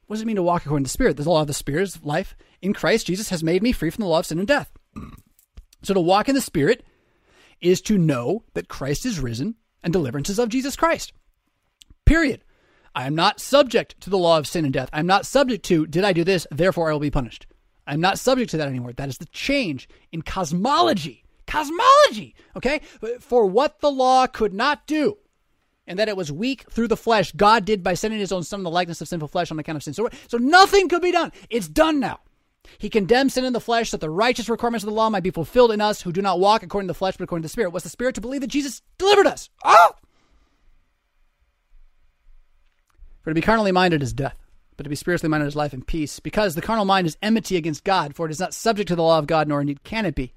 What 0.06 0.16
does 0.16 0.22
it 0.22 0.26
mean 0.26 0.36
to 0.36 0.42
walk 0.42 0.64
according 0.64 0.84
to 0.84 0.88
the 0.88 0.92
spirit? 0.92 1.16
The 1.16 1.28
law 1.28 1.40
of 1.40 1.46
the 1.46 1.54
spirit's 1.54 2.02
life 2.02 2.36
in 2.60 2.72
Christ 2.72 3.06
Jesus 3.06 3.30
has 3.30 3.42
made 3.42 3.62
me 3.62 3.72
free 3.72 3.90
from 3.90 4.02
the 4.02 4.08
law 4.08 4.20
of 4.20 4.26
sin 4.26 4.38
and 4.38 4.48
death. 4.48 4.70
So 5.82 5.94
to 5.94 6.00
walk 6.00 6.28
in 6.28 6.34
the 6.34 6.42
spirit 6.42 6.84
is 7.60 7.80
to 7.82 7.98
know 7.98 8.44
that 8.54 8.68
Christ 8.68 9.04
is 9.06 9.20
risen 9.20 9.56
and 9.82 9.92
deliverance 9.92 10.30
is 10.30 10.38
of 10.38 10.48
Jesus 10.48 10.76
Christ. 10.76 11.12
Period. 12.04 12.44
I 12.94 13.06
am 13.06 13.14
not 13.14 13.40
subject 13.40 14.00
to 14.00 14.10
the 14.10 14.18
law 14.18 14.38
of 14.38 14.46
sin 14.46 14.64
and 14.64 14.74
death. 14.74 14.90
I'm 14.92 15.06
not 15.06 15.26
subject 15.26 15.64
to, 15.66 15.86
did 15.86 16.04
I 16.04 16.12
do 16.12 16.24
this, 16.24 16.46
therefore 16.50 16.90
I 16.90 16.92
will 16.92 17.00
be 17.00 17.10
punished. 17.10 17.46
I'm 17.86 18.00
not 18.00 18.18
subject 18.18 18.50
to 18.52 18.56
that 18.56 18.68
anymore. 18.68 18.92
That 18.92 19.08
is 19.08 19.18
the 19.18 19.26
change 19.26 19.88
in 20.12 20.22
cosmology. 20.22 21.24
Cosmology, 21.46 22.34
okay? 22.56 22.80
For 23.20 23.46
what 23.46 23.80
the 23.80 23.90
law 23.90 24.26
could 24.26 24.54
not 24.54 24.86
do, 24.86 25.18
and 25.86 25.98
that 25.98 26.08
it 26.08 26.16
was 26.16 26.30
weak 26.30 26.70
through 26.70 26.88
the 26.88 26.96
flesh, 26.96 27.32
God 27.32 27.64
did 27.64 27.82
by 27.82 27.94
sending 27.94 28.20
his 28.20 28.30
own 28.30 28.44
son 28.44 28.60
in 28.60 28.64
the 28.64 28.70
likeness 28.70 29.00
of 29.00 29.08
sinful 29.08 29.28
flesh 29.28 29.50
on 29.50 29.58
account 29.58 29.76
of 29.76 29.82
sin. 29.82 29.94
So, 29.94 30.08
so 30.28 30.38
nothing 30.38 30.88
could 30.88 31.02
be 31.02 31.10
done. 31.10 31.32
It's 31.48 31.66
done 31.68 31.98
now. 31.98 32.20
He 32.78 32.90
condemns 32.90 33.34
sin 33.34 33.44
in 33.44 33.52
the 33.52 33.60
flesh 33.60 33.90
that 33.90 34.00
the 34.00 34.10
righteous 34.10 34.48
requirements 34.48 34.84
of 34.84 34.90
the 34.90 34.94
law 34.94 35.10
might 35.10 35.22
be 35.22 35.30
fulfilled 35.30 35.72
in 35.72 35.80
us 35.80 36.02
who 36.02 36.12
do 36.12 36.22
not 36.22 36.40
walk 36.40 36.62
according 36.62 36.88
to 36.88 36.92
the 36.92 36.98
flesh 36.98 37.16
but 37.16 37.24
according 37.24 37.42
to 37.42 37.46
the 37.46 37.52
Spirit. 37.52 37.72
Was 37.72 37.82
the 37.82 37.88
Spirit 37.88 38.14
to 38.14 38.20
believe 38.20 38.40
that 38.40 38.48
Jesus 38.48 38.82
delivered 38.98 39.26
us? 39.26 39.50
Oh! 39.64 39.92
For 43.22 43.30
to 43.30 43.34
be 43.34 43.42
carnally 43.42 43.72
minded 43.72 44.02
is 44.02 44.12
death, 44.12 44.36
but 44.76 44.84
to 44.84 44.90
be 44.90 44.96
spiritually 44.96 45.30
minded 45.30 45.46
is 45.46 45.56
life 45.56 45.74
and 45.74 45.86
peace, 45.86 46.20
because 46.20 46.54
the 46.54 46.62
carnal 46.62 46.86
mind 46.86 47.06
is 47.06 47.18
enmity 47.22 47.56
against 47.56 47.84
God, 47.84 48.14
for 48.14 48.26
it 48.26 48.30
is 48.30 48.40
not 48.40 48.54
subject 48.54 48.88
to 48.88 48.96
the 48.96 49.02
law 49.02 49.18
of 49.18 49.26
God, 49.26 49.46
nor 49.46 49.60
indeed 49.60 49.84
can 49.84 50.06
it 50.06 50.14
be. 50.14 50.32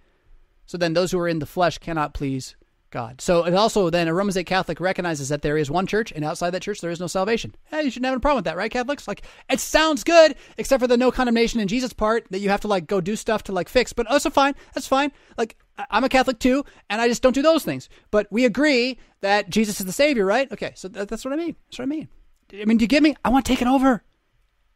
So 0.65 0.77
then 0.77 0.93
those 0.93 1.11
who 1.11 1.19
are 1.19 1.27
in 1.27 1.39
the 1.39 1.45
flesh 1.45 1.77
cannot 1.77 2.13
please 2.13 2.55
God. 2.93 3.21
So 3.21 3.43
it 3.45 3.55
also 3.55 3.89
then 3.89 4.07
a 4.07 4.13
Romans 4.13 4.37
8 4.37 4.45
Catholic 4.45 4.79
recognizes 4.79 5.29
that 5.29 5.41
there 5.41 5.57
is 5.57 5.71
one 5.71 5.87
church, 5.87 6.13
and 6.15 6.23
outside 6.23 6.51
that 6.51 6.61
church 6.61 6.79
there 6.79 6.91
is 6.91 6.99
no 6.99 7.07
salvation. 7.07 7.55
Hey, 7.65 7.81
you 7.81 7.89
shouldn't 7.89 8.05
have 8.05 8.15
a 8.15 8.19
problem 8.19 8.37
with 8.37 8.45
that, 8.45 8.55
right, 8.55 8.71
Catholics? 8.71 9.07
Like 9.07 9.23
it 9.49 9.59
sounds 9.59 10.03
good, 10.03 10.35
except 10.59 10.79
for 10.79 10.87
the 10.87 10.95
no 10.95 11.11
condemnation 11.11 11.59
in 11.59 11.67
Jesus 11.67 11.91
part 11.91 12.27
that 12.29 12.39
you 12.39 12.49
have 12.49 12.61
to 12.61 12.67
like 12.67 12.85
go 12.85 13.01
do 13.01 13.15
stuff 13.15 13.43
to 13.45 13.51
like 13.51 13.67
fix. 13.67 13.93
But 13.93 14.05
also 14.07 14.29
fine, 14.29 14.53
that's 14.75 14.87
fine. 14.87 15.11
Like 15.39 15.57
I'm 15.89 16.03
a 16.03 16.09
Catholic 16.09 16.37
too, 16.37 16.63
and 16.87 17.01
I 17.01 17.07
just 17.07 17.23
don't 17.23 17.33
do 17.33 17.41
those 17.41 17.65
things. 17.65 17.89
But 18.11 18.27
we 18.29 18.45
agree 18.45 18.99
that 19.21 19.49
Jesus 19.49 19.79
is 19.79 19.87
the 19.87 19.91
Savior, 19.91 20.23
right? 20.23 20.49
Okay, 20.51 20.73
so 20.75 20.87
that's 20.87 21.25
what 21.25 21.33
I 21.33 21.37
mean. 21.37 21.55
That's 21.65 21.79
what 21.79 21.85
I 21.85 21.87
mean. 21.87 22.07
I 22.53 22.65
mean, 22.65 22.77
do 22.77 22.83
you 22.83 22.87
get 22.87 23.01
me? 23.01 23.15
I 23.25 23.29
want 23.29 23.43
to 23.45 23.51
take 23.51 23.63
it 23.63 23.67
over. 23.67 24.03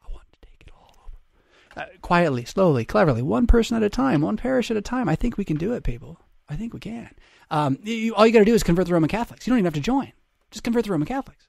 I 0.03 0.11
want 0.11 0.26
to 0.32 0.49
take 0.49 0.61
it 0.61 0.72
all 0.76 1.05
over. 1.05 1.86
Uh, 1.86 1.97
quietly, 2.01 2.45
slowly, 2.45 2.84
cleverly, 2.84 3.22
one 3.22 3.45
person 3.45 3.78
at 3.78 3.84
a 3.84 3.89
time, 3.89 4.22
one 4.22 4.38
parish 4.38 4.72
at 4.72 4.78
a 4.78 4.82
time. 4.82 5.07
I 5.07 5.15
think 5.15 5.38
we 5.38 5.45
can 5.45 5.57
do 5.57 5.74
it, 5.74 5.84
people. 5.84 6.20
I 6.49 6.55
think 6.55 6.74
we 6.74 6.80
can. 6.80 7.13
Um, 7.50 7.80
you, 7.84 8.14
all 8.16 8.26
you 8.28 8.34
got 8.34 8.39
to 8.39 8.45
do 8.45 8.54
is 8.54 8.64
convert 8.64 8.88
the 8.88 8.93
Roman 8.93 9.10
Catholics. 9.10 9.45
You 9.45 9.52
don't 9.52 9.60
even 9.60 9.66
have 9.66 9.74
to 9.76 9.80
join. 9.80 10.12
Just 10.52 10.64
convert 10.64 10.86
the 10.86 10.91
Roman 10.91 11.08
Catholics. 11.08 11.48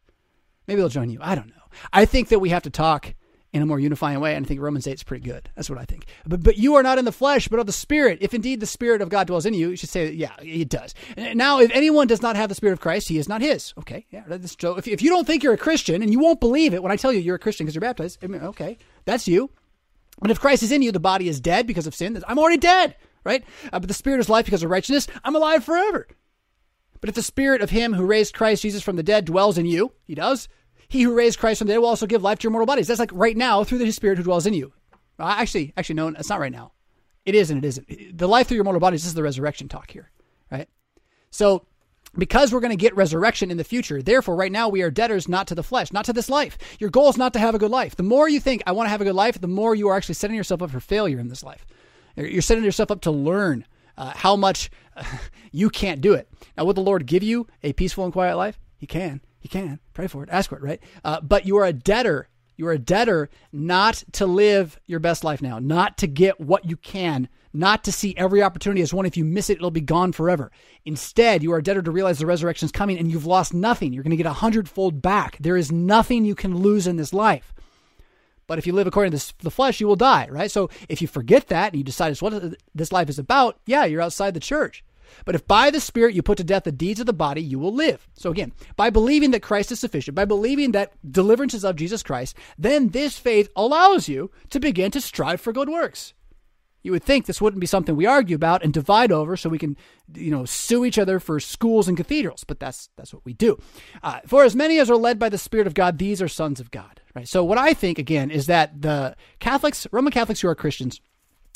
Maybe 0.66 0.80
they'll 0.80 0.88
join 0.88 1.10
you. 1.10 1.18
I 1.22 1.34
don't 1.34 1.48
know. 1.48 1.54
I 1.92 2.04
think 2.04 2.28
that 2.28 2.40
we 2.40 2.50
have 2.50 2.62
to 2.64 2.70
talk 2.70 3.14
in 3.52 3.62
a 3.62 3.66
more 3.66 3.80
unifying 3.80 4.20
way, 4.20 4.34
and 4.34 4.44
I 4.44 4.48
think 4.48 4.60
Romans 4.60 4.86
8 4.86 4.92
is 4.92 5.02
pretty 5.02 5.24
good. 5.24 5.48
That's 5.54 5.70
what 5.70 5.78
I 5.78 5.84
think. 5.84 6.06
But 6.26 6.42
but 6.42 6.58
you 6.58 6.74
are 6.74 6.82
not 6.82 6.98
in 6.98 7.06
the 7.06 7.12
flesh, 7.12 7.48
but 7.48 7.58
of 7.58 7.66
the 7.66 7.72
Spirit. 7.72 8.18
If 8.20 8.34
indeed 8.34 8.60
the 8.60 8.66
Spirit 8.66 9.00
of 9.00 9.08
God 9.08 9.26
dwells 9.26 9.46
in 9.46 9.54
you, 9.54 9.70
you 9.70 9.76
should 9.76 9.88
say, 9.88 10.10
yeah, 10.12 10.32
it 10.40 10.68
does. 10.68 10.94
Now, 11.16 11.60
if 11.60 11.70
anyone 11.72 12.06
does 12.06 12.20
not 12.20 12.36
have 12.36 12.50
the 12.50 12.54
Spirit 12.54 12.74
of 12.74 12.80
Christ, 12.80 13.08
he 13.08 13.16
is 13.16 13.28
not 13.28 13.40
his. 13.40 13.72
Okay, 13.78 14.06
yeah. 14.10 14.24
So 14.58 14.76
if, 14.76 14.86
if 14.86 15.00
you 15.00 15.08
don't 15.08 15.26
think 15.26 15.42
you're 15.42 15.54
a 15.54 15.58
Christian, 15.58 16.02
and 16.02 16.12
you 16.12 16.18
won't 16.18 16.40
believe 16.40 16.74
it 16.74 16.82
when 16.82 16.92
I 16.92 16.96
tell 16.96 17.12
you 17.12 17.20
you're 17.20 17.36
a 17.36 17.40
Christian 17.40 17.64
because 17.64 17.74
you're 17.74 17.80
baptized, 17.80 18.22
okay, 18.22 18.76
that's 19.06 19.26
you. 19.26 19.50
But 20.20 20.30
if 20.30 20.40
Christ 20.40 20.62
is 20.62 20.72
in 20.72 20.82
you, 20.82 20.92
the 20.92 21.00
body 21.00 21.28
is 21.28 21.40
dead 21.40 21.66
because 21.66 21.86
of 21.86 21.94
sin. 21.94 22.22
I'm 22.26 22.38
already 22.38 22.58
dead, 22.58 22.96
right? 23.28 23.44
Uh, 23.72 23.78
but 23.78 23.88
the 23.88 23.94
Spirit 23.94 24.20
is 24.20 24.28
life 24.28 24.46
because 24.46 24.62
of 24.62 24.70
righteousness. 24.70 25.06
I'm 25.22 25.36
alive 25.36 25.62
forever. 25.62 26.08
But 27.00 27.10
if 27.10 27.14
the 27.14 27.22
Spirit 27.22 27.60
of 27.60 27.70
Him 27.70 27.92
who 27.94 28.04
raised 28.04 28.34
Christ 28.34 28.62
Jesus 28.62 28.82
from 28.82 28.96
the 28.96 29.02
dead 29.04 29.26
dwells 29.26 29.58
in 29.58 29.66
you, 29.66 29.92
He 30.04 30.14
does, 30.14 30.48
he 30.88 31.02
who 31.02 31.14
raised 31.14 31.38
Christ 31.38 31.58
from 31.58 31.68
the 31.68 31.74
dead 31.74 31.78
will 31.78 31.88
also 31.88 32.06
give 32.06 32.22
life 32.22 32.38
to 32.38 32.44
your 32.44 32.50
mortal 32.50 32.66
bodies. 32.66 32.88
That's 32.88 32.98
like 32.98 33.12
right 33.12 33.36
now 33.36 33.62
through 33.62 33.78
the 33.78 33.90
Spirit 33.92 34.18
who 34.18 34.24
dwells 34.24 34.46
in 34.46 34.54
you. 34.54 34.72
Uh, 35.18 35.34
actually, 35.38 35.74
actually, 35.76 35.96
no, 35.96 36.08
it's 36.08 36.30
not 36.30 36.40
right 36.40 36.52
now. 36.52 36.72
It 37.26 37.34
is 37.34 37.50
and 37.50 37.62
it 37.62 37.68
isn't. 37.68 38.16
The 38.16 38.28
life 38.28 38.48
through 38.48 38.54
your 38.54 38.64
mortal 38.64 38.80
bodies 38.80 39.02
this 39.02 39.08
is 39.08 39.14
the 39.14 39.22
resurrection 39.22 39.68
talk 39.68 39.90
here, 39.90 40.10
right? 40.50 40.68
So, 41.30 41.66
because 42.16 42.52
we're 42.52 42.60
going 42.60 42.70
to 42.70 42.76
get 42.76 42.96
resurrection 42.96 43.50
in 43.50 43.58
the 43.58 43.64
future, 43.64 44.00
therefore, 44.00 44.34
right 44.34 44.50
now 44.50 44.70
we 44.70 44.80
are 44.80 44.90
debtors 44.90 45.28
not 45.28 45.46
to 45.48 45.54
the 45.54 45.62
flesh, 45.62 45.92
not 45.92 46.06
to 46.06 46.14
this 46.14 46.30
life. 46.30 46.56
Your 46.78 46.88
goal 46.88 47.10
is 47.10 47.18
not 47.18 47.34
to 47.34 47.38
have 47.38 47.54
a 47.54 47.58
good 47.58 47.70
life. 47.70 47.96
The 47.96 48.02
more 48.02 48.30
you 48.30 48.40
think, 48.40 48.62
I 48.66 48.72
want 48.72 48.86
to 48.86 48.90
have 48.90 49.02
a 49.02 49.04
good 49.04 49.14
life, 49.14 49.38
the 49.38 49.46
more 49.46 49.74
you 49.74 49.88
are 49.88 49.96
actually 49.96 50.14
setting 50.14 50.36
yourself 50.36 50.62
up 50.62 50.70
for 50.70 50.80
failure 50.80 51.18
in 51.18 51.28
this 51.28 51.42
life. 51.42 51.66
You're 52.22 52.42
setting 52.42 52.64
yourself 52.64 52.90
up 52.90 53.02
to 53.02 53.10
learn 53.10 53.64
uh, 53.96 54.12
how 54.14 54.36
much 54.36 54.70
you 55.52 55.70
can't 55.70 56.00
do 56.00 56.14
it. 56.14 56.28
Now, 56.56 56.64
will 56.64 56.74
the 56.74 56.80
Lord 56.80 57.06
give 57.06 57.22
you 57.22 57.46
a 57.62 57.72
peaceful 57.72 58.04
and 58.04 58.12
quiet 58.12 58.36
life? 58.36 58.58
He 58.76 58.86
can. 58.86 59.20
He 59.40 59.48
can. 59.48 59.80
Pray 59.92 60.06
for 60.06 60.22
it. 60.22 60.28
Ask 60.30 60.50
for 60.50 60.56
it, 60.56 60.62
right? 60.62 60.82
Uh, 61.04 61.20
but 61.20 61.46
you 61.46 61.56
are 61.56 61.64
a 61.64 61.72
debtor. 61.72 62.28
You 62.56 62.66
are 62.66 62.72
a 62.72 62.78
debtor 62.78 63.30
not 63.52 64.02
to 64.12 64.26
live 64.26 64.80
your 64.86 64.98
best 64.98 65.22
life 65.22 65.40
now, 65.40 65.58
not 65.58 65.98
to 65.98 66.08
get 66.08 66.40
what 66.40 66.64
you 66.64 66.76
can, 66.76 67.28
not 67.52 67.84
to 67.84 67.92
see 67.92 68.16
every 68.16 68.42
opportunity 68.42 68.82
as 68.82 68.92
one. 68.92 69.06
If 69.06 69.16
you 69.16 69.24
miss 69.24 69.48
it, 69.48 69.58
it'll 69.58 69.70
be 69.70 69.80
gone 69.80 70.12
forever. 70.12 70.50
Instead, 70.84 71.42
you 71.42 71.52
are 71.52 71.58
a 71.58 71.62
debtor 71.62 71.82
to 71.82 71.90
realize 71.90 72.18
the 72.18 72.26
resurrection 72.26 72.66
is 72.66 72.72
coming 72.72 72.98
and 72.98 73.10
you've 73.10 73.26
lost 73.26 73.54
nothing. 73.54 73.92
You're 73.92 74.02
going 74.02 74.10
to 74.10 74.16
get 74.16 74.26
a 74.26 74.32
hundredfold 74.32 75.00
back. 75.00 75.38
There 75.38 75.56
is 75.56 75.70
nothing 75.70 76.24
you 76.24 76.34
can 76.34 76.56
lose 76.56 76.88
in 76.88 76.96
this 76.96 77.12
life. 77.12 77.54
But 78.48 78.58
if 78.58 78.66
you 78.66 78.72
live 78.72 78.88
according 78.88 79.16
to 79.16 79.34
the 79.40 79.50
flesh, 79.50 79.78
you 79.78 79.86
will 79.86 79.94
die, 79.94 80.26
right? 80.28 80.50
So 80.50 80.70
if 80.88 81.00
you 81.00 81.06
forget 81.06 81.46
that 81.48 81.72
and 81.72 81.78
you 81.78 81.84
decide 81.84 82.10
it's 82.10 82.22
what 82.22 82.56
this 82.74 82.90
life 82.90 83.08
is 83.08 83.20
about, 83.20 83.60
yeah, 83.66 83.84
you're 83.84 84.02
outside 84.02 84.34
the 84.34 84.40
church. 84.40 84.82
But 85.24 85.34
if 85.34 85.46
by 85.46 85.70
the 85.70 85.80
Spirit 85.80 86.14
you 86.14 86.22
put 86.22 86.38
to 86.38 86.44
death 86.44 86.64
the 86.64 86.72
deeds 86.72 87.00
of 87.00 87.06
the 87.06 87.12
body, 87.12 87.42
you 87.42 87.58
will 87.58 87.72
live. 87.72 88.08
So 88.14 88.30
again, 88.30 88.52
by 88.76 88.90
believing 88.90 89.30
that 89.30 89.42
Christ 89.42 89.70
is 89.70 89.80
sufficient, 89.80 90.14
by 90.14 90.24
believing 90.24 90.72
that 90.72 90.92
deliverance 91.10 91.54
is 91.54 91.64
of 91.64 91.76
Jesus 91.76 92.02
Christ, 92.02 92.36
then 92.58 92.88
this 92.88 93.18
faith 93.18 93.50
allows 93.54 94.08
you 94.08 94.30
to 94.50 94.60
begin 94.60 94.90
to 94.92 95.00
strive 95.00 95.40
for 95.40 95.52
good 95.52 95.68
works. 95.68 96.14
You 96.82 96.92
would 96.92 97.02
think 97.02 97.26
this 97.26 97.40
wouldn't 97.40 97.60
be 97.60 97.66
something 97.66 97.96
we 97.96 98.06
argue 98.06 98.36
about 98.36 98.62
and 98.62 98.72
divide 98.72 99.12
over 99.12 99.36
so 99.36 99.50
we 99.50 99.58
can, 99.58 99.76
you 100.14 100.30
know, 100.30 100.44
sue 100.44 100.84
each 100.84 100.98
other 100.98 101.18
for 101.20 101.40
schools 101.40 101.88
and 101.88 101.96
cathedrals, 101.96 102.44
but 102.44 102.60
that's 102.60 102.88
that's 102.96 103.12
what 103.12 103.24
we 103.24 103.34
do. 103.34 103.58
Uh, 104.02 104.20
for 104.26 104.44
as 104.44 104.54
many 104.54 104.78
as 104.78 104.88
are 104.88 104.96
led 104.96 105.18
by 105.18 105.28
the 105.28 105.38
Spirit 105.38 105.66
of 105.66 105.74
God, 105.74 105.98
these 105.98 106.22
are 106.22 106.28
sons 106.28 106.60
of 106.60 106.70
God. 106.70 106.97
Right. 107.18 107.28
So 107.28 107.42
what 107.42 107.58
I 107.58 107.74
think 107.74 107.98
again 107.98 108.30
is 108.30 108.46
that 108.46 108.80
the 108.80 109.16
Catholics, 109.40 109.88
Roman 109.90 110.12
Catholics 110.12 110.40
who 110.40 110.46
are 110.48 110.54
Christians, 110.54 111.00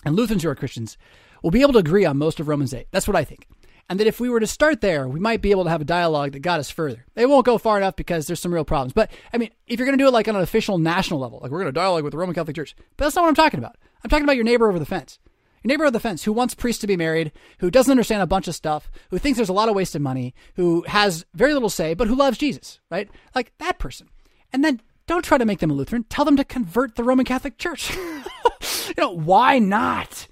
and 0.05 0.17
Lutherans 0.17 0.43
who 0.43 0.49
are 0.49 0.57
Christians, 0.57 0.99
will 1.41 1.53
be 1.53 1.63
able 1.63 1.75
to 1.75 1.79
agree 1.79 2.05
on 2.05 2.19
most 2.19 2.41
of 2.41 2.49
Romans 2.49 2.75
8. 2.75 2.89
That's 2.91 3.07
what 3.07 3.17
I 3.17 3.23
think. 3.23 3.47
And 3.89 4.01
that 4.01 4.09
if 4.09 4.19
we 4.19 4.29
were 4.29 4.41
to 4.41 4.47
start 4.47 4.81
there, 4.81 5.07
we 5.07 5.21
might 5.21 5.41
be 5.41 5.53
able 5.53 5.63
to 5.63 5.71
have 5.71 5.81
a 5.81 5.85
dialogue 5.85 6.33
that 6.33 6.41
got 6.41 6.59
us 6.59 6.69
further. 6.69 7.07
It 7.15 7.29
won't 7.29 7.47
go 7.47 7.59
far 7.59 7.77
enough 7.77 7.95
because 7.95 8.27
there's 8.27 8.41
some 8.41 8.53
real 8.53 8.65
problems. 8.65 8.93
But 8.93 9.13
I 9.33 9.39
mean, 9.39 9.51
if 9.69 9.79
you're 9.79 9.87
going 9.87 9.97
to 9.97 10.03
do 10.03 10.09
it 10.09 10.13
like 10.13 10.27
on 10.27 10.35
an 10.35 10.43
official 10.43 10.79
national 10.79 11.21
level, 11.21 11.39
like 11.41 11.53
we're 11.53 11.61
going 11.61 11.73
to 11.73 11.81
dialogue 11.81 12.03
with 12.03 12.11
the 12.11 12.19
Roman 12.19 12.35
Catholic 12.35 12.57
Church, 12.57 12.75
but 12.97 13.05
that's 13.05 13.15
not 13.15 13.23
what 13.23 13.29
I'm 13.29 13.37
talking 13.37 13.59
about. 13.59 13.77
I'm 14.03 14.11
talking 14.11 14.25
about 14.25 14.35
your 14.35 14.45
neighbor 14.45 14.69
over 14.69 14.81
the 14.81 14.85
fence. 14.85 15.21
Your 15.63 15.69
neighbor 15.69 15.85
over 15.85 15.93
the 15.93 16.01
fence 16.01 16.25
who 16.25 16.33
wants 16.33 16.57
priests 16.57 16.81
to 16.81 16.89
be 16.89 16.97
married, 16.97 17.31
who 17.59 17.71
doesn't 17.71 17.91
understand 17.93 18.21
a 18.21 18.27
bunch 18.27 18.49
of 18.49 18.57
stuff, 18.57 18.91
who 19.11 19.19
thinks 19.19 19.37
there's 19.37 19.49
a 19.49 19.53
lot 19.53 19.69
of 19.69 19.77
wasted 19.77 20.03
money, 20.03 20.35
who 20.57 20.83
has 20.89 21.25
very 21.35 21.55
little 21.55 21.71
say, 21.71 21.95
but 21.95 22.09
who 22.09 22.17
loves 22.17 22.37
Jesus, 22.37 22.81
right? 22.91 23.09
Like 23.33 23.53
that 23.59 23.79
person. 23.79 24.09
And 24.53 24.65
then 24.65 24.81
don't 25.07 25.25
try 25.25 25.39
to 25.39 25.45
make 25.45 25.59
them 25.59 25.71
a 25.71 25.75
Lutheran. 25.75 26.05
Tell 26.05 26.25
them 26.25 26.37
to 26.37 26.45
convert 26.45 26.95
the 26.95 27.05
Roman 27.05 27.25
Catholic 27.25 27.59
Church. 27.59 27.95
you 27.97 28.95
know, 28.97 29.11
why 29.11 29.59
not? 29.59 30.29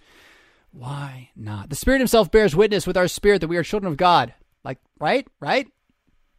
Why 0.73 1.31
not? 1.35 1.71
The 1.71 1.77
Spirit 1.77 1.99
Himself 1.99 2.31
bears 2.31 2.55
witness 2.55 2.87
with 2.87 2.97
our 2.97 3.09
spirit 3.09 3.41
that 3.41 3.49
we 3.49 3.57
are 3.57 3.65
children 3.65 3.91
of 3.91 3.97
God. 3.97 4.35
Like, 4.65 4.79
right? 4.99 5.27
Right? 5.41 5.67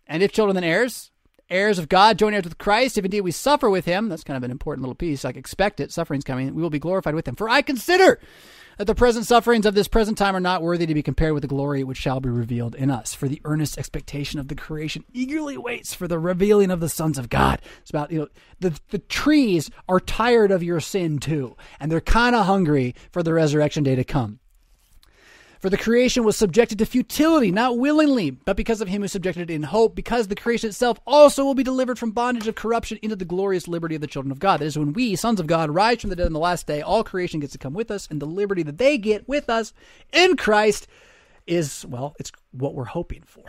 And 0.07 0.23
if 0.23 0.31
children, 0.31 0.55
then 0.55 0.63
heirs. 0.63 1.10
Heirs 1.51 1.77
of 1.77 1.89
God, 1.89 2.17
joint 2.17 2.33
heirs 2.33 2.45
with 2.45 2.57
Christ. 2.57 2.97
If 2.97 3.05
indeed 3.05 3.21
we 3.21 3.31
suffer 3.31 3.69
with 3.69 3.85
Him, 3.85 4.09
that's 4.09 4.23
kind 4.23 4.37
of 4.37 4.43
an 4.43 4.51
important 4.51 4.83
little 4.83 4.95
piece. 4.95 5.23
Like, 5.23 5.35
expect 5.35 5.79
it. 5.79 5.91
Suffering's 5.91 6.23
coming. 6.23 6.55
We 6.55 6.61
will 6.61 6.69
be 6.69 6.79
glorified 6.79 7.13
with 7.13 7.27
Him. 7.27 7.35
For 7.35 7.49
I 7.49 7.61
consider 7.61 8.19
that 8.77 8.85
the 8.85 8.95
present 8.95 9.27
sufferings 9.27 9.65
of 9.65 9.75
this 9.75 9.87
present 9.87 10.17
time 10.17 10.35
are 10.35 10.39
not 10.39 10.63
worthy 10.63 10.85
to 10.85 10.93
be 10.93 11.03
compared 11.03 11.33
with 11.33 11.41
the 11.41 11.47
glory 11.47 11.83
which 11.83 11.97
shall 11.97 12.19
be 12.19 12.29
revealed 12.29 12.73
in 12.73 12.89
us. 12.89 13.13
For 13.13 13.27
the 13.27 13.41
earnest 13.45 13.77
expectation 13.77 14.39
of 14.39 14.47
the 14.47 14.55
creation 14.55 15.03
eagerly 15.13 15.57
waits 15.57 15.93
for 15.93 16.07
the 16.07 16.17
revealing 16.17 16.71
of 16.71 16.79
the 16.79 16.89
sons 16.89 17.17
of 17.17 17.29
God. 17.29 17.61
It's 17.81 17.91
about, 17.91 18.11
you 18.11 18.19
know, 18.19 18.27
the, 18.59 18.79
the 18.89 18.99
trees 18.99 19.69
are 19.87 19.99
tired 19.99 20.51
of 20.51 20.63
your 20.63 20.79
sin 20.79 21.19
too, 21.19 21.55
and 21.79 21.91
they're 21.91 22.01
kind 22.01 22.35
of 22.35 22.45
hungry 22.45 22.95
for 23.11 23.21
the 23.21 23.33
resurrection 23.33 23.83
day 23.83 23.95
to 23.95 24.03
come. 24.03 24.39
For 25.61 25.69
the 25.69 25.77
creation 25.77 26.23
was 26.23 26.35
subjected 26.35 26.79
to 26.79 26.87
futility, 26.87 27.51
not 27.51 27.77
willingly, 27.77 28.31
but 28.31 28.57
because 28.57 28.81
of 28.81 28.87
him 28.87 29.03
who 29.03 29.07
subjected 29.07 29.51
it 29.51 29.53
in 29.53 29.61
hope, 29.61 29.93
because 29.93 30.27
the 30.27 30.35
creation 30.35 30.69
itself 30.69 30.99
also 31.05 31.45
will 31.45 31.53
be 31.53 31.61
delivered 31.61 31.99
from 31.99 32.09
bondage 32.09 32.47
of 32.47 32.55
corruption 32.55 32.97
into 33.03 33.15
the 33.15 33.25
glorious 33.25 33.67
liberty 33.67 33.93
of 33.93 34.01
the 34.01 34.07
children 34.07 34.31
of 34.31 34.39
God. 34.39 34.59
That 34.59 34.65
is, 34.65 34.79
when 34.79 34.91
we, 34.93 35.15
sons 35.15 35.39
of 35.39 35.45
God, 35.45 35.69
rise 35.69 36.01
from 36.01 36.09
the 36.09 36.15
dead 36.15 36.25
in 36.25 36.33
the 36.33 36.39
last 36.39 36.65
day, 36.65 36.81
all 36.81 37.03
creation 37.03 37.39
gets 37.39 37.53
to 37.53 37.59
come 37.59 37.75
with 37.75 37.91
us, 37.91 38.07
and 38.09 38.19
the 38.19 38.25
liberty 38.25 38.63
that 38.63 38.79
they 38.79 38.97
get 38.97 39.29
with 39.29 39.51
us 39.51 39.71
in 40.11 40.35
Christ 40.35 40.87
is, 41.45 41.85
well, 41.85 42.15
it's 42.17 42.31
what 42.53 42.73
we're 42.73 42.83
hoping 42.85 43.21
for. 43.21 43.43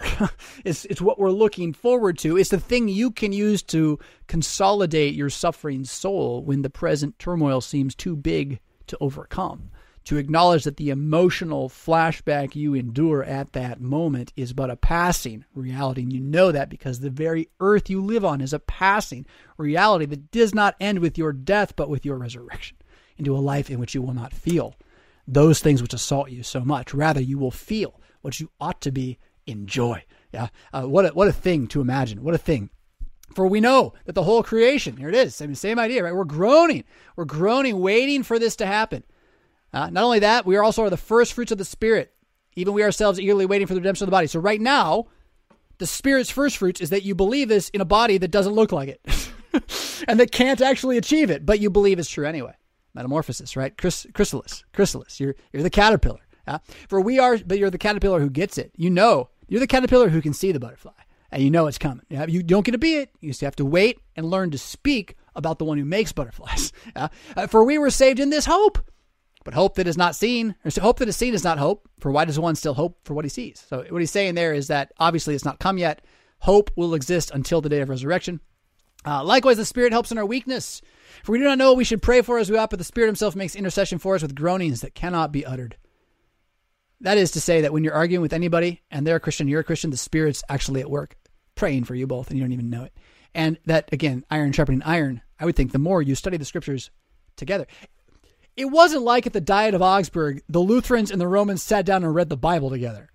it's, 0.67 0.85
it's 0.85 1.01
what 1.01 1.19
we're 1.19 1.31
looking 1.31 1.73
forward 1.73 2.19
to. 2.19 2.37
It's 2.37 2.51
the 2.51 2.61
thing 2.61 2.89
you 2.89 3.11
can 3.11 3.33
use 3.33 3.63
to 3.65 3.99
consolidate 4.27 5.15
your 5.15 5.31
suffering 5.31 5.87
soul 5.87 6.45
when 6.45 6.61
the 6.61 6.69
present 6.69 7.19
turmoil 7.19 7.63
seems 7.63 7.95
too 7.95 8.17
big 8.17 8.61
to 8.89 8.99
overcome 9.01 9.71
to 10.05 10.17
acknowledge 10.17 10.65
that 10.65 10.77
the 10.77 10.91
emotional 10.91 11.69
flashback 11.69 12.55
you 12.55 12.75
endure 12.75 13.23
at 13.23 13.53
that 13.53 13.81
moment 13.81 14.33
is 14.37 14.53
but 14.53 14.71
a 14.71 14.77
passing 14.77 15.45
reality. 15.55 16.03
And 16.03 16.13
you 16.13 16.21
know 16.21 16.53
that 16.53 16.69
because 16.69 17.01
the 17.01 17.11
very 17.11 17.49
earth 17.61 17.89
you 17.89 18.03
live 18.03 18.25
on 18.25 18.41
is 18.41 18.53
a 18.53 18.59
passing 18.59 19.27
reality 19.57 20.07
that 20.07 20.31
does 20.31 20.55
not 20.55 20.77
end 20.81 20.99
with 20.99 21.17
your 21.17 21.33
death, 21.33 21.77
but 21.77 21.89
with 21.89 22.05
your 22.05 22.17
resurrection 22.17 22.77
into 23.17 23.37
a 23.37 23.39
life 23.39 23.71
in 23.71 23.79
which 23.79 23.95
you 23.95 24.03
will 24.03 24.15
not 24.15 24.33
feel 24.33 24.75
those 25.27 25.61
things 25.61 25.81
which 25.81 25.95
assault 25.95 26.31
you 26.31 26.43
so 26.43 26.65
much. 26.65 26.93
Rather, 26.93 27.21
you 27.21 27.39
will 27.39 27.51
feel 27.51 28.01
what 28.23 28.41
you 28.41 28.51
ought 28.61 28.81
to 28.81 28.91
be 28.91 29.19
in 29.47 29.67
joy. 29.67 30.05
Yeah. 30.33 30.49
Uh, 30.73 30.83
what, 30.83 31.07
a, 31.07 31.09
what 31.11 31.29
a 31.29 31.33
thing 31.33 31.67
to 31.69 31.81
imagine. 31.81 32.23
What 32.23 32.35
a 32.35 32.39
thing. 32.39 32.71
For 33.35 33.47
we 33.47 33.61
know 33.61 33.95
that 34.05 34.15
the 34.15 34.25
whole 34.25 34.43
creation, 34.43 34.97
here 34.97 35.09
it 35.09 35.15
is, 35.15 35.35
same, 35.35 35.55
same 35.55 35.79
idea, 35.79 36.05
right? 36.05 36.15
We're 36.15 36.25
groaning. 36.25 36.85
We're 37.17 37.25
groaning, 37.25 37.81
waiting 37.81 38.23
for 38.23 38.39
this 38.39 38.57
to 38.57 38.67
happen. 38.67 39.05
Uh, 39.73 39.91
not 39.91 40.05
only 40.05 40.21
that, 40.21 40.45
we 40.47 40.57
are 40.57 40.63
also 40.63 40.89
the 40.89 40.97
first 40.97 41.33
fruits 41.33 41.53
of 41.53 41.59
the 41.59 41.65
Spirit. 41.65 42.13
Even 42.57 42.75
we 42.75 42.83
ourselves 42.83 43.19
eagerly 43.19 43.47
waiting 43.47 43.67
for 43.67 43.75
the 43.75 43.81
redemption 43.81 44.05
of 44.05 44.09
the 44.09 44.13
body. 44.13 44.27
So 44.27 44.39
right 44.41 44.61
now, 44.61 45.07
the 45.79 45.87
Spirit's 45.87 46.31
first 46.31 46.59
fruits 46.59 46.81
is 46.81 46.91
that 46.91 47.03
you 47.03 47.15
believe 47.15 47.49
this 47.49 47.71
in 47.71 47.81
a 47.81 47.87
body 47.87 48.19
that 48.19 48.31
doesn't 48.31 48.53
look 48.53 48.73
like 48.73 48.89
it 48.89 49.01
and 50.09 50.21
that 50.21 50.31
can't 50.33 50.61
actually 50.61 50.99
achieve 50.99 51.31
it, 51.31 51.47
but 51.47 51.61
you 51.61 51.71
believe 51.71 51.99
it's 51.99 52.11
true 52.11 52.27
anyway. 52.27 52.55
Metamorphosis, 52.95 53.57
right? 53.57 53.77
Chrysalis, 53.77 54.65
chrysalis. 54.73 55.19
You're 55.19 55.35
you're 55.53 55.63
the 55.63 55.71
caterpillar. 55.71 56.21
Yeah? 56.47 56.59
For 56.89 57.01
we 57.01 57.19
are, 57.19 57.39
but 57.39 57.59
you're 57.59 57.71
the 57.71 57.79
caterpillar 57.79 58.21
who 58.21 58.29
gets 58.29 58.59
it. 58.59 58.73
You 58.77 58.91
know, 58.91 59.31
you're 59.49 59.61
the 59.61 59.67
caterpillar 59.67 60.09
who 60.11 60.21
can 60.21 60.35
see 60.35 60.53
the 60.53 60.61
butterfly, 60.61 60.93
and 61.31 61.43
you 61.43 61.51
know 61.51 61.67
it's 61.67 61.79
coming. 61.79 62.05
Yeah? 62.11 62.27
You 62.27 62.43
don't 62.43 62.65
get 62.65 62.73
to 62.73 62.79
be 62.79 62.97
it. 62.97 63.11
You 63.21 63.31
just 63.31 63.41
have 63.41 63.57
to 63.57 63.65
wait 63.65 63.99
and 64.15 64.27
learn 64.27 64.51
to 64.51 64.59
speak 64.59 65.17
about 65.35 65.59
the 65.59 65.65
one 65.65 65.79
who 65.79 65.85
makes 65.85 66.13
butterflies. 66.13 66.73
Yeah? 66.95 67.09
Uh, 67.37 67.47
for 67.47 67.65
we 67.65 67.79
were 67.79 67.91
saved 67.91 68.21
in 68.21 68.29
this 68.29 68.45
hope. 68.45 68.79
But 69.45 69.55
hope 69.55 69.75
that 69.75 69.89
is 69.89 69.99
not 69.99 70.15
seen, 70.15 70.55
or 70.65 70.71
hope 70.81 70.99
that 70.99 71.09
is 71.09 71.17
seen 71.17 71.35
is 71.35 71.45
not 71.45 71.59
hope. 71.59 71.89
For 72.01 72.11
why 72.11 72.25
does 72.25 72.39
one 72.39 72.55
still 72.55 72.75
hope 72.75 72.99
for 73.05 73.15
what 73.15 73.25
he 73.25 73.29
sees? 73.29 73.65
So 73.69 73.85
what 73.89 74.01
he's 74.01 74.11
saying 74.11 74.35
there 74.35 74.55
is 74.55 74.69
that 74.69 74.93
obviously 74.99 75.35
it's 75.35 75.45
not 75.45 75.59
come 75.59 75.79
yet. 75.79 76.05
Hope 76.39 76.71
will 76.77 76.95
exist 76.95 77.31
until 77.33 77.61
the 77.61 77.69
day 77.69 77.81
of 77.81 77.89
resurrection. 77.89 78.41
Uh, 79.05 79.25
likewise, 79.25 79.57
the 79.57 79.65
Spirit 79.65 79.93
helps 79.93 80.13
in 80.13 80.19
our 80.19 80.27
weakness. 80.27 80.81
For 81.25 81.33
we 81.33 81.39
do 81.39 81.45
not 81.45 81.59
know 81.59 81.71
what 81.71 81.77
we 81.77 81.85
should 81.85 82.03
pray 82.03 82.23
for 82.23 82.39
as 82.39 82.51
we 82.51 82.57
ought, 82.57 82.71
but 82.71 82.79
the 82.79 82.85
Spirit 82.85 83.09
Himself 83.09 83.35
makes 83.35 83.57
intercession 83.57 83.99
for 83.99 84.15
us 84.15 84.23
with 84.23 84.35
groanings 84.35 84.81
that 84.81 84.95
cannot 84.95 85.33
be 85.33 85.45
uttered. 85.45 85.77
That 87.01 87.19
is 87.19 87.33
to 87.33 87.41
say 87.41 87.63
that 87.63 87.73
when 87.73 87.83
you're 87.83 87.95
arguing 87.95 88.23
with 88.23 88.33
anybody 88.33 88.83
and 88.91 89.05
they're 89.05 89.17
a 89.17 89.21
Christian, 89.21 89.49
you're 89.49 89.61
a 89.61 89.65
Christian, 89.65 89.91
the 89.91 89.97
Spirit's 89.97 90.45
actually 90.49 90.81
at 90.81 90.91
work 90.91 91.17
praying 91.57 91.85
for 91.85 91.95
you 91.95 92.07
both, 92.07 92.29
and 92.29 92.39
you 92.39 92.45
don't 92.45 92.53
even 92.53 92.71
know 92.71 92.85
it. 92.85 92.93
And 93.35 93.59
that 93.67 93.93
again, 93.93 94.25
iron 94.31 94.53
sharpening 94.53 94.83
iron. 94.85 95.21
I 95.39 95.45
would 95.45 95.57
think 95.57 95.73
the 95.73 95.79
more 95.79 96.01
you 96.01 96.15
study 96.15 96.37
the 96.37 96.45
Scriptures 96.45 96.91
together, 97.37 97.67
it 98.57 98.67
wasn't 98.67 99.03
like 99.03 99.27
at 99.27 99.33
the 99.33 99.41
Diet 99.41 99.75
of 99.75 99.83
Augsburg, 99.83 100.43
the 100.49 100.61
Lutherans 100.61 101.11
and 101.11 101.21
the 101.21 101.29
Romans 101.29 101.63
sat 101.63 101.87
down 101.87 102.05
and 102.05 102.15
read 102.15 102.29
the 102.29 102.37
Bible 102.37 102.71
together. 102.71 103.11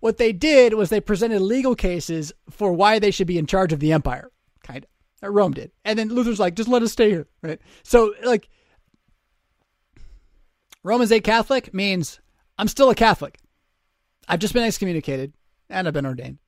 What 0.00 0.18
they 0.18 0.32
did 0.32 0.74
was 0.74 0.90
they 0.90 1.00
presented 1.00 1.40
legal 1.40 1.74
cases 1.74 2.32
for 2.50 2.72
why 2.72 2.98
they 2.98 3.10
should 3.10 3.26
be 3.26 3.38
in 3.38 3.46
charge 3.46 3.72
of 3.72 3.80
the 3.80 3.92
empire, 3.92 4.30
kind 4.62 4.84
of. 4.84 4.90
Rome 5.34 5.52
did. 5.52 5.70
And 5.84 5.96
then 5.96 6.08
Luther's 6.08 6.40
like, 6.40 6.56
just 6.56 6.68
let 6.68 6.82
us 6.82 6.90
stay 6.90 7.08
here, 7.08 7.28
right? 7.42 7.60
So, 7.84 8.12
like, 8.24 8.48
Romans 10.82 11.12
8 11.12 11.22
Catholic 11.22 11.72
means 11.72 12.20
I'm 12.58 12.66
still 12.66 12.90
a 12.90 12.94
Catholic. 12.96 13.38
I've 14.26 14.40
just 14.40 14.54
been 14.54 14.64
excommunicated 14.64 15.32
and 15.70 15.86
I've 15.86 15.94
been 15.94 16.06
ordained. 16.06 16.38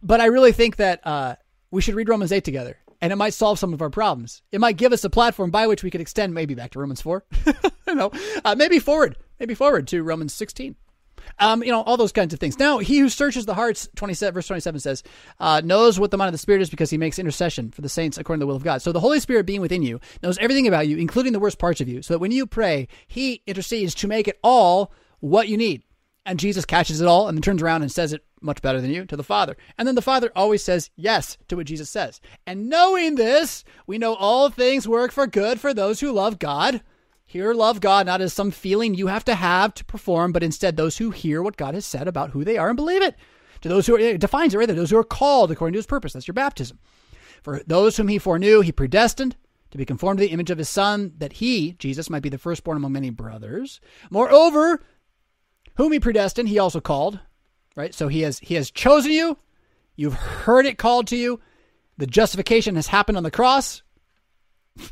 But 0.00 0.20
I 0.20 0.26
really 0.26 0.52
think 0.52 0.76
that 0.76 1.04
uh, 1.04 1.34
we 1.72 1.82
should 1.82 1.96
read 1.96 2.08
Romans 2.08 2.30
8 2.30 2.44
together 2.44 2.78
and 3.04 3.12
it 3.12 3.16
might 3.16 3.34
solve 3.34 3.58
some 3.58 3.74
of 3.74 3.82
our 3.82 3.90
problems. 3.90 4.40
It 4.50 4.62
might 4.62 4.78
give 4.78 4.94
us 4.94 5.04
a 5.04 5.10
platform 5.10 5.50
by 5.50 5.66
which 5.66 5.82
we 5.82 5.90
could 5.90 6.00
extend 6.00 6.32
maybe 6.32 6.54
back 6.54 6.70
to 6.70 6.78
Romans 6.78 7.02
4. 7.02 7.22
you 7.86 7.94
know, 7.94 8.10
uh, 8.46 8.54
maybe 8.56 8.78
forward, 8.78 9.18
maybe 9.38 9.54
forward 9.54 9.86
to 9.88 10.02
Romans 10.02 10.32
16. 10.32 10.74
Um, 11.38 11.62
you 11.62 11.70
know, 11.70 11.82
all 11.82 11.98
those 11.98 12.12
kinds 12.12 12.32
of 12.32 12.40
things. 12.40 12.58
Now, 12.58 12.78
he 12.78 13.00
who 13.00 13.10
searches 13.10 13.44
the 13.44 13.52
hearts, 13.52 13.90
27, 13.96 14.32
verse 14.32 14.46
27 14.46 14.80
says, 14.80 15.02
uh, 15.38 15.60
knows 15.62 16.00
what 16.00 16.12
the 16.12 16.16
mind 16.16 16.28
of 16.28 16.32
the 16.32 16.38
Spirit 16.38 16.62
is 16.62 16.70
because 16.70 16.88
he 16.88 16.96
makes 16.96 17.18
intercession 17.18 17.70
for 17.70 17.82
the 17.82 17.90
saints 17.90 18.16
according 18.16 18.40
to 18.40 18.44
the 18.44 18.46
will 18.46 18.56
of 18.56 18.64
God. 18.64 18.80
So 18.80 18.90
the 18.90 19.00
Holy 19.00 19.20
Spirit 19.20 19.44
being 19.44 19.60
within 19.60 19.82
you 19.82 20.00
knows 20.22 20.38
everything 20.38 20.66
about 20.66 20.88
you, 20.88 20.96
including 20.96 21.34
the 21.34 21.40
worst 21.40 21.58
parts 21.58 21.82
of 21.82 21.88
you, 21.88 22.00
so 22.00 22.14
that 22.14 22.20
when 22.20 22.32
you 22.32 22.46
pray, 22.46 22.88
he 23.06 23.42
intercedes 23.46 23.94
to 23.96 24.08
make 24.08 24.28
it 24.28 24.38
all 24.42 24.94
what 25.20 25.48
you 25.48 25.58
need. 25.58 25.82
And 26.26 26.38
Jesus 26.38 26.64
catches 26.64 27.00
it 27.00 27.06
all 27.06 27.28
and 27.28 27.36
then 27.36 27.42
turns 27.42 27.62
around 27.62 27.82
and 27.82 27.92
says 27.92 28.12
it 28.12 28.24
much 28.40 28.62
better 28.62 28.80
than 28.80 28.90
you 28.90 29.04
to 29.06 29.16
the 29.16 29.22
Father. 29.22 29.56
And 29.76 29.86
then 29.86 29.94
the 29.94 30.02
Father 30.02 30.30
always 30.34 30.62
says 30.62 30.90
yes 30.96 31.36
to 31.48 31.56
what 31.56 31.66
Jesus 31.66 31.90
says. 31.90 32.20
And 32.46 32.68
knowing 32.68 33.16
this, 33.16 33.64
we 33.86 33.98
know 33.98 34.14
all 34.14 34.48
things 34.48 34.88
work 34.88 35.12
for 35.12 35.26
good 35.26 35.60
for 35.60 35.74
those 35.74 36.00
who 36.00 36.12
love 36.12 36.38
God. 36.38 36.82
Hear 37.26 37.52
love 37.54 37.80
God 37.80 38.06
not 38.06 38.20
as 38.20 38.32
some 38.32 38.50
feeling 38.50 38.94
you 38.94 39.08
have 39.08 39.24
to 39.24 39.34
have 39.34 39.74
to 39.74 39.84
perform, 39.84 40.32
but 40.32 40.42
instead 40.42 40.76
those 40.76 40.98
who 40.98 41.10
hear 41.10 41.42
what 41.42 41.56
God 41.56 41.74
has 41.74 41.86
said 41.86 42.06
about 42.06 42.30
who 42.30 42.44
they 42.44 42.58
are 42.58 42.68
and 42.68 42.76
believe 42.76 43.02
it. 43.02 43.16
To 43.62 43.68
those 43.68 43.86
who 43.86 43.94
are, 43.94 43.98
it 43.98 44.20
defines 44.20 44.54
it 44.54 44.58
right 44.58 44.66
there, 44.66 44.76
those 44.76 44.90
who 44.90 44.98
are 44.98 45.04
called 45.04 45.50
according 45.50 45.72
to 45.72 45.78
his 45.78 45.86
purpose. 45.86 46.12
That's 46.12 46.28
your 46.28 46.34
baptism. 46.34 46.78
For 47.42 47.62
those 47.66 47.96
whom 47.96 48.08
he 48.08 48.18
foreknew, 48.18 48.60
he 48.60 48.72
predestined 48.72 49.36
to 49.70 49.78
be 49.78 49.84
conformed 49.84 50.18
to 50.18 50.24
the 50.24 50.30
image 50.30 50.50
of 50.50 50.58
his 50.58 50.68
Son, 50.68 51.12
that 51.18 51.32
he, 51.34 51.72
Jesus, 51.72 52.08
might 52.08 52.22
be 52.22 52.28
the 52.28 52.38
firstborn 52.38 52.76
among 52.76 52.92
many 52.92 53.10
brothers. 53.10 53.80
Moreover, 54.10 54.84
whom 55.76 55.92
he 55.92 56.00
predestined, 56.00 56.48
he 56.48 56.58
also 56.58 56.80
called. 56.80 57.20
Right? 57.76 57.94
So 57.94 58.08
he 58.08 58.22
has 58.22 58.38
he 58.38 58.54
has 58.54 58.70
chosen 58.70 59.10
you. 59.12 59.36
You've 59.96 60.14
heard 60.14 60.66
it 60.66 60.78
called 60.78 61.08
to 61.08 61.16
you. 61.16 61.40
The 61.98 62.06
justification 62.06 62.76
has 62.76 62.86
happened 62.86 63.16
on 63.16 63.22
the 63.22 63.30
cross. 63.30 63.82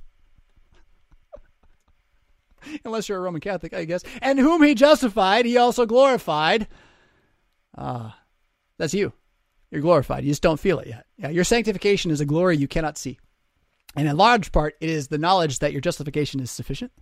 Unless 2.85 3.09
you're 3.09 3.19
a 3.19 3.21
Roman 3.21 3.41
Catholic, 3.41 3.75
I 3.75 3.85
guess. 3.85 4.03
And 4.21 4.39
whom 4.39 4.63
he 4.63 4.75
justified, 4.75 5.47
he 5.47 5.57
also 5.57 5.87
glorified. 5.87 6.69
Ah, 7.77 8.09
uh, 8.09 8.13
that's 8.79 8.95
you. 8.95 9.13
You're 9.71 9.81
glorified. 9.81 10.25
You 10.25 10.31
just 10.31 10.43
don't 10.43 10.61
feel 10.61 10.79
it 10.81 10.89
yet. 10.89 11.07
Yeah, 11.17 11.31
your 11.31 11.45
sanctification 11.45 12.11
is 12.11 12.21
a 12.21 12.27
glory 12.27 12.57
you 12.57 12.69
cannot 12.69 12.99
see. 12.99 13.19
And 13.97 14.09
in 14.09 14.17
large 14.17 14.53
part, 14.53 14.75
it 14.81 14.91
is 14.91 15.09
the 15.09 15.19
knowledge 15.19 15.61
that 15.61 15.73
your 15.73 15.81
justification 15.81 16.41
is 16.41 16.51
sufficient. 16.51 16.93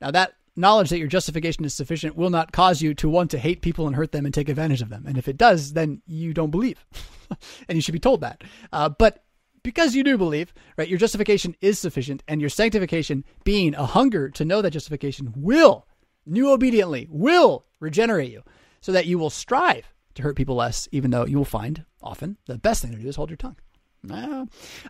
Now, 0.00 0.10
that 0.10 0.32
knowledge 0.56 0.90
that 0.90 0.98
your 0.98 1.08
justification 1.08 1.64
is 1.64 1.74
sufficient 1.74 2.16
will 2.16 2.30
not 2.30 2.52
cause 2.52 2.82
you 2.82 2.94
to 2.94 3.08
want 3.08 3.30
to 3.30 3.38
hate 3.38 3.62
people 3.62 3.86
and 3.86 3.94
hurt 3.94 4.12
them 4.12 4.24
and 4.24 4.34
take 4.34 4.48
advantage 4.48 4.82
of 4.82 4.88
them. 4.88 5.04
And 5.06 5.18
if 5.18 5.28
it 5.28 5.36
does, 5.36 5.74
then 5.74 6.02
you 6.06 6.32
don't 6.32 6.50
believe. 6.50 6.84
and 7.68 7.76
you 7.76 7.82
should 7.82 7.92
be 7.92 7.98
told 7.98 8.22
that. 8.22 8.42
Uh, 8.72 8.88
but 8.88 9.24
because 9.62 9.94
you 9.94 10.04
do 10.04 10.16
believe, 10.16 10.54
right, 10.76 10.88
your 10.88 10.98
justification 10.98 11.56
is 11.60 11.78
sufficient 11.78 12.22
and 12.28 12.40
your 12.40 12.50
sanctification 12.50 13.24
being 13.44 13.74
a 13.74 13.84
hunger 13.84 14.30
to 14.30 14.44
know 14.44 14.62
that 14.62 14.70
justification 14.70 15.32
will, 15.36 15.86
new 16.24 16.50
obediently, 16.50 17.08
will 17.10 17.66
regenerate 17.80 18.30
you 18.30 18.42
so 18.80 18.92
that 18.92 19.06
you 19.06 19.18
will 19.18 19.30
strive 19.30 19.92
to 20.14 20.22
hurt 20.22 20.36
people 20.36 20.56
less, 20.56 20.88
even 20.92 21.10
though 21.10 21.26
you 21.26 21.36
will 21.36 21.44
find 21.44 21.84
often 22.02 22.36
the 22.46 22.58
best 22.58 22.82
thing 22.82 22.92
to 22.92 22.98
do 22.98 23.08
is 23.08 23.16
hold 23.16 23.30
your 23.30 23.36
tongue. 23.36 23.56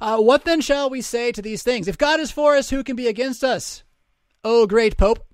Uh, 0.00 0.18
what 0.18 0.44
then 0.44 0.60
shall 0.60 0.90
we 0.90 1.00
say 1.00 1.32
to 1.32 1.40
these 1.40 1.62
things? 1.62 1.88
If 1.88 1.96
God 1.96 2.20
is 2.20 2.30
for 2.30 2.54
us, 2.54 2.70
who 2.70 2.84
can 2.84 2.96
be 2.96 3.08
against 3.08 3.42
us? 3.42 3.82
Oh, 4.44 4.66
great 4.66 4.96
Pope. 4.96 5.26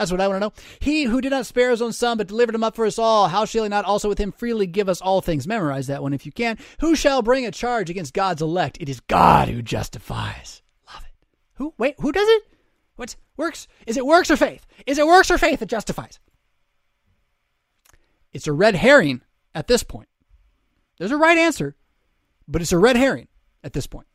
That's 0.00 0.10
what 0.10 0.22
I 0.22 0.28
want 0.28 0.40
to 0.40 0.46
know. 0.46 0.52
He 0.78 1.02
who 1.02 1.20
did 1.20 1.28
not 1.28 1.44
spare 1.44 1.70
his 1.70 1.82
own 1.82 1.92
son, 1.92 2.16
but 2.16 2.26
delivered 2.26 2.54
him 2.54 2.64
up 2.64 2.74
for 2.74 2.86
us 2.86 2.98
all, 2.98 3.28
how 3.28 3.44
shall 3.44 3.64
he 3.64 3.68
not 3.68 3.84
also 3.84 4.08
with 4.08 4.16
him 4.16 4.32
freely 4.32 4.66
give 4.66 4.88
us 4.88 5.02
all 5.02 5.20
things? 5.20 5.46
Memorize 5.46 5.88
that 5.88 6.02
one 6.02 6.14
if 6.14 6.24
you 6.24 6.32
can. 6.32 6.56
Who 6.80 6.96
shall 6.96 7.20
bring 7.20 7.44
a 7.44 7.50
charge 7.50 7.90
against 7.90 8.14
God's 8.14 8.40
elect? 8.40 8.78
It 8.80 8.88
is 8.88 9.00
God 9.00 9.48
who 9.48 9.60
justifies. 9.60 10.62
Love 10.90 11.02
it. 11.04 11.12
Who? 11.56 11.74
Wait, 11.76 11.96
who 11.98 12.12
does 12.12 12.26
it? 12.26 12.44
What 12.96 13.14
works? 13.36 13.68
Is 13.86 13.98
it 13.98 14.06
works 14.06 14.30
or 14.30 14.38
faith? 14.38 14.66
Is 14.86 14.96
it 14.96 15.06
works 15.06 15.30
or 15.30 15.36
faith 15.36 15.60
that 15.60 15.66
justifies? 15.68 16.18
It's 18.32 18.46
a 18.46 18.54
red 18.54 18.76
herring 18.76 19.20
at 19.54 19.66
this 19.66 19.82
point. 19.82 20.08
There's 20.96 21.12
a 21.12 21.18
right 21.18 21.36
answer, 21.36 21.76
but 22.48 22.62
it's 22.62 22.72
a 22.72 22.78
red 22.78 22.96
herring 22.96 23.28
at 23.62 23.74
this 23.74 23.86
point. 23.86 24.06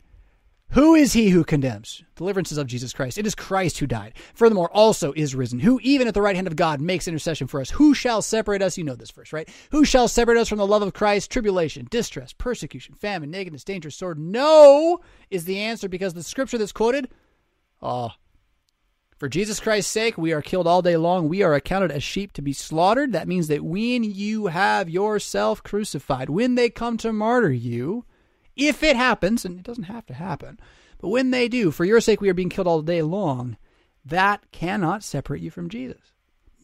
Who 0.72 0.94
is 0.94 1.14
he 1.14 1.30
who 1.30 1.44
condemns? 1.44 2.04
Deliverances 2.16 2.58
of 2.58 2.68
Jesus 2.68 2.92
Christ. 2.92 3.18
It 3.18 3.26
is 3.26 3.36
Christ 3.36 3.78
who 3.78 3.88
died. 3.88 4.14
Furthermore, 4.34 4.70
also 4.74 5.14
is 5.14 5.36
risen, 5.36 5.60
who 5.60 5.80
even 5.84 6.08
at 6.08 6.14
the 6.14 6.22
right 6.22 6.36
hand 6.36 6.48
of 6.48 6.56
God 6.56 6.82
makes 6.82 7.08
intercession 7.08 7.48
for 7.48 7.62
us. 7.62 7.70
Who 7.70 7.94
shall 7.94 8.22
separate 8.22 8.62
us? 8.62 8.78
You 8.78 8.84
know 8.84 8.96
this 8.96 9.12
verse, 9.12 9.32
right? 9.32 9.48
Who 9.72 9.86
shall 9.86 10.08
separate 10.08 10.38
us 10.38 10.50
from 10.50 10.58
the 10.58 10.68
love 10.68 10.82
of 10.82 10.94
Christ? 10.94 11.32
Tribulation, 11.32 11.88
distress, 11.90 12.34
persecution, 12.34 12.96
famine, 12.96 13.32
nakedness, 13.32 13.64
danger, 13.64 13.90
sword. 13.90 14.20
No 14.20 15.00
is 15.30 15.46
the 15.46 15.60
answer 15.60 15.88
because 15.88 16.14
the 16.14 16.24
scripture 16.24 16.58
that's 16.58 16.74
quoted, 16.74 17.10
oh, 17.82 18.10
for 19.18 19.30
Jesus 19.30 19.62
Christ's 19.62 19.92
sake, 19.94 20.18
we 20.18 20.34
are 20.34 20.42
killed 20.42 20.68
all 20.68 20.82
day 20.82 20.98
long. 20.98 21.30
We 21.30 21.42
are 21.42 21.54
accounted 21.54 21.90
as 21.90 22.04
sheep 22.04 22.34
to 22.34 22.42
be 22.42 22.52
slaughtered. 22.52 23.14
That 23.14 23.30
means 23.30 23.48
that 23.48 23.64
when 23.64 24.04
you 24.04 24.48
have 24.48 24.90
yourself 24.90 25.64
crucified, 25.64 26.30
when 26.30 26.56
they 26.56 26.70
come 26.70 26.98
to 26.98 27.14
martyr 27.14 27.52
you, 27.52 28.04
if 28.56 28.84
it 28.84 28.96
happens, 28.96 29.46
and 29.46 29.60
it 29.60 29.64
doesn't 29.64 29.84
have 29.84 30.06
to 30.08 30.14
happen, 30.14 30.60
but 31.00 31.10
when 31.10 31.32
they 31.32 31.48
do, 31.48 31.72
for 31.72 31.86
your 31.86 32.02
sake 32.02 32.22
we 32.22 32.30
are 32.30 32.34
being 32.34 32.50
killed 32.50 32.68
all 32.68 32.82
day 32.82 33.02
long, 33.02 33.58
that 34.04 34.52
cannot 34.52 35.04
separate 35.04 35.42
you 35.42 35.52
from 35.52 35.70
Jesus. 35.70 36.14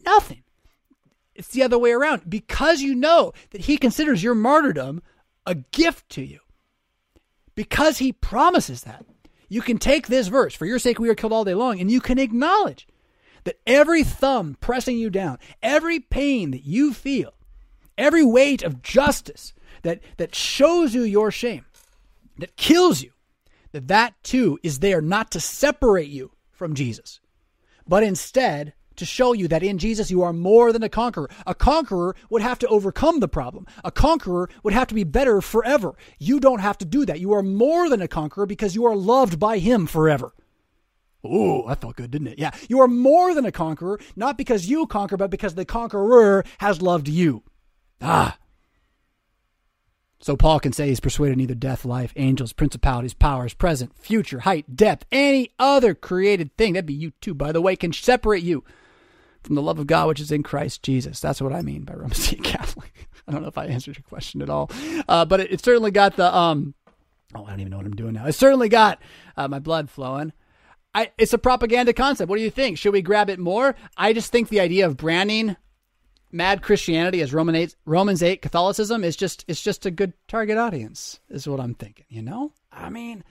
Nothing. 0.06 0.44
It's 1.36 1.50
the 1.50 1.64
other 1.64 1.78
way 1.78 1.92
around. 1.92 2.30
Because 2.30 2.82
you 2.82 2.96
know 2.96 3.34
that 3.52 3.62
he 3.62 3.78
considers 3.78 4.24
your 4.24 4.36
martyrdom 4.36 5.02
a 5.46 5.56
gift 5.56 6.10
to 6.10 6.24
you, 6.24 6.40
because 7.56 7.98
he 7.98 8.12
promises 8.12 8.84
that, 8.84 9.06
you 9.50 9.62
can 9.62 9.78
take 9.78 10.08
this 10.08 10.28
verse, 10.28 10.54
for 10.54 10.66
your 10.66 10.80
sake 10.80 11.00
we 11.00 11.10
are 11.10 11.16
killed 11.16 11.34
all 11.34 11.44
day 11.44 11.56
long, 11.56 11.80
and 11.80 11.92
you 11.92 12.00
can 12.00 12.20
acknowledge 12.20 12.88
that 13.44 13.60
every 13.66 14.04
thumb 14.04 14.56
pressing 14.62 14.98
you 14.98 15.10
down, 15.10 15.40
every 15.64 16.00
pain 16.00 16.52
that 16.52 16.64
you 16.64 16.94
feel, 16.94 17.34
every 17.98 18.24
weight 18.24 18.64
of 18.64 18.82
justice 18.82 19.54
that, 19.82 20.00
that 20.18 20.36
shows 20.36 20.94
you 20.94 21.02
your 21.02 21.32
shame, 21.32 21.66
that 22.38 22.56
kills 22.56 23.02
you, 23.02 23.12
that 23.72 23.88
that 23.88 24.14
too 24.24 24.60
is 24.64 24.80
there 24.80 25.02
not 25.02 25.32
to 25.32 25.40
separate 25.40 26.10
you 26.10 26.32
from 26.52 26.76
Jesus, 26.76 27.20
but 27.88 28.04
instead 28.04 28.74
to 28.98 29.06
show 29.06 29.34
you 29.34 29.48
that 29.48 29.64
in 29.64 29.78
Jesus 29.78 30.12
you 30.12 30.22
are 30.22 30.34
more 30.34 30.72
than 30.72 30.84
a 30.84 30.90
conqueror. 30.90 31.30
A 31.48 31.56
conqueror 31.56 32.16
would 32.30 32.42
have 32.42 32.60
to 32.60 32.68
overcome 32.68 33.20
the 33.20 33.28
problem. 33.28 33.66
A 33.84 33.92
conqueror 33.92 34.50
would 34.64 34.74
have 34.74 34.88
to 34.88 34.96
be 34.96 35.04
better 35.04 35.42
forever. 35.42 35.96
You 36.20 36.40
don't 36.40 36.60
have 36.60 36.78
to 36.80 36.86
do 36.86 37.06
that. 37.06 37.20
You 37.20 37.34
are 37.34 37.44
more 37.44 37.90
than 37.90 38.02
a 38.02 38.08
conqueror 38.08 38.46
because 38.46 38.76
you 38.76 38.86
are 38.86 38.96
loved 38.96 39.40
by 39.40 39.58
him 39.58 39.88
forever. 39.88 40.34
Ooh, 41.26 41.64
that 41.68 41.82
felt 41.82 41.96
good, 41.96 42.12
didn't 42.12 42.28
it? 42.28 42.40
Yeah. 42.40 42.52
You 42.68 42.82
are 42.82 42.88
more 42.88 43.34
than 43.34 43.46
a 43.46 43.52
conqueror, 43.52 44.00
not 44.16 44.38
because 44.38 44.68
you 44.68 44.88
conquer, 44.88 45.18
but 45.18 45.30
because 45.30 45.56
the 45.56 45.66
conqueror 45.66 46.44
has 46.58 46.82
loved 46.82 47.08
you. 47.08 47.44
Ah, 48.02 48.38
so 50.22 50.38
Paul 50.38 50.60
can 50.60 50.72
say 50.72 50.88
he's 50.88 51.00
persuaded 51.00 51.38
neither 51.38 51.56
death, 51.56 51.84
life, 51.84 52.14
angels, 52.16 52.54
principalities, 52.54 53.16
powers, 53.16 53.56
present, 53.56 53.98
future, 53.98 54.42
height, 54.42 54.76
depth, 54.76 55.06
any 55.12 55.52
other 55.58 55.96
created 55.96 56.56
thing, 56.58 56.74
that'd 56.74 56.86
be 56.86 56.94
you 56.94 57.12
too, 57.22 57.34
by 57.34 57.52
the 57.52 57.62
way, 57.62 57.76
can 57.76 57.92
separate 57.92 58.44
you 58.44 58.64
from 59.42 59.56
the 59.56 59.62
love 59.62 59.80
of 59.80 59.88
God 59.88 60.08
which 60.08 60.20
is 60.20 60.32
in 60.32 60.44
Christ 60.44 60.84
Jesus. 60.84 61.20
That's 61.20 61.42
what 61.42 61.54
I 61.54 61.64
mean 61.64 61.84
by 61.84 61.94
Roman 61.94 62.12
Catholic. 62.44 63.10
I 63.28 63.32
don't 63.32 63.42
know 63.42 63.48
if 63.48 63.58
I 63.58 63.66
answered 63.66 63.98
your 63.98 64.04
question 64.04 64.42
at 64.44 64.50
all, 64.50 64.70
uh, 65.08 65.26
but 65.26 65.40
it, 65.40 65.54
it, 65.54 65.64
certainly 65.64 65.92
got 65.92 66.16
the 66.16 66.36
um. 66.36 66.76
Oh, 67.34 67.46
I 67.46 67.52
don't 67.52 67.62
even 67.62 67.72
know 67.72 67.78
what 67.78 67.86
I'm 67.86 67.96
doing 67.96 68.14
now. 68.14 68.26
It 68.26 68.34
certainly 68.34 68.70
got 68.70 69.02
uh, 69.38 69.48
my 69.48 69.60
blood 69.60 69.90
flowing. 69.90 70.34
I, 70.94 71.12
it's 71.18 71.34
a 71.34 71.38
propaganda 71.38 71.94
concept. 71.94 72.30
What 72.30 72.36
do 72.36 72.44
you 72.44 72.52
think? 72.52 72.78
Should 72.78 72.92
we 72.92 73.02
grab 73.02 73.30
it 73.30 73.40
more? 73.40 73.76
I 73.96 74.12
just 74.12 74.32
think 74.32 74.50
the 74.50 74.60
idea 74.60 74.86
of 74.86 74.98
branding 74.98 75.56
mad 76.32 76.62
Christianity 76.62 77.22
as 77.22 77.34
Roman 77.34 77.56
8, 77.56 77.76
Romans 77.86 78.24
8 78.24 78.42
Catholicism 78.42 79.04
is 79.04 79.16
just 79.16 79.46
it's 79.48 79.62
just 79.62 79.86
a 79.86 79.92
good 79.92 80.14
target 80.28 80.58
audience 80.58 81.20
is 81.30 81.48
what 81.48 81.60
I'm 81.60 81.74
thinking, 81.74 82.06
you 82.10 82.22
know? 82.22 82.54
I 82.72 82.90
mean, 82.90 83.24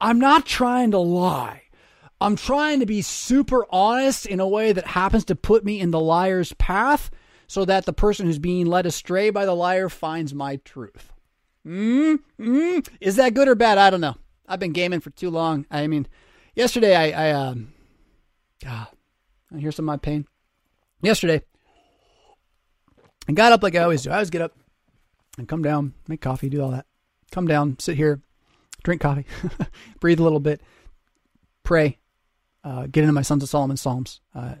I'm 0.00 0.18
not 0.18 0.46
trying 0.46 0.90
to 0.92 0.98
lie. 0.98 1.62
I'm 2.20 2.36
trying 2.36 2.80
to 2.80 2.86
be 2.86 3.02
super 3.02 3.66
honest 3.70 4.26
in 4.26 4.38
a 4.38 4.46
way 4.48 4.72
that 4.72 4.86
happens 4.86 5.24
to 5.26 5.34
put 5.34 5.64
me 5.64 5.80
in 5.80 5.90
the 5.90 6.00
liar's 6.00 6.52
path 6.54 7.10
so 7.48 7.64
that 7.64 7.84
the 7.84 7.92
person 7.92 8.26
who's 8.26 8.38
being 8.38 8.66
led 8.66 8.86
astray 8.86 9.30
by 9.30 9.44
the 9.44 9.54
liar 9.54 9.88
finds 9.88 10.32
my 10.32 10.56
truth. 10.56 11.12
Mm, 11.66 12.20
mm, 12.40 12.88
is 13.00 13.16
that 13.16 13.34
good 13.34 13.48
or 13.48 13.54
bad? 13.54 13.78
I 13.78 13.90
don't 13.90 14.00
know. 14.00 14.16
I've 14.46 14.60
been 14.60 14.72
gaming 14.72 15.00
for 15.00 15.10
too 15.10 15.30
long. 15.30 15.66
I 15.70 15.86
mean, 15.86 16.06
yesterday 16.54 16.94
I, 16.94 17.28
I 17.28 17.30
um, 17.32 17.72
ah, 18.66 18.90
here's 19.56 19.76
some 19.76 19.84
of 19.84 19.92
my 19.92 19.96
pain. 19.96 20.26
Yesterday, 21.02 21.42
I 23.28 23.32
got 23.32 23.52
up 23.52 23.62
like 23.62 23.74
I 23.74 23.80
always 23.80 24.02
do. 24.02 24.10
I 24.10 24.14
always 24.14 24.30
get 24.30 24.42
up 24.42 24.52
and 25.38 25.48
come 25.48 25.62
down, 25.62 25.94
make 26.08 26.20
coffee, 26.20 26.48
do 26.48 26.62
all 26.62 26.70
that. 26.70 26.86
Come 27.30 27.46
down, 27.46 27.78
sit 27.78 27.96
here, 27.96 28.20
drink 28.82 29.00
coffee, 29.00 29.26
breathe 30.00 30.20
a 30.20 30.22
little 30.22 30.40
bit, 30.40 30.60
pray, 31.62 31.98
uh, 32.64 32.86
get 32.86 33.02
into 33.02 33.12
my 33.12 33.22
Sons 33.22 33.42
of 33.42 33.48
Solomon 33.48 33.76
Psalms. 33.76 34.20
Uh, 34.34 34.54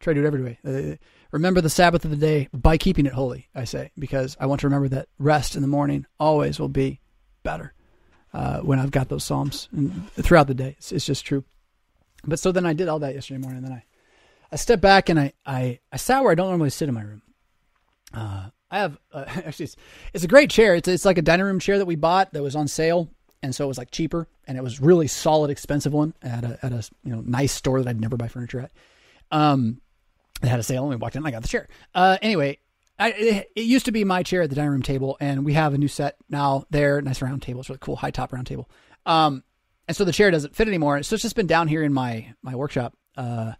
try 0.00 0.12
to 0.12 0.20
do 0.20 0.24
it 0.24 0.26
every 0.26 0.58
day. 0.62 0.92
Uh, 0.92 0.96
remember 1.30 1.60
the 1.60 1.70
Sabbath 1.70 2.04
of 2.04 2.10
the 2.10 2.16
day 2.16 2.48
by 2.52 2.76
keeping 2.76 3.06
it 3.06 3.12
holy, 3.12 3.48
I 3.54 3.64
say, 3.64 3.90
because 3.98 4.36
I 4.40 4.46
want 4.46 4.60
to 4.62 4.66
remember 4.66 4.88
that 4.88 5.08
rest 5.18 5.56
in 5.56 5.62
the 5.62 5.68
morning 5.68 6.06
always 6.18 6.58
will 6.58 6.68
be 6.68 7.00
better 7.42 7.74
uh, 8.32 8.60
when 8.60 8.78
I've 8.78 8.90
got 8.90 9.08
those 9.08 9.24
Psalms 9.24 9.68
and 9.72 10.10
throughout 10.12 10.46
the 10.46 10.54
day. 10.54 10.74
It's, 10.78 10.92
it's, 10.92 11.06
just 11.06 11.24
true. 11.24 11.44
But 12.24 12.38
so 12.38 12.52
then 12.52 12.66
I 12.66 12.72
did 12.72 12.88
all 12.88 12.98
that 13.00 13.14
yesterday 13.14 13.38
morning. 13.38 13.58
And 13.58 13.66
then 13.66 13.72
I, 13.72 13.84
I 14.52 14.56
stepped 14.56 14.82
back 14.82 15.08
and 15.08 15.18
I, 15.18 15.32
I, 15.46 15.80
I 15.92 15.96
sat 15.96 16.22
where 16.22 16.32
I 16.32 16.34
don't 16.34 16.48
normally 16.48 16.70
sit 16.70 16.88
in 16.88 16.94
my 16.94 17.02
room. 17.02 17.22
Uh, 18.12 18.50
I 18.70 18.78
have 18.78 18.98
uh, 19.12 19.24
actually 19.28 19.64
it's, 19.64 19.76
it's, 20.14 20.24
a 20.24 20.28
great 20.28 20.50
chair. 20.50 20.74
It's 20.74 20.88
it's 20.88 21.04
like 21.04 21.18
a 21.18 21.22
dining 21.22 21.46
room 21.46 21.60
chair 21.60 21.78
that 21.78 21.86
we 21.86 21.96
bought 21.96 22.32
that 22.32 22.42
was 22.42 22.56
on 22.56 22.68
sale, 22.68 23.08
and 23.42 23.54
so 23.54 23.64
it 23.64 23.68
was 23.68 23.78
like 23.78 23.90
cheaper, 23.90 24.28
and 24.46 24.56
it 24.56 24.62
was 24.62 24.80
really 24.80 25.06
solid, 25.06 25.50
expensive 25.50 25.92
one 25.92 26.14
at 26.22 26.44
a 26.44 26.58
at 26.62 26.72
a 26.72 26.88
you 27.04 27.12
know 27.12 27.22
nice 27.24 27.52
store 27.52 27.82
that 27.82 27.88
I'd 27.88 28.00
never 28.00 28.16
buy 28.16 28.28
furniture 28.28 28.60
at. 28.60 28.72
Um, 29.30 29.80
they 30.40 30.48
had 30.48 30.60
a 30.60 30.64
sale, 30.64 30.82
and 30.82 30.90
we 30.90 30.96
walked 30.96 31.16
in, 31.16 31.20
and 31.20 31.26
I 31.26 31.30
got 31.30 31.42
the 31.42 31.48
chair. 31.48 31.68
Uh, 31.94 32.16
anyway, 32.22 32.58
I, 32.98 33.10
it, 33.12 33.50
it, 33.54 33.62
used 33.62 33.86
to 33.86 33.92
be 33.92 34.04
my 34.04 34.22
chair 34.22 34.42
at 34.42 34.50
the 34.50 34.56
dining 34.56 34.72
room 34.72 34.82
table, 34.82 35.16
and 35.20 35.44
we 35.44 35.52
have 35.52 35.74
a 35.74 35.78
new 35.78 35.88
set 35.88 36.16
now 36.28 36.64
there. 36.70 37.00
Nice 37.02 37.22
round 37.22 37.42
table. 37.42 37.60
It's 37.60 37.68
really 37.68 37.78
cool, 37.80 37.96
high 37.96 38.10
top 38.10 38.32
round 38.32 38.46
table. 38.46 38.68
Um, 39.06 39.44
and 39.86 39.96
so 39.96 40.04
the 40.04 40.12
chair 40.12 40.30
doesn't 40.30 40.54
fit 40.54 40.68
anymore. 40.68 41.02
So 41.02 41.14
it's 41.14 41.22
just 41.22 41.36
been 41.36 41.46
down 41.46 41.68
here 41.68 41.82
in 41.82 41.92
my 41.92 42.34
my 42.42 42.54
workshop. 42.54 42.96
Uh, 43.16 43.52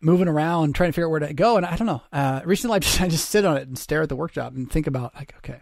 moving 0.00 0.28
around 0.28 0.74
trying 0.74 0.90
to 0.90 0.92
figure 0.92 1.06
out 1.06 1.10
where 1.10 1.20
to 1.20 1.34
go. 1.34 1.56
And 1.56 1.66
I 1.66 1.76
don't 1.76 1.86
know. 1.86 2.02
Uh, 2.12 2.40
recently, 2.44 2.74
I 2.76 2.78
just, 2.78 3.00
I 3.00 3.08
just 3.08 3.28
sit 3.28 3.44
on 3.44 3.56
it 3.56 3.68
and 3.68 3.78
stare 3.78 4.02
at 4.02 4.08
the 4.08 4.16
workshop 4.16 4.54
and 4.54 4.70
think 4.70 4.86
about 4.86 5.14
like, 5.14 5.34
okay, 5.38 5.60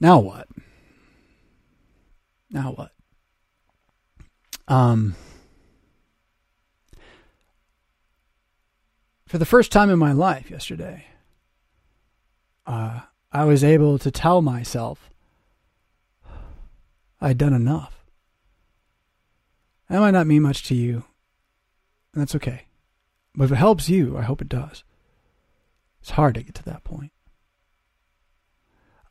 now 0.00 0.18
what? 0.18 0.48
Now 2.50 2.72
what? 2.72 2.92
Um, 4.68 5.14
for 9.26 9.38
the 9.38 9.46
first 9.46 9.72
time 9.72 9.90
in 9.90 9.98
my 9.98 10.12
life 10.12 10.50
yesterday, 10.50 11.06
uh, 12.66 13.00
I 13.32 13.44
was 13.44 13.62
able 13.62 13.98
to 13.98 14.10
tell 14.10 14.42
myself 14.42 15.10
I'd 17.20 17.38
done 17.38 17.54
enough. 17.54 18.04
That 19.88 20.00
might 20.00 20.10
not 20.10 20.26
mean 20.26 20.42
much 20.42 20.64
to 20.64 20.74
you, 20.74 21.04
and 22.16 22.22
that's 22.22 22.34
okay. 22.34 22.64
But 23.34 23.44
if 23.44 23.52
it 23.52 23.56
helps 23.56 23.90
you, 23.90 24.16
I 24.16 24.22
hope 24.22 24.40
it 24.40 24.48
does. 24.48 24.84
It's 26.00 26.12
hard 26.12 26.34
to 26.36 26.42
get 26.42 26.54
to 26.54 26.64
that 26.64 26.82
point. 26.82 27.12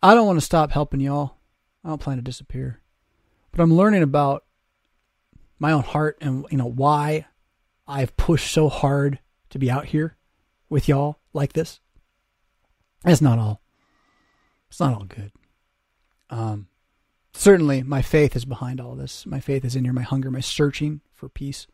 I 0.02 0.16
don't 0.16 0.26
want 0.26 0.40
to 0.40 0.46
stop 0.46 0.72
helping 0.72 1.00
y'all. 1.02 1.36
I 1.84 1.90
don't 1.90 2.02
plan 2.02 2.18
to 2.18 2.24
disappear. 2.24 2.82
But 3.52 3.62
I'm 3.62 3.76
learning 3.76 4.02
about 4.02 4.44
my 5.60 5.72
own 5.72 5.84
heart 5.84 6.18
and 6.20 6.48
you 6.50 6.58
know 6.58 6.66
why 6.66 7.28
I've 7.88 8.18
pushed 8.18 8.52
so 8.52 8.70
hard 8.70 9.20
to 9.52 9.60
be 9.60 9.70
out 9.70 9.86
here 9.86 10.18
with 10.68 10.90
y'all 10.90 11.20
like 11.32 11.54
this. 11.54 11.80
That's 13.04 13.22
not 13.22 13.38
all. 13.38 13.62
It's 14.70 14.80
not 14.80 14.96
all 14.96 15.06
good. 15.06 15.32
Um, 16.32 16.70
certainly, 17.34 17.84
my 17.84 18.02
faith 18.02 18.36
is 18.36 18.46
behind 18.46 18.82
all 18.82 18.96
this. 18.96 19.28
My 19.28 19.40
faith 19.40 19.64
is 19.64 19.76
in 19.76 19.84
here. 19.84 19.94
My 19.94 20.02
hunger, 20.02 20.32
my 20.32 20.40
searching 20.40 21.02
for 21.14 21.30
peace 21.30 21.68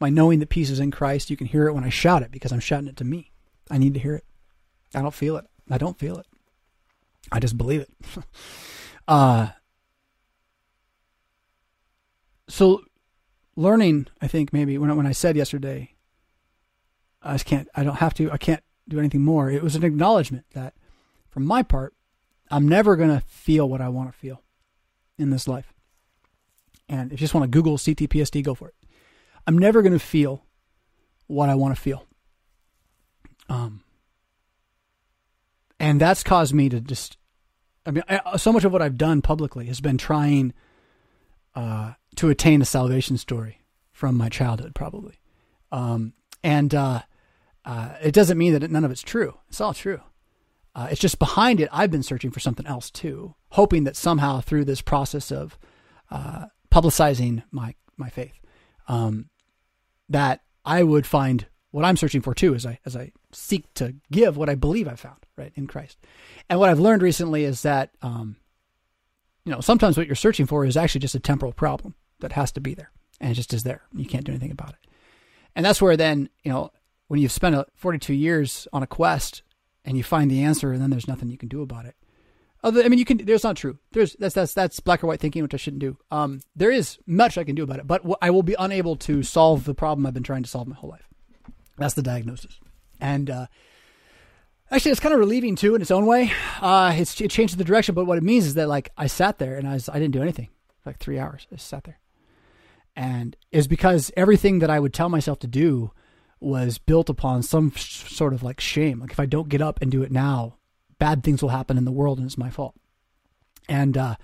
my 0.00 0.08
knowing 0.08 0.38
that 0.38 0.48
peace 0.48 0.70
is 0.70 0.80
in 0.80 0.90
Christ, 0.90 1.30
you 1.30 1.36
can 1.36 1.46
hear 1.46 1.66
it 1.66 1.74
when 1.74 1.84
I 1.84 1.90
shout 1.90 2.22
it 2.22 2.30
because 2.30 2.52
I'm 2.52 2.60
shouting 2.60 2.88
it 2.88 2.96
to 2.96 3.04
me. 3.04 3.30
I 3.70 3.78
need 3.78 3.94
to 3.94 4.00
hear 4.00 4.14
it. 4.14 4.24
I 4.94 5.02
don't 5.02 5.14
feel 5.14 5.36
it. 5.36 5.44
I 5.70 5.78
don't 5.78 5.98
feel 5.98 6.18
it. 6.18 6.26
I 7.30 7.38
just 7.38 7.56
believe 7.56 7.82
it. 7.82 7.90
uh, 9.08 9.48
so 12.48 12.82
learning, 13.56 14.08
I 14.20 14.26
think 14.26 14.52
maybe 14.52 14.78
when 14.78 14.90
I, 14.90 14.94
when 14.94 15.06
I 15.06 15.12
said 15.12 15.36
yesterday, 15.36 15.94
I 17.22 17.34
just 17.34 17.44
can't. 17.44 17.68
I 17.74 17.84
don't 17.84 17.96
have 17.96 18.14
to. 18.14 18.32
I 18.32 18.38
can't 18.38 18.62
do 18.88 18.98
anything 18.98 19.22
more. 19.22 19.50
It 19.50 19.62
was 19.62 19.76
an 19.76 19.84
acknowledgement 19.84 20.46
that, 20.54 20.74
from 21.28 21.44
my 21.44 21.62
part, 21.62 21.94
I'm 22.50 22.66
never 22.66 22.96
gonna 22.96 23.22
feel 23.26 23.68
what 23.68 23.80
I 23.80 23.88
want 23.88 24.10
to 24.10 24.18
feel 24.18 24.42
in 25.18 25.30
this 25.30 25.46
life. 25.46 25.72
And 26.88 27.12
if 27.12 27.20
you 27.20 27.24
just 27.24 27.34
want 27.34 27.44
to 27.44 27.56
Google 27.56 27.76
CTPSD, 27.76 28.42
go 28.42 28.54
for 28.54 28.68
it. 28.68 28.74
I'm 29.50 29.58
never 29.58 29.82
gonna 29.82 29.98
feel 29.98 30.44
what 31.26 31.48
I 31.48 31.56
want 31.56 31.74
to 31.74 31.80
feel. 31.80 32.06
Um, 33.48 33.82
and 35.80 36.00
that's 36.00 36.22
caused 36.22 36.54
me 36.54 36.68
to 36.68 36.80
just. 36.80 37.16
I 37.84 37.90
mean, 37.90 38.04
I, 38.08 38.36
so 38.36 38.52
much 38.52 38.62
of 38.62 38.72
what 38.72 38.80
I've 38.80 38.96
done 38.96 39.22
publicly 39.22 39.66
has 39.66 39.80
been 39.80 39.98
trying 39.98 40.52
uh, 41.56 41.94
to 42.14 42.28
attain 42.28 42.62
a 42.62 42.64
salvation 42.64 43.16
story 43.16 43.62
from 43.90 44.16
my 44.16 44.28
childhood, 44.28 44.72
probably. 44.72 45.18
Um, 45.72 46.12
and 46.44 46.72
uh, 46.72 47.00
uh, 47.64 47.94
it 48.00 48.14
doesn't 48.14 48.38
mean 48.38 48.52
that 48.52 48.70
none 48.70 48.84
of 48.84 48.92
it's 48.92 49.02
true. 49.02 49.36
It's 49.48 49.60
all 49.60 49.74
true. 49.74 50.00
Uh, 50.76 50.86
it's 50.92 51.00
just 51.00 51.18
behind 51.18 51.58
it, 51.58 51.68
I've 51.72 51.90
been 51.90 52.04
searching 52.04 52.30
for 52.30 52.38
something 52.38 52.68
else 52.68 52.88
too, 52.88 53.34
hoping 53.48 53.82
that 53.82 53.96
somehow 53.96 54.42
through 54.42 54.66
this 54.66 54.80
process 54.80 55.32
of 55.32 55.58
uh, 56.08 56.44
publicizing 56.70 57.42
my 57.50 57.74
my 57.96 58.10
faith, 58.10 58.38
um, 58.86 59.28
that 60.10 60.42
I 60.64 60.82
would 60.82 61.06
find 61.06 61.46
what 61.70 61.84
I'm 61.84 61.96
searching 61.96 62.20
for 62.20 62.34
too, 62.34 62.54
as 62.54 62.66
I 62.66 62.78
as 62.84 62.96
I 62.96 63.12
seek 63.32 63.72
to 63.74 63.94
give 64.10 64.36
what 64.36 64.50
I 64.50 64.54
believe 64.54 64.88
I 64.88 64.96
found 64.96 65.24
right 65.36 65.52
in 65.54 65.66
Christ. 65.66 65.98
And 66.48 66.58
what 66.58 66.68
I've 66.68 66.80
learned 66.80 67.02
recently 67.02 67.44
is 67.44 67.62
that 67.62 67.90
um, 68.02 68.36
you 69.44 69.52
know 69.52 69.60
sometimes 69.60 69.96
what 69.96 70.06
you're 70.06 70.16
searching 70.16 70.46
for 70.46 70.64
is 70.64 70.76
actually 70.76 71.00
just 71.00 71.14
a 71.14 71.20
temporal 71.20 71.52
problem 71.52 71.94
that 72.18 72.32
has 72.32 72.52
to 72.52 72.60
be 72.60 72.74
there, 72.74 72.90
and 73.20 73.30
it 73.30 73.34
just 73.34 73.54
is 73.54 73.62
there. 73.62 73.82
You 73.94 74.04
can't 74.04 74.24
do 74.24 74.32
anything 74.32 74.50
about 74.50 74.70
it. 74.70 74.90
And 75.56 75.64
that's 75.64 75.80
where 75.80 75.96
then 75.96 76.28
you 76.42 76.52
know 76.52 76.72
when 77.08 77.20
you've 77.20 77.32
spent 77.32 77.56
42 77.74 78.14
years 78.14 78.68
on 78.72 78.82
a 78.82 78.86
quest 78.86 79.42
and 79.84 79.96
you 79.96 80.02
find 80.02 80.30
the 80.30 80.42
answer 80.42 80.72
and 80.72 80.80
then 80.80 80.90
there's 80.90 81.08
nothing 81.08 81.28
you 81.28 81.38
can 81.38 81.48
do 81.48 81.62
about 81.62 81.86
it. 81.86 81.96
Other, 82.62 82.82
I 82.82 82.88
mean, 82.88 82.98
you 82.98 83.06
can. 83.06 83.18
There's 83.18 83.44
not 83.44 83.56
true. 83.56 83.78
There's 83.92 84.14
that's 84.18 84.34
that's 84.34 84.52
that's 84.52 84.80
black 84.80 85.02
or 85.02 85.06
white 85.06 85.20
thinking, 85.20 85.42
which 85.42 85.54
I 85.54 85.56
shouldn't 85.56 85.80
do. 85.80 85.96
Um, 86.10 86.40
there 86.54 86.70
is 86.70 86.98
much 87.06 87.38
I 87.38 87.44
can 87.44 87.54
do 87.54 87.62
about 87.62 87.78
it, 87.78 87.86
but 87.86 88.02
I 88.20 88.30
will 88.30 88.42
be 88.42 88.54
unable 88.58 88.96
to 88.96 89.22
solve 89.22 89.64
the 89.64 89.74
problem 89.74 90.04
I've 90.04 90.12
been 90.12 90.22
trying 90.22 90.42
to 90.42 90.48
solve 90.48 90.68
my 90.68 90.74
whole 90.74 90.90
life. 90.90 91.08
That's 91.78 91.94
the 91.94 92.02
diagnosis, 92.02 92.60
and 93.00 93.30
uh, 93.30 93.46
actually, 94.70 94.90
it's 94.90 95.00
kind 95.00 95.14
of 95.14 95.20
relieving 95.20 95.56
too 95.56 95.74
in 95.74 95.80
its 95.80 95.90
own 95.90 96.04
way. 96.04 96.32
Uh, 96.60 96.92
it's 96.94 97.18
it 97.18 97.30
changes 97.30 97.56
the 97.56 97.64
direction, 97.64 97.94
but 97.94 98.04
what 98.04 98.18
it 98.18 98.24
means 98.24 98.44
is 98.44 98.54
that 98.54 98.68
like 98.68 98.90
I 98.98 99.06
sat 99.06 99.38
there 99.38 99.56
and 99.56 99.66
I 99.66 99.74
was 99.74 99.88
I 99.88 99.94
didn't 99.94 100.12
do 100.12 100.22
anything 100.22 100.50
for 100.82 100.90
like 100.90 100.98
three 100.98 101.18
hours. 101.18 101.46
I 101.50 101.54
just 101.54 101.68
sat 101.68 101.84
there, 101.84 101.98
and 102.94 103.36
it's 103.50 103.66
because 103.66 104.12
everything 104.18 104.58
that 104.58 104.68
I 104.68 104.80
would 104.80 104.92
tell 104.92 105.08
myself 105.08 105.38
to 105.38 105.46
do 105.46 105.92
was 106.40 106.76
built 106.76 107.08
upon 107.08 107.42
some 107.42 107.72
sort 107.74 108.34
of 108.34 108.42
like 108.42 108.60
shame. 108.60 109.00
Like 109.00 109.12
if 109.12 109.20
I 109.20 109.26
don't 109.26 109.48
get 109.48 109.62
up 109.62 109.80
and 109.80 109.90
do 109.90 110.02
it 110.02 110.12
now, 110.12 110.56
bad 111.00 111.24
things 111.24 111.42
will 111.42 111.48
happen 111.48 111.76
in 111.76 111.84
the 111.84 111.90
world 111.90 112.18
and 112.18 112.26
it's 112.26 112.38
my 112.38 112.50
fault. 112.50 112.76
And 113.68 113.96
uh, 113.96 114.14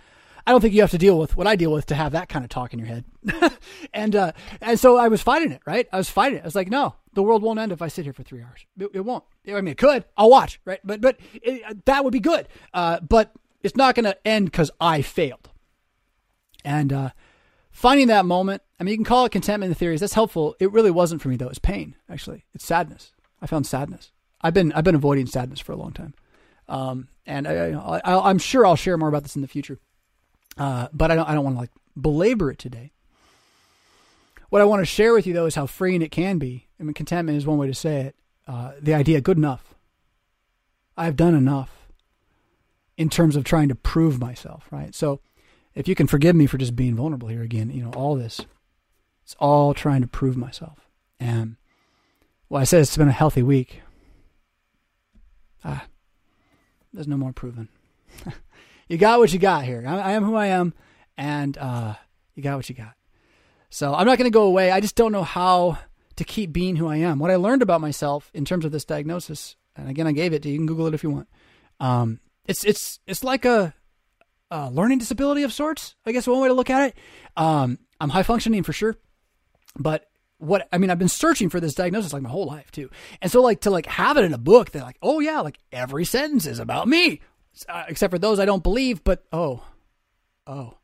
I 0.47 0.53
don't 0.53 0.61
think 0.61 0.75
you 0.75 0.83
have 0.83 0.93
to 0.93 0.99
deal 0.99 1.19
with 1.19 1.37
what 1.37 1.49
I 1.49 1.57
deal 1.57 1.73
with 1.73 1.87
to 1.87 1.97
have 1.97 2.13
that 2.13 2.29
kind 2.29 2.45
of 2.45 2.49
talk 2.49 2.73
in 2.73 2.79
your 2.79 2.87
head. 2.87 3.05
and 3.93 4.15
uh, 4.15 4.33
and 4.61 4.79
so 4.79 4.97
I 4.97 5.09
was 5.09 5.23
fighting 5.23 5.51
it, 5.51 5.63
right? 5.67 5.89
I 5.93 5.97
was 5.97 6.09
fighting 6.09 6.39
it. 6.39 6.43
I 6.43 6.45
was 6.45 6.55
like, 6.55 6.71
no, 6.71 6.95
the 7.15 7.23
world 7.25 7.43
won't 7.43 7.59
end 7.59 7.73
if 7.73 7.83
I 7.83 7.89
sit 7.89 8.05
here 8.05 8.13
for 8.13 8.23
three 8.23 8.43
hours. 8.43 8.65
It, 8.79 8.91
it 8.95 9.01
won't. 9.01 9.25
I 9.49 9.55
mean, 9.55 9.69
it 9.69 9.79
could. 9.79 10.05
I'll 10.17 10.31
watch, 10.31 10.61
right? 10.65 10.81
But 10.85 11.01
but 11.01 11.19
it, 11.35 11.85
that 11.87 12.05
would 12.05 12.13
be 12.13 12.21
good. 12.21 12.47
Uh, 12.73 13.01
but 13.01 13.33
it's 13.65 13.77
not 13.77 13.97
going 13.97 14.05
to 14.05 14.17
end 14.27 14.47
because 14.47 14.71
I 14.81 15.03
failed. 15.03 15.51
And 16.65 16.93
uh, 16.93 17.11
finding 17.71 18.09
that 18.09 18.25
moment 18.25 18.63
I 18.79 18.85
mean, 18.85 18.93
you 18.93 18.99
can 18.99 19.05
call 19.05 19.25
it 19.25 19.33
contentment 19.33 19.69
in 19.69 19.71
the 19.71 19.79
theories. 19.79 20.01
That's 20.01 20.13
helpful. 20.13 20.55
It 20.61 20.71
really 20.73 20.91
wasn't 20.91 21.23
for 21.23 21.29
me 21.29 21.37
though. 21.37 21.49
It's 21.49 21.59
pain, 21.59 21.95
actually. 22.11 22.45
It's 22.55 22.65
sadness. 22.65 23.13
I 23.41 23.47
found 23.47 23.67
sadness. 23.67 24.13
I've 24.43 24.55
been 24.55 24.73
I've 24.73 24.85
been 24.85 24.95
avoiding 24.95 25.27
sadness 25.27 25.61
for 25.61 25.73
a 25.73 25.77
long 25.77 25.93
time, 25.93 26.15
um, 26.69 27.09
and 27.27 27.47
I, 27.47 27.71
I, 28.05 28.31
am 28.31 28.39
sure 28.39 28.67
I'll 28.67 28.77
share 28.77 28.97
more 28.97 29.09
about 29.09 29.23
this 29.23 29.37
in 29.37 29.43
the 29.43 29.49
future. 29.49 29.79
Uh, 30.57 30.89
but 30.93 31.11
I 31.11 31.15
don't 31.15 31.29
I 31.29 31.35
don't 31.35 31.45
want 31.45 31.57
to 31.57 31.61
like 31.61 31.71
belabor 32.01 32.51
it 32.51 32.59
today. 32.59 32.93
What 34.49 34.63
I 34.63 34.65
want 34.65 34.81
to 34.81 34.87
share 34.87 35.13
with 35.13 35.27
you 35.27 35.35
though 35.35 35.47
is 35.47 35.55
how 35.55 35.67
freeing 35.67 36.03
it 36.03 36.11
can 36.11 36.39
be. 36.39 36.67
I 36.81 36.83
mean, 36.83 36.95
contentment 36.95 37.39
is 37.39 37.47
one 37.47 37.59
way 37.59 37.67
to 37.67 37.75
say 37.75 38.03
it. 38.03 38.17
Uh, 38.47 38.73
the 38.81 38.95
idea, 38.95 39.21
good 39.21 39.37
enough. 39.37 39.75
I've 40.97 41.17
done 41.17 41.35
enough 41.35 41.89
in 42.97 43.11
terms 43.11 43.37
of 43.37 43.45
trying 43.45 43.69
to 43.69 43.75
prove 43.75 44.19
myself, 44.19 44.67
right? 44.71 44.95
So, 44.95 45.21
if 45.75 45.87
you 45.87 45.95
can 45.95 46.07
forgive 46.07 46.35
me 46.35 46.47
for 46.47 46.57
just 46.57 46.75
being 46.75 46.97
vulnerable 46.97 47.29
here 47.29 47.43
again, 47.43 47.71
you 47.71 47.83
know, 47.83 47.91
all 47.91 48.15
this 48.15 48.41
it's 49.27 49.35
all 49.41 49.75
trying 49.75 50.03
to 50.03 50.07
prove 50.07 50.37
myself. 50.37 50.87
And 51.19 51.57
well, 52.49 52.63
I 52.63 52.65
said 52.65 52.81
it's 52.81 52.97
been 52.97 53.09
a 53.09 53.13
healthy 53.13 53.43
week. 53.43 53.83
Ah, 55.65 55.87
there's 56.93 57.09
no 57.09 57.17
more 57.17 57.33
proving. 57.33 57.69
you 58.89 58.99
got 58.99 59.19
what 59.19 59.33
you 59.33 59.39
got 59.39 59.65
here. 59.65 59.85
I, 59.87 59.99
I 59.99 60.13
am 60.13 60.25
who 60.25 60.35
I 60.35 60.47
am, 60.47 60.75
and 61.17 61.57
uh, 61.59 61.95
you 62.35 62.43
got 62.43 62.57
what 62.57 62.69
you 62.69 62.75
got. 62.75 62.95
So 63.71 63.95
I'm 63.95 64.07
not 64.07 64.19
going 64.19 64.31
to 64.31 64.35
go 64.35 64.45
away. 64.45 64.71
I 64.71 64.81
just 64.81 64.97
don't 64.97 65.13
know 65.13 65.25
how 65.25 65.79
to 66.17 66.25
keep 66.25 66.53
being 66.53 66.77
who 66.77 66.87
I 66.87 66.97
am. 66.97 67.19
What 67.19 67.31
I 67.31 67.37
learned 67.37 67.63
about 67.63 67.81
myself 67.81 68.31
in 68.33 68.45
terms 68.45 68.65
of 68.65 68.73
this 68.73 68.85
diagnosis, 68.85 69.57
and 69.77 69.89
again, 69.89 70.07
I 70.07 70.13
gave 70.13 70.33
it 70.33 70.43
to 70.43 70.49
you. 70.49 70.55
You 70.55 70.59
can 70.61 70.67
Google 70.67 70.87
it 70.87 70.95
if 70.95 71.03
you 71.03 71.11
want. 71.11 71.29
Um, 71.81 72.21
it's 72.47 72.65
it's 72.65 73.01
it's 73.07 73.25
like 73.25 73.45
a, 73.45 73.75
a, 74.51 74.71
learning 74.71 74.99
disability 74.99 75.43
of 75.43 75.53
sorts. 75.53 75.95
I 76.07 76.13
guess 76.13 76.27
one 76.27 76.41
way 76.41 76.49
to 76.49 76.55
look 76.55 76.71
at 76.71 76.89
it. 76.89 76.97
Um, 77.37 77.79
I'm 78.01 78.11
high 78.11 78.23
functioning 78.23 78.63
for 78.63 78.73
sure. 78.73 78.97
But 79.79 80.09
what 80.39 80.69
I 80.73 80.79
mean, 80.79 80.91
I've 80.91 80.99
been 80.99 81.09
searching 81.09 81.49
for 81.49 81.61
this 81.61 81.75
diagnosis 81.75 82.13
like 82.13 82.23
my 82.23 82.29
whole 82.29 82.47
life 82.47 82.71
too, 82.71 82.91
and 83.23 83.31
so 83.31 83.41
like 83.41 83.61
to 83.63 83.71
like 83.71 83.87
have 83.87 84.17
it 84.17 84.25
in 84.25 84.35
a 84.35 84.39
book 84.39 84.73
that 84.73 84.83
like, 84.83 84.99
oh 85.03 85.21
yeah, 85.21 85.41
like 85.41 85.59
every 85.73 86.05
sentence 86.05 86.47
is 86.47 86.59
about 86.59 86.89
me, 86.89 87.21
uh, 87.69 87.85
except 87.89 88.11
for 88.11 88.19
those 88.19 88.39
I 88.39 88.45
don't 88.45 88.63
believe. 88.63 89.03
But 89.03 89.25
oh, 89.33 89.65
oh, 90.47 90.75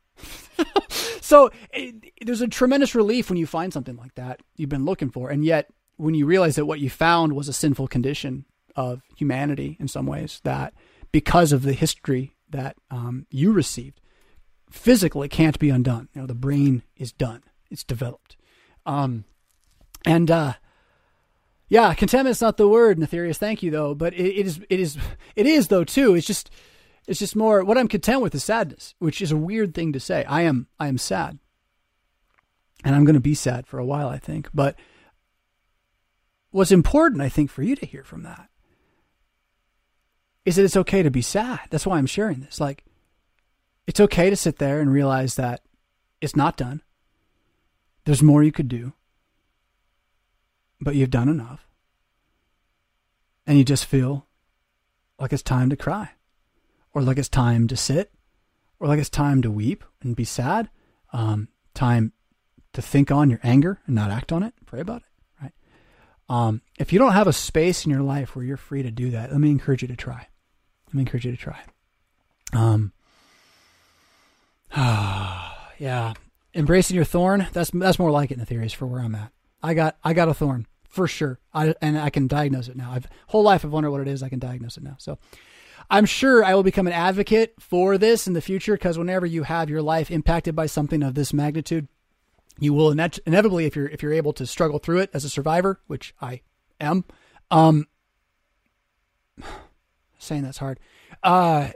so 1.21 1.51
it, 1.71 2.11
there's 2.21 2.41
a 2.41 2.47
tremendous 2.47 2.95
relief 2.95 3.29
when 3.29 3.37
you 3.37 3.45
find 3.45 3.71
something 3.71 3.95
like 3.95 4.15
that 4.15 4.41
you've 4.55 4.69
been 4.69 4.85
looking 4.85 5.09
for, 5.09 5.29
and 5.29 5.45
yet 5.45 5.69
when 5.97 6.15
you 6.15 6.25
realize 6.25 6.55
that 6.55 6.65
what 6.65 6.79
you 6.79 6.89
found 6.89 7.33
was 7.33 7.47
a 7.47 7.53
sinful 7.53 7.87
condition 7.87 8.45
of 8.75 9.03
humanity 9.15 9.77
in 9.79 9.87
some 9.87 10.07
ways, 10.07 10.41
that 10.43 10.73
because 11.11 11.51
of 11.51 11.61
the 11.61 11.73
history 11.73 12.35
that 12.49 12.75
um, 12.89 13.27
you 13.29 13.51
received, 13.51 14.01
physically 14.71 15.29
can't 15.29 15.59
be 15.59 15.69
undone. 15.69 16.09
You 16.15 16.21
know, 16.21 16.27
the 16.27 16.33
brain 16.33 16.81
is 16.97 17.11
done; 17.11 17.43
it's 17.69 17.83
developed 17.83 18.35
um, 18.85 19.25
and 20.05 20.29
uh, 20.29 20.53
yeah, 21.69 21.93
contentment's 21.93 22.41
not 22.41 22.57
the 22.57 22.67
word, 22.67 22.99
Nefarious. 22.99 23.37
Thank 23.37 23.63
you 23.63 23.71
though, 23.71 23.95
but 23.95 24.13
it, 24.13 24.39
it 24.39 24.45
is 24.45 24.61
it 24.69 24.79
is 24.79 24.97
it 25.35 25.45
is 25.45 25.67
though 25.69 25.83
too. 25.83 26.15
It's 26.15 26.27
just 26.27 26.49
it's 27.07 27.19
just 27.19 27.35
more 27.35 27.63
what 27.63 27.77
I'm 27.77 27.87
content 27.87 28.21
with 28.21 28.35
is 28.35 28.43
sadness, 28.43 28.95
which 28.99 29.21
is 29.21 29.31
a 29.31 29.37
weird 29.37 29.73
thing 29.73 29.93
to 29.93 29.99
say. 29.99 30.23
I 30.25 30.41
am 30.41 30.67
I 30.79 30.87
am 30.87 30.97
sad, 30.97 31.39
and 32.83 32.95
I'm 32.95 33.05
going 33.05 33.15
to 33.15 33.19
be 33.19 33.35
sad 33.35 33.65
for 33.65 33.79
a 33.79 33.85
while, 33.85 34.07
I 34.07 34.17
think. 34.17 34.49
But 34.53 34.75
what's 36.51 36.71
important, 36.71 37.21
I 37.21 37.29
think, 37.29 37.49
for 37.49 37.63
you 37.63 37.75
to 37.75 37.85
hear 37.85 38.03
from 38.03 38.23
that 38.23 38.49
is 40.45 40.57
that 40.57 40.65
it's 40.65 40.77
okay 40.77 41.03
to 41.03 41.11
be 41.11 41.21
sad. 41.21 41.61
That's 41.69 41.85
why 41.85 41.97
I'm 41.97 42.05
sharing 42.05 42.41
this. 42.41 42.59
Like, 42.59 42.83
it's 43.87 43.99
okay 43.99 44.29
to 44.29 44.35
sit 44.35 44.57
there 44.57 44.79
and 44.79 44.91
realize 44.91 45.35
that 45.35 45.61
it's 46.21 46.35
not 46.35 46.57
done. 46.57 46.81
There's 48.05 48.21
more 48.21 48.43
you 48.43 48.51
could 48.51 48.67
do, 48.67 48.93
but 50.83 50.95
you've 50.95 51.09
done 51.09 51.29
enough. 51.29 51.67
And 53.45 53.57
you 53.57 53.63
just 53.63 53.85
feel 53.85 54.27
like 55.19 55.33
it's 55.33 55.43
time 55.43 55.69
to 55.69 55.75
cry, 55.75 56.11
or 56.93 57.01
like 57.01 57.17
it's 57.17 57.29
time 57.29 57.67
to 57.67 57.75
sit, 57.75 58.11
or 58.79 58.87
like 58.87 58.99
it's 58.99 59.09
time 59.09 59.41
to 59.41 59.51
weep 59.51 59.83
and 60.01 60.15
be 60.15 60.23
sad. 60.23 60.69
Um, 61.11 61.49
time 61.73 62.13
to 62.73 62.81
think 62.81 63.11
on 63.11 63.29
your 63.29 63.39
anger 63.43 63.79
and 63.85 63.95
not 63.95 64.11
act 64.11 64.31
on 64.31 64.43
it. 64.43 64.53
Pray 64.65 64.79
about 64.79 65.01
it, 65.01 65.07
right? 65.41 65.51
Um, 66.29 66.61
if 66.79 66.93
you 66.93 66.99
don't 66.99 67.13
have 67.13 67.27
a 67.27 67.33
space 67.33 67.85
in 67.85 67.91
your 67.91 68.01
life 68.01 68.35
where 68.35 68.45
you're 68.45 68.57
free 68.57 68.81
to 68.83 68.91
do 68.91 69.11
that, 69.11 69.31
let 69.31 69.39
me 69.41 69.51
encourage 69.51 69.81
you 69.81 69.87
to 69.89 69.95
try. 69.95 70.27
Let 70.87 70.93
me 70.93 71.01
encourage 71.01 71.25
you 71.25 71.31
to 71.31 71.37
try. 71.37 71.59
Um, 72.53 72.93
yeah, 74.75 76.13
embracing 76.55 76.95
your 76.95 77.05
thorn 77.05 77.47
that's 77.53 77.71
that's 77.71 77.99
more 77.99 78.11
like 78.11 78.31
it 78.31 78.35
in 78.35 78.39
the 78.39 78.45
theories 78.45 78.73
for 78.73 78.85
where 78.85 79.01
i'm 79.01 79.15
at 79.15 79.31
i 79.61 79.73
got 79.73 79.97
i 80.03 80.13
got 80.13 80.29
a 80.29 80.33
thorn 80.33 80.65
for 80.93 81.07
sure 81.07 81.39
I, 81.53 81.73
and 81.81 81.97
i 81.97 82.09
can 82.09 82.27
diagnose 82.27 82.67
it 82.67 82.77
now 82.77 82.91
i've 82.91 83.07
whole 83.27 83.43
life 83.43 83.65
i've 83.65 83.71
wondered 83.71 83.91
what 83.91 84.01
it 84.01 84.07
is 84.07 84.21
i 84.21 84.29
can 84.29 84.39
diagnose 84.39 84.77
it 84.77 84.83
now 84.83 84.95
so 84.99 85.17
i'm 85.89 86.05
sure 86.05 86.43
i 86.43 86.53
will 86.53 86.63
become 86.63 86.87
an 86.87 86.93
advocate 86.93 87.55
for 87.59 87.97
this 87.97 88.27
in 88.27 88.33
the 88.33 88.41
future 88.41 88.73
because 88.73 88.97
whenever 88.97 89.25
you 89.25 89.43
have 89.43 89.69
your 89.69 89.81
life 89.81 90.11
impacted 90.11 90.55
by 90.55 90.67
something 90.67 91.01
of 91.01 91.15
this 91.15 91.33
magnitude 91.33 91.87
you 92.59 92.73
will 92.73 92.91
inevitably 92.91 93.65
if 93.65 93.75
you're 93.75 93.87
if 93.87 94.03
you're 94.03 94.13
able 94.13 94.33
to 94.33 94.45
struggle 94.45 94.77
through 94.77 94.99
it 94.99 95.09
as 95.13 95.25
a 95.25 95.29
survivor 95.29 95.79
which 95.87 96.13
i 96.21 96.41
am 96.79 97.03
um 97.49 97.87
saying 100.19 100.43
that's 100.43 100.57
hard. 100.57 100.79
Uh, 101.21 101.69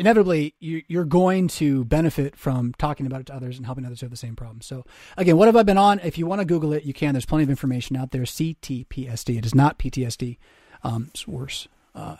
inevitably, 0.00 0.54
you, 0.58 0.82
you're 0.88 1.04
going 1.04 1.48
to 1.48 1.84
benefit 1.84 2.36
from 2.36 2.72
talking 2.78 3.06
about 3.06 3.20
it 3.20 3.26
to 3.26 3.34
others 3.34 3.56
and 3.56 3.66
helping 3.66 3.84
others 3.84 4.00
who 4.00 4.06
have 4.06 4.10
the 4.10 4.16
same 4.16 4.34
problem. 4.34 4.60
So, 4.60 4.84
again, 5.16 5.36
what 5.36 5.46
have 5.46 5.56
I 5.56 5.62
been 5.62 5.78
on? 5.78 6.00
If 6.00 6.18
you 6.18 6.26
want 6.26 6.40
to 6.40 6.44
Google 6.44 6.72
it, 6.72 6.84
you 6.84 6.92
can. 6.92 7.14
There's 7.14 7.26
plenty 7.26 7.44
of 7.44 7.50
information 7.50 7.96
out 7.96 8.10
there. 8.10 8.22
CTPSD. 8.22 9.38
It 9.38 9.46
is 9.46 9.54
not 9.54 9.78
PTSD. 9.78 10.38
Um, 10.82 11.08
it's 11.10 11.28
worse. 11.28 11.68
Uh, 11.94 12.16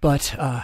but 0.00 0.34
uh, 0.38 0.62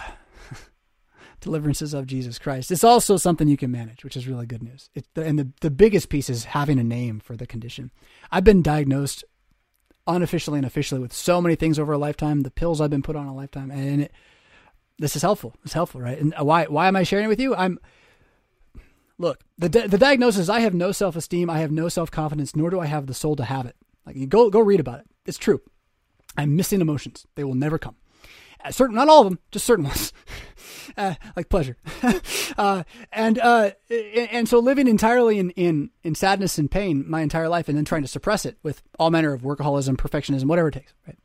deliverances 1.41 1.93
of 1.93 2.05
Jesus 2.05 2.37
Christ. 2.37 2.71
It's 2.71 2.83
also 2.83 3.17
something 3.17 3.47
you 3.47 3.57
can 3.57 3.71
manage, 3.71 4.03
which 4.03 4.15
is 4.15 4.27
really 4.27 4.45
good 4.45 4.63
news. 4.63 4.89
It, 4.93 5.05
and 5.15 5.39
the, 5.39 5.49
the 5.61 5.71
biggest 5.71 6.09
piece 6.09 6.29
is 6.29 6.45
having 6.45 6.79
a 6.79 6.83
name 6.83 7.19
for 7.19 7.35
the 7.35 7.47
condition. 7.47 7.91
I've 8.31 8.43
been 8.43 8.61
diagnosed 8.61 9.23
unofficially 10.07 10.57
and 10.57 10.65
officially 10.65 10.99
with 10.99 11.13
so 11.13 11.41
many 11.41 11.55
things 11.55 11.79
over 11.79 11.93
a 11.93 11.97
lifetime, 11.97 12.41
the 12.41 12.51
pills 12.51 12.81
I've 12.81 12.89
been 12.89 13.03
put 13.03 13.15
on 13.15 13.27
a 13.27 13.35
lifetime, 13.35 13.71
and 13.71 14.03
it, 14.03 14.11
this 14.99 15.15
is 15.15 15.21
helpful. 15.21 15.55
It's 15.63 15.73
helpful, 15.73 16.01
right? 16.01 16.19
And 16.19 16.33
why 16.39 16.65
why 16.65 16.87
am 16.87 16.95
I 16.95 17.03
sharing 17.03 17.25
it 17.25 17.29
with 17.29 17.39
you? 17.39 17.55
I'm 17.55 17.79
look 19.17 19.43
the 19.57 19.69
the 19.69 19.97
diagnosis. 19.97 20.49
I 20.49 20.59
have 20.59 20.73
no 20.73 20.91
self 20.91 21.15
esteem. 21.15 21.49
I 21.49 21.59
have 21.59 21.71
no 21.71 21.89
self 21.89 22.11
confidence. 22.11 22.55
Nor 22.55 22.69
do 22.69 22.79
I 22.79 22.85
have 22.85 23.07
the 23.07 23.13
soul 23.13 23.35
to 23.37 23.45
have 23.45 23.65
it. 23.65 23.75
Like 24.05 24.29
go 24.29 24.49
go 24.49 24.59
read 24.59 24.79
about 24.79 24.99
it. 24.99 25.07
It's 25.25 25.37
true. 25.37 25.61
I'm 26.37 26.55
missing 26.55 26.81
emotions. 26.81 27.25
They 27.35 27.43
will 27.43 27.55
never 27.55 27.77
come. 27.77 27.95
Uh, 28.63 28.71
certain, 28.71 28.95
not 28.95 29.07
all 29.07 29.21
of 29.21 29.29
them, 29.29 29.39
just 29.51 29.65
certain 29.65 29.85
ones, 29.85 30.11
uh, 30.97 31.15
like 31.35 31.47
pleasure, 31.47 31.77
uh, 32.57 32.83
and 33.11 33.39
uh, 33.39 33.71
and 33.89 34.49
so 34.49 34.59
living 34.59 34.87
entirely 34.87 35.39
in, 35.39 35.51
in 35.51 35.91
in 36.03 36.13
sadness 36.13 36.57
and 36.57 36.69
pain 36.69 37.05
my 37.09 37.21
entire 37.21 37.47
life, 37.47 37.69
and 37.69 37.77
then 37.77 37.85
trying 37.85 38.01
to 38.01 38.07
suppress 38.07 38.45
it 38.45 38.57
with 38.61 38.81
all 38.99 39.09
manner 39.09 39.33
of 39.33 39.43
workaholism, 39.43 39.95
perfectionism, 39.95 40.45
whatever 40.45 40.67
it 40.67 40.73
takes. 40.73 40.93
Right. 41.07 41.17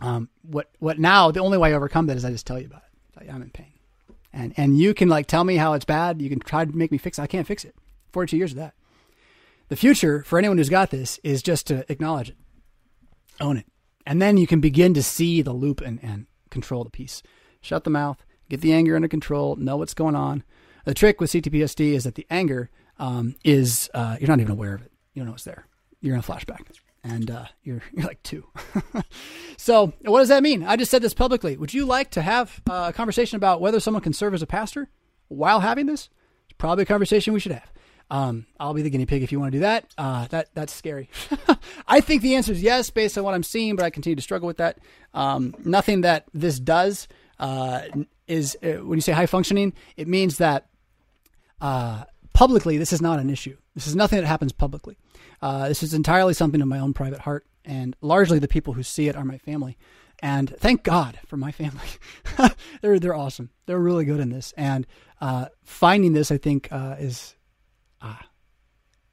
Um. 0.00 0.28
What 0.42 0.70
what 0.78 0.98
now? 0.98 1.30
The 1.30 1.40
only 1.40 1.58
way 1.58 1.72
I 1.72 1.76
overcome 1.76 2.06
that 2.06 2.16
is 2.16 2.24
I 2.24 2.30
just 2.30 2.46
tell 2.46 2.58
you 2.58 2.66
about 2.66 2.82
it. 2.82 3.30
I'm 3.30 3.42
in 3.42 3.50
pain, 3.50 3.72
and 4.32 4.52
and 4.56 4.78
you 4.78 4.94
can 4.94 5.08
like 5.08 5.26
tell 5.26 5.44
me 5.44 5.56
how 5.56 5.74
it's 5.74 5.84
bad. 5.84 6.20
You 6.20 6.28
can 6.28 6.40
try 6.40 6.64
to 6.64 6.76
make 6.76 6.92
me 6.92 6.98
fix 6.98 7.18
it. 7.18 7.22
I 7.22 7.26
can't 7.26 7.46
fix 7.46 7.64
it. 7.64 7.74
Forty 8.12 8.30
two 8.30 8.36
years 8.36 8.52
of 8.52 8.58
that. 8.58 8.74
The 9.68 9.76
future 9.76 10.22
for 10.24 10.38
anyone 10.38 10.58
who's 10.58 10.68
got 10.68 10.90
this 10.90 11.18
is 11.22 11.42
just 11.42 11.66
to 11.68 11.90
acknowledge 11.90 12.30
it, 12.30 12.36
own 13.40 13.56
it, 13.56 13.66
and 14.06 14.20
then 14.20 14.36
you 14.36 14.46
can 14.46 14.60
begin 14.60 14.94
to 14.94 15.02
see 15.02 15.42
the 15.42 15.52
loop 15.52 15.80
and 15.80 15.98
and 16.02 16.26
control 16.50 16.84
the 16.84 16.90
piece. 16.90 17.22
Shut 17.60 17.84
the 17.84 17.90
mouth, 17.90 18.24
get 18.50 18.60
the 18.60 18.72
anger 18.72 18.94
under 18.94 19.08
control, 19.08 19.56
know 19.56 19.76
what's 19.76 19.94
going 19.94 20.14
on. 20.14 20.44
The 20.84 20.94
trick 20.94 21.20
with 21.20 21.30
CTPSD 21.30 21.94
is 21.94 22.04
that 22.04 22.14
the 22.14 22.26
anger 22.28 22.70
um, 22.98 23.36
is 23.42 23.90
uh, 23.94 24.16
you're 24.20 24.28
not 24.28 24.40
even 24.40 24.52
aware 24.52 24.74
of 24.74 24.82
it. 24.82 24.92
You 25.14 25.20
don't 25.20 25.28
know 25.28 25.34
it's 25.34 25.44
there. 25.44 25.66
You're 26.00 26.14
in 26.14 26.20
a 26.20 26.22
flashback, 26.22 26.66
and 27.04 27.30
uh, 27.30 27.44
you're 27.62 27.82
you're 27.92 28.06
like 28.06 28.22
two. 28.22 28.46
so 29.56 29.92
what 30.02 30.20
does 30.20 30.28
that 30.28 30.42
mean? 30.42 30.64
I 30.64 30.76
just 30.76 30.90
said 30.90 31.02
this 31.02 31.14
publicly. 31.14 31.56
Would 31.56 31.74
you 31.74 31.84
like 31.84 32.10
to 32.12 32.22
have 32.22 32.60
uh, 32.68 32.86
a 32.88 32.92
conversation 32.92 33.36
about 33.36 33.60
whether 33.60 33.78
someone 33.78 34.02
can 34.02 34.12
serve 34.12 34.34
as 34.34 34.42
a 34.42 34.46
pastor 34.46 34.88
while 35.28 35.60
having 35.60 35.86
this? 35.86 36.08
It's 36.46 36.54
probably 36.58 36.82
a 36.82 36.86
conversation 36.86 37.32
we 37.32 37.40
should 37.40 37.52
have. 37.52 37.70
Um, 38.10 38.46
I'll 38.60 38.74
be 38.74 38.82
the 38.82 38.90
guinea 38.90 39.06
pig 39.06 39.22
if 39.22 39.32
you 39.32 39.40
want 39.40 39.52
to 39.52 39.58
do 39.58 39.62
that. 39.62 39.86
Uh, 39.96 40.26
that 40.28 40.48
that's 40.54 40.72
scary. 40.72 41.08
I 41.88 42.00
think 42.00 42.22
the 42.22 42.34
answer 42.34 42.52
is 42.52 42.62
yes, 42.62 42.90
based 42.90 43.16
on 43.16 43.24
what 43.24 43.34
I'm 43.34 43.42
seeing, 43.42 43.76
but 43.76 43.84
I 43.84 43.90
continue 43.90 44.16
to 44.16 44.22
struggle 44.22 44.46
with 44.46 44.58
that. 44.58 44.78
Um, 45.12 45.54
nothing 45.64 46.02
that 46.02 46.26
this 46.34 46.58
does 46.58 47.08
uh, 47.38 47.82
is 48.26 48.56
uh, 48.62 48.84
when 48.84 48.96
you 48.96 49.02
say 49.02 49.12
high 49.12 49.26
functioning, 49.26 49.72
it 49.96 50.08
means 50.08 50.38
that 50.38 50.68
uh, 51.60 52.04
publicly 52.32 52.76
this 52.76 52.92
is 52.92 53.00
not 53.00 53.18
an 53.18 53.30
issue. 53.30 53.56
This 53.74 53.86
is 53.86 53.96
nothing 53.96 54.20
that 54.20 54.26
happens 54.26 54.52
publicly. 54.52 54.98
Uh, 55.40 55.68
this 55.68 55.82
is 55.82 55.94
entirely 55.94 56.34
something 56.34 56.60
of 56.60 56.68
my 56.68 56.78
own 56.78 56.94
private 56.94 57.20
heart, 57.20 57.46
and 57.64 57.96
largely 58.00 58.38
the 58.38 58.48
people 58.48 58.74
who 58.74 58.82
see 58.82 59.08
it 59.08 59.16
are 59.16 59.24
my 59.24 59.38
family. 59.38 59.76
And 60.20 60.54
thank 60.58 60.82
God 60.82 61.18
for 61.26 61.36
my 61.36 61.52
family. 61.52 61.86
they're 62.80 62.98
they're 62.98 63.14
awesome. 63.14 63.50
They're 63.66 63.78
really 63.78 64.04
good 64.04 64.20
in 64.20 64.30
this, 64.30 64.54
and 64.56 64.86
uh, 65.20 65.46
finding 65.64 66.12
this 66.12 66.30
I 66.30 66.38
think 66.38 66.68
is 66.72 67.34
Ah. 68.04 68.20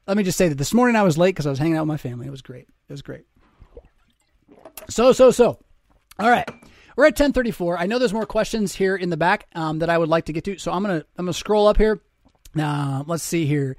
Let 0.05 0.17
me 0.17 0.23
just 0.23 0.37
say 0.37 0.49
that 0.49 0.57
this 0.57 0.73
morning 0.73 0.97
I 0.97 1.03
was 1.03 1.17
late 1.17 1.29
because 1.29 1.47
I 1.47 1.49
was 1.49 1.59
hanging 1.59 1.77
out 1.77 1.83
with 1.83 1.87
my 1.87 1.97
family. 1.97 2.27
It 2.27 2.31
was 2.31 2.41
great. 2.41 2.67
It 2.89 2.91
was 2.91 3.01
great. 3.01 3.25
So, 4.89 5.13
so, 5.13 5.31
so. 5.31 5.59
All 6.19 6.29
right. 6.29 6.47
We're 6.97 7.05
at 7.05 7.13
1034. 7.13 7.77
I 7.77 7.85
know 7.85 7.97
there's 7.97 8.11
more 8.11 8.25
questions 8.25 8.75
here 8.75 8.97
in 8.97 9.09
the 9.09 9.17
back 9.17 9.47
um, 9.55 9.79
that 9.79 9.89
I 9.89 9.97
would 9.97 10.09
like 10.09 10.25
to 10.25 10.33
get 10.33 10.43
to. 10.43 10.57
So 10.57 10.73
I'm 10.73 10.83
to 10.83 11.05
I'm 11.17 11.25
gonna 11.25 11.33
scroll 11.33 11.67
up 11.67 11.77
here. 11.77 12.01
Now, 12.53 13.05
let's 13.07 13.23
see 13.23 13.45
here. 13.45 13.77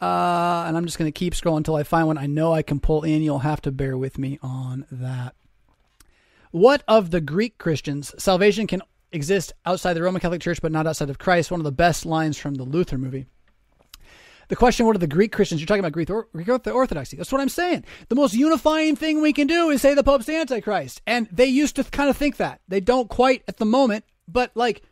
Uh, 0.00 0.64
and 0.66 0.76
I'm 0.76 0.84
just 0.84 0.98
going 0.98 1.08
to 1.08 1.18
keep 1.18 1.34
scrolling 1.34 1.58
until 1.58 1.76
I 1.76 1.82
find 1.82 2.06
one 2.06 2.18
I 2.18 2.26
know 2.26 2.52
I 2.52 2.62
can 2.62 2.80
pull 2.80 3.02
in. 3.04 3.22
You'll 3.22 3.38
have 3.40 3.62
to 3.62 3.72
bear 3.72 3.96
with 3.96 4.18
me 4.18 4.38
on 4.42 4.86
that. 4.90 5.34
What 6.50 6.84
of 6.86 7.10
the 7.10 7.20
Greek 7.20 7.58
Christians? 7.58 8.14
Salvation 8.18 8.66
can 8.66 8.82
exist 9.12 9.52
outside 9.64 9.94
the 9.94 10.02
Roman 10.02 10.20
Catholic 10.20 10.40
Church, 10.40 10.60
but 10.60 10.72
not 10.72 10.86
outside 10.86 11.10
of 11.10 11.18
Christ. 11.18 11.50
One 11.50 11.60
of 11.60 11.64
the 11.64 11.72
best 11.72 12.04
lines 12.04 12.38
from 12.38 12.54
the 12.54 12.64
Luther 12.64 12.98
movie. 12.98 13.26
The 14.48 14.56
question, 14.56 14.84
what 14.84 14.94
are 14.94 14.98
the 14.98 15.06
Greek 15.06 15.32
Christians? 15.32 15.60
You're 15.60 15.66
talking 15.66 15.80
about 15.80 15.92
Greek, 15.92 16.10
or- 16.10 16.28
Greek 16.32 16.48
Orthodoxy. 16.48 17.16
That's 17.16 17.32
what 17.32 17.40
I'm 17.40 17.48
saying. 17.48 17.84
The 18.08 18.14
most 18.14 18.34
unifying 18.34 18.94
thing 18.94 19.22
we 19.22 19.32
can 19.32 19.46
do 19.46 19.70
is 19.70 19.80
say 19.80 19.94
the 19.94 20.04
Pope's 20.04 20.26
the 20.26 20.36
Antichrist. 20.36 21.00
And 21.06 21.28
they 21.32 21.46
used 21.46 21.76
to 21.76 21.84
kind 21.84 22.10
of 22.10 22.16
think 22.16 22.36
that. 22.36 22.60
They 22.68 22.80
don't 22.80 23.08
quite 23.08 23.42
at 23.48 23.56
the 23.56 23.64
moment, 23.64 24.04
but 24.28 24.50
like 24.54 24.82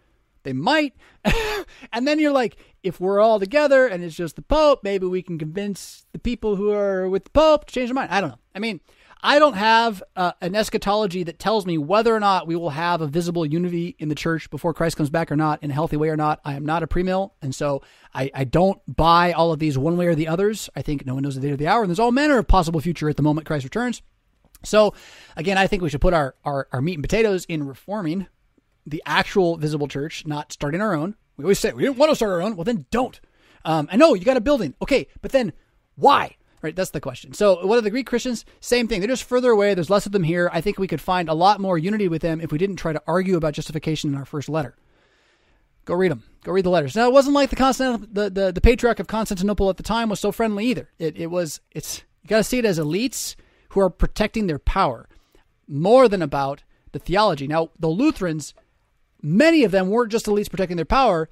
they 0.42 0.52
might. 0.52 0.94
and 1.92 2.06
then 2.06 2.18
you're 2.18 2.32
like, 2.32 2.56
if 2.82 3.00
we're 3.00 3.20
all 3.20 3.38
together 3.38 3.86
and 3.86 4.02
it's 4.02 4.16
just 4.16 4.36
the 4.36 4.42
Pope, 4.42 4.80
maybe 4.82 5.06
we 5.06 5.22
can 5.22 5.38
convince 5.38 6.06
the 6.12 6.18
people 6.18 6.56
who 6.56 6.72
are 6.72 7.08
with 7.08 7.24
the 7.24 7.30
Pope 7.30 7.66
to 7.66 7.74
change 7.74 7.88
their 7.88 7.94
mind. 7.94 8.10
I 8.10 8.20
don't 8.20 8.30
know. 8.30 8.38
I 8.54 8.58
mean, 8.58 8.80
I 9.24 9.38
don't 9.38 9.54
have 9.54 10.02
uh, 10.16 10.32
an 10.40 10.56
eschatology 10.56 11.22
that 11.22 11.38
tells 11.38 11.64
me 11.64 11.78
whether 11.78 12.14
or 12.14 12.18
not 12.18 12.48
we 12.48 12.56
will 12.56 12.70
have 12.70 13.00
a 13.00 13.06
visible 13.06 13.46
unity 13.46 13.94
in 14.00 14.08
the 14.08 14.16
church 14.16 14.50
before 14.50 14.74
Christ 14.74 14.96
comes 14.96 15.10
back 15.10 15.30
or 15.30 15.36
not, 15.36 15.62
in 15.62 15.70
a 15.70 15.74
healthy 15.74 15.96
way 15.96 16.08
or 16.08 16.16
not. 16.16 16.40
I 16.44 16.54
am 16.54 16.66
not 16.66 16.82
a 16.82 16.88
premill, 16.88 17.30
and 17.40 17.54
so 17.54 17.82
I, 18.12 18.32
I 18.34 18.42
don't 18.42 18.80
buy 18.88 19.30
all 19.30 19.52
of 19.52 19.60
these 19.60 19.78
one 19.78 19.96
way 19.96 20.06
or 20.06 20.16
the 20.16 20.26
others. 20.26 20.68
I 20.74 20.82
think 20.82 21.06
no 21.06 21.14
one 21.14 21.22
knows 21.22 21.36
the 21.36 21.40
day 21.40 21.52
or 21.52 21.56
the 21.56 21.68
hour, 21.68 21.82
and 21.82 21.90
there's 21.90 22.00
all 22.00 22.10
manner 22.10 22.36
of 22.38 22.48
possible 22.48 22.80
future 22.80 23.08
at 23.08 23.16
the 23.16 23.22
moment 23.22 23.46
Christ 23.46 23.62
returns. 23.62 24.02
So, 24.64 24.92
again, 25.36 25.56
I 25.56 25.68
think 25.68 25.82
we 25.82 25.88
should 25.88 26.00
put 26.00 26.14
our, 26.14 26.34
our, 26.44 26.66
our 26.72 26.80
meat 26.80 26.94
and 26.94 27.04
potatoes 27.04 27.44
in 27.44 27.64
reforming 27.64 28.26
the 28.86 29.02
actual 29.06 29.56
visible 29.56 29.88
church, 29.88 30.26
not 30.26 30.52
starting 30.52 30.80
our 30.80 30.94
own. 30.94 31.16
We 31.36 31.44
always 31.44 31.58
say 31.58 31.72
we 31.72 31.82
didn't 31.82 31.98
want 31.98 32.10
to 32.10 32.16
start 32.16 32.32
our 32.32 32.42
own. 32.42 32.56
Well, 32.56 32.64
then 32.64 32.86
don't. 32.90 33.20
Um, 33.64 33.88
I 33.90 33.96
know 33.96 34.14
you 34.14 34.24
got 34.24 34.36
a 34.36 34.40
building. 34.40 34.74
Okay, 34.82 35.06
but 35.20 35.32
then 35.32 35.52
why? 35.96 36.36
Right, 36.62 36.76
that's 36.76 36.90
the 36.90 37.00
question. 37.00 37.32
So, 37.32 37.66
what 37.66 37.78
are 37.78 37.82
the 37.82 37.90
Greek 37.90 38.06
Christians? 38.06 38.44
Same 38.60 38.86
thing. 38.86 39.00
They're 39.00 39.08
just 39.08 39.24
further 39.24 39.50
away. 39.50 39.74
There's 39.74 39.90
less 39.90 40.06
of 40.06 40.12
them 40.12 40.22
here. 40.22 40.48
I 40.52 40.60
think 40.60 40.78
we 40.78 40.86
could 40.86 41.00
find 41.00 41.28
a 41.28 41.34
lot 41.34 41.60
more 41.60 41.76
unity 41.76 42.06
with 42.06 42.22
them 42.22 42.40
if 42.40 42.52
we 42.52 42.58
didn't 42.58 42.76
try 42.76 42.92
to 42.92 43.02
argue 43.04 43.36
about 43.36 43.54
justification 43.54 44.10
in 44.10 44.16
our 44.16 44.24
first 44.24 44.48
letter. 44.48 44.76
Go 45.84 45.94
read 45.94 46.12
them. 46.12 46.22
Go 46.44 46.52
read 46.52 46.64
the 46.64 46.70
letters. 46.70 46.94
Now, 46.94 47.08
it 47.08 47.12
wasn't 47.12 47.34
like 47.34 47.50
the 47.50 47.56
Constant, 47.56 48.14
the, 48.14 48.30
the, 48.30 48.52
the 48.52 48.60
patriarch 48.60 49.00
of 49.00 49.08
Constantinople 49.08 49.70
at 49.70 49.76
the 49.76 49.82
time 49.82 50.08
was 50.08 50.20
so 50.20 50.30
friendly 50.30 50.66
either. 50.66 50.88
It, 50.98 51.16
it 51.16 51.26
was. 51.28 51.60
It's 51.72 52.04
you 52.22 52.28
got 52.28 52.38
to 52.38 52.44
see 52.44 52.58
it 52.58 52.64
as 52.64 52.78
elites 52.78 53.34
who 53.70 53.80
are 53.80 53.90
protecting 53.90 54.46
their 54.46 54.60
power 54.60 55.08
more 55.66 56.08
than 56.08 56.22
about 56.22 56.62
the 56.92 57.00
theology. 57.00 57.48
Now, 57.48 57.70
the 57.78 57.88
Lutherans, 57.88 58.54
many 59.22 59.64
of 59.64 59.70
them 59.70 59.88
weren't 59.88 60.12
just 60.12 60.26
elites 60.26 60.50
protecting 60.50 60.76
their 60.76 60.84
power. 60.84 61.28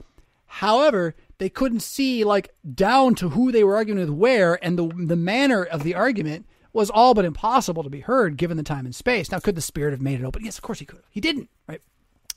However, 0.47 1.15
they 1.39 1.49
couldn't 1.49 1.81
see 1.81 2.25
like 2.25 2.55
down 2.75 3.15
to 3.17 3.31
who 3.31 3.53
they 3.53 3.65
were 3.65 3.77
arguing 3.77 4.01
with 4.01 4.11
where, 4.11 4.63
and 4.65 4.79
the 4.79 4.89
the 5.07 5.17
manner 5.17 5.65
of 5.65 5.83
the 5.83 5.95
argument 5.95 6.47
was 6.73 6.91
all 6.91 7.15
but 7.15 7.25
impossible 7.25 7.83
to 7.83 7.91
be 7.91 8.01
heard 8.01 8.37
given 8.37 8.57
the 8.57 8.63
time 8.63 8.85
and 8.85 8.95
space. 8.95 9.31
Now, 9.31 9.41
could 9.41 9.57
the 9.57 9.61
Spirit 9.61 9.91
have 9.91 10.01
made 10.01 10.21
it 10.21 10.25
open? 10.25 10.45
Yes, 10.45 10.57
of 10.57 10.63
course 10.63 10.79
he 10.79 10.85
could. 10.85 11.03
He 11.11 11.21
didn't, 11.21 11.49
right? 11.67 11.83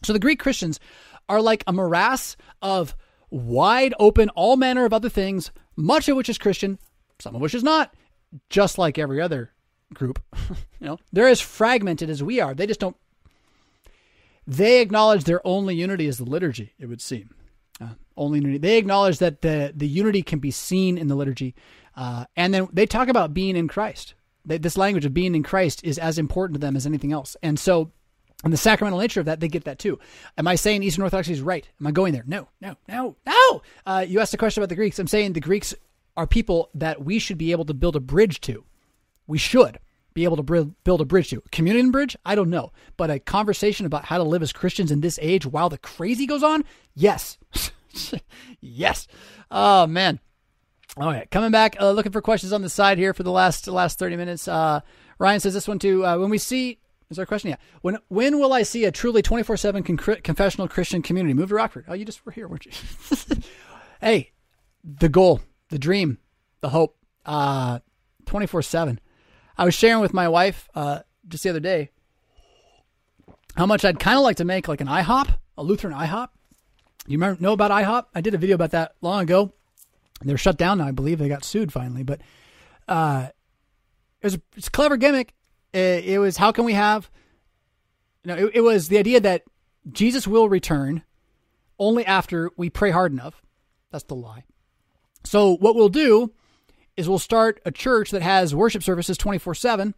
So 0.03 0.13
the 0.13 0.19
Greek 0.19 0.39
Christians 0.39 0.79
are 1.29 1.41
like 1.41 1.63
a 1.67 1.73
morass 1.73 2.35
of 2.61 2.95
wide 3.29 3.93
open, 3.99 4.29
all 4.29 4.57
manner 4.57 4.85
of 4.85 4.93
other 4.93 5.09
things, 5.09 5.51
much 5.75 6.09
of 6.09 6.17
which 6.17 6.29
is 6.29 6.37
Christian, 6.37 6.79
some 7.19 7.35
of 7.35 7.41
which 7.41 7.55
is 7.55 7.63
not, 7.63 7.93
just 8.49 8.77
like 8.77 8.97
every 8.97 9.21
other 9.21 9.51
group. 9.93 10.21
you 10.79 10.87
know, 10.87 10.97
they're 11.11 11.27
as 11.27 11.41
fragmented 11.41 12.09
as 12.09 12.23
we 12.23 12.39
are. 12.39 12.53
They 12.53 12.67
just 12.67 12.79
don't. 12.79 12.95
They 14.45 14.81
acknowledge 14.81 15.23
their 15.23 15.45
only 15.45 15.75
unity 15.75 16.07
is 16.07 16.17
the 16.17 16.25
liturgy. 16.25 16.73
It 16.77 16.87
would 16.87 17.01
seem 17.01 17.33
uh, 17.79 17.95
only 18.17 18.39
unity. 18.39 18.57
They 18.57 18.77
acknowledge 18.77 19.19
that 19.19 19.41
the 19.41 19.73
the 19.75 19.87
unity 19.87 20.21
can 20.21 20.39
be 20.39 20.51
seen 20.51 20.97
in 20.97 21.07
the 21.07 21.15
liturgy, 21.15 21.55
uh, 21.95 22.25
and 22.35 22.53
then 22.53 22.67
they 22.71 22.85
talk 22.85 23.07
about 23.07 23.33
being 23.33 23.55
in 23.55 23.67
Christ. 23.67 24.15
They, 24.45 24.57
this 24.57 24.77
language 24.77 25.05
of 25.05 25.13
being 25.13 25.35
in 25.35 25.43
Christ 25.43 25.83
is 25.83 25.97
as 25.97 26.17
important 26.17 26.55
to 26.55 26.59
them 26.59 26.75
as 26.75 26.85
anything 26.85 27.11
else, 27.11 27.35
and 27.41 27.59
so. 27.59 27.91
And 28.43 28.51
the 28.51 28.57
sacramental 28.57 28.99
nature 28.99 29.21
of 29.21 29.25
that, 29.27 29.39
they 29.39 29.47
get 29.47 29.63
that 29.63 29.79
too. 29.79 29.99
Am 30.37 30.49
I 30.49 30.55
saying 30.55 30.83
Eastern 30.83 31.05
Orthodoxy 31.05 31.31
is 31.31 31.39
right? 31.39 31.65
Am 31.79 31.87
I 31.87 31.91
going 31.91 32.11
there? 32.11 32.25
No, 32.27 32.49
no, 32.59 32.75
no, 32.89 33.15
no. 33.25 33.61
Uh, 33.85 34.05
you 34.05 34.19
asked 34.19 34.33
a 34.33 34.37
question 34.37 34.61
about 34.61 34.67
the 34.67 34.75
Greeks. 34.75 34.99
I'm 34.99 35.07
saying 35.07 35.31
the 35.31 35.39
Greeks 35.39 35.73
are 36.17 36.27
people 36.27 36.69
that 36.73 37.05
we 37.05 37.19
should 37.19 37.37
be 37.37 37.53
able 37.53 37.63
to 37.63 37.73
build 37.73 37.95
a 37.95 38.01
bridge 38.01 38.41
to. 38.41 38.65
We 39.27 39.37
should 39.37 39.79
be 40.13 40.23
able 40.23 40.37
to 40.37 40.73
build 40.83 41.01
a 41.01 41.05
bridge 41.05 41.29
to. 41.29 41.41
Communion 41.51 41.91
bridge? 41.91 42.15
I 42.25 42.35
don't 42.35 42.49
know. 42.49 42.71
But 42.97 43.09
a 43.09 43.19
conversation 43.19 43.85
about 43.85 44.05
how 44.05 44.17
to 44.17 44.23
live 44.23 44.41
as 44.41 44.53
Christians 44.53 44.91
in 44.91 45.01
this 45.01 45.19
age 45.21 45.45
while 45.45 45.69
the 45.69 45.77
crazy 45.77 46.25
goes 46.25 46.43
on? 46.43 46.63
Yes. 46.93 47.37
yes. 48.61 49.07
Oh, 49.49 49.87
man. 49.87 50.19
All 50.97 51.07
right. 51.07 51.29
Coming 51.31 51.51
back, 51.51 51.75
uh, 51.79 51.91
looking 51.91 52.11
for 52.11 52.21
questions 52.21 52.53
on 52.53 52.61
the 52.61 52.69
side 52.69 52.97
here 52.97 53.13
for 53.13 53.23
the 53.23 53.31
last 53.31 53.67
last 53.67 53.97
30 53.97 54.15
minutes. 54.15 54.47
Uh, 54.47 54.81
Ryan 55.17 55.39
says 55.39 55.53
this 55.53 55.67
one 55.67 55.79
too. 55.79 56.05
Uh, 56.05 56.17
when 56.17 56.29
we 56.29 56.37
see 56.37 56.79
Is 57.09 57.17
there 57.17 57.23
a 57.23 57.27
question? 57.27 57.49
Yeah. 57.49 57.57
When 57.81 57.97
when 58.09 58.39
will 58.39 58.53
I 58.53 58.63
see 58.63 58.85
a 58.85 58.91
truly 58.91 59.21
24 59.21 59.57
7 59.57 59.83
confessional 59.83 60.67
Christian 60.67 61.01
community? 61.01 61.33
Move 61.33 61.49
to 61.49 61.55
Rockford. 61.55 61.85
Oh, 61.87 61.93
you 61.93 62.05
just 62.05 62.25
were 62.25 62.31
here, 62.31 62.47
weren't 62.47 62.65
you? 62.65 62.71
hey, 64.01 64.31
the 64.83 65.09
goal, 65.09 65.41
the 65.69 65.79
dream, 65.79 66.19
the 66.61 66.69
hope, 66.69 66.97
uh, 67.25 67.79
24 68.25 68.61
7. 68.61 68.99
I 69.57 69.65
was 69.65 69.73
sharing 69.73 70.01
with 70.01 70.13
my 70.13 70.27
wife 70.27 70.69
uh, 70.75 70.99
just 71.27 71.43
the 71.43 71.49
other 71.49 71.59
day 71.59 71.89
how 73.55 73.65
much 73.65 73.85
I'd 73.85 73.99
kind 73.99 74.17
of 74.17 74.23
like 74.23 74.37
to 74.37 74.45
make 74.45 74.67
like 74.67 74.81
an 74.81 74.87
IHOP, 74.87 75.35
a 75.57 75.63
Lutheran 75.63 75.93
IHOP. 75.93 76.29
You 77.05 77.17
remember 77.17 77.41
know 77.41 77.53
about 77.53 77.71
IHOP? 77.71 78.05
I 78.15 78.21
did 78.21 78.33
a 78.33 78.37
video 78.37 78.55
about 78.55 78.71
that 78.71 78.95
long 79.01 79.23
ago. 79.23 79.53
They're 80.21 80.37
shut 80.37 80.57
down 80.57 80.77
now. 80.77 80.87
I 80.87 80.91
believe 80.91 81.19
they 81.19 81.27
got 81.27 81.43
sued 81.43 81.71
finally, 81.71 82.03
but 82.03 82.21
uh, 82.87 83.27
it 84.21 84.25
was 84.25 84.35
a, 84.35 84.41
it's 84.55 84.67
a 84.67 84.71
clever 84.71 84.97
gimmick. 84.97 85.33
It, 85.73 86.05
it, 86.05 86.19
was 86.19 86.37
how 86.37 86.51
can 86.51 86.65
we 86.65 86.73
have? 86.73 87.09
You 88.23 88.29
know, 88.29 88.47
it, 88.47 88.51
it 88.55 88.61
was 88.61 88.87
the 88.87 88.97
idea 88.97 89.19
that 89.19 89.43
Jesus 89.91 90.25
will 90.25 90.47
return 90.47 91.03
only 91.77 92.05
after 92.05 92.51
we 92.55 92.69
pray 92.69 92.91
hard 92.91 93.11
enough. 93.11 93.41
That's 93.91 94.05
the 94.05 94.15
lie. 94.15 94.45
So 95.25 95.57
what 95.57 95.75
we'll 95.75 95.89
do 95.89 96.31
is 96.95 97.09
we'll 97.09 97.19
start 97.19 97.61
a 97.65 97.71
church 97.71 98.11
that 98.11 98.21
has 98.21 98.53
worship 98.53 98.83
services 98.83 99.17
24 99.17 99.55
7 99.55 99.95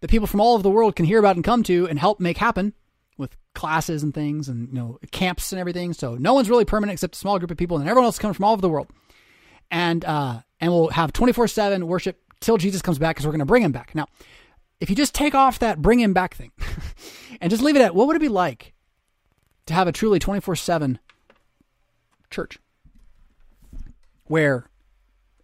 that 0.00 0.10
people 0.10 0.26
from 0.26 0.40
all 0.40 0.54
over 0.54 0.62
the 0.62 0.70
world 0.70 0.96
can 0.96 1.06
hear 1.06 1.18
about 1.18 1.36
and 1.36 1.44
come 1.44 1.62
to 1.64 1.88
and 1.88 1.98
help 1.98 2.20
make 2.20 2.38
happen 2.38 2.74
with 3.18 3.36
classes 3.54 4.02
and 4.02 4.14
things 4.14 4.48
and 4.48 4.68
you 4.68 4.74
know 4.74 4.98
camps 5.10 5.52
and 5.52 5.60
everything. 5.60 5.92
So 5.92 6.16
no 6.16 6.34
one's 6.34 6.50
really 6.50 6.64
permanent 6.64 6.94
except 6.94 7.16
a 7.16 7.18
small 7.18 7.38
group 7.38 7.50
of 7.50 7.56
people, 7.56 7.78
and 7.78 7.88
everyone 7.88 8.04
else 8.04 8.18
comes 8.18 8.36
from 8.36 8.44
all 8.44 8.52
over 8.52 8.62
the 8.62 8.68
world. 8.68 8.88
And 9.70 10.04
uh, 10.04 10.40
and 10.60 10.72
we'll 10.72 10.88
have 10.88 11.12
twenty 11.12 11.32
four 11.32 11.48
seven 11.48 11.86
worship 11.86 12.20
till 12.40 12.56
Jesus 12.56 12.82
comes 12.82 12.98
back 12.98 13.16
because 13.16 13.26
we're 13.26 13.32
going 13.32 13.40
to 13.40 13.46
bring 13.46 13.62
him 13.62 13.72
back. 13.72 13.94
Now, 13.94 14.06
if 14.80 14.90
you 14.90 14.96
just 14.96 15.14
take 15.14 15.34
off 15.34 15.58
that 15.60 15.82
bring 15.82 15.98
him 15.98 16.12
back 16.12 16.34
thing 16.34 16.52
and 17.40 17.50
just 17.50 17.62
leave 17.62 17.76
it 17.76 17.82
at 17.82 17.94
what 17.94 18.06
would 18.06 18.16
it 18.16 18.20
be 18.20 18.28
like 18.28 18.74
to 19.66 19.74
have 19.74 19.88
a 19.88 19.92
truly 19.92 20.18
twenty 20.18 20.40
four 20.40 20.54
seven 20.54 20.98
church 22.30 22.58
where 24.24 24.68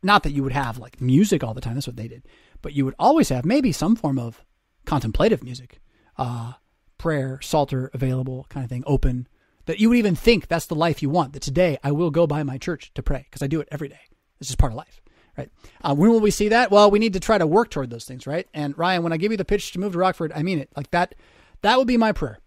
not 0.02 0.22
that 0.24 0.32
you 0.32 0.42
would 0.42 0.52
have 0.52 0.78
like 0.78 1.00
music 1.00 1.44
all 1.44 1.54
the 1.54 1.60
time. 1.60 1.74
That's 1.74 1.86
what 1.86 1.96
they 1.96 2.08
did 2.08 2.22
but 2.62 2.72
you 2.72 2.84
would 2.84 2.94
always 2.98 3.28
have 3.28 3.44
maybe 3.44 3.72
some 3.72 3.96
form 3.96 4.18
of 4.18 4.42
contemplative 4.86 5.42
music, 5.42 5.80
uh, 6.16 6.54
prayer, 6.96 7.40
psalter 7.42 7.90
available, 7.92 8.46
kind 8.48 8.64
of 8.64 8.70
thing, 8.70 8.84
open. 8.86 9.26
That 9.66 9.78
you 9.78 9.88
would 9.90 9.98
even 9.98 10.16
think 10.16 10.48
that's 10.48 10.66
the 10.66 10.74
life 10.74 11.02
you 11.02 11.10
want. 11.10 11.34
That 11.34 11.42
today 11.42 11.78
I 11.84 11.92
will 11.92 12.10
go 12.10 12.26
by 12.26 12.42
my 12.42 12.58
church 12.58 12.92
to 12.94 13.02
pray 13.02 13.26
because 13.30 13.42
I 13.42 13.46
do 13.46 13.60
it 13.60 13.68
every 13.70 13.88
day. 13.88 14.00
It's 14.40 14.48
just 14.48 14.58
part 14.58 14.72
of 14.72 14.76
life, 14.76 15.00
right? 15.38 15.50
Uh, 15.82 15.94
when 15.94 16.10
will 16.10 16.18
we 16.18 16.32
see 16.32 16.48
that? 16.48 16.72
Well, 16.72 16.90
we 16.90 16.98
need 16.98 17.12
to 17.12 17.20
try 17.20 17.38
to 17.38 17.46
work 17.46 17.70
toward 17.70 17.90
those 17.90 18.04
things, 18.04 18.26
right? 18.26 18.48
And 18.52 18.76
Ryan, 18.76 19.04
when 19.04 19.12
I 19.12 19.18
give 19.18 19.30
you 19.30 19.38
the 19.38 19.44
pitch 19.44 19.70
to 19.72 19.78
move 19.78 19.92
to 19.92 19.98
Rockford, 19.98 20.32
I 20.34 20.42
mean 20.42 20.58
it. 20.58 20.70
Like 20.76 20.90
that, 20.90 21.14
that 21.60 21.78
would 21.78 21.86
be 21.86 21.96
my 21.96 22.10
prayer. 22.10 22.38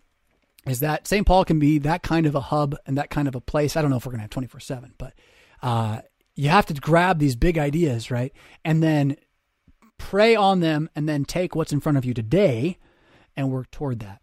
Is 0.68 0.82
that 0.82 1.08
St. 1.08 1.26
Paul 1.26 1.46
can 1.46 1.60
be 1.60 1.78
that 1.80 2.04
kind 2.04 2.26
of 2.26 2.36
a 2.36 2.42
hub 2.42 2.76
and 2.86 2.98
that 2.98 3.10
kind 3.10 3.30
of 3.30 3.36
a 3.36 3.42
place? 3.42 3.78
I 3.78 3.82
don't 3.82 3.92
know 3.92 3.98
if 3.98 4.06
we're 4.06 4.12
going 4.12 4.20
to 4.20 4.24
have 4.24 4.32
twenty 4.32 4.48
four 4.48 4.60
seven, 4.60 4.94
but 4.98 5.14
uh, 5.62 6.02
you 6.36 6.50
have 6.50 6.66
to 6.68 6.74
grab 6.74 7.20
these 7.20 7.36
big 7.36 7.58
ideas, 7.58 8.12
right? 8.12 8.34
And 8.64 8.84
then 8.84 9.18
pray 9.98 10.36
on 10.36 10.60
them, 10.60 10.90
and 10.96 11.08
then 11.08 11.26
take 11.26 11.56
what's 11.56 11.72
in 11.72 11.80
front 11.80 11.98
of 11.98 12.06
you 12.06 12.14
today 12.14 12.78
and 13.36 13.52
work 13.52 13.72
toward 13.72 14.00
that. 14.00 14.22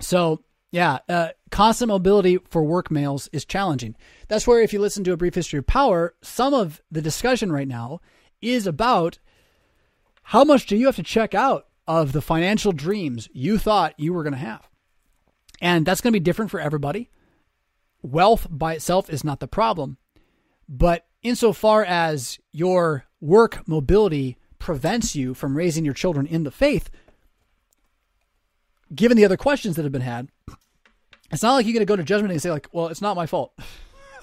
So, 0.00 0.42
yeah, 0.72 0.98
uh, 1.08 1.28
constant 1.50 1.88
mobility 1.88 2.38
for 2.50 2.62
work 2.62 2.90
males 2.90 3.28
is 3.32 3.44
challenging. 3.44 3.96
That's 4.28 4.46
where, 4.46 4.60
if 4.60 4.72
you 4.72 4.80
listen 4.80 5.04
to 5.04 5.12
a 5.12 5.16
brief 5.16 5.34
history 5.34 5.58
of 5.58 5.66
power, 5.66 6.14
some 6.22 6.54
of 6.54 6.82
the 6.90 7.02
discussion 7.02 7.52
right 7.52 7.68
now 7.68 8.00
is 8.40 8.66
about 8.66 9.18
how 10.22 10.44
much 10.44 10.66
do 10.66 10.76
you 10.76 10.86
have 10.86 10.96
to 10.96 11.02
check 11.02 11.34
out 11.34 11.66
of 11.86 12.12
the 12.12 12.22
financial 12.22 12.72
dreams 12.72 13.28
you 13.32 13.58
thought 13.58 13.98
you 13.98 14.12
were 14.12 14.22
going 14.22 14.32
to 14.32 14.38
have. 14.38 14.68
And 15.60 15.84
that's 15.84 16.00
going 16.00 16.12
to 16.12 16.18
be 16.18 16.24
different 16.24 16.50
for 16.50 16.60
everybody. 16.60 17.10
Wealth 18.02 18.46
by 18.48 18.74
itself 18.74 19.10
is 19.10 19.24
not 19.24 19.40
the 19.40 19.48
problem. 19.48 19.98
But 20.68 21.06
insofar 21.22 21.84
as 21.84 22.38
your 22.52 23.04
work 23.20 23.66
mobility 23.68 24.36
prevents 24.58 25.14
you 25.14 25.34
from 25.34 25.56
raising 25.56 25.84
your 25.84 25.94
children 25.94 26.26
in 26.26 26.44
the 26.44 26.50
faith, 26.50 26.90
given 28.94 29.16
the 29.16 29.24
other 29.24 29.36
questions 29.36 29.76
that 29.76 29.82
have 29.82 29.92
been 29.92 30.02
had, 30.02 30.28
it's 31.30 31.42
not 31.42 31.54
like 31.54 31.66
you're 31.66 31.72
going 31.72 31.80
to 31.80 31.86
go 31.86 31.96
to 31.96 32.02
judgment 32.02 32.32
and 32.32 32.42
say, 32.42 32.50
like, 32.50 32.68
well, 32.72 32.88
it's 32.88 33.02
not 33.02 33.16
my 33.16 33.26
fault. 33.26 33.52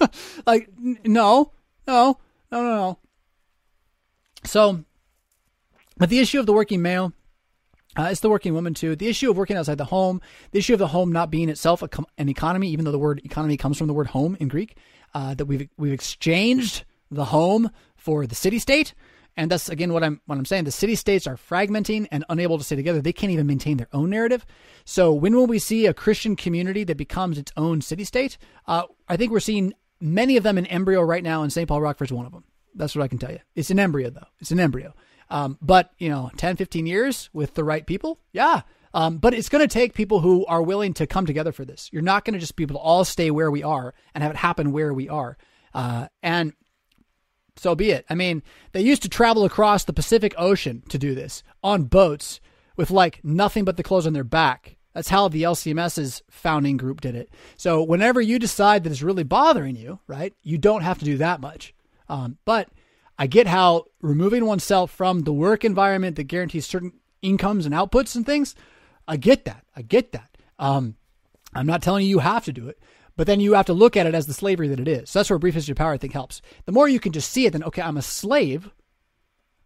like, 0.46 0.68
n- 0.78 0.98
no, 1.04 1.52
no, 1.86 2.18
no, 2.52 2.62
no, 2.62 2.76
no. 2.76 2.98
So, 4.44 4.84
but 5.96 6.10
the 6.10 6.20
issue 6.20 6.38
of 6.38 6.46
the 6.46 6.52
working 6.52 6.82
male, 6.82 7.12
uh, 7.98 8.08
it's 8.10 8.20
the 8.20 8.30
working 8.30 8.54
woman 8.54 8.74
too. 8.74 8.94
The 8.94 9.08
issue 9.08 9.30
of 9.30 9.36
working 9.36 9.56
outside 9.56 9.78
the 9.78 9.86
home, 9.86 10.20
the 10.52 10.58
issue 10.58 10.74
of 10.74 10.78
the 10.78 10.88
home 10.88 11.10
not 11.10 11.30
being 11.30 11.48
itself 11.48 11.82
com- 11.90 12.06
an 12.18 12.28
economy, 12.28 12.68
even 12.68 12.84
though 12.84 12.92
the 12.92 12.98
word 12.98 13.20
economy 13.24 13.56
comes 13.56 13.78
from 13.78 13.88
the 13.88 13.94
word 13.94 14.08
home 14.08 14.36
in 14.38 14.48
Greek, 14.48 14.76
uh, 15.14 15.34
that 15.34 15.46
we've 15.46 15.68
we've 15.76 15.92
exchanged 15.92 16.84
the 17.10 17.26
home 17.26 17.70
for 17.96 18.26
the 18.26 18.34
city 18.34 18.58
state. 18.58 18.94
And 19.36 19.50
that's 19.50 19.68
again 19.68 19.92
what 19.92 20.02
I'm 20.02 20.20
what 20.26 20.36
I'm 20.36 20.44
saying. 20.44 20.64
The 20.64 20.72
city 20.72 20.96
states 20.96 21.26
are 21.26 21.36
fragmenting 21.36 22.08
and 22.10 22.24
unable 22.28 22.58
to 22.58 22.64
stay 22.64 22.74
together. 22.74 23.00
They 23.00 23.12
can't 23.12 23.32
even 23.32 23.46
maintain 23.46 23.76
their 23.76 23.88
own 23.92 24.10
narrative. 24.10 24.44
So 24.84 25.12
when 25.12 25.34
will 25.34 25.46
we 25.46 25.60
see 25.60 25.86
a 25.86 25.94
Christian 25.94 26.34
community 26.34 26.82
that 26.84 26.96
becomes 26.96 27.38
its 27.38 27.52
own 27.56 27.80
city 27.80 28.02
state? 28.02 28.36
Uh, 28.66 28.84
I 29.08 29.16
think 29.16 29.30
we're 29.30 29.38
seeing 29.38 29.74
many 30.00 30.36
of 30.36 30.42
them 30.42 30.58
in 30.58 30.66
embryo 30.66 31.02
right 31.02 31.22
now, 31.22 31.42
and 31.42 31.52
St. 31.52 31.68
Paul 31.68 31.80
Rockford's 31.80 32.12
one 32.12 32.26
of 32.26 32.32
them. 32.32 32.44
That's 32.74 32.96
what 32.96 33.04
I 33.04 33.08
can 33.08 33.18
tell 33.18 33.30
you. 33.30 33.38
It's 33.54 33.70
an 33.70 33.78
embryo 33.78 34.10
though. 34.10 34.26
It's 34.40 34.50
an 34.50 34.58
embryo. 34.58 34.92
Um, 35.30 35.56
but 35.62 35.92
you 35.98 36.08
know, 36.08 36.30
10, 36.36 36.56
15 36.56 36.86
years 36.86 37.30
with 37.32 37.54
the 37.54 37.62
right 37.64 37.86
people, 37.86 38.18
yeah. 38.32 38.62
Um, 38.94 39.18
but 39.18 39.34
it's 39.34 39.48
going 39.48 39.66
to 39.66 39.72
take 39.72 39.94
people 39.94 40.20
who 40.20 40.46
are 40.46 40.62
willing 40.62 40.94
to 40.94 41.06
come 41.06 41.26
together 41.26 41.52
for 41.52 41.64
this. 41.64 41.90
You're 41.92 42.02
not 42.02 42.24
going 42.24 42.34
to 42.34 42.40
just 42.40 42.56
be 42.56 42.64
able 42.64 42.76
to 42.76 42.80
all 42.80 43.04
stay 43.04 43.30
where 43.30 43.50
we 43.50 43.62
are 43.62 43.94
and 44.14 44.22
have 44.24 44.32
it 44.32 44.38
happen 44.38 44.72
where 44.72 44.92
we 44.94 45.08
are. 45.08 45.36
Uh, 45.74 46.08
and 46.22 46.54
so 47.58 47.74
be 47.74 47.90
it. 47.90 48.04
I 48.08 48.14
mean, 48.14 48.42
they 48.72 48.80
used 48.80 49.02
to 49.02 49.08
travel 49.08 49.44
across 49.44 49.84
the 49.84 49.92
Pacific 49.92 50.34
Ocean 50.38 50.82
to 50.88 50.98
do 50.98 51.14
this 51.14 51.42
on 51.62 51.84
boats 51.84 52.40
with 52.76 52.90
like 52.90 53.20
nothing 53.24 53.64
but 53.64 53.76
the 53.76 53.82
clothes 53.82 54.06
on 54.06 54.12
their 54.12 54.24
back. 54.24 54.76
That's 54.94 55.08
how 55.08 55.28
the 55.28 55.42
LCMS's 55.42 56.22
founding 56.30 56.76
group 56.76 57.00
did 57.00 57.14
it. 57.14 57.30
So 57.56 57.82
whenever 57.82 58.20
you 58.20 58.38
decide 58.38 58.84
that 58.84 58.90
it's 58.90 59.02
really 59.02 59.22
bothering 59.22 59.76
you, 59.76 60.00
right, 60.06 60.34
you 60.42 60.58
don't 60.58 60.82
have 60.82 60.98
to 60.98 61.04
do 61.04 61.18
that 61.18 61.40
much. 61.40 61.74
Um, 62.08 62.38
but 62.44 62.68
I 63.18 63.26
get 63.26 63.46
how 63.46 63.84
removing 64.00 64.46
oneself 64.46 64.90
from 64.90 65.22
the 65.22 65.32
work 65.32 65.64
environment 65.64 66.16
that 66.16 66.24
guarantees 66.24 66.66
certain 66.66 66.92
incomes 67.20 67.66
and 67.66 67.74
outputs 67.74 68.16
and 68.16 68.24
things, 68.24 68.54
I 69.06 69.16
get 69.16 69.44
that. 69.44 69.64
I 69.76 69.82
get 69.82 70.12
that. 70.12 70.36
Um, 70.58 70.96
I'm 71.54 71.66
not 71.66 71.82
telling 71.82 72.04
you 72.04 72.10
you 72.10 72.18
have 72.20 72.44
to 72.44 72.52
do 72.52 72.68
it, 72.68 72.78
but 73.18 73.26
then 73.26 73.40
you 73.40 73.54
have 73.54 73.66
to 73.66 73.72
look 73.72 73.96
at 73.96 74.06
it 74.06 74.14
as 74.14 74.28
the 74.28 74.32
slavery 74.32 74.68
that 74.68 74.78
it 74.78 74.86
is. 74.86 75.10
So 75.10 75.18
that's 75.18 75.28
where 75.28 75.40
brief 75.40 75.54
history 75.54 75.72
of 75.72 75.76
power, 75.76 75.92
I 75.92 75.98
think, 75.98 76.12
helps. 76.12 76.40
The 76.66 76.72
more 76.72 76.88
you 76.88 77.00
can 77.00 77.10
just 77.10 77.32
see 77.32 77.46
it, 77.46 77.52
then, 77.52 77.64
okay, 77.64 77.82
I'm 77.82 77.96
a 77.96 78.02
slave. 78.02 78.70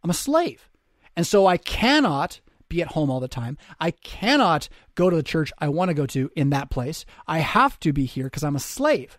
I'm 0.03 0.09
a 0.09 0.15
slave. 0.15 0.71
And 1.15 1.27
so 1.27 1.47
I 1.47 1.59
cannot 1.59 2.41
be 2.71 2.81
at 2.81 2.89
home 2.89 3.11
all 3.11 3.21
the 3.21 3.29
time. 3.29 3.59
I 3.79 3.91
cannot 3.91 4.71
go 4.95 5.11
to 5.11 5.17
the 5.17 5.23
church 5.23 5.53
I 5.59 5.69
want 5.69 5.91
to 5.91 5.95
go 5.95 6.07
to 6.07 6.31
in 6.35 6.49
that 6.49 6.71
place. 6.71 7.05
I 7.27 7.41
have 7.41 7.79
to 7.81 7.93
be 7.93 8.07
here 8.07 8.25
because 8.25 8.43
I'm 8.43 8.57
a 8.57 8.59
slave. 8.59 9.19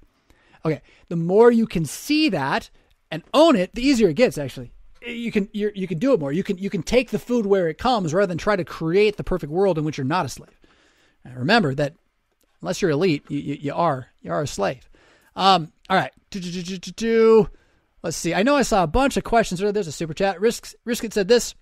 Okay, 0.65 0.81
the 1.09 1.15
more 1.15 1.51
you 1.51 1.67
can 1.67 1.85
see 1.85 2.27
that 2.29 2.71
and 3.11 3.21
own 3.35 3.55
it, 3.55 3.75
the 3.75 3.85
easier 3.85 4.09
it 4.09 4.15
gets. 4.15 4.39
Actually, 4.39 4.73
you 5.05 5.31
can 5.31 5.47
you 5.53 5.87
can 5.87 5.99
do 5.99 6.11
it 6.13 6.19
more. 6.19 6.33
You 6.33 6.43
can 6.43 6.57
you 6.57 6.71
can 6.71 6.81
take 6.81 7.11
the 7.11 7.19
food 7.19 7.45
where 7.45 7.67
it 7.67 7.77
comes 7.77 8.15
rather 8.15 8.25
than 8.25 8.39
try 8.39 8.55
to 8.55 8.65
create 8.65 9.17
the 9.17 9.23
perfect 9.23 9.51
world 9.51 9.77
in 9.77 9.83
which 9.83 9.99
you're 9.99 10.05
not 10.05 10.25
a 10.25 10.29
slave. 10.29 10.59
And 11.23 11.37
remember 11.37 11.75
that 11.75 11.93
unless 12.63 12.81
you're 12.81 12.91
elite, 12.91 13.23
you, 13.27 13.37
you, 13.39 13.53
you 13.55 13.73
are 13.73 14.07
you 14.21 14.31
are 14.31 14.41
a 14.41 14.47
slave. 14.47 14.89
Um, 15.35 15.71
all 15.89 15.97
right. 15.97 16.13
Let's 18.01 18.17
see. 18.17 18.33
I 18.33 18.43
know 18.43 18.55
I 18.55 18.61
saw 18.63 18.83
a 18.83 18.87
bunch 18.87 19.17
of 19.17 19.23
questions. 19.23 19.59
There's 19.59 19.87
a 19.87 19.91
super 19.91 20.13
chat. 20.13 20.39
Risk 20.41 20.73
Riskit 20.87 21.13
said 21.13 21.27
this. 21.27 21.55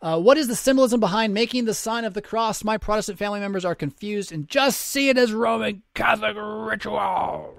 Uh, 0.00 0.20
what 0.20 0.36
is 0.36 0.46
the 0.46 0.54
symbolism 0.54 1.00
behind 1.00 1.34
making 1.34 1.64
the 1.64 1.74
sign 1.74 2.04
of 2.04 2.14
the 2.14 2.22
cross? 2.22 2.62
My 2.62 2.78
Protestant 2.78 3.18
family 3.18 3.40
members 3.40 3.64
are 3.64 3.74
confused 3.74 4.30
and 4.30 4.48
just 4.48 4.80
see 4.80 5.08
it 5.08 5.18
as 5.18 5.32
Roman 5.32 5.82
Catholic 5.94 6.36
ritual. 6.36 7.54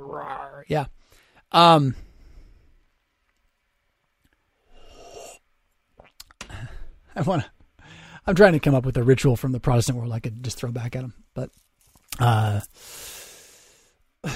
Yeah. 0.68 0.86
Um, 1.52 1.96
I 7.16 7.22
want 7.22 7.44
to. 7.44 7.50
I'm 8.26 8.36
trying 8.36 8.54
to 8.54 8.60
come 8.60 8.76
up 8.76 8.86
with 8.86 8.96
a 8.96 9.04
ritual 9.04 9.36
from 9.36 9.52
the 9.52 9.60
Protestant 9.60 9.98
world 9.98 10.14
I 10.14 10.20
could 10.20 10.44
just 10.44 10.58
throw 10.58 10.72
back 10.72 10.96
at 10.96 11.02
them, 11.02 11.16
but 11.34 11.50
uh, 12.20 12.62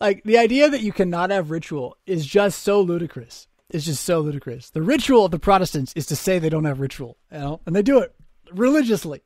like 0.00 0.22
the 0.24 0.38
idea 0.38 0.68
that 0.68 0.80
you 0.80 0.92
cannot 0.92 1.30
have 1.30 1.50
ritual 1.50 1.96
is 2.06 2.26
just 2.26 2.62
so 2.62 2.80
ludicrous. 2.80 3.48
It's 3.70 3.84
just 3.84 4.04
so 4.04 4.20
ludicrous. 4.20 4.70
The 4.70 4.82
ritual 4.82 5.24
of 5.24 5.32
the 5.32 5.38
Protestants 5.38 5.92
is 5.94 6.06
to 6.06 6.16
say 6.16 6.38
they 6.38 6.48
don't 6.48 6.64
have 6.64 6.80
ritual, 6.80 7.16
you 7.32 7.38
know, 7.38 7.60
and 7.66 7.74
they 7.74 7.82
do 7.82 7.98
it 7.98 8.14
religiously. 8.52 9.22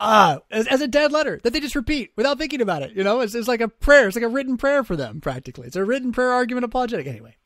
Uh, 0.00 0.40
as, 0.50 0.66
as 0.66 0.80
a 0.80 0.88
dead 0.88 1.12
letter 1.12 1.40
that 1.44 1.52
they 1.52 1.60
just 1.60 1.76
repeat 1.76 2.10
without 2.16 2.36
thinking 2.36 2.60
about 2.60 2.82
it. 2.82 2.92
You 2.92 3.04
know, 3.04 3.20
it's, 3.20 3.34
it's 3.34 3.48
like 3.48 3.60
a 3.60 3.68
prayer. 3.68 4.08
It's 4.08 4.16
like 4.16 4.24
a 4.24 4.28
written 4.28 4.56
prayer 4.56 4.82
for 4.82 4.96
them, 4.96 5.20
practically. 5.20 5.66
It's 5.66 5.76
a 5.76 5.84
written 5.84 6.12
prayer 6.12 6.32
argument 6.32 6.64
apologetic. 6.64 7.06
Anyway, 7.06 7.36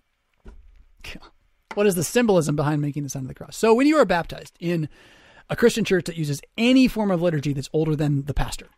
what 1.75 1.87
is 1.87 1.95
the 1.95 2.03
symbolism 2.03 2.57
behind 2.57 2.81
making 2.81 3.03
the 3.03 3.11
sign 3.11 3.23
of 3.23 3.29
the 3.29 3.35
cross? 3.35 3.57
So 3.57 3.75
when 3.75 3.87
you 3.87 3.99
are 3.99 4.07
baptized 4.07 4.57
in 4.59 4.89
a 5.51 5.57
Christian 5.57 5.85
church 5.85 6.05
that 6.05 6.17
uses 6.17 6.41
any 6.57 6.89
form 6.89 7.11
of 7.11 7.23
liturgy 7.23 7.53
that's 7.53 7.71
older 7.73 7.97
than 7.97 8.25
the 8.25 8.35
pastor, 8.35 8.69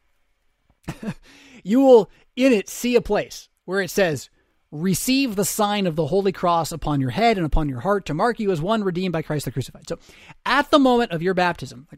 you 1.63 1.81
will 1.81 2.11
in 2.37 2.53
it 2.53 2.69
see 2.69 2.97
a 2.97 3.01
place 3.01 3.49
where 3.65 3.81
it 3.81 3.91
says, 3.91 4.31
receive 4.71 5.35
the 5.35 5.45
sign 5.45 5.87
of 5.87 5.97
the 5.97 6.07
Holy 6.07 6.33
Cross 6.33 6.73
upon 6.73 7.01
your 7.01 7.11
head 7.11 7.37
and 7.37 7.47
upon 7.47 7.69
your 7.69 7.81
heart 7.81 8.07
to 8.07 8.15
mark 8.15 8.39
you 8.39 8.51
as 8.53 8.61
one 8.61 8.85
redeemed 8.85 9.13
by 9.13 9.23
Christ 9.23 9.45
the 9.45 9.51
crucified. 9.51 9.89
So 9.89 9.99
at 10.47 10.71
the 10.71 10.79
moment 10.79 11.13
of 11.13 11.23
your 11.23 11.35
baptism, 11.35 11.89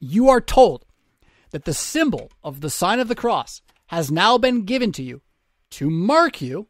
you 0.00 0.28
are 0.28 0.40
told 0.40 0.86
that 1.50 1.64
the 1.64 1.74
symbol 1.74 2.30
of 2.42 2.60
the 2.60 2.70
sign 2.70 3.00
of 3.00 3.08
the 3.08 3.14
cross 3.14 3.62
has 3.86 4.10
now 4.10 4.38
been 4.38 4.64
given 4.64 4.92
to 4.92 5.02
you 5.02 5.20
to 5.70 5.90
mark 5.90 6.40
you 6.40 6.68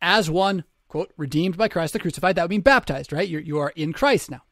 as 0.00 0.30
one, 0.30 0.64
quote, 0.88 1.12
redeemed 1.16 1.56
by 1.56 1.68
Christ 1.68 1.92
the 1.92 1.98
crucified. 1.98 2.36
That 2.36 2.42
would 2.42 2.50
mean 2.50 2.60
baptized, 2.60 3.12
right? 3.12 3.28
You're, 3.28 3.40
you 3.40 3.58
are 3.58 3.72
in 3.76 3.92
Christ 3.92 4.30
now. 4.30 4.42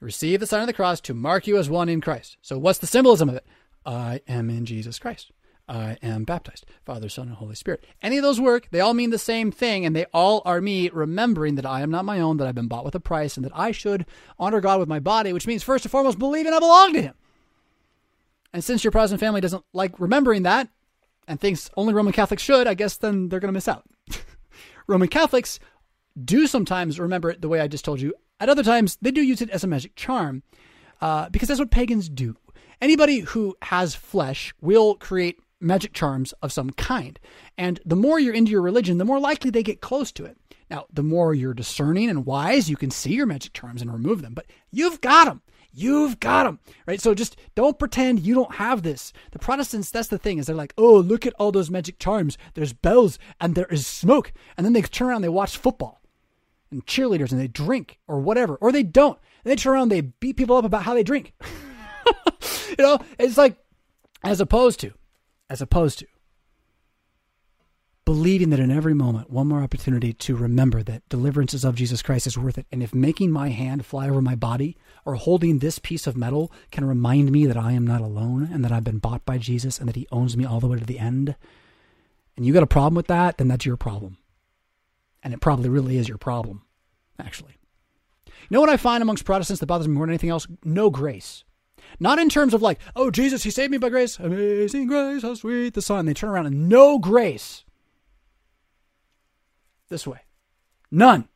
Receive 0.00 0.40
the 0.40 0.46
sign 0.46 0.60
of 0.60 0.66
the 0.66 0.72
cross 0.72 1.00
to 1.02 1.14
mark 1.14 1.46
you 1.46 1.56
as 1.56 1.70
one 1.70 1.88
in 1.88 2.00
Christ. 2.00 2.36
So 2.42 2.58
what's 2.58 2.78
the 2.78 2.86
symbolism 2.86 3.28
of 3.28 3.36
it? 3.36 3.46
I 3.84 4.20
am 4.28 4.50
in 4.50 4.66
Jesus 4.66 4.98
Christ. 4.98 5.32
I 5.68 5.96
am 6.02 6.24
baptized. 6.24 6.66
Father, 6.84 7.08
Son, 7.08 7.28
and 7.28 7.36
Holy 7.36 7.54
Spirit. 7.54 7.84
Any 8.00 8.18
of 8.18 8.22
those 8.22 8.40
work, 8.40 8.68
they 8.70 8.80
all 8.80 8.94
mean 8.94 9.10
the 9.10 9.18
same 9.18 9.50
thing, 9.50 9.84
and 9.84 9.96
they 9.96 10.04
all 10.12 10.42
are 10.44 10.60
me 10.60 10.90
remembering 10.90 11.56
that 11.56 11.66
I 11.66 11.80
am 11.80 11.90
not 11.90 12.04
my 12.04 12.20
own, 12.20 12.36
that 12.36 12.46
I've 12.46 12.54
been 12.54 12.68
bought 12.68 12.84
with 12.84 12.94
a 12.94 13.00
price, 13.00 13.36
and 13.36 13.44
that 13.44 13.56
I 13.56 13.72
should 13.72 14.06
honor 14.38 14.60
God 14.60 14.78
with 14.78 14.88
my 14.88 15.00
body, 15.00 15.32
which 15.32 15.46
means 15.46 15.62
first 15.62 15.84
and 15.84 15.90
foremost 15.90 16.18
believing 16.18 16.52
I 16.52 16.60
belong 16.60 16.92
to 16.92 17.02
Him. 17.02 17.14
And 18.52 18.62
since 18.62 18.84
your 18.84 18.92
Protestant 18.92 19.20
family 19.20 19.40
doesn't 19.40 19.64
like 19.72 19.98
remembering 19.98 20.44
that 20.44 20.68
and 21.26 21.40
thinks 21.40 21.68
only 21.76 21.94
Roman 21.94 22.12
Catholics 22.12 22.42
should, 22.42 22.66
I 22.66 22.74
guess 22.74 22.96
then 22.96 23.28
they're 23.28 23.40
going 23.40 23.48
to 23.48 23.52
miss 23.52 23.68
out. 23.68 23.84
Roman 24.86 25.08
Catholics 25.08 25.58
do 26.22 26.46
sometimes 26.46 27.00
remember 27.00 27.30
it 27.30 27.42
the 27.42 27.48
way 27.48 27.60
I 27.60 27.68
just 27.68 27.84
told 27.84 28.00
you. 28.00 28.14
At 28.38 28.48
other 28.48 28.62
times, 28.62 28.98
they 29.00 29.10
do 29.10 29.22
use 29.22 29.40
it 29.40 29.50
as 29.50 29.64
a 29.64 29.68
magic 29.68 29.96
charm 29.96 30.42
uh, 31.00 31.28
because 31.30 31.48
that's 31.48 31.60
what 31.60 31.70
pagans 31.70 32.08
do. 32.08 32.36
Anybody 32.80 33.20
who 33.20 33.56
has 33.62 33.94
flesh 33.94 34.52
will 34.60 34.96
create 34.96 35.38
magic 35.60 35.94
charms 35.94 36.34
of 36.42 36.52
some 36.52 36.70
kind. 36.70 37.18
And 37.56 37.80
the 37.86 37.96
more 37.96 38.20
you're 38.20 38.34
into 38.34 38.52
your 38.52 38.60
religion, 38.60 38.98
the 38.98 39.06
more 39.06 39.18
likely 39.18 39.50
they 39.50 39.62
get 39.62 39.80
close 39.80 40.12
to 40.12 40.26
it. 40.26 40.36
Now, 40.68 40.84
the 40.92 41.02
more 41.02 41.32
you're 41.32 41.54
discerning 41.54 42.10
and 42.10 42.26
wise, 42.26 42.68
you 42.68 42.76
can 42.76 42.90
see 42.90 43.14
your 43.14 43.24
magic 43.24 43.54
charms 43.54 43.80
and 43.80 43.90
remove 43.90 44.20
them, 44.20 44.34
but 44.34 44.46
you've 44.70 45.00
got 45.00 45.26
them. 45.26 45.40
You've 45.72 46.20
got 46.20 46.44
them, 46.44 46.58
right? 46.86 47.00
So 47.00 47.14
just 47.14 47.36
don't 47.54 47.78
pretend 47.78 48.20
you 48.20 48.34
don't 48.34 48.54
have 48.54 48.82
this. 48.82 49.12
The 49.32 49.38
Protestants, 49.38 49.90
that's 49.90 50.08
the 50.08 50.18
thing, 50.18 50.38
is 50.38 50.46
they're 50.46 50.56
like, 50.56 50.72
oh, 50.78 50.96
look 50.98 51.26
at 51.26 51.34
all 51.38 51.52
those 51.52 51.70
magic 51.70 51.98
charms. 51.98 52.38
There's 52.54 52.72
bells 52.72 53.18
and 53.40 53.54
there 53.54 53.66
is 53.66 53.86
smoke. 53.86 54.32
And 54.56 54.64
then 54.64 54.72
they 54.72 54.82
turn 54.82 55.08
around, 55.08 55.22
they 55.22 55.28
watch 55.28 55.56
football 55.56 56.00
and 56.70 56.86
cheerleaders 56.86 57.32
and 57.32 57.40
they 57.40 57.48
drink 57.48 57.98
or 58.06 58.20
whatever, 58.20 58.56
or 58.56 58.72
they 58.72 58.82
don't. 58.82 59.18
And 59.44 59.50
they 59.50 59.56
turn 59.56 59.74
around, 59.74 59.88
they 59.88 60.00
beat 60.00 60.36
people 60.36 60.56
up 60.56 60.64
about 60.64 60.82
how 60.82 60.94
they 60.94 61.02
drink. 61.02 61.32
you 62.68 62.76
know, 62.78 62.98
it's 63.18 63.38
like, 63.38 63.56
as 64.24 64.40
opposed 64.40 64.80
to, 64.80 64.92
as 65.48 65.60
opposed 65.60 66.00
to 66.00 66.06
believing 68.06 68.50
that 68.50 68.60
in 68.60 68.70
every 68.70 68.94
moment, 68.94 69.30
one 69.30 69.48
more 69.48 69.62
opportunity 69.62 70.12
to 70.12 70.36
remember 70.36 70.80
that 70.80 71.06
deliverances 71.08 71.64
of 71.64 71.74
Jesus 71.74 72.02
Christ 72.02 72.28
is 72.28 72.38
worth 72.38 72.56
it. 72.56 72.66
And 72.70 72.80
if 72.80 72.94
making 72.94 73.32
my 73.32 73.48
hand 73.48 73.84
fly 73.84 74.08
over 74.08 74.22
my 74.22 74.36
body 74.36 74.76
or 75.04 75.16
holding 75.16 75.58
this 75.58 75.80
piece 75.80 76.06
of 76.06 76.16
metal 76.16 76.52
can 76.70 76.84
remind 76.84 77.32
me 77.32 77.46
that 77.46 77.56
I 77.56 77.72
am 77.72 77.84
not 77.84 78.00
alone 78.00 78.48
and 78.50 78.64
that 78.64 78.70
I've 78.70 78.84
been 78.84 79.00
bought 79.00 79.26
by 79.26 79.38
Jesus 79.38 79.80
and 79.80 79.88
that 79.88 79.96
he 79.96 80.06
owns 80.12 80.36
me 80.36 80.44
all 80.44 80.60
the 80.60 80.68
way 80.68 80.78
to 80.78 80.84
the 80.84 81.00
end, 81.00 81.34
and 82.36 82.46
you 82.46 82.52
got 82.52 82.62
a 82.62 82.66
problem 82.66 82.94
with 82.94 83.08
that, 83.08 83.38
then 83.38 83.48
that's 83.48 83.66
your 83.66 83.76
problem. 83.76 84.18
And 85.22 85.34
it 85.34 85.40
probably 85.40 85.68
really 85.68 85.96
is 85.96 86.08
your 86.08 86.18
problem, 86.18 86.62
actually. 87.18 87.56
You 88.26 88.54
know 88.54 88.60
what 88.60 88.70
I 88.70 88.76
find 88.76 89.02
amongst 89.02 89.24
Protestants 89.24 89.60
that 89.60 89.66
bothers 89.66 89.88
me 89.88 89.94
more 89.94 90.06
than 90.06 90.12
anything 90.12 90.30
else? 90.30 90.46
No 90.64 90.88
grace. 90.90 91.44
Not 91.98 92.18
in 92.18 92.28
terms 92.28 92.54
of 92.54 92.62
like, 92.62 92.78
oh, 92.94 93.10
Jesus, 93.10 93.42
he 93.42 93.50
saved 93.50 93.70
me 93.70 93.78
by 93.78 93.88
grace. 93.88 94.18
Amazing 94.18 94.86
grace, 94.86 95.22
how 95.22 95.34
sweet 95.34 95.74
the 95.74 95.82
sound. 95.82 96.06
They 96.06 96.14
turn 96.14 96.30
around 96.30 96.46
and 96.46 96.68
no 96.68 96.98
grace. 96.98 97.64
This 99.88 100.06
way. 100.06 100.20
None. 100.90 101.28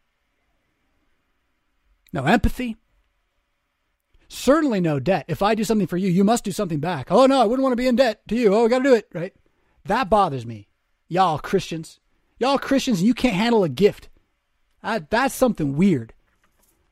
No 2.12 2.24
empathy. 2.24 2.76
Certainly 4.28 4.80
no 4.80 5.00
debt. 5.00 5.24
If 5.28 5.42
I 5.42 5.54
do 5.54 5.64
something 5.64 5.86
for 5.86 5.96
you, 5.96 6.08
you 6.08 6.22
must 6.22 6.44
do 6.44 6.52
something 6.52 6.78
back. 6.78 7.10
Oh, 7.10 7.26
no, 7.26 7.40
I 7.40 7.44
wouldn't 7.44 7.62
want 7.62 7.72
to 7.72 7.76
be 7.76 7.88
in 7.88 7.96
debt 7.96 8.22
to 8.28 8.36
you. 8.36 8.54
Oh, 8.54 8.64
we 8.64 8.68
got 8.68 8.78
to 8.78 8.84
do 8.84 8.94
it, 8.94 9.08
right? 9.12 9.34
That 9.84 10.10
bothers 10.10 10.46
me. 10.46 10.68
Y'all 11.08 11.38
Christians. 11.38 11.98
Y'all 12.40 12.58
Christians, 12.58 13.02
you 13.02 13.14
can't 13.14 13.36
handle 13.36 13.62
a 13.62 13.68
gift. 13.68 14.08
Uh, 14.82 15.00
that's 15.10 15.34
something 15.34 15.76
weird. 15.76 16.14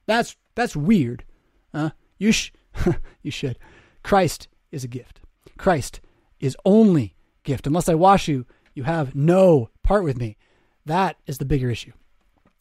That's 0.07 0.37
that's 0.55 0.77
weird. 0.77 1.25
Uh, 1.73 1.91
you 2.19 2.33
sh- 2.33 2.53
you 3.23 3.31
should. 3.31 3.59
Christ 4.03 4.47
is 4.71 4.85
a 4.85 4.89
gift. 4.89 5.21
Christ 5.57 6.01
is 6.39 6.57
only 6.65 7.15
gift. 7.45 7.67
Unless 7.67 7.89
I 7.89 7.95
wash 7.95 8.29
you, 8.29 8.47
you 8.75 8.85
have 8.85 9.15
no 9.15 9.71
part 9.83 10.05
with 10.05 10.19
me. 10.19 10.37
That 10.85 11.17
is 11.27 11.39
the 11.39 11.45
bigger 11.47 11.71
issue. 11.71 11.93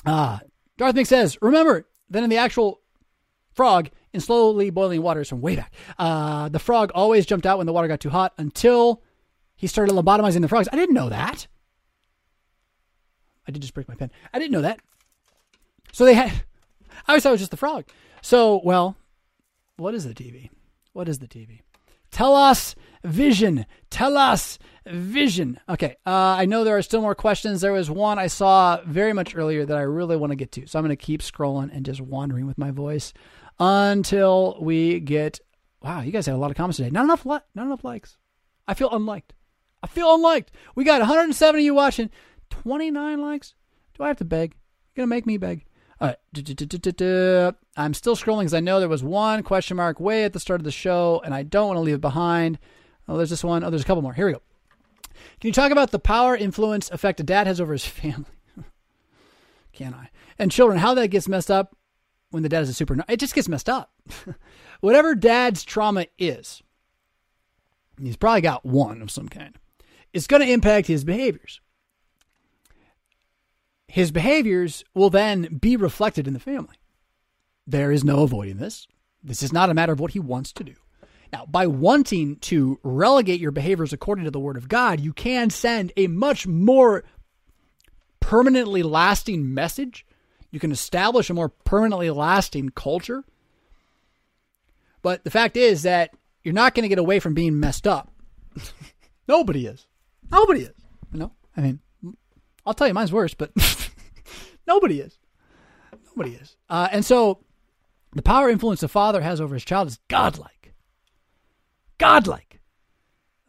Ah, 0.06 0.40
Darth 0.78 0.96
Mink 0.96 1.08
says, 1.08 1.38
remember, 1.42 1.88
then 2.10 2.24
in 2.24 2.30
the 2.30 2.38
actual 2.38 2.82
frog 3.54 3.90
in 4.14 4.22
slowly 4.22 4.70
boiling 4.70 5.02
waters 5.02 5.30
from 5.30 5.42
way 5.42 5.56
back, 5.58 5.74
uh, 6.00 6.48
the 6.50 6.60
frog 6.60 6.92
always 6.96 7.26
jumped 7.26 7.46
out 7.46 7.58
when 7.58 7.68
the 7.68 7.74
water 7.74 7.88
got 7.88 8.00
too 8.00 8.10
hot 8.10 8.34
until 8.38 9.02
he 9.56 9.68
started 9.68 9.94
lobotomizing 9.94 10.42
the 10.42 10.48
frogs. 10.48 10.70
I 10.72 10.76
didn't 10.76 10.96
know 10.96 11.10
that. 11.10 11.48
I 13.48 13.52
did 13.52 13.61
just 13.61 13.74
break 13.74 13.88
my 13.88 13.95
pen. 13.95 14.11
I 14.34 14.40
didn't 14.40 14.52
know 14.52 14.61
that. 14.61 14.80
So 15.91 16.06
they 16.06 16.14
had. 16.14 16.32
I 17.07 17.14
always 17.14 17.24
thought 17.24 17.30
it 17.30 17.34
was 17.34 17.41
just 17.41 17.52
the 17.52 17.57
frog. 17.57 17.86
So, 18.22 18.61
well, 18.64 18.95
what 19.78 19.94
is 19.94 20.03
the 20.03 20.14
TV? 20.14 20.49
What 20.94 21.07
is 21.07 21.19
the 21.19 21.28
TV? 21.28 21.61
Tell 22.11 22.36
us 22.36 22.76
vision. 23.03 23.65
Tell 23.90 24.18
us 24.18 24.57
vision. 24.86 25.60
Okay. 25.69 25.95
Uh, 26.06 26.36
I 26.38 26.45
know 26.45 26.64
there 26.64 26.78
are 26.78 26.82
still 26.82 27.02
more 27.02 27.15
questions. 27.15 27.61
There 27.61 27.74
was 27.74 27.90
one 27.90 28.18
I 28.19 28.28
saw 28.28 28.82
very 28.86 29.14
much 29.14 29.36
earlier 29.36 29.65
that 29.65 29.78
I 29.78 29.82
really 29.82 30.18
want 30.18 30.32
to 30.32 30.36
get 30.36 30.52
to. 30.53 30.68
So 30.68 30.80
I'm 30.80 30.86
going 30.86 30.95
to 30.95 31.02
keep 31.02 31.22
scrolling 31.22 31.69
and 31.74 31.86
just 31.86 32.02
wandering 32.02 32.48
with 32.48 32.57
my 32.57 32.72
voice 32.72 33.14
until 33.60 34.57
we 34.61 34.99
get. 34.99 35.40
Wow, 35.82 36.02
you 36.02 36.11
guys 36.11 36.26
had 36.26 36.36
a 36.36 36.40
lot 36.40 36.49
of 36.49 36.57
comments 36.57 36.78
today. 36.78 36.90
Not 36.90 37.03
enough. 37.03 37.26
Not 37.26 37.44
enough 37.56 37.84
likes. 37.84 38.18
I 38.68 38.74
feel 38.74 38.90
unliked. 38.91 39.34
I 39.84 39.88
feel 39.88 40.14
unliked. 40.14 40.52
We 40.76 40.84
got 40.84 40.99
170 40.99 41.64
you 41.64 41.74
watching. 41.74 42.10
29 42.49 43.22
likes. 43.22 43.53
Do 43.95 44.03
I 44.03 44.07
have 44.07 44.18
to 44.18 44.26
beg? 44.26 44.56
You're 44.95 45.03
gonna 45.03 45.15
make 45.15 45.26
me 45.26 45.38
beg. 45.38 45.65
I'm 47.76 47.94
still 47.94 48.15
scrolling 48.15 48.41
because 48.41 48.53
I 48.53 48.60
know 48.60 48.80
there 48.80 48.90
was 48.90 49.03
one 49.03 49.41
question 49.44 49.78
mark 49.78 49.99
way 49.99 50.24
at 50.24 50.34
the 50.34 50.40
start 50.40 50.60
of 50.60 50.65
the 50.65 50.72
show, 50.72 51.22
and 51.26 51.34
I 51.34 51.44
don't 51.44 51.68
want 51.68 51.78
to 51.78 51.82
leave 51.82 51.95
it 51.95 52.02
behind. 52.02 52.60
Oh, 53.07 53.18
there's 53.18 53.30
this 53.30 53.44
one. 53.44 53.64
Oh, 53.64 53.69
there's 53.69 53.82
a 53.82 53.86
couple 53.86 54.03
more. 54.03 54.14
Here 54.14 54.28
we 54.28 54.34
go. 54.34 54.41
Can 55.40 55.48
you 55.48 55.53
talk 55.53 55.72
about 55.72 55.91
the 55.91 55.99
power, 55.99 56.36
influence, 56.36 56.91
effect 56.91 57.19
a 57.19 57.24
dad 57.24 57.48
has 57.48 57.60
over 57.60 57.74
his 57.74 57.86
family? 57.86 58.26
Can 59.74 59.94
I? 59.94 60.10
And 60.38 60.52
children, 60.52 60.80
how 60.80 60.94
that 60.94 61.07
gets 61.07 61.28
messed 61.28 61.49
up 61.49 61.76
when 62.30 62.44
the 62.44 62.49
dad 62.49 62.64
is 62.64 62.69
a 62.69 62.74
super. 62.74 62.98
It 63.07 63.19
just 63.19 63.34
gets 63.34 63.49
messed 63.49 63.69
up. 63.69 63.91
Whatever 64.82 65.15
dad's 65.15 65.64
trauma 65.64 66.06
is, 66.19 66.61
he's 67.99 68.18
probably 68.18 68.41
got 68.41 68.65
one 68.65 69.02
of 69.02 69.10
some 69.10 69.30
kind. 69.30 69.57
It's 70.14 70.28
going 70.28 70.41
to 70.41 70.52
impact 70.52 70.88
his 70.88 71.03
behaviors 71.03 71.60
his 73.88 74.12
behaviors 74.12 74.84
will 74.94 75.10
then 75.10 75.58
be 75.60 75.78
reflected 75.78 76.28
in 76.28 76.34
the 76.34 76.40
family. 76.40 76.76
There 77.66 77.92
is 77.92 78.04
no 78.04 78.24
avoiding 78.24 78.58
this. 78.58 78.88
This 79.24 79.44
is 79.44 79.54
not 79.54 79.70
a 79.70 79.74
matter 79.74 79.94
of 79.94 80.00
what 80.00 80.12
he 80.12 80.20
wants 80.20 80.52
to 80.54 80.64
do. 80.64 80.76
Now, 81.34 81.46
by 81.46 81.68
wanting 81.68 82.38
to 82.38 82.80
relegate 82.84 83.42
your 83.42 83.52
behaviors 83.52 83.92
according 83.92 84.26
to 84.26 84.32
the 84.32 84.40
Word 84.40 84.56
of 84.56 84.70
God, 84.70 85.00
you 85.00 85.12
can 85.12 85.50
send 85.50 85.92
a 85.98 86.08
much 86.08 86.48
more 86.48 87.04
permanently 88.22 88.84
lasting 88.84 89.54
message. 89.54 90.06
You 90.52 90.60
can 90.60 90.72
establish 90.72 91.30
a 91.30 91.34
more 91.34 91.50
permanently 91.50 92.10
lasting 92.10 92.70
culture. 92.70 93.24
But 95.02 95.24
the 95.24 95.32
fact 95.32 95.58
is 95.58 95.84
that 95.84 96.14
you're 96.44 96.54
not 96.54 96.74
going 96.74 96.84
to 96.84 96.90
get 96.90 97.00
away 97.00 97.20
from 97.20 97.34
being 97.34 97.60
messed 97.60 97.88
up. 97.88 98.10
Nobody 99.28 99.66
is. 99.66 99.86
Nobody 100.32 100.62
is. 100.62 100.74
You 101.12 101.20
know? 101.20 101.32
I 101.56 101.62
mean, 101.62 101.80
I'll 102.68 102.73
tell 102.73 102.88
you, 102.88 102.94
mine's 102.94 103.14
worse, 103.14 103.34
but 103.34 103.52
nobody 104.68 104.99
is. 104.99 105.18
Nobody 106.06 106.35
is. 106.35 106.57
Uh, 106.69 106.89
and 106.91 107.06
so 107.06 107.39
the 108.14 108.22
power 108.22 108.49
influence 108.49 108.81
the 108.81 108.88
father 108.88 109.22
has 109.22 109.39
over 109.39 109.53
his 109.53 109.64
child 109.64 109.88
is 109.88 109.99
godlike. 110.10 110.73
Godlike 111.98 112.60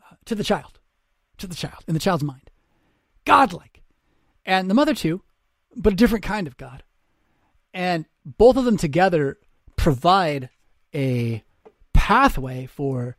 uh, 0.02 0.14
to 0.24 0.34
the 0.34 0.44
child, 0.44 0.78
to 1.38 1.46
the 1.46 1.56
child, 1.56 1.84
in 1.88 1.94
the 1.94 2.00
child's 2.00 2.22
mind. 2.22 2.50
Godlike. 3.24 3.82
And 4.46 4.70
the 4.70 4.74
mother 4.74 4.94
too, 4.94 5.22
but 5.76 5.92
a 5.92 5.96
different 5.96 6.24
kind 6.24 6.46
of 6.46 6.56
God. 6.56 6.82
And 7.74 8.06
both 8.24 8.56
of 8.56 8.64
them 8.64 8.76
together 8.76 9.38
provide 9.76 10.48
a 10.94 11.42
pathway 11.92 12.66
for 12.66 13.16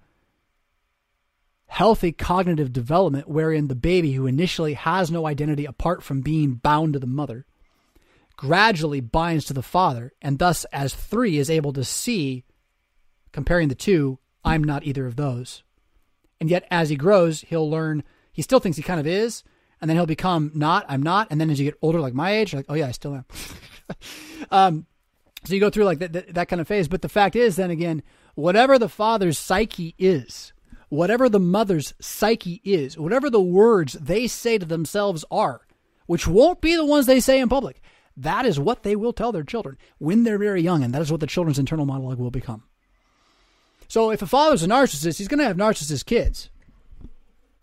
healthy 1.70 2.12
cognitive 2.12 2.74
development 2.74 3.28
wherein 3.28 3.68
the 3.68 3.76
baby 3.76 4.14
who 4.14 4.28
initially 4.28 4.74
has 4.74 5.10
no 5.10 5.26
identity 5.26 5.66
apart 5.66 6.04
from 6.04 6.22
being 6.22 6.56
bound 6.56 6.94
to 6.94 7.00
the 7.00 7.08
mother 7.08 7.46
gradually 8.36 9.02
binds 9.02 9.46
to 9.46 9.54
the 9.54 9.62
father 9.62 10.14
and 10.22 10.40
thus 10.40 10.66
as 10.72 10.94
three 10.96 11.38
is 11.38 11.50
able 11.50 11.74
to 11.74 11.84
see 11.84 12.44
comparing 13.32 13.68
the 13.68 13.76
two, 13.76 14.18
I'm 14.44 14.64
not 14.64 14.84
either 14.84 15.06
of 15.06 15.16
those. 15.16 15.64
And 16.40 16.50
yet, 16.50 16.66
as 16.72 16.90
he 16.90 16.96
grows, 16.96 17.42
he'll 17.42 17.70
learn, 17.70 18.04
he 18.32 18.42
still 18.42 18.60
thinks 18.60 18.78
he 18.78 18.84
kind 18.84 19.00
of 19.00 19.06
is, 19.06 19.44
and 19.82 19.90
then 19.90 19.98
he'll 19.98 20.06
become 20.06 20.52
not, 20.56 20.86
I'm 20.88 21.04
not. 21.04 21.28
And 21.30 21.40
then 21.40 21.50
as 21.50 21.60
you 21.60 21.66
get 21.66 21.78
older, 21.82 22.00
like 22.00 22.14
my 22.14 22.32
age, 22.32 22.54
like, 22.54 22.66
oh 22.70 22.76
yeah, 22.76 22.88
I 22.88 22.92
still 22.92 23.16
am. 23.16 23.26
um, 24.52 24.86
so 25.44 25.54
you 25.54 25.60
go 25.60 25.70
through 25.70 25.86
like 25.86 26.00
that, 26.00 26.14
that, 26.14 26.34
that 26.34 26.48
kind 26.48 26.62
of 26.62 26.68
phase. 26.68 26.88
But 26.88 27.02
the 27.02 27.10
fact 27.10 27.36
is, 27.36 27.56
then 27.56 27.72
again, 27.72 28.04
whatever 28.36 28.80
the 28.80 28.90
father's 28.90 29.38
psyche 29.38 29.96
is, 29.98 30.54
whatever 30.90 31.30
the 31.30 31.40
mother's 31.40 31.94
psyche 32.00 32.62
is, 32.64 32.98
whatever 32.98 33.30
the 33.30 33.42
words 33.42 33.94
they 33.94 34.28
say 34.28 34.58
to 34.58 34.66
themselves 34.66 35.24
are, 35.32 35.62
which 36.08 36.28
won't 36.28 36.62
be 36.62 36.76
the 36.76 36.86
ones 36.86 37.06
they 37.06 37.20
say 37.20 37.40
in 37.40 37.48
public, 37.48 37.82
that 38.18 38.46
is 38.46 38.60
what 38.60 38.84
they 38.84 38.96
will 38.96 39.14
tell 39.14 39.32
their 39.32 39.44
children 39.44 39.78
when 39.98 40.24
they're 40.24 40.38
very 40.38 40.62
young, 40.62 40.84
and 40.84 40.94
that 40.94 41.02
is 41.02 41.12
what 41.12 41.22
the 41.22 41.28
children's 41.28 41.60
internal 41.60 41.86
monologue 41.86 42.20
will 42.20 42.32
become. 42.32 42.64
So 43.88 44.12
if 44.12 44.22
a 44.22 44.28
father's 44.28 44.64
a 44.64 44.68
narcissist, 44.68 45.18
he's 45.18 45.28
going 45.28 45.40
to 45.40 45.46
have 45.46 45.58
narcissist 45.58 46.06
kids, 46.06 46.50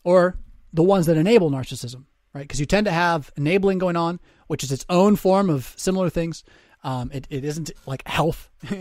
or 0.03 0.39
the 0.73 0.83
ones 0.83 1.07
that 1.07 1.17
enable 1.17 1.51
narcissism, 1.51 2.05
right? 2.33 2.43
Because 2.43 2.61
you 2.61 2.67
tend 2.67 2.87
to 2.87 2.93
have 2.93 3.31
enabling 3.37 3.79
going 3.79 3.97
on, 3.97 4.21
which 4.47 4.65
is 4.65 4.73
its 4.73 4.87
own 4.89 5.17
form 5.17 5.51
of 5.51 5.75
similar 5.77 6.11
things. 6.11 6.45
Um, 6.85 7.11
it, 7.13 7.27
it 7.31 7.45
isn't 7.45 7.71
like 7.87 8.07
health. 8.07 8.51
uh, 8.71 8.75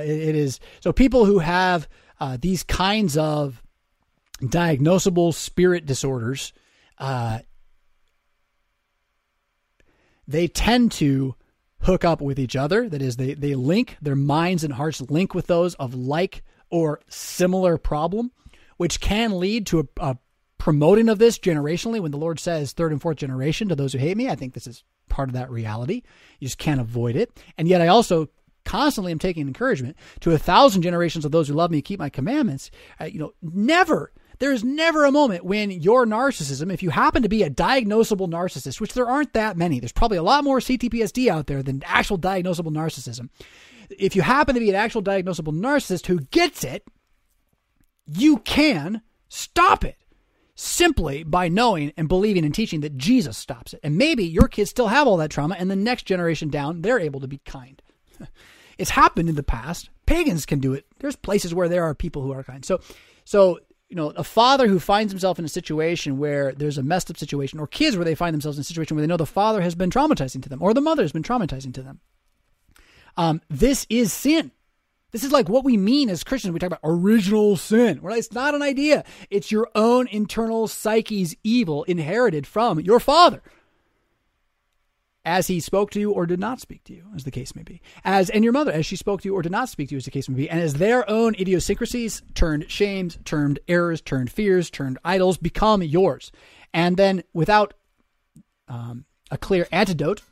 it, 0.00 0.08
it 0.08 0.36
is 0.36 0.60
so 0.80 0.92
people 0.92 1.24
who 1.24 1.40
have 1.40 1.88
uh, 2.20 2.36
these 2.40 2.62
kinds 2.62 3.16
of 3.16 3.62
diagnosable 4.42 5.32
spirit 5.32 5.86
disorders, 5.86 6.52
uh, 6.98 7.40
they 10.26 10.48
tend 10.48 10.92
to 10.92 11.34
hook 11.80 12.04
up 12.04 12.20
with 12.20 12.38
each 12.38 12.56
other. 12.56 12.88
That 12.88 13.02
is, 13.02 13.16
they, 13.16 13.34
they 13.34 13.54
link, 13.54 13.96
their 14.00 14.16
minds 14.16 14.64
and 14.64 14.74
hearts 14.74 15.00
link 15.00 15.34
with 15.34 15.46
those 15.46 15.74
of 15.74 15.94
like 15.94 16.42
or 16.70 17.00
similar 17.08 17.76
problem, 17.76 18.32
which 18.76 19.00
can 19.00 19.38
lead 19.38 19.66
to 19.66 19.80
a, 19.80 19.84
a 20.00 20.18
promoting 20.58 21.08
of 21.08 21.18
this 21.18 21.38
generationally. 21.38 22.00
When 22.00 22.12
the 22.12 22.18
Lord 22.18 22.38
says 22.40 22.72
third 22.72 22.92
and 22.92 23.02
fourth 23.02 23.18
generation 23.18 23.68
to 23.68 23.76
those 23.76 23.92
who 23.92 23.98
hate 23.98 24.16
me, 24.16 24.28
I 24.28 24.36
think 24.36 24.54
this 24.54 24.66
is 24.66 24.84
part 25.08 25.28
of 25.28 25.34
that 25.34 25.50
reality. 25.50 26.02
You 26.38 26.46
just 26.46 26.58
can't 26.58 26.80
avoid 26.80 27.16
it. 27.16 27.30
And 27.58 27.68
yet 27.68 27.82
I 27.82 27.88
also 27.88 28.28
constantly 28.64 29.12
am 29.12 29.18
taking 29.18 29.46
encouragement 29.46 29.96
to 30.20 30.30
a 30.30 30.38
thousand 30.38 30.82
generations 30.82 31.24
of 31.24 31.32
those 31.32 31.48
who 31.48 31.54
love 31.54 31.70
me, 31.70 31.82
keep 31.82 31.98
my 31.98 32.08
commandments. 32.08 32.70
Uh, 33.00 33.04
you 33.04 33.18
know, 33.18 33.32
never 33.42 34.12
there 34.42 34.50
is 34.50 34.64
never 34.64 35.04
a 35.04 35.12
moment 35.12 35.44
when 35.44 35.70
your 35.70 36.04
narcissism, 36.04 36.72
if 36.72 36.82
you 36.82 36.90
happen 36.90 37.22
to 37.22 37.28
be 37.28 37.44
a 37.44 37.48
diagnosable 37.48 38.28
narcissist, 38.28 38.80
which 38.80 38.92
there 38.92 39.06
aren't 39.06 39.34
that 39.34 39.56
many, 39.56 39.78
there's 39.78 39.92
probably 39.92 40.16
a 40.16 40.22
lot 40.24 40.42
more 40.42 40.58
CTPSD 40.58 41.28
out 41.28 41.46
there 41.46 41.62
than 41.62 41.80
actual 41.86 42.18
diagnosable 42.18 42.72
narcissism. 42.72 43.28
If 43.88 44.16
you 44.16 44.22
happen 44.22 44.56
to 44.56 44.60
be 44.60 44.68
an 44.68 44.74
actual 44.74 45.00
diagnosable 45.00 45.52
narcissist 45.52 46.06
who 46.06 46.18
gets 46.18 46.64
it, 46.64 46.82
you 48.04 48.38
can 48.38 49.02
stop 49.28 49.84
it 49.84 49.96
simply 50.56 51.22
by 51.22 51.46
knowing 51.46 51.92
and 51.96 52.08
believing 52.08 52.44
and 52.44 52.52
teaching 52.52 52.80
that 52.80 52.96
Jesus 52.96 53.38
stops 53.38 53.74
it. 53.74 53.80
And 53.84 53.96
maybe 53.96 54.24
your 54.24 54.48
kids 54.48 54.70
still 54.70 54.88
have 54.88 55.06
all 55.06 55.18
that 55.18 55.30
trauma, 55.30 55.54
and 55.56 55.70
the 55.70 55.76
next 55.76 56.02
generation 56.02 56.48
down, 56.48 56.82
they're 56.82 56.98
able 56.98 57.20
to 57.20 57.28
be 57.28 57.38
kind. 57.46 57.80
it's 58.76 58.90
happened 58.90 59.28
in 59.28 59.36
the 59.36 59.44
past. 59.44 59.88
Pagans 60.06 60.46
can 60.46 60.58
do 60.58 60.74
it. 60.74 60.84
There's 60.98 61.14
places 61.14 61.54
where 61.54 61.68
there 61.68 61.84
are 61.84 61.94
people 61.94 62.22
who 62.22 62.32
are 62.32 62.42
kind. 62.42 62.64
So, 62.64 62.80
so 63.24 63.60
you 63.92 63.96
know, 63.96 64.08
a 64.16 64.24
father 64.24 64.68
who 64.68 64.78
finds 64.78 65.12
himself 65.12 65.38
in 65.38 65.44
a 65.44 65.48
situation 65.48 66.16
where 66.16 66.52
there's 66.52 66.78
a 66.78 66.82
messed 66.82 67.10
up 67.10 67.18
situation, 67.18 67.60
or 67.60 67.66
kids 67.66 67.94
where 67.94 68.06
they 68.06 68.14
find 68.14 68.32
themselves 68.32 68.56
in 68.56 68.62
a 68.62 68.64
situation 68.64 68.96
where 68.96 69.02
they 69.02 69.06
know 69.06 69.18
the 69.18 69.26
father 69.26 69.60
has 69.60 69.74
been 69.74 69.90
traumatizing 69.90 70.42
to 70.42 70.48
them, 70.48 70.62
or 70.62 70.72
the 70.72 70.80
mother 70.80 71.02
has 71.02 71.12
been 71.12 71.22
traumatizing 71.22 71.74
to 71.74 71.82
them. 71.82 72.00
Um, 73.18 73.42
this 73.50 73.86
is 73.90 74.10
sin. 74.10 74.50
This 75.10 75.24
is 75.24 75.30
like 75.30 75.50
what 75.50 75.62
we 75.62 75.76
mean 75.76 76.08
as 76.08 76.24
Christians. 76.24 76.54
We 76.54 76.58
talk 76.58 76.68
about 76.68 76.80
original 76.82 77.58
sin. 77.58 78.00
It's 78.02 78.32
not 78.32 78.54
an 78.54 78.62
idea. 78.62 79.04
It's 79.28 79.52
your 79.52 79.68
own 79.74 80.06
internal 80.06 80.68
psyche's 80.68 81.36
evil 81.44 81.84
inherited 81.84 82.46
from 82.46 82.80
your 82.80 82.98
father 82.98 83.42
as 85.24 85.46
he 85.46 85.60
spoke 85.60 85.90
to 85.92 86.00
you 86.00 86.10
or 86.10 86.26
did 86.26 86.40
not 86.40 86.60
speak 86.60 86.82
to 86.84 86.92
you, 86.92 87.04
as 87.14 87.24
the 87.24 87.30
case 87.30 87.54
may 87.54 87.62
be. 87.62 87.80
As 88.04 88.28
and 88.30 88.42
your 88.42 88.52
mother, 88.52 88.72
as 88.72 88.84
she 88.84 88.96
spoke 88.96 89.22
to 89.22 89.28
you 89.28 89.34
or 89.34 89.42
did 89.42 89.52
not 89.52 89.68
speak 89.68 89.88
to 89.88 89.94
you, 89.94 89.98
as 89.98 90.04
the 90.04 90.10
case 90.10 90.28
may 90.28 90.36
be, 90.36 90.50
and 90.50 90.60
as 90.60 90.74
their 90.74 91.08
own 91.08 91.34
idiosyncrasies 91.36 92.22
turned 92.34 92.70
shames, 92.70 93.18
turned 93.24 93.60
errors, 93.68 94.00
turned 94.00 94.30
fears, 94.30 94.70
turned 94.70 94.98
idols 95.04 95.36
become 95.36 95.82
yours, 95.82 96.32
and 96.74 96.96
then 96.96 97.22
without 97.32 97.74
um, 98.68 99.04
a 99.30 99.38
clear 99.38 99.68
antidote, 99.70 100.22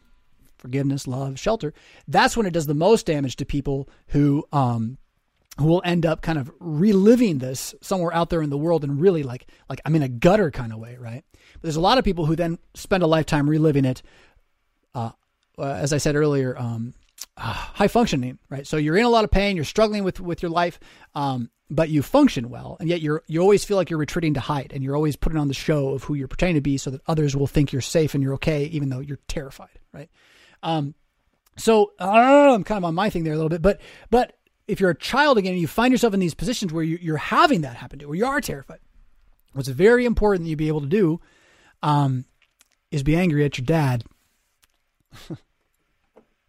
forgiveness, 0.58 1.06
love, 1.06 1.38
shelter, 1.38 1.72
that's 2.08 2.36
when 2.36 2.46
it 2.46 2.52
does 2.52 2.66
the 2.66 2.74
most 2.74 3.06
damage 3.06 3.36
to 3.36 3.44
people 3.44 3.88
who 4.08 4.44
um, 4.52 4.98
who 5.58 5.66
will 5.66 5.82
end 5.84 6.06
up 6.06 6.22
kind 6.22 6.38
of 6.38 6.50
reliving 6.58 7.38
this 7.38 7.74
somewhere 7.82 8.14
out 8.14 8.30
there 8.30 8.42
in 8.42 8.50
the 8.50 8.58
world 8.58 8.82
and 8.82 9.00
really 9.00 9.22
like 9.22 9.46
like 9.68 9.80
I'm 9.84 9.94
in 9.94 10.02
a 10.02 10.08
gutter 10.08 10.50
kind 10.50 10.72
of 10.72 10.78
way, 10.78 10.96
right? 10.98 11.22
But 11.54 11.62
there's 11.62 11.76
a 11.76 11.80
lot 11.80 11.98
of 11.98 12.04
people 12.04 12.26
who 12.26 12.34
then 12.34 12.58
spend 12.74 13.02
a 13.02 13.06
lifetime 13.06 13.48
reliving 13.48 13.84
it 13.84 14.02
uh, 14.94 15.10
uh, 15.58 15.62
as 15.62 15.92
I 15.92 15.98
said 15.98 16.16
earlier, 16.16 16.56
um, 16.58 16.94
uh, 17.36 17.52
high 17.52 17.88
functioning, 17.88 18.38
right? 18.48 18.66
So 18.66 18.76
you're 18.76 18.96
in 18.96 19.04
a 19.04 19.10
lot 19.10 19.24
of 19.24 19.30
pain, 19.30 19.56
you're 19.56 19.64
struggling 19.64 20.04
with 20.04 20.20
with 20.20 20.42
your 20.42 20.50
life, 20.50 20.80
um, 21.14 21.50
but 21.68 21.88
you 21.88 22.02
function 22.02 22.50
well, 22.50 22.76
and 22.80 22.88
yet 22.88 23.00
you're 23.00 23.22
you 23.26 23.40
always 23.40 23.64
feel 23.64 23.76
like 23.76 23.90
you're 23.90 23.98
retreating 23.98 24.34
to 24.34 24.40
hide, 24.40 24.72
and 24.74 24.82
you're 24.82 24.96
always 24.96 25.16
putting 25.16 25.38
on 25.38 25.48
the 25.48 25.54
show 25.54 25.90
of 25.90 26.04
who 26.04 26.14
you're 26.14 26.28
pretending 26.28 26.56
to 26.56 26.60
be, 26.60 26.78
so 26.78 26.90
that 26.90 27.02
others 27.06 27.36
will 27.36 27.46
think 27.46 27.72
you're 27.72 27.82
safe 27.82 28.14
and 28.14 28.22
you're 28.22 28.34
okay, 28.34 28.64
even 28.66 28.88
though 28.88 29.00
you're 29.00 29.20
terrified, 29.28 29.78
right? 29.92 30.10
Um, 30.62 30.94
so 31.56 31.92
I'm 31.98 32.64
kind 32.64 32.78
of 32.78 32.84
on 32.84 32.94
my 32.94 33.10
thing 33.10 33.24
there 33.24 33.34
a 33.34 33.36
little 33.36 33.50
bit, 33.50 33.62
but 33.62 33.80
but 34.10 34.36
if 34.66 34.80
you're 34.80 34.90
a 34.90 34.98
child 34.98 35.36
again, 35.36 35.52
and 35.52 35.60
you 35.60 35.66
find 35.66 35.92
yourself 35.92 36.14
in 36.14 36.20
these 36.20 36.34
positions 36.34 36.72
where 36.72 36.84
you, 36.84 37.14
are 37.14 37.18
having 37.18 37.62
that 37.62 37.76
happen 37.76 37.98
to, 37.98 38.06
where 38.06 38.16
you 38.16 38.24
are 38.24 38.40
terrified, 38.40 38.78
what's 39.52 39.68
very 39.68 40.04
important 40.04 40.44
that 40.44 40.50
you 40.50 40.56
be 40.56 40.68
able 40.68 40.80
to 40.80 40.86
do 40.86 41.20
um, 41.82 42.24
is 42.90 43.02
be 43.02 43.16
angry 43.16 43.44
at 43.44 43.58
your 43.58 43.64
dad 43.64 44.04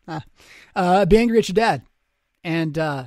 uh, 0.75 1.05
be 1.05 1.17
angry 1.17 1.39
at 1.39 1.49
your 1.49 1.53
dad, 1.53 1.83
and 2.43 2.77
uh, 2.77 3.05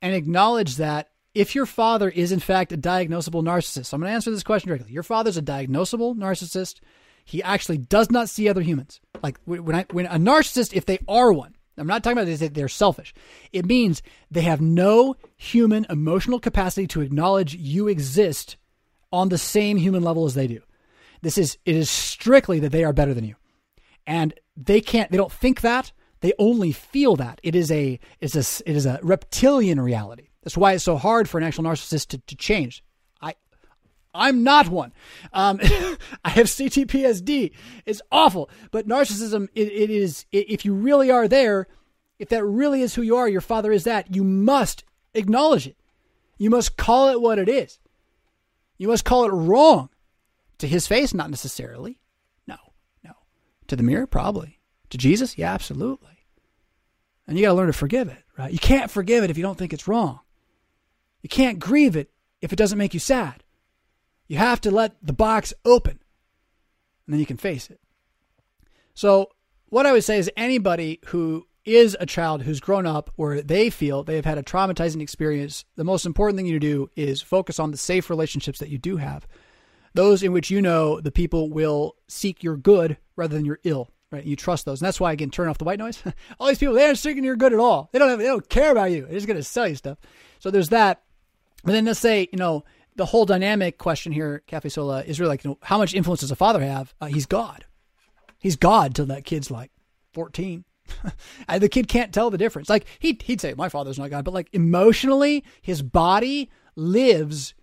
and 0.00 0.14
acknowledge 0.14 0.76
that 0.76 1.10
if 1.34 1.54
your 1.54 1.66
father 1.66 2.08
is 2.08 2.32
in 2.32 2.40
fact 2.40 2.72
a 2.72 2.78
diagnosable 2.78 3.42
narcissist, 3.42 3.92
I'm 3.92 4.00
going 4.00 4.10
to 4.10 4.14
answer 4.14 4.30
this 4.30 4.42
question 4.42 4.68
directly. 4.68 4.92
Your 4.92 5.02
father's 5.02 5.36
a 5.36 5.42
diagnosable 5.42 6.16
narcissist. 6.16 6.80
He 7.24 7.42
actually 7.42 7.78
does 7.78 8.10
not 8.10 8.28
see 8.28 8.48
other 8.48 8.62
humans. 8.62 9.00
Like 9.22 9.38
when 9.44 9.74
I, 9.74 9.86
when 9.90 10.06
a 10.06 10.16
narcissist, 10.16 10.74
if 10.74 10.86
they 10.86 10.98
are 11.06 11.32
one, 11.32 11.54
I'm 11.78 11.86
not 11.86 12.02
talking 12.02 12.18
about 12.18 12.38
that 12.38 12.54
they're 12.54 12.68
selfish. 12.68 13.14
It 13.52 13.64
means 13.64 14.02
they 14.30 14.42
have 14.42 14.60
no 14.60 15.16
human 15.36 15.86
emotional 15.88 16.38
capacity 16.38 16.86
to 16.88 17.00
acknowledge 17.00 17.54
you 17.54 17.88
exist 17.88 18.56
on 19.10 19.28
the 19.28 19.38
same 19.38 19.76
human 19.76 20.02
level 20.02 20.26
as 20.26 20.34
they 20.34 20.46
do. 20.46 20.60
This 21.22 21.38
is 21.38 21.56
it 21.64 21.76
is 21.76 21.88
strictly 21.88 22.58
that 22.60 22.72
they 22.72 22.84
are 22.84 22.92
better 22.92 23.14
than 23.14 23.24
you. 23.24 23.36
And 24.06 24.34
they 24.56 24.80
can't 24.80 25.10
they 25.10 25.16
don't 25.16 25.32
think 25.32 25.60
that. 25.62 25.92
They 26.20 26.32
only 26.38 26.70
feel 26.70 27.16
that. 27.16 27.40
It 27.42 27.54
is 27.54 27.70
a 27.70 27.98
is 28.20 28.36
a 28.36 28.68
it 28.68 28.76
is 28.76 28.86
a 28.86 29.00
reptilian 29.02 29.80
reality. 29.80 30.28
That's 30.42 30.56
why 30.56 30.72
it's 30.72 30.84
so 30.84 30.96
hard 30.96 31.28
for 31.28 31.38
an 31.38 31.44
actual 31.44 31.64
narcissist 31.64 32.08
to, 32.08 32.18
to 32.18 32.36
change. 32.36 32.84
I 33.20 33.34
i'm 34.14 34.42
not 34.42 34.68
one. 34.68 34.92
Um, 35.32 35.60
i 36.24 36.30
have 36.30 36.46
ctpsd 36.46 37.52
it's 37.86 38.02
awful. 38.10 38.50
But 38.70 38.86
narcissism 38.86 39.48
it, 39.54 39.68
it 39.68 39.90
is 39.90 40.26
it, 40.32 40.50
if 40.50 40.64
you 40.64 40.74
really 40.74 41.10
are 41.10 41.28
there 41.28 41.66
if 42.18 42.28
that 42.28 42.44
really 42.44 42.82
is 42.82 42.94
who 42.94 43.02
you 43.02 43.16
are 43.16 43.28
your 43.28 43.40
father 43.40 43.72
is 43.72 43.84
that 43.84 44.14
you 44.14 44.22
must 44.22 44.84
acknowledge 45.14 45.66
it. 45.66 45.76
You 46.38 46.50
must 46.50 46.76
call 46.76 47.08
it 47.08 47.20
what 47.20 47.38
it 47.38 47.48
is. 47.48 47.78
You 48.78 48.88
must 48.88 49.04
call 49.04 49.24
it 49.24 49.32
wrong 49.32 49.90
to 50.58 50.68
his 50.68 50.86
face 50.86 51.12
not 51.12 51.30
necessarily 51.30 51.98
to 53.72 53.76
the 53.76 53.82
mirror? 53.82 54.06
Probably. 54.06 54.60
To 54.90 54.98
Jesus? 54.98 55.38
Yeah, 55.38 55.52
absolutely. 55.52 56.26
And 57.26 57.38
you 57.38 57.44
got 57.44 57.50
to 57.50 57.54
learn 57.54 57.68
to 57.68 57.72
forgive 57.72 58.08
it, 58.08 58.22
right? 58.36 58.52
You 58.52 58.58
can't 58.58 58.90
forgive 58.90 59.24
it 59.24 59.30
if 59.30 59.38
you 59.38 59.42
don't 59.42 59.56
think 59.56 59.72
it's 59.72 59.88
wrong. 59.88 60.20
You 61.22 61.28
can't 61.28 61.58
grieve 61.58 61.96
it 61.96 62.10
if 62.42 62.52
it 62.52 62.56
doesn't 62.56 62.78
make 62.78 62.92
you 62.92 63.00
sad. 63.00 63.42
You 64.28 64.36
have 64.36 64.60
to 64.62 64.70
let 64.70 64.96
the 65.02 65.12
box 65.12 65.54
open 65.64 65.98
and 67.06 67.14
then 67.14 67.20
you 67.20 67.26
can 67.26 67.36
face 67.36 67.70
it. 67.70 67.80
So, 68.94 69.30
what 69.70 69.86
I 69.86 69.92
would 69.92 70.04
say 70.04 70.18
is 70.18 70.30
anybody 70.36 71.00
who 71.06 71.46
is 71.64 71.96
a 71.98 72.06
child 72.06 72.42
who's 72.42 72.60
grown 72.60 72.86
up 72.86 73.10
where 73.16 73.40
they 73.40 73.70
feel 73.70 74.02
they 74.02 74.16
have 74.16 74.26
had 74.26 74.36
a 74.36 74.42
traumatizing 74.42 75.00
experience, 75.00 75.64
the 75.76 75.84
most 75.84 76.04
important 76.04 76.36
thing 76.36 76.46
you 76.46 76.60
do 76.60 76.90
is 76.96 77.22
focus 77.22 77.58
on 77.58 77.70
the 77.70 77.78
safe 77.78 78.10
relationships 78.10 78.58
that 78.58 78.68
you 78.68 78.76
do 78.76 78.98
have 78.98 79.26
those 79.94 80.22
in 80.22 80.32
which 80.32 80.50
you 80.50 80.62
know 80.62 81.00
the 81.00 81.12
people 81.12 81.50
will 81.50 81.96
seek 82.08 82.42
your 82.42 82.56
good 82.56 82.96
rather 83.16 83.34
than 83.34 83.44
your 83.44 83.60
ill. 83.64 83.90
Right, 84.10 84.24
you 84.24 84.36
trust 84.36 84.66
those, 84.66 84.82
and 84.82 84.86
that's 84.86 85.00
why 85.00 85.16
can 85.16 85.30
turn 85.30 85.48
off 85.48 85.56
the 85.56 85.64
white 85.64 85.78
noise. 85.78 86.02
all 86.38 86.48
these 86.48 86.58
people, 86.58 86.74
they 86.74 86.84
aren't 86.84 86.98
seeking 86.98 87.24
your 87.24 87.34
good 87.34 87.54
at 87.54 87.58
all. 87.58 87.88
They 87.92 87.98
don't 87.98 88.10
have, 88.10 88.18
they 88.18 88.26
don't 88.26 88.46
care 88.46 88.70
about 88.70 88.90
you. 88.90 89.06
They're 89.06 89.14
just 89.14 89.26
going 89.26 89.38
to 89.38 89.42
sell 89.42 89.66
you 89.66 89.74
stuff. 89.74 89.96
So 90.38 90.50
there's 90.50 90.68
that. 90.68 91.02
But 91.64 91.72
then 91.72 91.86
let's 91.86 91.98
say, 91.98 92.28
you 92.30 92.38
know, 92.38 92.62
the 92.96 93.06
whole 93.06 93.24
dynamic 93.24 93.78
question 93.78 94.12
here, 94.12 94.42
Cafe 94.46 94.68
Sola, 94.68 95.02
is 95.02 95.18
really 95.18 95.30
like, 95.30 95.44
you 95.44 95.50
know, 95.50 95.58
how 95.62 95.78
much 95.78 95.94
influence 95.94 96.20
does 96.20 96.30
a 96.30 96.36
father 96.36 96.60
have? 96.60 96.92
Uh, 97.00 97.06
he's 97.06 97.24
God. 97.24 97.64
He's 98.38 98.56
God 98.56 98.94
till 98.94 99.06
that 99.06 99.24
kid's 99.24 99.50
like 99.50 99.70
14, 100.12 100.64
the 101.58 101.68
kid 101.68 101.88
can't 101.88 102.12
tell 102.12 102.30
the 102.30 102.38
difference. 102.38 102.68
Like 102.68 102.86
he'd, 102.98 103.22
he'd 103.22 103.40
say, 103.40 103.54
"My 103.54 103.68
father's 103.68 103.98
not 103.98 104.10
God," 104.10 104.24
but 104.24 104.34
like 104.34 104.48
emotionally, 104.52 105.44
his 105.60 105.82
body 105.82 106.50
lives 106.76 107.54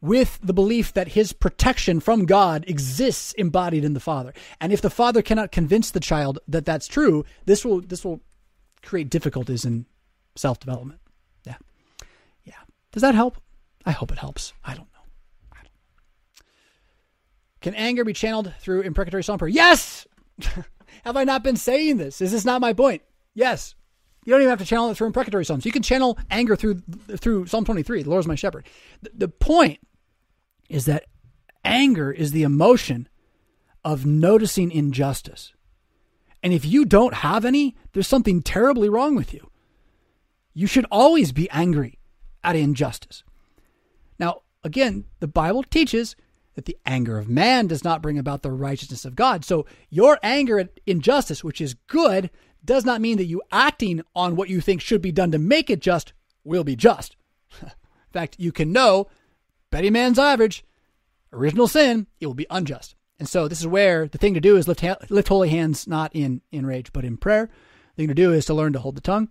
with 0.00 0.38
the 0.42 0.52
belief 0.52 0.92
that 0.92 1.08
his 1.08 1.32
protection 1.32 2.00
from 2.00 2.26
God 2.26 2.64
exists 2.68 3.32
embodied 3.34 3.84
in 3.84 3.94
the 3.94 4.00
father. 4.00 4.32
And 4.60 4.72
if 4.72 4.80
the 4.80 4.90
father 4.90 5.22
cannot 5.22 5.52
convince 5.52 5.90
the 5.90 6.00
child 6.00 6.38
that 6.48 6.64
that's 6.64 6.86
true, 6.86 7.24
this 7.46 7.64
will 7.64 7.80
this 7.80 8.04
will 8.04 8.20
create 8.82 9.10
difficulties 9.10 9.64
in 9.64 9.86
self 10.36 10.60
development. 10.60 11.00
Yeah, 11.44 11.56
yeah. 12.44 12.54
Does 12.92 13.02
that 13.02 13.14
help? 13.14 13.38
I 13.84 13.92
hope 13.92 14.12
it 14.12 14.18
helps. 14.18 14.52
I 14.64 14.74
don't 14.74 14.92
know. 14.92 15.04
I 15.52 15.58
don't 15.58 15.64
know. 15.64 16.44
Can 17.60 17.74
anger 17.74 18.04
be 18.04 18.12
channeled 18.12 18.52
through 18.60 18.82
imprecatory 18.82 19.24
psalm 19.24 19.38
prayer? 19.38 19.48
Yes. 19.48 20.06
Have 21.04 21.16
I 21.16 21.24
not 21.24 21.42
been 21.42 21.56
saying 21.56 21.98
this? 21.98 22.20
Is 22.20 22.32
this 22.32 22.44
not 22.44 22.60
my 22.60 22.72
point? 22.72 23.02
Yes. 23.34 23.74
You 24.26 24.32
don't 24.32 24.42
even 24.42 24.50
have 24.50 24.58
to 24.58 24.64
channel 24.64 24.90
it 24.90 24.96
through 24.96 25.06
imprecatory 25.06 25.44
psalms. 25.44 25.64
You 25.64 25.70
can 25.70 25.82
channel 25.82 26.18
anger 26.30 26.56
through 26.56 26.82
through 27.16 27.46
Psalm 27.46 27.64
23, 27.64 28.02
the 28.02 28.10
Lord 28.10 28.20
is 28.20 28.26
my 28.26 28.34
shepherd. 28.34 28.66
The, 29.00 29.10
the 29.14 29.28
point 29.28 29.78
is 30.68 30.84
that 30.86 31.04
anger 31.64 32.10
is 32.10 32.32
the 32.32 32.42
emotion 32.42 33.08
of 33.84 34.04
noticing 34.04 34.72
injustice. 34.72 35.54
And 36.42 36.52
if 36.52 36.64
you 36.64 36.84
don't 36.84 37.14
have 37.14 37.44
any, 37.44 37.76
there's 37.92 38.08
something 38.08 38.42
terribly 38.42 38.88
wrong 38.88 39.14
with 39.14 39.32
you. 39.32 39.48
You 40.54 40.66
should 40.66 40.86
always 40.90 41.30
be 41.30 41.48
angry 41.50 42.00
at 42.42 42.56
injustice. 42.56 43.22
Now, 44.18 44.42
again, 44.64 45.04
the 45.20 45.28
Bible 45.28 45.62
teaches 45.62 46.16
that 46.56 46.64
the 46.64 46.76
anger 46.84 47.16
of 47.16 47.28
man 47.28 47.68
does 47.68 47.84
not 47.84 48.02
bring 48.02 48.18
about 48.18 48.42
the 48.42 48.50
righteousness 48.50 49.04
of 49.04 49.14
God. 49.14 49.44
So 49.44 49.66
your 49.88 50.18
anger 50.22 50.58
at 50.58 50.80
injustice, 50.84 51.44
which 51.44 51.60
is 51.60 51.74
good, 51.74 52.30
does 52.66 52.84
not 52.84 53.00
mean 53.00 53.16
that 53.18 53.24
you 53.24 53.42
acting 53.50 54.02
on 54.14 54.36
what 54.36 54.48
you 54.48 54.60
think 54.60 54.80
should 54.80 55.00
be 55.00 55.12
done 55.12 55.30
to 55.32 55.38
make 55.38 55.70
it 55.70 55.80
just 55.80 56.12
will 56.44 56.64
be 56.64 56.76
just. 56.76 57.16
In 57.62 57.68
fact, 58.12 58.36
you 58.38 58.52
can 58.52 58.72
know 58.72 59.08
Betty 59.70 59.90
Man's 59.90 60.18
average, 60.18 60.64
original 61.32 61.68
sin, 61.68 62.06
it 62.20 62.26
will 62.26 62.34
be 62.34 62.46
unjust. 62.50 62.94
And 63.18 63.28
so 63.28 63.48
this 63.48 63.60
is 63.60 63.66
where 63.66 64.08
the 64.08 64.18
thing 64.18 64.34
to 64.34 64.40
do 64.40 64.56
is 64.56 64.68
lift, 64.68 64.84
lift 65.10 65.28
holy 65.28 65.48
hands, 65.48 65.86
not 65.86 66.14
in, 66.14 66.42
in 66.52 66.66
rage, 66.66 66.92
but 66.92 67.04
in 67.04 67.16
prayer. 67.16 67.48
The 67.94 68.02
thing 68.02 68.08
to 68.08 68.14
do 68.14 68.32
is 68.32 68.44
to 68.46 68.54
learn 68.54 68.74
to 68.74 68.78
hold 68.78 68.96
the 68.96 69.00
tongue, 69.00 69.28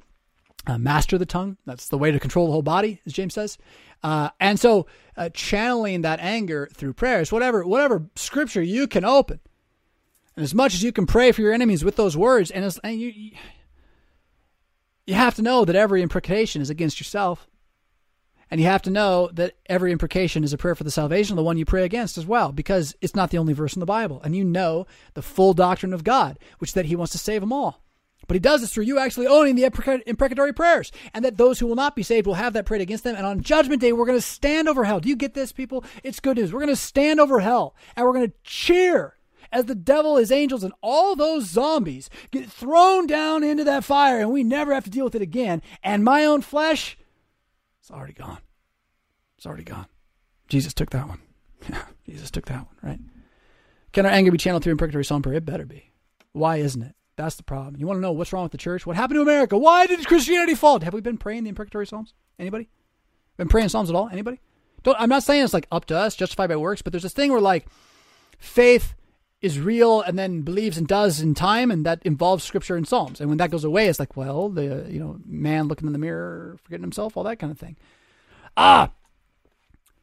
uh, 0.65 0.77
master 0.77 1.17
the 1.17 1.25
tongue. 1.25 1.57
That's 1.65 1.89
the 1.89 1.97
way 1.97 2.11
to 2.11 2.19
control 2.19 2.47
the 2.47 2.51
whole 2.51 2.63
body, 2.63 3.01
as 3.05 3.13
James 3.13 3.35
says. 3.35 3.57
Uh, 4.01 4.29
and 4.39 4.59
so 4.59 4.87
uh, 5.17 5.29
channeling 5.29 6.01
that 6.01 6.19
anger 6.19 6.67
through 6.73 6.93
prayers, 6.93 7.31
whatever 7.31 7.65
whatever 7.65 8.07
scripture 8.15 8.63
you 8.63 8.87
can 8.87 9.05
open, 9.05 9.39
and 10.35 10.43
as 10.43 10.53
much 10.53 10.73
as 10.73 10.83
you 10.83 10.91
can 10.91 11.05
pray 11.05 11.31
for 11.31 11.41
your 11.41 11.53
enemies 11.53 11.83
with 11.83 11.95
those 11.95 12.17
words, 12.17 12.51
and, 12.51 12.65
as, 12.65 12.79
and 12.83 12.99
you 12.99 13.31
you 15.05 15.13
have 15.13 15.35
to 15.35 15.41
know 15.41 15.65
that 15.65 15.75
every 15.75 16.01
imprecation 16.01 16.61
is 16.61 16.69
against 16.69 16.99
yourself. 16.99 17.47
And 18.51 18.61
you 18.61 18.67
have 18.67 18.83
to 18.83 18.91
know 18.91 19.29
that 19.33 19.55
every 19.65 19.91
imprecation 19.91 20.43
is 20.43 20.53
a 20.53 20.57
prayer 20.57 20.75
for 20.75 20.83
the 20.83 20.91
salvation 20.91 21.33
of 21.33 21.37
the 21.37 21.43
one 21.43 21.57
you 21.57 21.65
pray 21.65 21.83
against 21.83 22.17
as 22.17 22.27
well, 22.27 22.51
because 22.51 22.95
it's 23.01 23.15
not 23.15 23.31
the 23.31 23.39
only 23.39 23.53
verse 23.53 23.73
in 23.73 23.79
the 23.79 23.87
Bible. 23.87 24.21
And 24.23 24.35
you 24.35 24.43
know 24.43 24.85
the 25.15 25.23
full 25.23 25.53
doctrine 25.53 25.93
of 25.93 26.03
God, 26.03 26.37
which 26.59 26.69
is 26.69 26.73
that 26.75 26.85
He 26.85 26.95
wants 26.95 27.11
to 27.13 27.17
save 27.17 27.41
them 27.41 27.51
all. 27.51 27.81
But 28.27 28.35
He 28.35 28.39
does 28.39 28.61
this 28.61 28.71
through 28.71 28.83
you 28.83 28.99
actually 28.99 29.27
owning 29.27 29.55
the 29.55 29.63
imprecatory 30.05 30.53
prayers, 30.53 30.91
and 31.13 31.25
that 31.25 31.37
those 31.37 31.59
who 31.59 31.65
will 31.65 31.75
not 31.75 31.95
be 31.95 32.03
saved 32.03 32.27
will 32.27 32.35
have 32.35 32.53
that 32.53 32.65
prayed 32.65 32.81
against 32.81 33.03
them. 33.03 33.15
And 33.15 33.25
on 33.25 33.41
Judgment 33.41 33.81
Day, 33.81 33.93
we're 33.93 34.05
going 34.05 34.17
to 34.17 34.21
stand 34.21 34.69
over 34.69 34.83
hell. 34.83 34.99
Do 34.99 35.09
you 35.09 35.15
get 35.15 35.33
this, 35.33 35.51
people? 35.51 35.83
It's 36.03 36.19
good 36.19 36.37
news. 36.37 36.53
We're 36.53 36.59
going 36.59 36.69
to 36.69 36.75
stand 36.75 37.19
over 37.19 37.39
hell, 37.39 37.75
and 37.95 38.05
we're 38.05 38.13
going 38.13 38.29
to 38.29 38.37
cheer 38.43 39.15
as 39.51 39.65
the 39.65 39.75
devil, 39.75 40.17
his 40.17 40.31
angels, 40.31 40.63
and 40.63 40.73
all 40.81 41.15
those 41.15 41.49
zombies 41.49 42.09
get 42.31 42.49
thrown 42.49 43.07
down 43.07 43.43
into 43.43 43.63
that 43.63 43.83
fire, 43.83 44.19
and 44.19 44.31
we 44.31 44.43
never 44.43 44.73
have 44.73 44.83
to 44.85 44.89
deal 44.89 45.05
with 45.05 45.15
it 45.15 45.21
again. 45.21 45.61
And 45.83 46.03
my 46.03 46.25
own 46.25 46.41
flesh 46.41 46.97
it's 47.85 47.91
already 47.91 48.13
gone. 48.13 48.39
It's 49.37 49.45
already 49.45 49.63
gone. 49.63 49.85
Jesus 50.49 50.73
took 50.73 50.89
that 50.89 51.07
one. 51.07 51.19
Jesus 52.07 52.31
took 52.31 52.45
that 52.45 52.65
one, 52.65 52.75
right? 52.81 52.99
Can 53.93 54.07
our 54.07 54.11
anger 54.11 54.31
be 54.31 54.39
channeled 54.39 54.63
through 54.63 54.71
imprecatory 54.71 55.05
psalm 55.05 55.21
prayer? 55.21 55.35
It 55.35 55.45
better 55.45 55.67
be. 55.67 55.91
Why 56.31 56.55
isn't 56.57 56.81
it? 56.81 56.95
That's 57.15 57.35
the 57.35 57.43
problem. 57.43 57.75
You 57.77 57.85
want 57.85 57.97
to 57.97 58.01
know 58.01 58.11
what's 58.11 58.33
wrong 58.33 58.41
with 58.41 58.53
the 58.53 58.57
church? 58.57 58.87
What 58.87 58.95
happened 58.95 59.17
to 59.17 59.21
America? 59.21 59.55
Why 59.55 59.85
did 59.85 60.03
Christianity 60.07 60.55
fall? 60.55 60.79
Have 60.79 60.95
we 60.95 61.01
been 61.01 61.19
praying 61.19 61.43
the 61.43 61.49
imprecatory 61.49 61.85
psalms? 61.85 62.15
Anybody? 62.39 62.69
Been 63.37 63.49
praying 63.49 63.69
psalms 63.69 63.91
at 63.91 63.95
all? 63.95 64.09
Anybody? 64.09 64.41
Don't, 64.81 64.99
I'm 64.99 65.09
not 65.09 65.21
saying 65.21 65.43
it's 65.43 65.53
like 65.53 65.67
up 65.71 65.85
to 65.85 65.95
us, 65.95 66.15
justified 66.15 66.49
by 66.49 66.55
works, 66.55 66.81
but 66.81 66.91
there's 66.91 67.03
this 67.03 67.13
thing 67.13 67.31
where 67.31 67.39
like 67.39 67.67
faith 68.39 68.95
is 69.45 69.59
real 69.59 70.01
and 70.01 70.17
then 70.17 70.41
believes 70.41 70.75
and 70.75 70.87
does 70.87 71.21
in 71.21 71.35
time, 71.35 71.69
and 71.69 71.85
that 71.85 72.01
involves 72.03 72.43
scripture 72.43 72.75
and 72.75 72.87
psalms. 72.87 73.21
And 73.21 73.29
when 73.29 73.37
that 73.37 73.51
goes 73.51 73.63
away, 73.63 73.87
it's 73.87 73.99
like, 73.99 74.17
well, 74.17 74.49
the 74.49 74.87
you 74.89 74.99
know 74.99 75.19
man 75.23 75.67
looking 75.67 75.85
in 75.85 75.93
the 75.93 75.99
mirror, 75.99 76.57
forgetting 76.63 76.83
himself, 76.83 77.15
all 77.15 77.23
that 77.23 77.37
kind 77.37 77.51
of 77.51 77.59
thing. 77.59 77.77
Ah, 78.57 78.89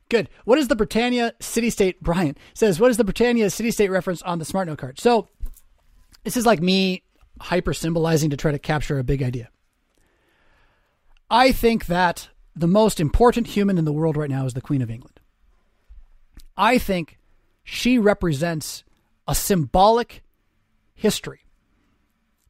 good. 0.09 0.29
What 0.45 0.59
is 0.59 0.69
the 0.69 0.77
Britannia 0.77 1.35
city 1.41 1.71
state? 1.71 2.01
Brian 2.03 2.37
says, 2.55 2.79
what 2.79 2.93
is 2.93 2.99
the 2.99 3.05
Britannia 3.05 3.51
city 3.51 3.73
state 3.73 3.91
reference 3.91 4.23
on 4.23 4.39
the 4.39 4.45
smart 4.45 4.69
note 4.69 4.79
card? 4.79 5.01
So 5.01 5.29
this 6.23 6.37
is 6.37 6.47
like 6.47 6.63
me 6.63 7.03
hyper 7.41 7.75
symbolizing 7.75 8.31
to 8.31 8.37
try 8.37 8.53
to 8.53 8.61
capture 8.61 9.01
a 9.01 9.05
big 9.05 9.25
idea. 9.25 9.49
I 11.29 11.51
think 11.51 11.87
that 11.87 12.29
the 12.55 12.69
most 12.69 13.01
important 13.01 13.49
human 13.49 13.77
in 13.77 13.85
the 13.85 13.93
world 13.93 14.17
right 14.17 14.31
now 14.31 14.47
is 14.47 14.55
the 14.55 14.61
Queen 14.61 14.83
of 14.83 14.91
England. 14.91 15.19
I 16.57 16.79
think 16.79 17.19
she 17.65 17.99
represents 17.99 18.85
a 19.33 19.35
symbolic 19.35 20.23
history. 20.93 21.41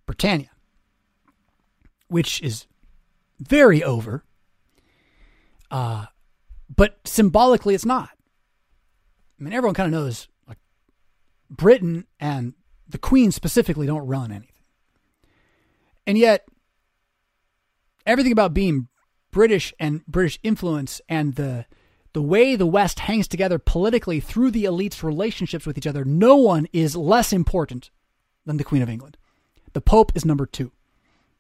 Britannia, 0.05 0.51
which 2.09 2.43
is 2.43 2.67
very 3.39 3.85
over, 3.85 4.25
uh, 5.71 6.07
but 6.75 6.99
symbolically 7.05 7.77
it's 7.77 7.87
not. 7.87 8.11
I 9.39 9.45
mean, 9.45 9.53
everyone 9.53 9.77
kind 9.77 9.95
of 9.95 10.01
knows 10.01 10.27
like 10.49 10.59
Britain 11.49 12.09
and 12.19 12.55
the 12.89 12.99
Queen 12.99 13.31
specifically 13.31 13.87
don't 13.87 14.09
run 14.09 14.33
anything. 14.33 14.49
And 16.05 16.19
yet, 16.19 16.49
everything 18.05 18.33
about 18.33 18.55
being 18.55 18.89
British 19.31 19.73
and 19.79 20.05
British 20.07 20.41
influence 20.43 21.01
and 21.09 21.37
the 21.37 21.65
the 22.13 22.23
way 22.23 22.57
the 22.57 22.67
West 22.67 23.01
hangs 23.01 23.27
together 23.27 23.59
politically 23.59 24.21
through 24.21 24.51
the 24.51 24.65
elites' 24.65 25.03
relationships 25.03 25.67
with 25.67 25.79
each 25.79 25.87
other, 25.87 26.05
no 26.05 26.37
one 26.37 26.67
is 26.73 26.97
less 26.97 27.33
important 27.33 27.91
than 28.45 28.57
the 28.57 28.65
Queen 28.65 28.83
of 28.83 28.89
England. 28.89 29.17
The 29.73 29.81
Pope 29.81 30.13
is 30.15 30.25
number 30.25 30.47
two. 30.47 30.73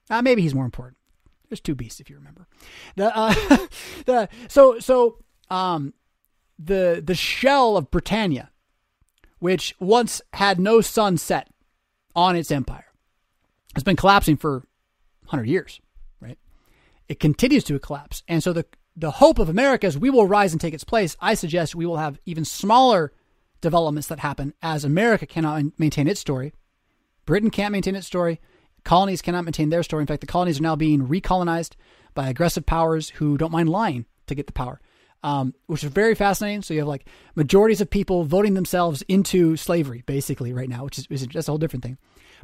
Uh, 0.08 0.22
maybe 0.22 0.42
he's 0.42 0.54
more 0.54 0.64
important. 0.64 0.96
There's 1.48 1.60
two 1.60 1.74
beasts, 1.74 2.00
if 2.00 2.08
you 2.08 2.16
remember. 2.16 2.46
The, 2.96 3.14
uh, 3.14 3.34
the 4.06 4.28
so 4.48 4.78
so 4.78 5.18
um, 5.50 5.92
the 6.58 7.02
the 7.04 7.14
shell 7.14 7.76
of 7.76 7.90
Britannia, 7.90 8.50
which 9.38 9.74
once 9.78 10.22
had 10.32 10.58
no 10.58 10.80
sun 10.80 11.18
set 11.18 11.48
on 12.16 12.36
its 12.36 12.50
empire, 12.50 12.86
has 13.74 13.84
been 13.84 13.96
collapsing 13.96 14.38
for 14.38 14.66
hundred 15.26 15.48
years. 15.48 15.80
Right, 16.20 16.38
it 17.08 17.20
continues 17.20 17.64
to 17.64 17.78
collapse, 17.78 18.22
and 18.26 18.42
so 18.42 18.54
the 18.54 18.64
the 18.96 19.12
hope 19.12 19.38
of 19.38 19.48
America 19.48 19.86
is 19.86 19.96
we 19.96 20.10
will 20.10 20.26
rise 20.26 20.52
and 20.52 20.60
take 20.60 20.74
its 20.74 20.84
place. 20.84 21.16
I 21.20 21.34
suggest 21.34 21.74
we 21.74 21.86
will 21.86 21.96
have 21.96 22.18
even 22.26 22.44
smaller 22.44 23.12
developments 23.60 24.08
that 24.08 24.18
happen 24.18 24.54
as 24.62 24.84
America 24.84 25.26
cannot 25.26 25.64
maintain 25.78 26.08
its 26.08 26.20
story. 26.20 26.52
Britain 27.24 27.50
can't 27.50 27.72
maintain 27.72 27.94
its 27.94 28.06
story. 28.06 28.40
Colonies 28.84 29.22
cannot 29.22 29.44
maintain 29.44 29.70
their 29.70 29.82
story. 29.82 30.02
In 30.02 30.06
fact, 30.06 30.20
the 30.20 30.26
colonies 30.26 30.58
are 30.58 30.62
now 30.62 30.76
being 30.76 31.06
recolonized 31.06 31.74
by 32.14 32.28
aggressive 32.28 32.66
powers 32.66 33.10
who 33.10 33.38
don't 33.38 33.52
mind 33.52 33.68
lying 33.68 34.06
to 34.26 34.34
get 34.34 34.46
the 34.46 34.52
power, 34.52 34.80
um, 35.22 35.54
which 35.66 35.84
is 35.84 35.90
very 35.90 36.14
fascinating. 36.14 36.62
So 36.62 36.74
you 36.74 36.80
have 36.80 36.88
like 36.88 37.06
majorities 37.36 37.80
of 37.80 37.88
people 37.88 38.24
voting 38.24 38.54
themselves 38.54 39.02
into 39.02 39.56
slavery, 39.56 40.02
basically, 40.04 40.52
right 40.52 40.68
now, 40.68 40.84
which 40.84 40.98
is, 40.98 41.06
is 41.08 41.26
just 41.28 41.48
a 41.48 41.52
whole 41.52 41.58
different 41.58 41.84
thing. 41.84 41.96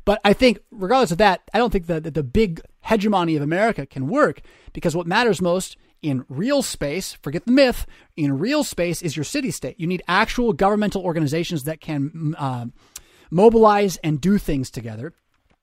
But 0.04 0.20
I 0.24 0.32
think, 0.32 0.60
regardless 0.70 1.10
of 1.10 1.18
that, 1.18 1.42
I 1.52 1.58
don't 1.58 1.70
think 1.70 1.86
that 1.86 2.14
the 2.14 2.22
big 2.22 2.60
hegemony 2.82 3.34
of 3.36 3.42
America 3.42 3.84
can 3.84 4.06
work 4.06 4.40
because 4.72 4.96
what 4.96 5.08
matters 5.08 5.42
most 5.42 5.76
in 6.02 6.24
real 6.28 6.62
space, 6.62 7.14
forget 7.22 7.44
the 7.44 7.52
myth, 7.52 7.86
in 8.16 8.38
real 8.38 8.64
space 8.64 9.02
is 9.02 9.16
your 9.16 9.24
city 9.24 9.50
state. 9.50 9.78
You 9.78 9.86
need 9.86 10.02
actual 10.08 10.52
governmental 10.52 11.02
organizations 11.02 11.64
that 11.64 11.80
can 11.80 12.34
uh, 12.38 12.66
mobilize 13.30 13.96
and 13.98 14.20
do 14.20 14.38
things 14.38 14.70
together. 14.70 15.12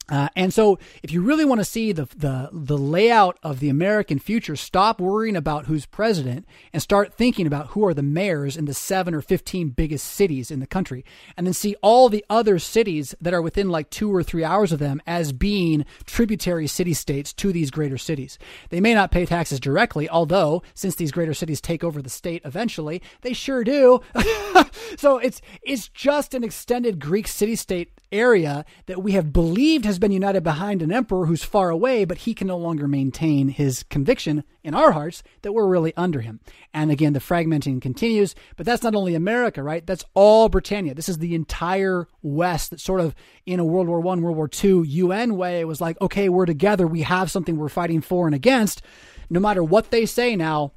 Uh, 0.07 0.29
and 0.35 0.53
so, 0.53 0.77
if 1.01 1.11
you 1.11 1.21
really 1.21 1.45
want 1.45 1.59
to 1.59 1.65
see 1.65 1.91
the, 1.91 2.05
the 2.15 2.49
the 2.51 2.77
layout 2.77 3.39
of 3.41 3.59
the 3.59 3.69
American 3.69 4.19
future, 4.19 4.55
stop 4.55 5.01
worrying 5.01 5.35
about 5.35 5.65
who's 5.65 5.87
president 5.87 6.45
and 6.73 6.81
start 6.81 7.13
thinking 7.13 7.47
about 7.47 7.67
who 7.69 7.85
are 7.85 7.93
the 7.93 8.03
mayors 8.03 8.55
in 8.55 8.65
the 8.65 8.73
seven 8.73 9.15
or 9.15 9.21
fifteen 9.21 9.69
biggest 9.69 10.05
cities 10.05 10.51
in 10.51 10.59
the 10.59 10.67
country, 10.67 11.03
and 11.35 11.47
then 11.47 11.53
see 11.53 11.75
all 11.81 12.07
the 12.07 12.23
other 12.29 12.59
cities 12.59 13.15
that 13.19 13.33
are 13.33 13.41
within 13.41 13.69
like 13.69 13.89
two 13.89 14.13
or 14.13 14.21
three 14.21 14.43
hours 14.43 14.71
of 14.71 14.77
them 14.77 15.01
as 15.07 15.33
being 15.33 15.85
tributary 16.05 16.67
city 16.67 16.93
states 16.93 17.33
to 17.33 17.51
these 17.51 17.71
greater 17.71 17.97
cities. 17.97 18.37
They 18.69 18.81
may 18.81 18.93
not 18.93 19.11
pay 19.11 19.25
taxes 19.25 19.59
directly, 19.59 20.07
although 20.07 20.61
since 20.75 20.95
these 20.95 21.11
greater 21.11 21.33
cities 21.33 21.61
take 21.61 21.83
over 21.83 22.01
the 22.01 22.09
state 22.11 22.43
eventually, 22.45 23.01
they 23.21 23.33
sure 23.33 23.63
do. 23.63 24.01
so 24.97 25.17
it's 25.17 25.41
it's 25.63 25.87
just 25.87 26.35
an 26.35 26.43
extended 26.43 26.99
Greek 26.99 27.27
city 27.27 27.55
state 27.55 27.89
area 28.15 28.65
that 28.87 29.03
we 29.03 29.11
have 29.13 29.33
believed 29.33 29.85
has 29.85 29.99
been 29.99 30.11
united 30.11 30.43
behind 30.43 30.81
an 30.81 30.91
emperor 30.91 31.25
who's 31.25 31.43
far 31.43 31.69
away, 31.69 32.05
but 32.05 32.19
he 32.19 32.33
can 32.33 32.47
no 32.47 32.57
longer 32.57 32.87
maintain 32.87 33.49
his 33.49 33.83
conviction 33.83 34.43
in 34.63 34.73
our 34.73 34.91
hearts 34.91 35.23
that 35.41 35.53
we're 35.53 35.67
really 35.67 35.93
under 35.95 36.21
him. 36.21 36.39
And 36.73 36.91
again, 36.91 37.13
the 37.13 37.19
fragmenting 37.19 37.81
continues, 37.81 38.35
but 38.57 38.65
that's 38.65 38.83
not 38.83 38.95
only 38.95 39.15
America, 39.15 39.61
right? 39.61 39.85
That's 39.85 40.05
all 40.13 40.49
Britannia. 40.49 40.95
This 40.95 41.09
is 41.09 41.19
the 41.19 41.35
entire 41.35 42.07
West 42.21 42.71
that 42.71 42.79
sort 42.79 43.01
of 43.01 43.15
in 43.45 43.59
a 43.59 43.65
World 43.65 43.87
War 43.87 43.99
One, 43.99 44.21
World 44.21 44.37
War 44.37 44.47
Two 44.47 44.83
UN 44.83 45.37
way, 45.37 45.63
was 45.65 45.81
like, 45.81 45.99
okay, 46.01 46.29
we're 46.29 46.45
together. 46.45 46.87
We 46.87 47.03
have 47.03 47.29
something 47.29 47.57
we're 47.57 47.69
fighting 47.69 48.01
for 48.01 48.25
and 48.25 48.35
against. 48.35 48.81
No 49.29 49.39
matter 49.39 49.63
what 49.63 49.91
they 49.91 50.05
say 50.05 50.35
now, 50.35 50.73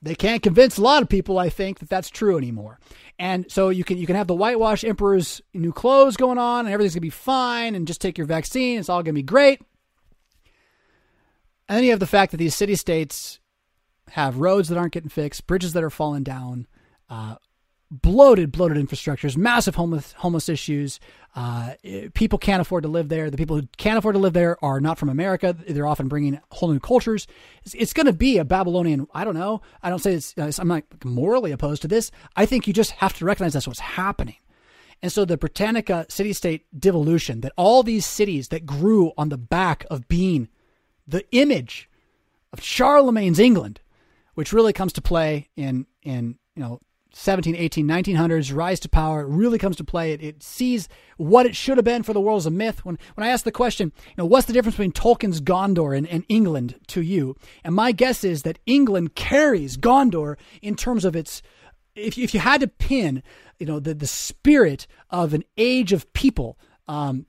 they 0.00 0.14
can't 0.14 0.42
convince 0.42 0.76
a 0.78 0.82
lot 0.82 1.02
of 1.02 1.08
people, 1.08 1.38
I 1.38 1.48
think, 1.48 1.80
that 1.80 1.88
that's 1.88 2.10
true 2.10 2.38
anymore. 2.38 2.78
And 3.18 3.50
so 3.50 3.68
you 3.68 3.82
can 3.84 3.98
you 3.98 4.06
can 4.06 4.16
have 4.16 4.28
the 4.28 4.34
whitewash 4.34 4.84
emperor's 4.84 5.42
new 5.52 5.72
clothes 5.72 6.16
going 6.16 6.38
on, 6.38 6.66
and 6.66 6.72
everything's 6.72 6.94
gonna 6.94 7.02
be 7.02 7.10
fine, 7.10 7.74
and 7.74 7.86
just 7.86 8.00
take 8.00 8.16
your 8.16 8.26
vaccine. 8.26 8.78
It's 8.78 8.88
all 8.88 9.02
gonna 9.02 9.14
be 9.14 9.22
great. 9.22 9.60
And 11.68 11.76
then 11.76 11.84
you 11.84 11.90
have 11.90 12.00
the 12.00 12.06
fact 12.06 12.30
that 12.30 12.38
these 12.38 12.54
city 12.54 12.76
states 12.76 13.40
have 14.10 14.38
roads 14.38 14.68
that 14.68 14.78
aren't 14.78 14.92
getting 14.92 15.10
fixed, 15.10 15.46
bridges 15.46 15.74
that 15.74 15.84
are 15.84 15.90
falling 15.90 16.22
down, 16.22 16.66
uh, 17.10 17.34
bloated, 17.90 18.52
bloated 18.52 18.76
infrastructures, 18.76 19.36
massive 19.36 19.74
homeless 19.74 20.12
homeless 20.12 20.48
issues. 20.48 21.00
Uh, 21.34 21.74
people 22.14 22.38
can't 22.38 22.60
afford 22.60 22.82
to 22.82 22.88
live 22.88 23.08
there. 23.08 23.30
The 23.30 23.36
people 23.36 23.56
who 23.56 23.68
can't 23.76 23.98
afford 23.98 24.14
to 24.14 24.18
live 24.18 24.32
there 24.32 24.62
are 24.62 24.80
not 24.80 24.98
from 24.98 25.08
America. 25.08 25.56
They're 25.68 25.86
often 25.86 26.08
bringing 26.08 26.40
whole 26.50 26.70
new 26.70 26.80
cultures. 26.80 27.26
It's, 27.64 27.74
it's 27.74 27.92
going 27.92 28.06
to 28.06 28.12
be 28.12 28.38
a 28.38 28.44
Babylonian. 28.44 29.06
I 29.14 29.24
don't 29.24 29.34
know. 29.34 29.62
I 29.82 29.90
don't 29.90 30.00
say 30.00 30.14
it's. 30.14 30.34
I'm 30.58 30.68
not 30.68 30.84
morally 31.04 31.52
opposed 31.52 31.82
to 31.82 31.88
this. 31.88 32.10
I 32.36 32.46
think 32.46 32.66
you 32.66 32.72
just 32.72 32.92
have 32.92 33.14
to 33.18 33.24
recognize 33.24 33.52
that's 33.52 33.66
what's 33.68 33.80
happening. 33.80 34.36
And 35.00 35.12
so 35.12 35.24
the 35.24 35.36
Britannica 35.36 36.06
city 36.08 36.32
state 36.32 36.66
devolution, 36.78 37.40
that 37.42 37.52
all 37.56 37.82
these 37.82 38.04
cities 38.04 38.48
that 38.48 38.66
grew 38.66 39.12
on 39.16 39.28
the 39.28 39.38
back 39.38 39.86
of 39.90 40.08
being 40.08 40.48
the 41.06 41.24
image 41.30 41.88
of 42.52 42.60
Charlemagne's 42.60 43.38
England, 43.38 43.80
which 44.34 44.52
really 44.52 44.72
comes 44.72 44.92
to 44.94 45.00
play 45.00 45.48
in 45.56 45.86
in 46.02 46.38
you 46.56 46.62
know 46.62 46.80
17, 47.12 47.56
18, 47.56 47.86
1900s, 47.86 48.54
rise 48.54 48.80
to 48.80 48.88
power, 48.88 49.22
it 49.22 49.28
really 49.28 49.58
comes 49.58 49.76
to 49.76 49.84
play. 49.84 50.12
It, 50.12 50.22
it 50.22 50.42
sees 50.42 50.88
what 51.16 51.46
it 51.46 51.56
should 51.56 51.78
have 51.78 51.84
been 51.84 52.02
for 52.02 52.12
the 52.12 52.20
world 52.20 52.38
as 52.38 52.46
a 52.46 52.50
myth. 52.50 52.84
When, 52.84 52.98
when 53.14 53.26
I 53.26 53.30
ask 53.30 53.44
the 53.44 53.52
question, 53.52 53.92
you 54.08 54.14
know, 54.18 54.26
what's 54.26 54.46
the 54.46 54.52
difference 54.52 54.76
between 54.76 54.92
Tolkien's 54.92 55.40
Gondor 55.40 55.96
and, 55.96 56.06
and 56.06 56.24
England 56.28 56.78
to 56.88 57.00
you? 57.00 57.36
And 57.64 57.74
my 57.74 57.92
guess 57.92 58.24
is 58.24 58.42
that 58.42 58.58
England 58.66 59.14
carries 59.14 59.76
Gondor 59.76 60.36
in 60.60 60.76
terms 60.76 61.04
of 61.04 61.16
its, 61.16 61.42
if, 61.94 62.18
if 62.18 62.34
you 62.34 62.40
had 62.40 62.60
to 62.60 62.68
pin, 62.68 63.22
you 63.58 63.66
know, 63.66 63.80
the, 63.80 63.94
the 63.94 64.06
spirit 64.06 64.86
of 65.10 65.32
an 65.32 65.44
age 65.56 65.92
of 65.92 66.12
people 66.12 66.58
um, 66.86 67.26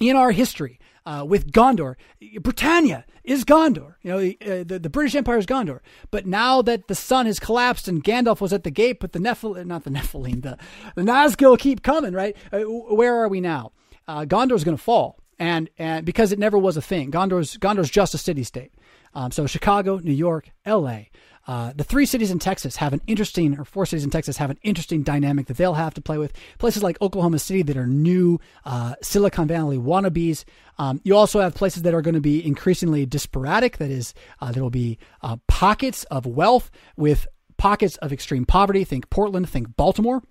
in 0.00 0.16
our 0.16 0.32
history, 0.32 0.79
uh, 1.06 1.24
with 1.26 1.52
Gondor. 1.52 1.96
Britannia 2.40 3.04
is 3.24 3.44
Gondor. 3.44 3.94
You 4.02 4.10
know, 4.10 4.18
uh, 4.18 4.64
the, 4.64 4.78
the 4.78 4.90
British 4.90 5.14
Empire 5.14 5.38
is 5.38 5.46
Gondor. 5.46 5.80
But 6.10 6.26
now 6.26 6.62
that 6.62 6.88
the 6.88 6.94
sun 6.94 7.26
has 7.26 7.38
collapsed 7.38 7.88
and 7.88 8.02
Gandalf 8.02 8.40
was 8.40 8.52
at 8.52 8.64
the 8.64 8.70
gate, 8.70 9.00
but 9.00 9.12
the 9.12 9.18
Nephilim, 9.18 9.66
not 9.66 9.84
the 9.84 9.90
Nephilim, 9.98 10.42
the, 10.42 10.58
the 10.94 11.02
Nazgul 11.02 11.58
keep 11.58 11.82
coming, 11.82 12.12
right? 12.12 12.36
Uh, 12.52 12.60
where 12.60 13.14
are 13.14 13.28
we 13.28 13.40
now? 13.40 13.72
Uh, 14.06 14.24
Gondor 14.24 14.54
is 14.54 14.64
going 14.64 14.76
to 14.76 14.82
fall. 14.82 15.18
And, 15.38 15.70
and 15.78 16.04
because 16.04 16.32
it 16.32 16.38
never 16.38 16.58
was 16.58 16.76
a 16.76 16.82
thing, 16.82 17.10
Gondor's, 17.10 17.56
Gondor's 17.56 17.90
just 17.90 18.12
a 18.12 18.18
city 18.18 18.44
state. 18.44 18.72
Um, 19.14 19.30
so 19.32 19.46
Chicago, 19.46 19.98
New 19.98 20.12
York, 20.12 20.50
L.A., 20.64 21.10
uh, 21.46 21.72
the 21.74 21.84
three 21.84 22.06
cities 22.06 22.30
in 22.30 22.38
Texas 22.38 22.76
have 22.76 22.92
an 22.92 23.00
interesting, 23.06 23.58
or 23.58 23.64
four 23.64 23.86
cities 23.86 24.04
in 24.04 24.10
Texas 24.10 24.36
have 24.36 24.50
an 24.50 24.58
interesting 24.62 25.02
dynamic 25.02 25.46
that 25.46 25.56
they'll 25.56 25.74
have 25.74 25.94
to 25.94 26.00
play 26.00 26.18
with. 26.18 26.32
Places 26.58 26.82
like 26.82 27.00
Oklahoma 27.00 27.38
City 27.38 27.62
that 27.62 27.76
are 27.76 27.86
new 27.86 28.38
uh, 28.64 28.94
Silicon 29.02 29.48
Valley 29.48 29.78
wannabes. 29.78 30.44
Um, 30.78 31.00
you 31.04 31.16
also 31.16 31.40
have 31.40 31.54
places 31.54 31.82
that 31.82 31.94
are 31.94 32.02
going 32.02 32.14
to 32.14 32.20
be 32.20 32.44
increasingly 32.44 33.06
disparate. 33.06 33.78
That 33.78 33.90
is, 33.90 34.14
uh, 34.40 34.52
there 34.52 34.62
will 34.62 34.70
be 34.70 34.98
uh, 35.22 35.36
pockets 35.48 36.04
of 36.04 36.26
wealth 36.26 36.70
with 36.96 37.26
pockets 37.56 37.96
of 37.98 38.12
extreme 38.12 38.44
poverty. 38.44 38.84
Think 38.84 39.10
Portland, 39.10 39.48
think 39.48 39.76
Baltimore. 39.76 40.22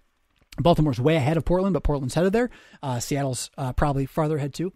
Baltimore's 0.58 1.00
way 1.00 1.16
ahead 1.16 1.38
of 1.38 1.46
Portland, 1.46 1.74
but 1.74 1.84
Portland's 1.84 2.16
headed 2.16 2.34
there. 2.34 2.50
Uh, 2.84 3.00
Seattle's 3.00 3.50
uh, 3.58 3.72
probably 3.74 4.06
farther 4.06 4.38
ahead 4.38 4.54
too. 4.54 4.74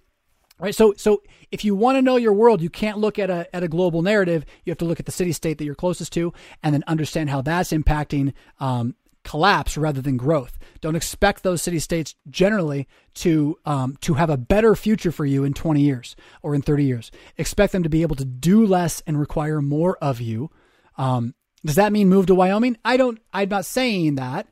Right. 0.59 0.73
So, 0.73 0.93
so 0.95 1.21
if 1.51 1.65
you 1.65 1.75
want 1.75 1.97
to 1.97 2.01
know 2.01 2.15
your 2.15 2.31
world, 2.33 2.61
you 2.61 2.69
can't 2.69 2.97
look 2.97 3.19
at 3.19 3.29
a, 3.29 3.53
at 3.53 3.63
a 3.63 3.67
global 3.67 4.01
narrative. 4.01 4.45
You 4.63 4.71
have 4.71 4.77
to 4.77 4.85
look 4.85 4.99
at 4.99 5.05
the 5.05 5.11
city 5.11 5.33
state 5.33 5.57
that 5.57 5.65
you're 5.65 5.75
closest 5.75 6.13
to 6.13 6.31
and 6.61 6.73
then 6.73 6.83
understand 6.87 7.29
how 7.29 7.41
that's 7.41 7.71
impacting 7.71 8.33
um, 8.59 8.95
collapse 9.23 9.77
rather 9.77 10.01
than 10.01 10.17
growth. 10.17 10.57
Don't 10.81 10.95
expect 10.95 11.43
those 11.43 11.61
city 11.61 11.79
states 11.79 12.15
generally 12.29 12.87
to 13.15 13.57
um, 13.65 13.97
to 14.01 14.13
have 14.15 14.29
a 14.29 14.37
better 14.37 14.75
future 14.75 15.11
for 15.11 15.25
you 15.25 15.43
in 15.43 15.53
20 15.53 15.81
years 15.81 16.15
or 16.41 16.55
in 16.55 16.61
30 16.61 16.83
years. 16.83 17.11
Expect 17.37 17.73
them 17.73 17.83
to 17.83 17.89
be 17.89 18.01
able 18.01 18.15
to 18.17 18.25
do 18.25 18.65
less 18.65 19.01
and 19.07 19.19
require 19.19 19.61
more 19.61 19.97
of 19.97 20.21
you. 20.21 20.51
Um, 20.97 21.35
does 21.65 21.75
that 21.75 21.93
mean 21.93 22.09
move 22.09 22.25
to 22.27 22.35
Wyoming? 22.35 22.77
I 22.83 22.97
don't. 22.97 23.19
I'm 23.33 23.49
not 23.49 23.65
saying 23.65 24.15
that. 24.15 24.47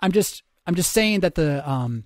I'm 0.00 0.12
just 0.12 0.42
I'm 0.66 0.74
just 0.74 0.92
saying 0.92 1.20
that 1.20 1.34
the 1.34 1.68
um, 1.68 2.04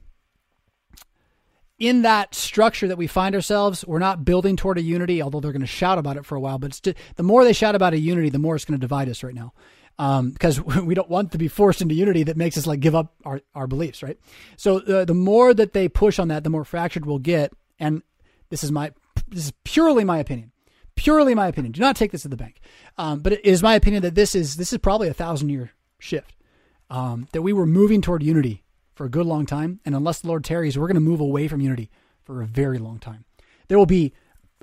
in 1.81 2.02
that 2.02 2.35
structure 2.35 2.86
that 2.86 2.98
we 2.98 3.07
find 3.07 3.35
ourselves, 3.35 3.86
we're 3.86 3.98
not 3.98 4.24
building 4.24 4.55
toward 4.55 4.77
a 4.77 4.82
unity, 4.82 5.23
although 5.23 5.40
they're 5.40 5.51
going 5.51 5.61
to 5.62 5.66
shout 5.66 5.98
about 5.98 6.19
it 6.19 6.27
for 6.27 6.36
a 6.36 6.40
while. 6.40 6.59
But 6.59 6.73
just, 6.73 6.98
the 7.16 7.23
more 7.23 7.43
they 7.43 7.55
shout 7.55 7.74
about 7.74 7.94
a 7.94 7.98
unity, 7.98 8.28
the 8.28 8.39
more 8.39 8.55
it's 8.55 8.66
going 8.66 8.78
to 8.78 8.81
divide 8.81 9.09
us 9.09 9.23
right 9.23 9.35
now. 9.35 9.55
Um, 9.98 10.31
because 10.31 10.61
we 10.62 10.94
don't 10.94 11.09
want 11.11 11.32
to 11.32 11.39
be 11.39 11.48
forced 11.48 11.81
into 11.81 11.94
unity 11.94 12.23
that 12.24 12.36
makes 12.36 12.57
us 12.59 12.66
like 12.66 12.81
give 12.81 12.94
up 12.94 13.15
our, 13.24 13.40
our 13.55 13.66
beliefs, 13.66 14.02
right? 14.02 14.19
So 14.57 14.78
uh, 14.81 15.07
the 15.07 15.15
more 15.15 15.52
that 15.55 15.73
they 15.73 15.89
push 15.89 16.19
on 16.19 16.28
that, 16.28 16.44
the 16.44 16.51
more 16.51 16.65
fractured 16.65 17.07
we'll 17.07 17.19
get. 17.19 17.52
And 17.78 18.02
this 18.51 18.62
is 18.62 18.70
my 18.70 18.93
this 19.28 19.47
is 19.47 19.52
purely 19.65 20.05
my 20.05 20.19
opinion, 20.19 20.52
purely 20.97 21.35
my 21.35 21.48
opinion. 21.48 21.73
Do 21.73 21.81
not 21.81 21.97
take 21.97 22.12
this 22.12 22.23
to 22.23 22.28
the 22.28 22.36
bank. 22.36 22.61
Um, 22.98 23.20
but 23.20 23.32
it 23.32 23.44
is 23.44 23.62
my 23.62 23.74
opinion 23.74 24.02
that 24.02 24.15
this 24.15 24.35
is 24.35 24.57
this 24.57 24.73
is 24.73 24.78
probably 24.78 25.09
a 25.09 25.15
thousand 25.15 25.48
year 25.48 25.70
shift. 25.98 26.35
Um, 26.90 27.28
that 27.32 27.43
we 27.43 27.52
were 27.52 27.66
moving 27.66 28.02
toward 28.02 28.23
unity 28.23 28.65
for 29.01 29.06
a 29.06 29.09
good 29.09 29.24
long 29.24 29.47
time. 29.47 29.81
And 29.86 29.94
unless 29.94 30.20
the 30.20 30.28
Lord 30.28 30.44
tarries, 30.44 30.77
we're 30.77 30.86
going 30.86 30.94
to 30.94 31.01
move 31.01 31.20
away 31.20 31.48
from 31.48 31.62
unity 31.62 31.89
for 32.22 32.43
a 32.43 32.47
very 32.47 32.77
long 32.77 32.98
time. 32.98 33.24
There 33.68 33.78
will 33.78 33.86
be 33.86 34.12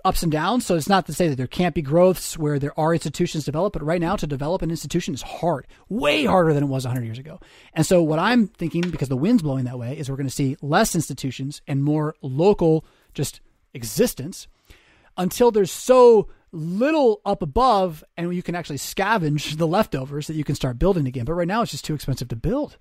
ups 0.06 0.22
and 0.22 0.32
downs. 0.32 0.64
So 0.64 0.76
it's 0.76 0.88
not 0.88 1.08
to 1.08 1.14
say 1.14 1.28
that 1.28 1.38
there 1.38 1.48
can't 1.48 1.74
be 1.74 1.82
growths 1.82 2.38
where 2.38 2.60
there 2.60 2.80
are 2.80 2.94
institutions 2.94 3.46
developed, 3.46 3.74
but 3.74 3.84
right 3.84 4.00
now 4.00 4.16
to 4.16 4.28
develop 4.28 4.62
an 4.62 4.70
institution 4.70 5.16
is 5.16 5.24
hard, 5.24 5.66
way 5.90 6.26
harder 6.26 6.54
than 6.54 6.62
it 6.62 6.68
was 6.68 6.86
100 6.86 7.04
years 7.04 7.18
ago. 7.18 7.40
And 7.74 7.84
so 7.84 8.04
what 8.04 8.20
I'm 8.20 8.46
thinking, 8.46 8.82
because 8.82 9.10
the 9.10 9.18
wind's 9.18 9.42
blowing 9.42 9.66
that 9.66 9.80
way, 9.80 9.98
is 9.98 10.08
we're 10.08 10.18
going 10.18 10.30
to 10.30 10.32
see 10.32 10.56
less 10.62 10.94
institutions 10.94 11.64
and 11.68 11.84
more 11.84 12.14
local 12.22 12.86
just 13.16 13.42
existence 13.74 14.48
until 15.18 15.50
there's 15.50 15.72
so 15.72 16.30
little 16.52 17.22
up 17.26 17.42
above 17.42 18.04
and 18.16 18.36
you 18.36 18.44
can 18.44 18.54
actually 18.54 18.78
scavenge 18.78 19.58
the 19.58 19.66
leftovers 19.66 20.28
that 20.28 20.36
you 20.36 20.44
can 20.44 20.54
start 20.54 20.78
building 20.78 21.08
again. 21.08 21.26
But 21.26 21.34
right 21.34 21.48
now 21.48 21.64
it's 21.64 21.72
just 21.72 21.86
too 21.86 21.96
expensive 21.96 22.28
to 22.28 22.36
build. 22.36 22.78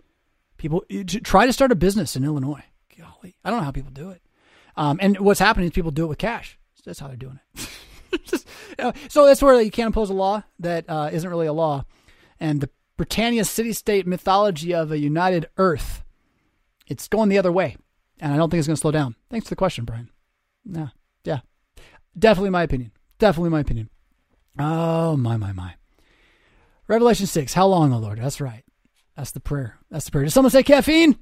People 0.57 0.85
try 1.23 1.47
to 1.47 1.53
start 1.53 1.73
a 1.73 1.77
business 1.77 2.16
in 2.16 2.24
Illinois. 2.24 2.65
Golly, 2.99 3.37
I 3.45 3.51
don't 3.51 3.61
know 3.61 3.65
how 3.65 3.70
people 3.73 3.93
do 3.93 4.11
it. 4.11 4.23
Um, 4.77 4.99
and 5.01 5.19
what's 5.20 5.41
happening 5.41 5.66
is 5.66 5.73
people 5.73 5.91
do 5.91 6.05
it 6.05 6.09
with 6.09 6.19
cash. 6.19 6.59
That's 6.87 7.01
how 7.01 7.09
they're 7.09 7.16
doing 7.16 7.41
it. 7.55 7.69
Just, 8.24 8.47
know, 8.78 8.93
so 9.09 9.27
that's 9.27 9.43
where 9.43 9.61
you 9.61 9.70
can't 9.70 9.89
impose 9.89 10.09
a 10.09 10.15
law 10.15 10.45
that 10.61 10.89
uh, 10.89 11.11
not 11.11 11.28
really 11.28 11.49
a 11.49 11.53
law. 11.53 11.85
And 12.39 12.61
the 12.61 12.70
Britannia 12.97 13.45
city-state 13.45 14.07
mythology 14.07 14.73
of 14.73 14.93
a 14.93 14.99
united 14.99 15.49
Earth, 15.59 16.05
it's 16.87 17.09
going 17.09 17.28
the 17.28 17.39
other 17.39 17.53
way, 17.53 17.77
and 18.20 18.33
I 18.33 18.37
don't 18.37 18.51
think 18.51 18.61
it's 18.61 18.69
going 18.69 18.77
to 18.77 18.81
slow 18.81 18.93
down. 18.93 19.16
Thanks 19.28 19.47
for 19.47 19.51
the 19.51 19.57
question, 19.57 19.85
Brian. 19.85 20.11
Yeah, 20.65 20.89
yeah, 21.24 21.41
definitely 22.16 22.51
my 22.51 22.62
opinion. 22.62 22.93
Definitely 23.19 23.51
my 23.51 23.61
opinion. 23.61 23.91
Oh 24.59 25.16
my 25.16 25.37
my 25.37 25.53
my. 25.53 25.74
Revelation 26.89 27.27
six. 27.27 27.53
How 27.53 27.66
long, 27.66 27.93
O 27.93 27.99
Lord? 27.99 28.19
That's 28.19 28.41
right. 28.41 28.62
That's 29.17 29.31
the 29.31 29.41
prayer. 29.41 29.79
That's 29.91 30.05
the 30.05 30.11
prayer. 30.11 30.25
Did 30.25 30.31
someone 30.31 30.51
say 30.51 30.63
caffeine? 30.63 31.17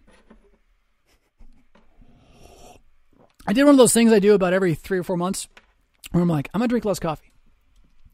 I 3.47 3.53
did 3.53 3.65
one 3.65 3.75
of 3.75 3.79
those 3.79 3.93
things 3.93 4.12
I 4.12 4.19
do 4.19 4.35
about 4.35 4.53
every 4.53 4.75
three 4.75 4.99
or 4.99 5.03
four 5.03 5.16
months 5.16 5.49
where 6.11 6.23
I'm 6.23 6.29
like, 6.29 6.49
I'm 6.53 6.61
gonna 6.61 6.69
drink 6.69 6.85
less 6.85 6.99
coffee. 6.99 7.33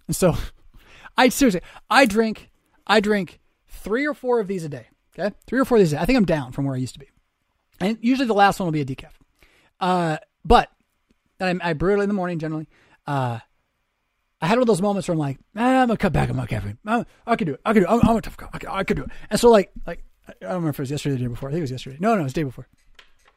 And 0.07 0.15
so 0.15 0.35
I 1.17 1.29
seriously 1.29 1.63
I 1.89 2.05
drink 2.05 2.51
I 2.87 3.01
drink 3.01 3.41
three 3.69 4.07
or 4.07 4.15
four 4.15 4.41
of 4.41 4.49
these 4.49 4.65
a 4.65 4.69
day. 4.69 4.89
Okay? 5.19 5.35
Three 5.47 5.61
or 5.61 5.65
four 5.65 5.79
of 5.79 5.81
these 5.83 5.93
a 5.93 5.97
day. 5.97 6.03
I 6.03 6.05
think 6.05 6.17
I'm 6.17 6.25
down 6.25 6.53
from 6.53 6.65
where 6.65 6.75
I 6.75 6.79
used 6.79 6.95
to 6.95 7.01
be. 7.01 7.09
And 7.81 7.99
usually 8.03 8.29
the 8.29 8.35
last 8.35 8.61
one 8.61 8.67
will 8.67 8.73
be 8.73 8.83
a 8.83 8.85
decaf. 8.85 9.13
Uh, 9.81 10.19
but 10.45 10.69
I, 11.41 11.55
I 11.63 11.73
brew 11.73 11.99
it 11.99 12.03
in 12.03 12.09
the 12.09 12.15
morning 12.15 12.39
generally. 12.39 12.69
Uh, 13.07 13.39
I 14.41 14.47
had 14.47 14.55
one 14.55 14.63
of 14.63 14.67
those 14.69 14.83
moments 14.83 15.07
where 15.09 15.13
I'm 15.13 15.19
like, 15.19 15.39
ah, 15.57 15.83
I'm 15.83 15.89
gonna 15.89 15.97
cut 15.99 16.13
back 16.13 16.31
on 16.31 16.37
my 16.37 16.47
caffeine. 16.47 16.79
I, 16.87 17.05
I 17.27 17.37
can 17.37 17.47
do 17.47 17.55
it. 17.55 17.61
I 17.65 17.73
can 17.73 17.83
do 17.83 17.89
it. 17.89 17.93
I'm, 17.93 18.09
I'm 18.09 18.17
a 18.17 18.23
tough 18.23 18.37
guy. 18.37 18.49
I 18.53 18.59
can, 18.59 18.69
I 18.71 18.85
can 18.85 18.97
do 18.97 19.03
it. 19.05 19.11
And 19.29 19.39
so 19.39 19.51
like, 19.51 19.71
like 19.87 20.03
I 20.29 20.33
don't 20.41 20.51
remember 20.51 20.71
if 20.71 20.79
it 20.79 20.83
was 20.83 20.91
yesterday 20.91 21.15
or 21.15 21.19
the 21.19 21.25
day 21.25 21.29
before. 21.29 21.49
I 21.49 21.53
think 21.53 21.61
it 21.61 21.63
was 21.63 21.71
yesterday. 21.71 21.99
No, 22.01 22.15
no, 22.15 22.21
it 22.21 22.25
was 22.25 22.33
the 22.33 22.41
day 22.41 22.45
before. 22.45 22.69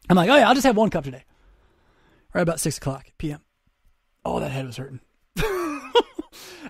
I'm 0.09 0.15
like, 0.15 0.29
oh 0.29 0.35
yeah, 0.35 0.47
I'll 0.47 0.55
just 0.55 0.65
have 0.65 0.77
one 0.77 0.89
cup 0.89 1.03
today. 1.03 1.23
Right 2.33 2.41
about 2.41 2.59
six 2.59 2.77
o'clock 2.77 3.07
p.m. 3.17 3.41
Oh, 4.25 4.39
that 4.39 4.51
head 4.51 4.65
was 4.65 4.77
hurting. 4.77 5.01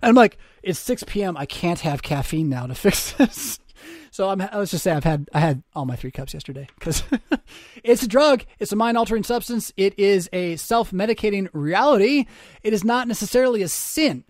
and 0.03 0.10
I'm 0.10 0.15
like, 0.15 0.38
it's 0.64 0.80
6 0.80 1.03
p.m. 1.07 1.38
I 1.38 1.45
can't 1.45 1.80
have 1.81 2.01
caffeine 2.01 2.49
now 2.49 2.68
to 2.68 2.76
fix 2.76 3.11
this. 3.14 3.60
So 4.11 4.30
I'm, 4.30 4.39
let's 4.39 4.72
just 4.72 4.84
say 4.84 4.91
I've 4.91 5.03
had 5.03 5.30
I 5.34 5.39
had 5.39 5.64
all 5.73 5.85
my 5.85 5.95
three 5.95 6.11
cups 6.11 6.34
yesterday 6.34 6.68
because 6.77 7.03
it's 7.84 8.03
a 8.03 8.07
drug. 8.07 8.43
It's 8.60 8.72
a 8.72 8.76
mind 8.76 8.97
altering 8.97 9.23
substance. 9.23 9.72
It 9.77 9.97
is 9.97 10.30
a 10.34 10.55
self 10.55 10.91
medicating 10.91 11.49
reality. 11.53 12.26
It 12.61 12.73
is 12.73 12.84
not 12.84 13.07
necessarily 13.07 13.61
a 13.61 13.68
sin. 13.68 14.23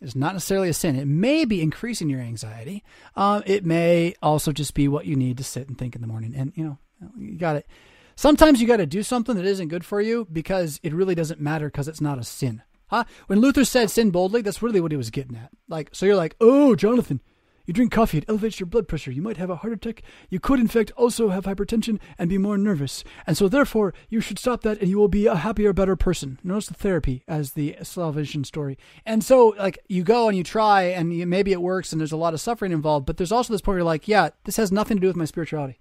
It's 0.00 0.16
not 0.16 0.34
necessarily 0.34 0.68
a 0.68 0.74
sin. 0.74 0.96
It 0.96 1.06
may 1.06 1.44
be 1.44 1.62
increasing 1.62 2.10
your 2.10 2.20
anxiety. 2.20 2.84
Um, 3.14 3.42
it 3.46 3.64
may 3.64 4.14
also 4.22 4.52
just 4.52 4.74
be 4.74 4.88
what 4.88 5.06
you 5.06 5.16
need 5.16 5.38
to 5.38 5.44
sit 5.44 5.68
and 5.68 5.78
think 5.78 5.94
in 5.94 6.02
the 6.02 6.06
morning. 6.06 6.34
And 6.36 6.52
you 6.54 6.64
know, 6.64 6.78
you 7.18 7.38
got 7.38 7.56
it. 7.56 7.66
Sometimes 8.14 8.60
you 8.60 8.66
got 8.66 8.78
to 8.78 8.86
do 8.86 9.02
something 9.02 9.36
that 9.36 9.44
isn't 9.44 9.68
good 9.68 9.84
for 9.84 10.00
you 10.00 10.26
because 10.32 10.80
it 10.82 10.94
really 10.94 11.14
doesn't 11.14 11.40
matter 11.40 11.68
because 11.68 11.88
it's 11.88 12.00
not 12.00 12.18
a 12.18 12.24
sin. 12.24 12.62
Huh? 12.88 13.04
When 13.26 13.40
Luther 13.40 13.64
said 13.64 13.90
sin 13.90 14.10
boldly, 14.10 14.42
that's 14.42 14.62
really 14.62 14.80
what 14.80 14.92
he 14.92 14.96
was 14.96 15.10
getting 15.10 15.36
at. 15.36 15.50
Like, 15.68 15.90
so 15.92 16.06
you're 16.06 16.16
like, 16.16 16.36
oh, 16.40 16.76
Jonathan, 16.76 17.20
you 17.66 17.74
drink 17.74 17.92
coffee, 17.92 18.18
it 18.18 18.24
elevates 18.28 18.60
your 18.60 18.68
blood 18.68 18.88
pressure. 18.88 19.10
You 19.10 19.22
might 19.22 19.36
have 19.36 19.50
a 19.50 19.56
heart 19.56 19.72
attack. 19.72 20.02
You 20.30 20.40
could, 20.40 20.60
in 20.60 20.68
fact, 20.68 20.92
also 20.92 21.30
have 21.30 21.44
hypertension 21.44 21.98
and 22.16 22.30
be 22.30 22.38
more 22.38 22.56
nervous. 22.56 23.04
And 23.26 23.36
so, 23.36 23.48
therefore, 23.48 23.92
you 24.08 24.20
should 24.20 24.38
stop 24.38 24.62
that 24.62 24.80
and 24.80 24.88
you 24.88 24.98
will 24.98 25.08
be 25.08 25.26
a 25.26 25.34
happier, 25.34 25.72
better 25.72 25.96
person. 25.96 26.38
Notice 26.44 26.68
the 26.68 26.74
therapy 26.74 27.24
as 27.26 27.52
the 27.52 27.76
salvation 27.82 28.44
story. 28.44 28.78
And 29.04 29.24
so, 29.24 29.54
like, 29.58 29.78
you 29.88 30.04
go 30.04 30.28
and 30.28 30.36
you 30.38 30.44
try 30.44 30.82
and 30.82 31.12
you, 31.12 31.26
maybe 31.26 31.52
it 31.52 31.60
works 31.60 31.92
and 31.92 32.00
there's 32.00 32.12
a 32.12 32.16
lot 32.16 32.34
of 32.34 32.40
suffering 32.40 32.72
involved. 32.72 33.04
But 33.04 33.16
there's 33.16 33.32
also 33.32 33.52
this 33.52 33.60
point 33.60 33.74
where 33.74 33.78
you're 33.78 33.84
like, 33.84 34.06
yeah, 34.06 34.30
this 34.44 34.56
has 34.56 34.70
nothing 34.70 34.98
to 34.98 35.00
do 35.00 35.08
with 35.08 35.16
my 35.16 35.24
spirituality. 35.24 35.80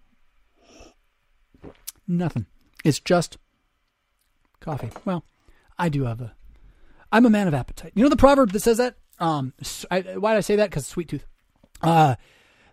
Nothing. 2.07 2.47
It's 2.83 2.99
just 2.99 3.37
coffee. 4.59 4.89
Well, 5.05 5.23
I 5.77 5.89
do 5.89 6.05
have 6.05 6.21
a. 6.21 6.35
I'm 7.11 7.25
a 7.25 7.29
man 7.29 7.47
of 7.47 7.53
appetite. 7.53 7.93
You 7.95 8.03
know 8.03 8.09
the 8.09 8.15
proverb 8.15 8.51
that 8.51 8.61
says 8.61 8.77
that. 8.77 8.95
Um, 9.19 9.53
I, 9.89 10.01
why 10.01 10.33
did 10.33 10.39
I 10.39 10.41
say 10.41 10.55
that? 10.57 10.69
Because 10.69 10.85
sweet 10.85 11.07
tooth. 11.07 11.25
Uh, 11.81 12.15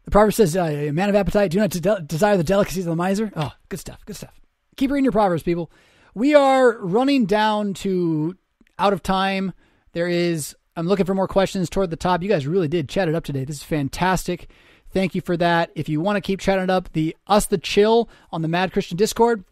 the 0.05 0.11
proverb 0.11 0.35
says, 0.35 0.57
uh, 0.57 0.65
"A 0.65 0.91
man 0.91 1.09
of 1.09 1.15
appetite, 1.15 1.51
do 1.51 1.59
not 1.59 1.71
de- 1.71 2.03
desire 2.03 2.37
the 2.37 2.45
delicacies 2.45 2.87
of 2.87 2.91
the 2.91 2.97
miser." 2.97 3.33
Oh, 3.37 3.53
good 3.69 3.81
stuff. 3.81 4.05
Good 4.07 4.17
stuff. 4.17 4.41
Keep 4.77 4.91
reading 4.91 5.05
your 5.05 5.13
proverbs, 5.13 5.43
people. 5.43 5.71
We 6.15 6.35
are 6.35 6.79
running 6.79 7.27
down 7.27 7.75
to 7.75 8.37
out 8.79 8.93
of 8.93 9.03
time. 9.03 9.53
There 9.93 10.09
is. 10.09 10.57
I'm 10.75 10.87
looking 10.87 11.05
for 11.05 11.15
more 11.15 11.29
questions 11.29 11.69
toward 11.69 11.91
the 11.91 11.97
top. 11.97 12.23
You 12.23 12.29
guys 12.29 12.47
really 12.47 12.69
did 12.69 12.89
chat 12.89 13.09
it 13.09 13.15
up 13.15 13.25
today. 13.25 13.45
This 13.45 13.57
is 13.57 13.63
fantastic. 13.63 14.49
Thank 14.91 15.15
you 15.15 15.21
for 15.21 15.37
that. 15.37 15.71
If 15.75 15.89
you 15.89 16.01
want 16.01 16.17
to 16.17 16.21
keep 16.21 16.41
chatting 16.41 16.65
it 16.65 16.71
up, 16.71 16.93
the 16.93 17.17
SMChill 17.29 18.09
on 18.31 18.43
the 18.43 18.49
Mad 18.49 18.73
Christian 18.73 18.97
Discord, 18.97 19.45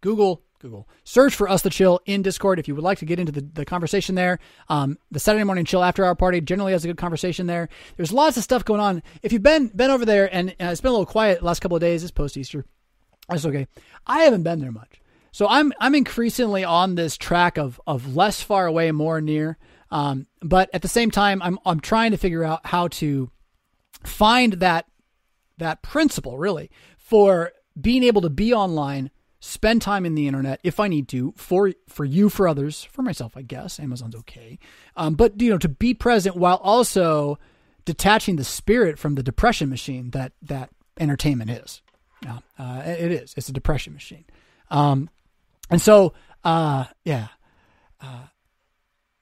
Google 0.00 0.42
Google. 0.60 0.88
Search 1.04 1.34
for 1.34 1.48
SMChill 1.48 2.00
in 2.06 2.22
Discord 2.22 2.58
if 2.58 2.68
you 2.68 2.74
would 2.74 2.84
like 2.84 2.98
to 2.98 3.06
get 3.06 3.18
into 3.18 3.32
the, 3.32 3.40
the 3.40 3.64
conversation 3.64 4.14
there. 4.14 4.38
Um, 4.68 4.98
the 5.10 5.18
Saturday 5.18 5.44
morning 5.44 5.64
chill 5.64 5.82
after 5.82 6.04
our 6.04 6.14
party 6.14 6.40
generally 6.40 6.72
has 6.72 6.84
a 6.84 6.88
good 6.88 6.98
conversation 6.98 7.46
there. 7.46 7.68
There's 7.96 8.12
lots 8.12 8.36
of 8.36 8.44
stuff 8.44 8.64
going 8.64 8.80
on. 8.80 9.02
If 9.22 9.32
you've 9.32 9.42
been 9.42 9.68
been 9.68 9.90
over 9.90 10.04
there 10.04 10.32
and 10.32 10.50
uh, 10.50 10.66
it's 10.66 10.80
been 10.80 10.90
a 10.90 10.92
little 10.92 11.06
quiet 11.06 11.42
last 11.42 11.60
couple 11.60 11.76
of 11.76 11.80
days, 11.80 12.02
it's 12.02 12.12
post 12.12 12.36
Easter. 12.36 12.64
That's 13.28 13.46
okay. 13.46 13.66
I 14.06 14.22
haven't 14.22 14.42
been 14.42 14.60
there 14.60 14.72
much. 14.72 15.00
So 15.32 15.48
I'm 15.48 15.72
I'm 15.80 15.94
increasingly 15.94 16.62
on 16.62 16.94
this 16.94 17.16
track 17.16 17.56
of 17.56 17.80
of 17.86 18.14
less 18.14 18.42
far 18.42 18.66
away, 18.66 18.92
more 18.92 19.20
near. 19.20 19.56
Um, 19.90 20.26
but 20.42 20.70
at 20.72 20.82
the 20.82 20.88
same 20.88 21.10
time, 21.10 21.40
I'm 21.42 21.58
I'm 21.64 21.80
trying 21.80 22.10
to 22.10 22.16
figure 22.16 22.44
out 22.44 22.66
how 22.66 22.88
to 22.88 23.30
find 24.04 24.54
that 24.54 24.86
that 25.58 25.82
principle 25.82 26.38
really 26.38 26.70
for 26.98 27.52
being 27.80 28.02
able 28.02 28.22
to 28.22 28.30
be 28.30 28.52
online 28.52 29.10
spend 29.40 29.80
time 29.80 30.04
in 30.04 30.14
the 30.14 30.28
internet 30.28 30.60
if 30.62 30.78
I 30.78 30.86
need 30.88 31.08
to 31.08 31.32
for 31.36 31.72
for 31.88 32.04
you 32.04 32.28
for 32.28 32.46
others 32.46 32.84
for 32.84 33.02
myself 33.02 33.36
I 33.36 33.42
guess. 33.42 33.80
Amazon's 33.80 34.14
okay. 34.14 34.58
Um, 34.96 35.14
but 35.14 35.40
you 35.40 35.50
know 35.50 35.58
to 35.58 35.68
be 35.68 35.94
present 35.94 36.36
while 36.36 36.56
also 36.56 37.38
detaching 37.84 38.36
the 38.36 38.44
spirit 38.44 38.98
from 38.98 39.14
the 39.14 39.22
depression 39.22 39.68
machine 39.70 40.10
that 40.10 40.32
that 40.42 40.70
entertainment 40.98 41.50
is. 41.50 41.82
Yeah 42.22 42.38
uh, 42.58 42.82
it 42.84 43.12
is. 43.12 43.34
It's 43.36 43.48
a 43.48 43.52
depression 43.52 43.94
machine. 43.94 44.24
Um, 44.70 45.08
and 45.70 45.80
so 45.80 46.12
uh, 46.44 46.84
yeah 47.04 47.28
uh, 48.00 48.24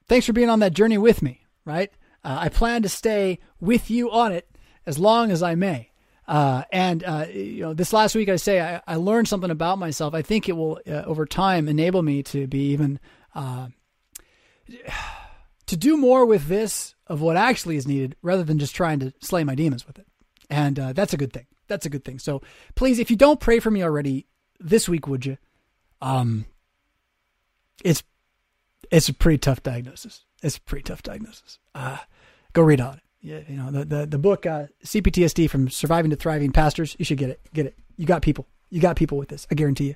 thanks 0.09 0.27
for 0.27 0.33
being 0.33 0.51
on 0.51 0.59
that 0.61 0.75
journey 0.75 0.99
with 0.99 1.23
me 1.23 1.43
right? 1.65 1.93
Uh, 2.25 2.39
I 2.41 2.49
plan 2.49 2.83
to 2.83 2.89
stay 2.89 3.39
with 3.61 3.91
you 3.91 4.11
on 4.11 4.33
it 4.33 4.49
as 4.87 4.99
long 4.99 5.31
as 5.31 5.43
I 5.43 5.55
may 5.55 5.91
uh, 6.29 6.63
and 6.71 7.03
uh, 7.05 7.25
you 7.33 7.63
know, 7.63 7.73
this 7.73 7.95
last 7.95 8.15
week 8.15 8.29
I 8.29 8.37
say 8.37 8.61
I, 8.61 8.83
I, 8.87 8.97
learned 8.97 9.29
something 9.29 9.51
about 9.51 9.79
myself. 9.79 10.13
I 10.13 10.21
think 10.21 10.47
it 10.47 10.53
will, 10.53 10.79
uh, 10.87 11.03
over 11.07 11.25
time, 11.25 11.69
enable 11.69 12.03
me 12.03 12.23
to 12.25 12.47
be 12.47 12.73
even 12.73 13.01
uh, 13.35 13.69
to 15.67 15.77
do 15.77 15.97
more 15.97 16.27
with 16.27 16.47
this 16.47 16.95
of 17.07 17.23
what 17.23 17.39
actually 17.39 17.77
is 17.77 17.89
needed, 17.89 18.15
rather 18.21 18.43
than 18.43 18.59
just 18.59 18.77
trying 18.77 19.01
to 19.01 19.15
slay 19.23 19.43
my 19.43 19.55
demons 19.55 19.87
with 19.87 19.99
it. 19.99 20.07
And 20.51 20.79
uh, 20.79 20.93
that's 20.93 21.15
a 21.15 21.17
good 21.17 21.33
thing. 21.33 21.47
That's 21.67 21.87
a 21.87 21.91
good 21.91 22.05
thing. 22.05 22.19
So 22.19 22.43
please, 22.75 22.99
if 22.99 23.11
you 23.11 23.17
don't 23.17 23.41
pray 23.41 23.59
for 23.59 23.71
me 23.71 23.83
already 23.83 24.27
this 24.61 24.87
week, 24.87 25.07
would 25.09 25.25
you? 25.25 25.39
Um, 26.03 26.45
it's 27.83 28.03
it's 28.91 29.09
a 29.09 29.15
pretty 29.15 29.39
tough 29.39 29.63
diagnosis. 29.63 30.27
It's 30.43 30.59
a 30.59 30.61
pretty 30.61 30.83
tough 30.83 31.03
diagnosis. 31.03 31.59
Uh, 31.75 31.97
go 32.53 32.61
read 32.61 32.83
on 32.83 32.97
it 32.99 33.03
you 33.21 33.45
know 33.49 33.71
the 33.71 33.85
the, 33.85 34.07
the 34.07 34.19
book 34.19 34.47
uh, 34.47 34.67
CPTSD 34.85 35.51
from 35.51 35.69
Surviving 35.69 36.11
to 36.11 36.17
Thriving 36.17 36.53
Pastors. 36.53 36.97
You 36.99 37.05
should 37.05 37.19
get 37.19 37.31
it. 37.31 37.41
Get 37.53 37.67
it. 37.67 37.79
You 37.97 38.07
got 38.07 38.23
people. 38.23 38.47
You 38.71 38.81
got 38.81 38.97
people 38.97 39.19
with 39.19 39.29
this. 39.29 39.47
I 39.51 39.55
guarantee 39.55 39.89
you. 39.89 39.95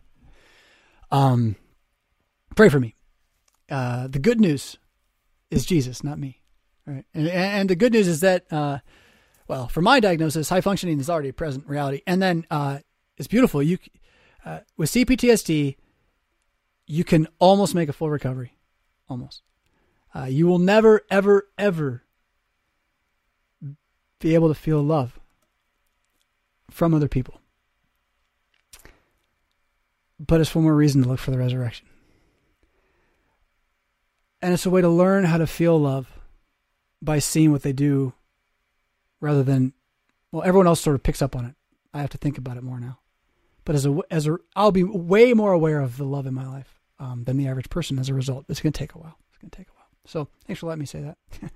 Um, 1.10 1.56
pray 2.56 2.68
for 2.68 2.80
me. 2.80 2.96
Uh, 3.70 4.08
the 4.08 4.18
good 4.18 4.40
news 4.40 4.76
is 5.50 5.64
Jesus, 5.64 6.02
not 6.02 6.18
me. 6.18 6.40
All 6.86 6.94
right, 6.94 7.04
and 7.14 7.28
and 7.28 7.70
the 7.70 7.76
good 7.76 7.92
news 7.92 8.08
is 8.08 8.20
that 8.20 8.44
uh, 8.50 8.78
well, 9.46 9.68
for 9.68 9.82
my 9.82 10.00
diagnosis, 10.00 10.48
high 10.48 10.60
functioning 10.60 10.98
is 10.98 11.10
already 11.10 11.28
a 11.28 11.32
present 11.32 11.66
reality, 11.68 12.02
and 12.06 12.20
then 12.20 12.46
uh, 12.50 12.78
it's 13.16 13.28
beautiful. 13.28 13.62
You 13.62 13.78
uh, 14.44 14.60
with 14.76 14.90
CPTSD, 14.90 15.76
you 16.86 17.04
can 17.04 17.28
almost 17.38 17.74
make 17.74 17.88
a 17.88 17.92
full 17.92 18.10
recovery, 18.10 18.56
almost. 19.08 19.42
Uh, 20.14 20.24
you 20.24 20.46
will 20.46 20.58
never, 20.58 21.02
ever, 21.10 21.48
ever 21.56 22.02
be 24.22 24.34
able 24.34 24.48
to 24.48 24.54
feel 24.54 24.80
love 24.80 25.18
from 26.70 26.94
other 26.94 27.08
people. 27.08 27.40
But 30.18 30.40
it's 30.40 30.54
one 30.54 30.64
more 30.64 30.76
reason 30.76 31.02
to 31.02 31.08
look 31.08 31.18
for 31.18 31.32
the 31.32 31.38
resurrection. 31.38 31.86
And 34.40 34.54
it's 34.54 34.64
a 34.64 34.70
way 34.70 34.80
to 34.80 34.88
learn 34.88 35.24
how 35.24 35.38
to 35.38 35.46
feel 35.46 35.78
love 35.78 36.08
by 37.02 37.18
seeing 37.18 37.50
what 37.50 37.62
they 37.62 37.72
do 37.72 38.12
rather 39.20 39.42
than, 39.42 39.72
well, 40.30 40.44
everyone 40.44 40.68
else 40.68 40.80
sort 40.80 40.94
of 40.94 41.02
picks 41.02 41.20
up 41.20 41.34
on 41.34 41.44
it. 41.44 41.54
I 41.92 42.00
have 42.00 42.10
to 42.10 42.18
think 42.18 42.38
about 42.38 42.56
it 42.56 42.62
more 42.62 42.78
now. 42.78 43.00
But 43.64 43.74
as 43.74 43.86
a, 43.86 43.98
as 44.10 44.26
a, 44.28 44.38
I'll 44.54 44.72
be 44.72 44.84
way 44.84 45.34
more 45.34 45.52
aware 45.52 45.80
of 45.80 45.96
the 45.96 46.04
love 46.04 46.26
in 46.26 46.34
my 46.34 46.46
life 46.46 46.80
um, 47.00 47.24
than 47.24 47.36
the 47.36 47.48
average 47.48 47.70
person 47.70 47.98
as 47.98 48.08
a 48.08 48.14
result. 48.14 48.46
It's 48.48 48.60
going 48.60 48.72
to 48.72 48.78
take 48.78 48.94
a 48.94 48.98
while. 48.98 49.18
It's 49.30 49.38
going 49.38 49.50
to 49.50 49.56
take 49.56 49.68
a 49.68 49.72
while. 49.72 49.88
So 50.06 50.28
thanks 50.46 50.60
for 50.60 50.66
letting 50.66 50.80
me 50.80 50.86
say 50.86 51.00
that. 51.02 51.18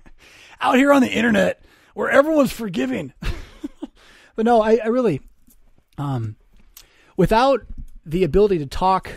Out 0.61 0.75
here 0.75 0.91
on 0.91 1.01
the 1.01 1.11
internet, 1.11 1.63
where 1.97 2.11
everyone's 2.11 2.51
forgiving. 2.51 3.11
but 4.35 4.45
no, 4.45 4.61
I, 4.61 4.77
I 4.83 4.87
really, 4.89 5.19
um, 5.97 6.35
without 7.17 7.61
the 8.05 8.23
ability 8.23 8.59
to 8.59 8.67
talk, 8.67 9.11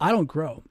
I 0.00 0.12
don't 0.12 0.24
grow. 0.24 0.64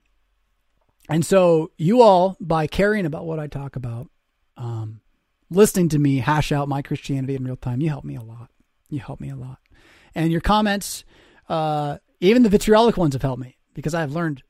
And 1.08 1.24
so 1.24 1.70
you 1.78 2.02
all, 2.02 2.36
by 2.40 2.66
caring 2.66 3.06
about 3.06 3.28
what 3.28 3.40
I 3.40 3.46
talk 3.46 3.76
about, 3.76 4.10
um, 4.58 5.02
listening 5.52 5.88
to 5.90 6.00
me 6.00 6.18
hash 6.18 6.52
out 6.52 6.68
my 6.68 6.82
Christianity 6.82 7.36
in 7.36 7.44
real 7.44 7.58
time, 7.58 7.80
you 7.80 7.90
help 7.90 8.04
me 8.04 8.16
a 8.16 8.24
lot. 8.24 8.50
You 8.90 9.02
help 9.02 9.22
me 9.22 9.30
a 9.30 9.36
lot. 9.36 9.60
And 10.16 10.32
your 10.32 10.42
comments, 10.42 11.04
uh, 11.48 12.00
even 12.22 12.42
the 12.42 12.50
vitriolic 12.50 12.98
ones 12.98 13.14
have 13.14 13.22
helped 13.22 13.40
me 13.40 13.56
because 13.76 13.94
I've 13.94 14.14
learned, 14.14 14.42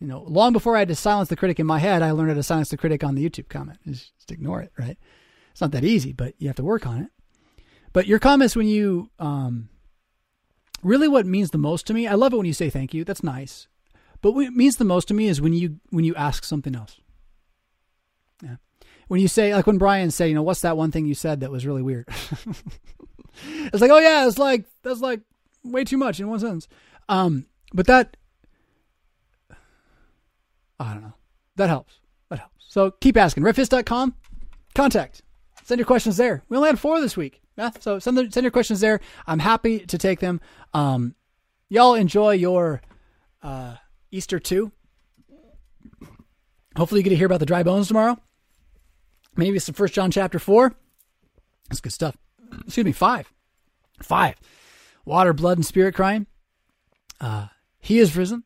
you 0.00 0.08
know, 0.08 0.24
long 0.26 0.52
before 0.52 0.74
I 0.74 0.80
had 0.80 0.88
to 0.88 0.96
silence 0.96 1.28
the 1.28 1.36
critic 1.36 1.60
in 1.60 1.66
my 1.66 1.78
head, 1.78 2.02
I 2.02 2.10
learned 2.10 2.30
how 2.30 2.34
to 2.34 2.42
silence 2.42 2.70
the 2.70 2.76
critic 2.76 3.04
on 3.04 3.14
the 3.14 3.24
YouTube 3.24 3.48
comment. 3.48 3.78
Just, 3.86 4.16
just 4.16 4.32
ignore 4.32 4.60
it, 4.62 4.72
right? 4.76 4.98
It's 5.58 5.60
not 5.60 5.72
that 5.72 5.82
easy, 5.82 6.12
but 6.12 6.34
you 6.38 6.46
have 6.46 6.54
to 6.58 6.62
work 6.62 6.86
on 6.86 7.02
it. 7.02 7.10
But 7.92 8.06
your 8.06 8.20
comments 8.20 8.54
when 8.54 8.68
you 8.68 9.10
um, 9.18 9.70
really 10.84 11.08
what 11.08 11.26
means 11.26 11.50
the 11.50 11.58
most 11.58 11.84
to 11.88 11.94
me, 11.94 12.06
I 12.06 12.14
love 12.14 12.32
it 12.32 12.36
when 12.36 12.46
you 12.46 12.52
say 12.52 12.70
thank 12.70 12.94
you. 12.94 13.02
That's 13.02 13.24
nice. 13.24 13.66
But 14.22 14.36
what 14.36 14.52
means 14.52 14.76
the 14.76 14.84
most 14.84 15.08
to 15.08 15.14
me 15.14 15.26
is 15.26 15.40
when 15.40 15.52
you 15.52 15.80
when 15.90 16.04
you 16.04 16.14
ask 16.14 16.44
something 16.44 16.76
else. 16.76 17.00
Yeah. 18.40 18.54
When 19.08 19.20
you 19.20 19.26
say 19.26 19.52
like 19.52 19.66
when 19.66 19.78
Brian 19.78 20.12
said, 20.12 20.26
you 20.26 20.36
know, 20.36 20.44
what's 20.44 20.60
that 20.60 20.76
one 20.76 20.92
thing 20.92 21.06
you 21.06 21.16
said 21.16 21.40
that 21.40 21.50
was 21.50 21.66
really 21.66 21.82
weird? 21.82 22.06
it's 23.48 23.80
like, 23.80 23.90
oh 23.90 23.98
yeah, 23.98 24.28
it's 24.28 24.38
like 24.38 24.64
that's 24.84 25.00
like 25.00 25.22
way 25.64 25.82
too 25.82 25.98
much 25.98 26.20
in 26.20 26.28
one 26.28 26.38
sentence. 26.38 26.68
Um, 27.08 27.46
but 27.74 27.88
that 27.88 28.16
I 30.78 30.92
don't 30.92 31.02
know. 31.02 31.14
That 31.56 31.68
helps. 31.68 31.98
That 32.28 32.38
helps. 32.38 32.64
So 32.68 32.92
keep 32.92 33.16
asking. 33.16 33.42
Revfisk.com. 33.42 34.14
Contact 34.76 35.22
send 35.68 35.78
your 35.78 35.86
questions 35.86 36.16
there. 36.16 36.42
We 36.48 36.56
only 36.56 36.70
had 36.70 36.80
four 36.80 36.98
this 36.98 37.14
week. 37.14 37.42
Yeah, 37.58 37.70
so 37.80 37.98
send 37.98 38.16
the, 38.16 38.30
send 38.30 38.42
your 38.42 38.50
questions 38.50 38.80
there. 38.80 39.00
I'm 39.26 39.38
happy 39.38 39.80
to 39.80 39.98
take 39.98 40.20
them. 40.20 40.40
Um, 40.72 41.14
y'all 41.68 41.94
enjoy 41.94 42.32
your 42.32 42.80
uh, 43.42 43.76
Easter 44.10 44.40
too. 44.40 44.72
Hopefully, 46.74 47.00
you 47.00 47.04
get 47.04 47.10
to 47.10 47.16
hear 47.16 47.26
about 47.26 47.40
the 47.40 47.46
dry 47.46 47.62
bones 47.62 47.88
tomorrow. 47.88 48.16
Maybe 49.36 49.56
it's 49.56 49.66
some 49.66 49.74
First 49.74 49.92
John 49.92 50.10
chapter 50.10 50.38
four. 50.38 50.74
That's 51.68 51.82
good 51.82 51.92
stuff. 51.92 52.16
excuse 52.64 52.86
me, 52.86 52.92
five. 52.92 53.30
Five. 54.00 54.36
Water, 55.04 55.34
blood, 55.34 55.58
and 55.58 55.66
spirit 55.66 55.94
crime. 55.94 56.28
Uh, 57.20 57.48
he 57.78 57.98
is 57.98 58.16
risen. 58.16 58.44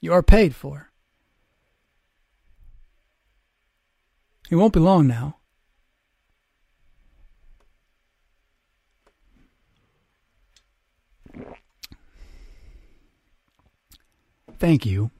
You 0.00 0.14
are 0.14 0.22
paid 0.22 0.54
for. 0.54 0.90
It 4.48 4.56
won't 4.56 4.72
be 4.72 4.80
long 4.80 5.06
now. 5.06 5.35
Thank 14.58 14.86
you. 14.86 15.10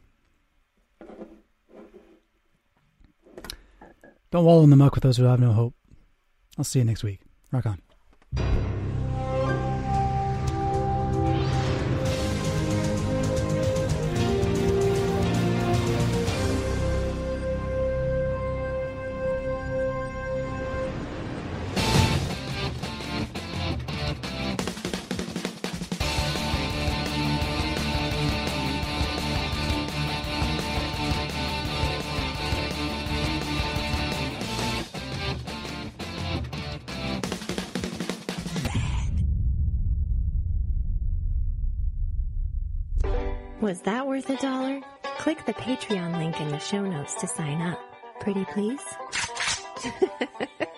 Don't 4.31 4.45
wallow 4.45 4.65
in 4.65 4.71
the 4.71 4.77
muck 4.77 4.95
with 4.95 5.03
those 5.03 5.17
who 5.17 5.25
have 5.25 5.41
no 5.41 5.53
hope. 5.53 5.75
I'll 6.59 6.65
see 6.65 6.79
you 6.79 6.85
next 6.85 7.05
week. 7.05 7.21
Rock 7.53 7.67
on. 7.67 8.76
Was 43.67 43.81
that 43.81 44.07
worth 44.07 44.31
a 44.31 44.37
dollar? 44.37 44.81
Click 45.19 45.45
the 45.45 45.53
Patreon 45.53 46.17
link 46.19 46.41
in 46.41 46.51
the 46.51 46.61
show 46.61 46.83
notes 46.83 47.17
to 47.17 47.27
sign 47.27 47.61
up. 47.61 47.81
Pretty 48.21 48.45
please? 48.45 48.79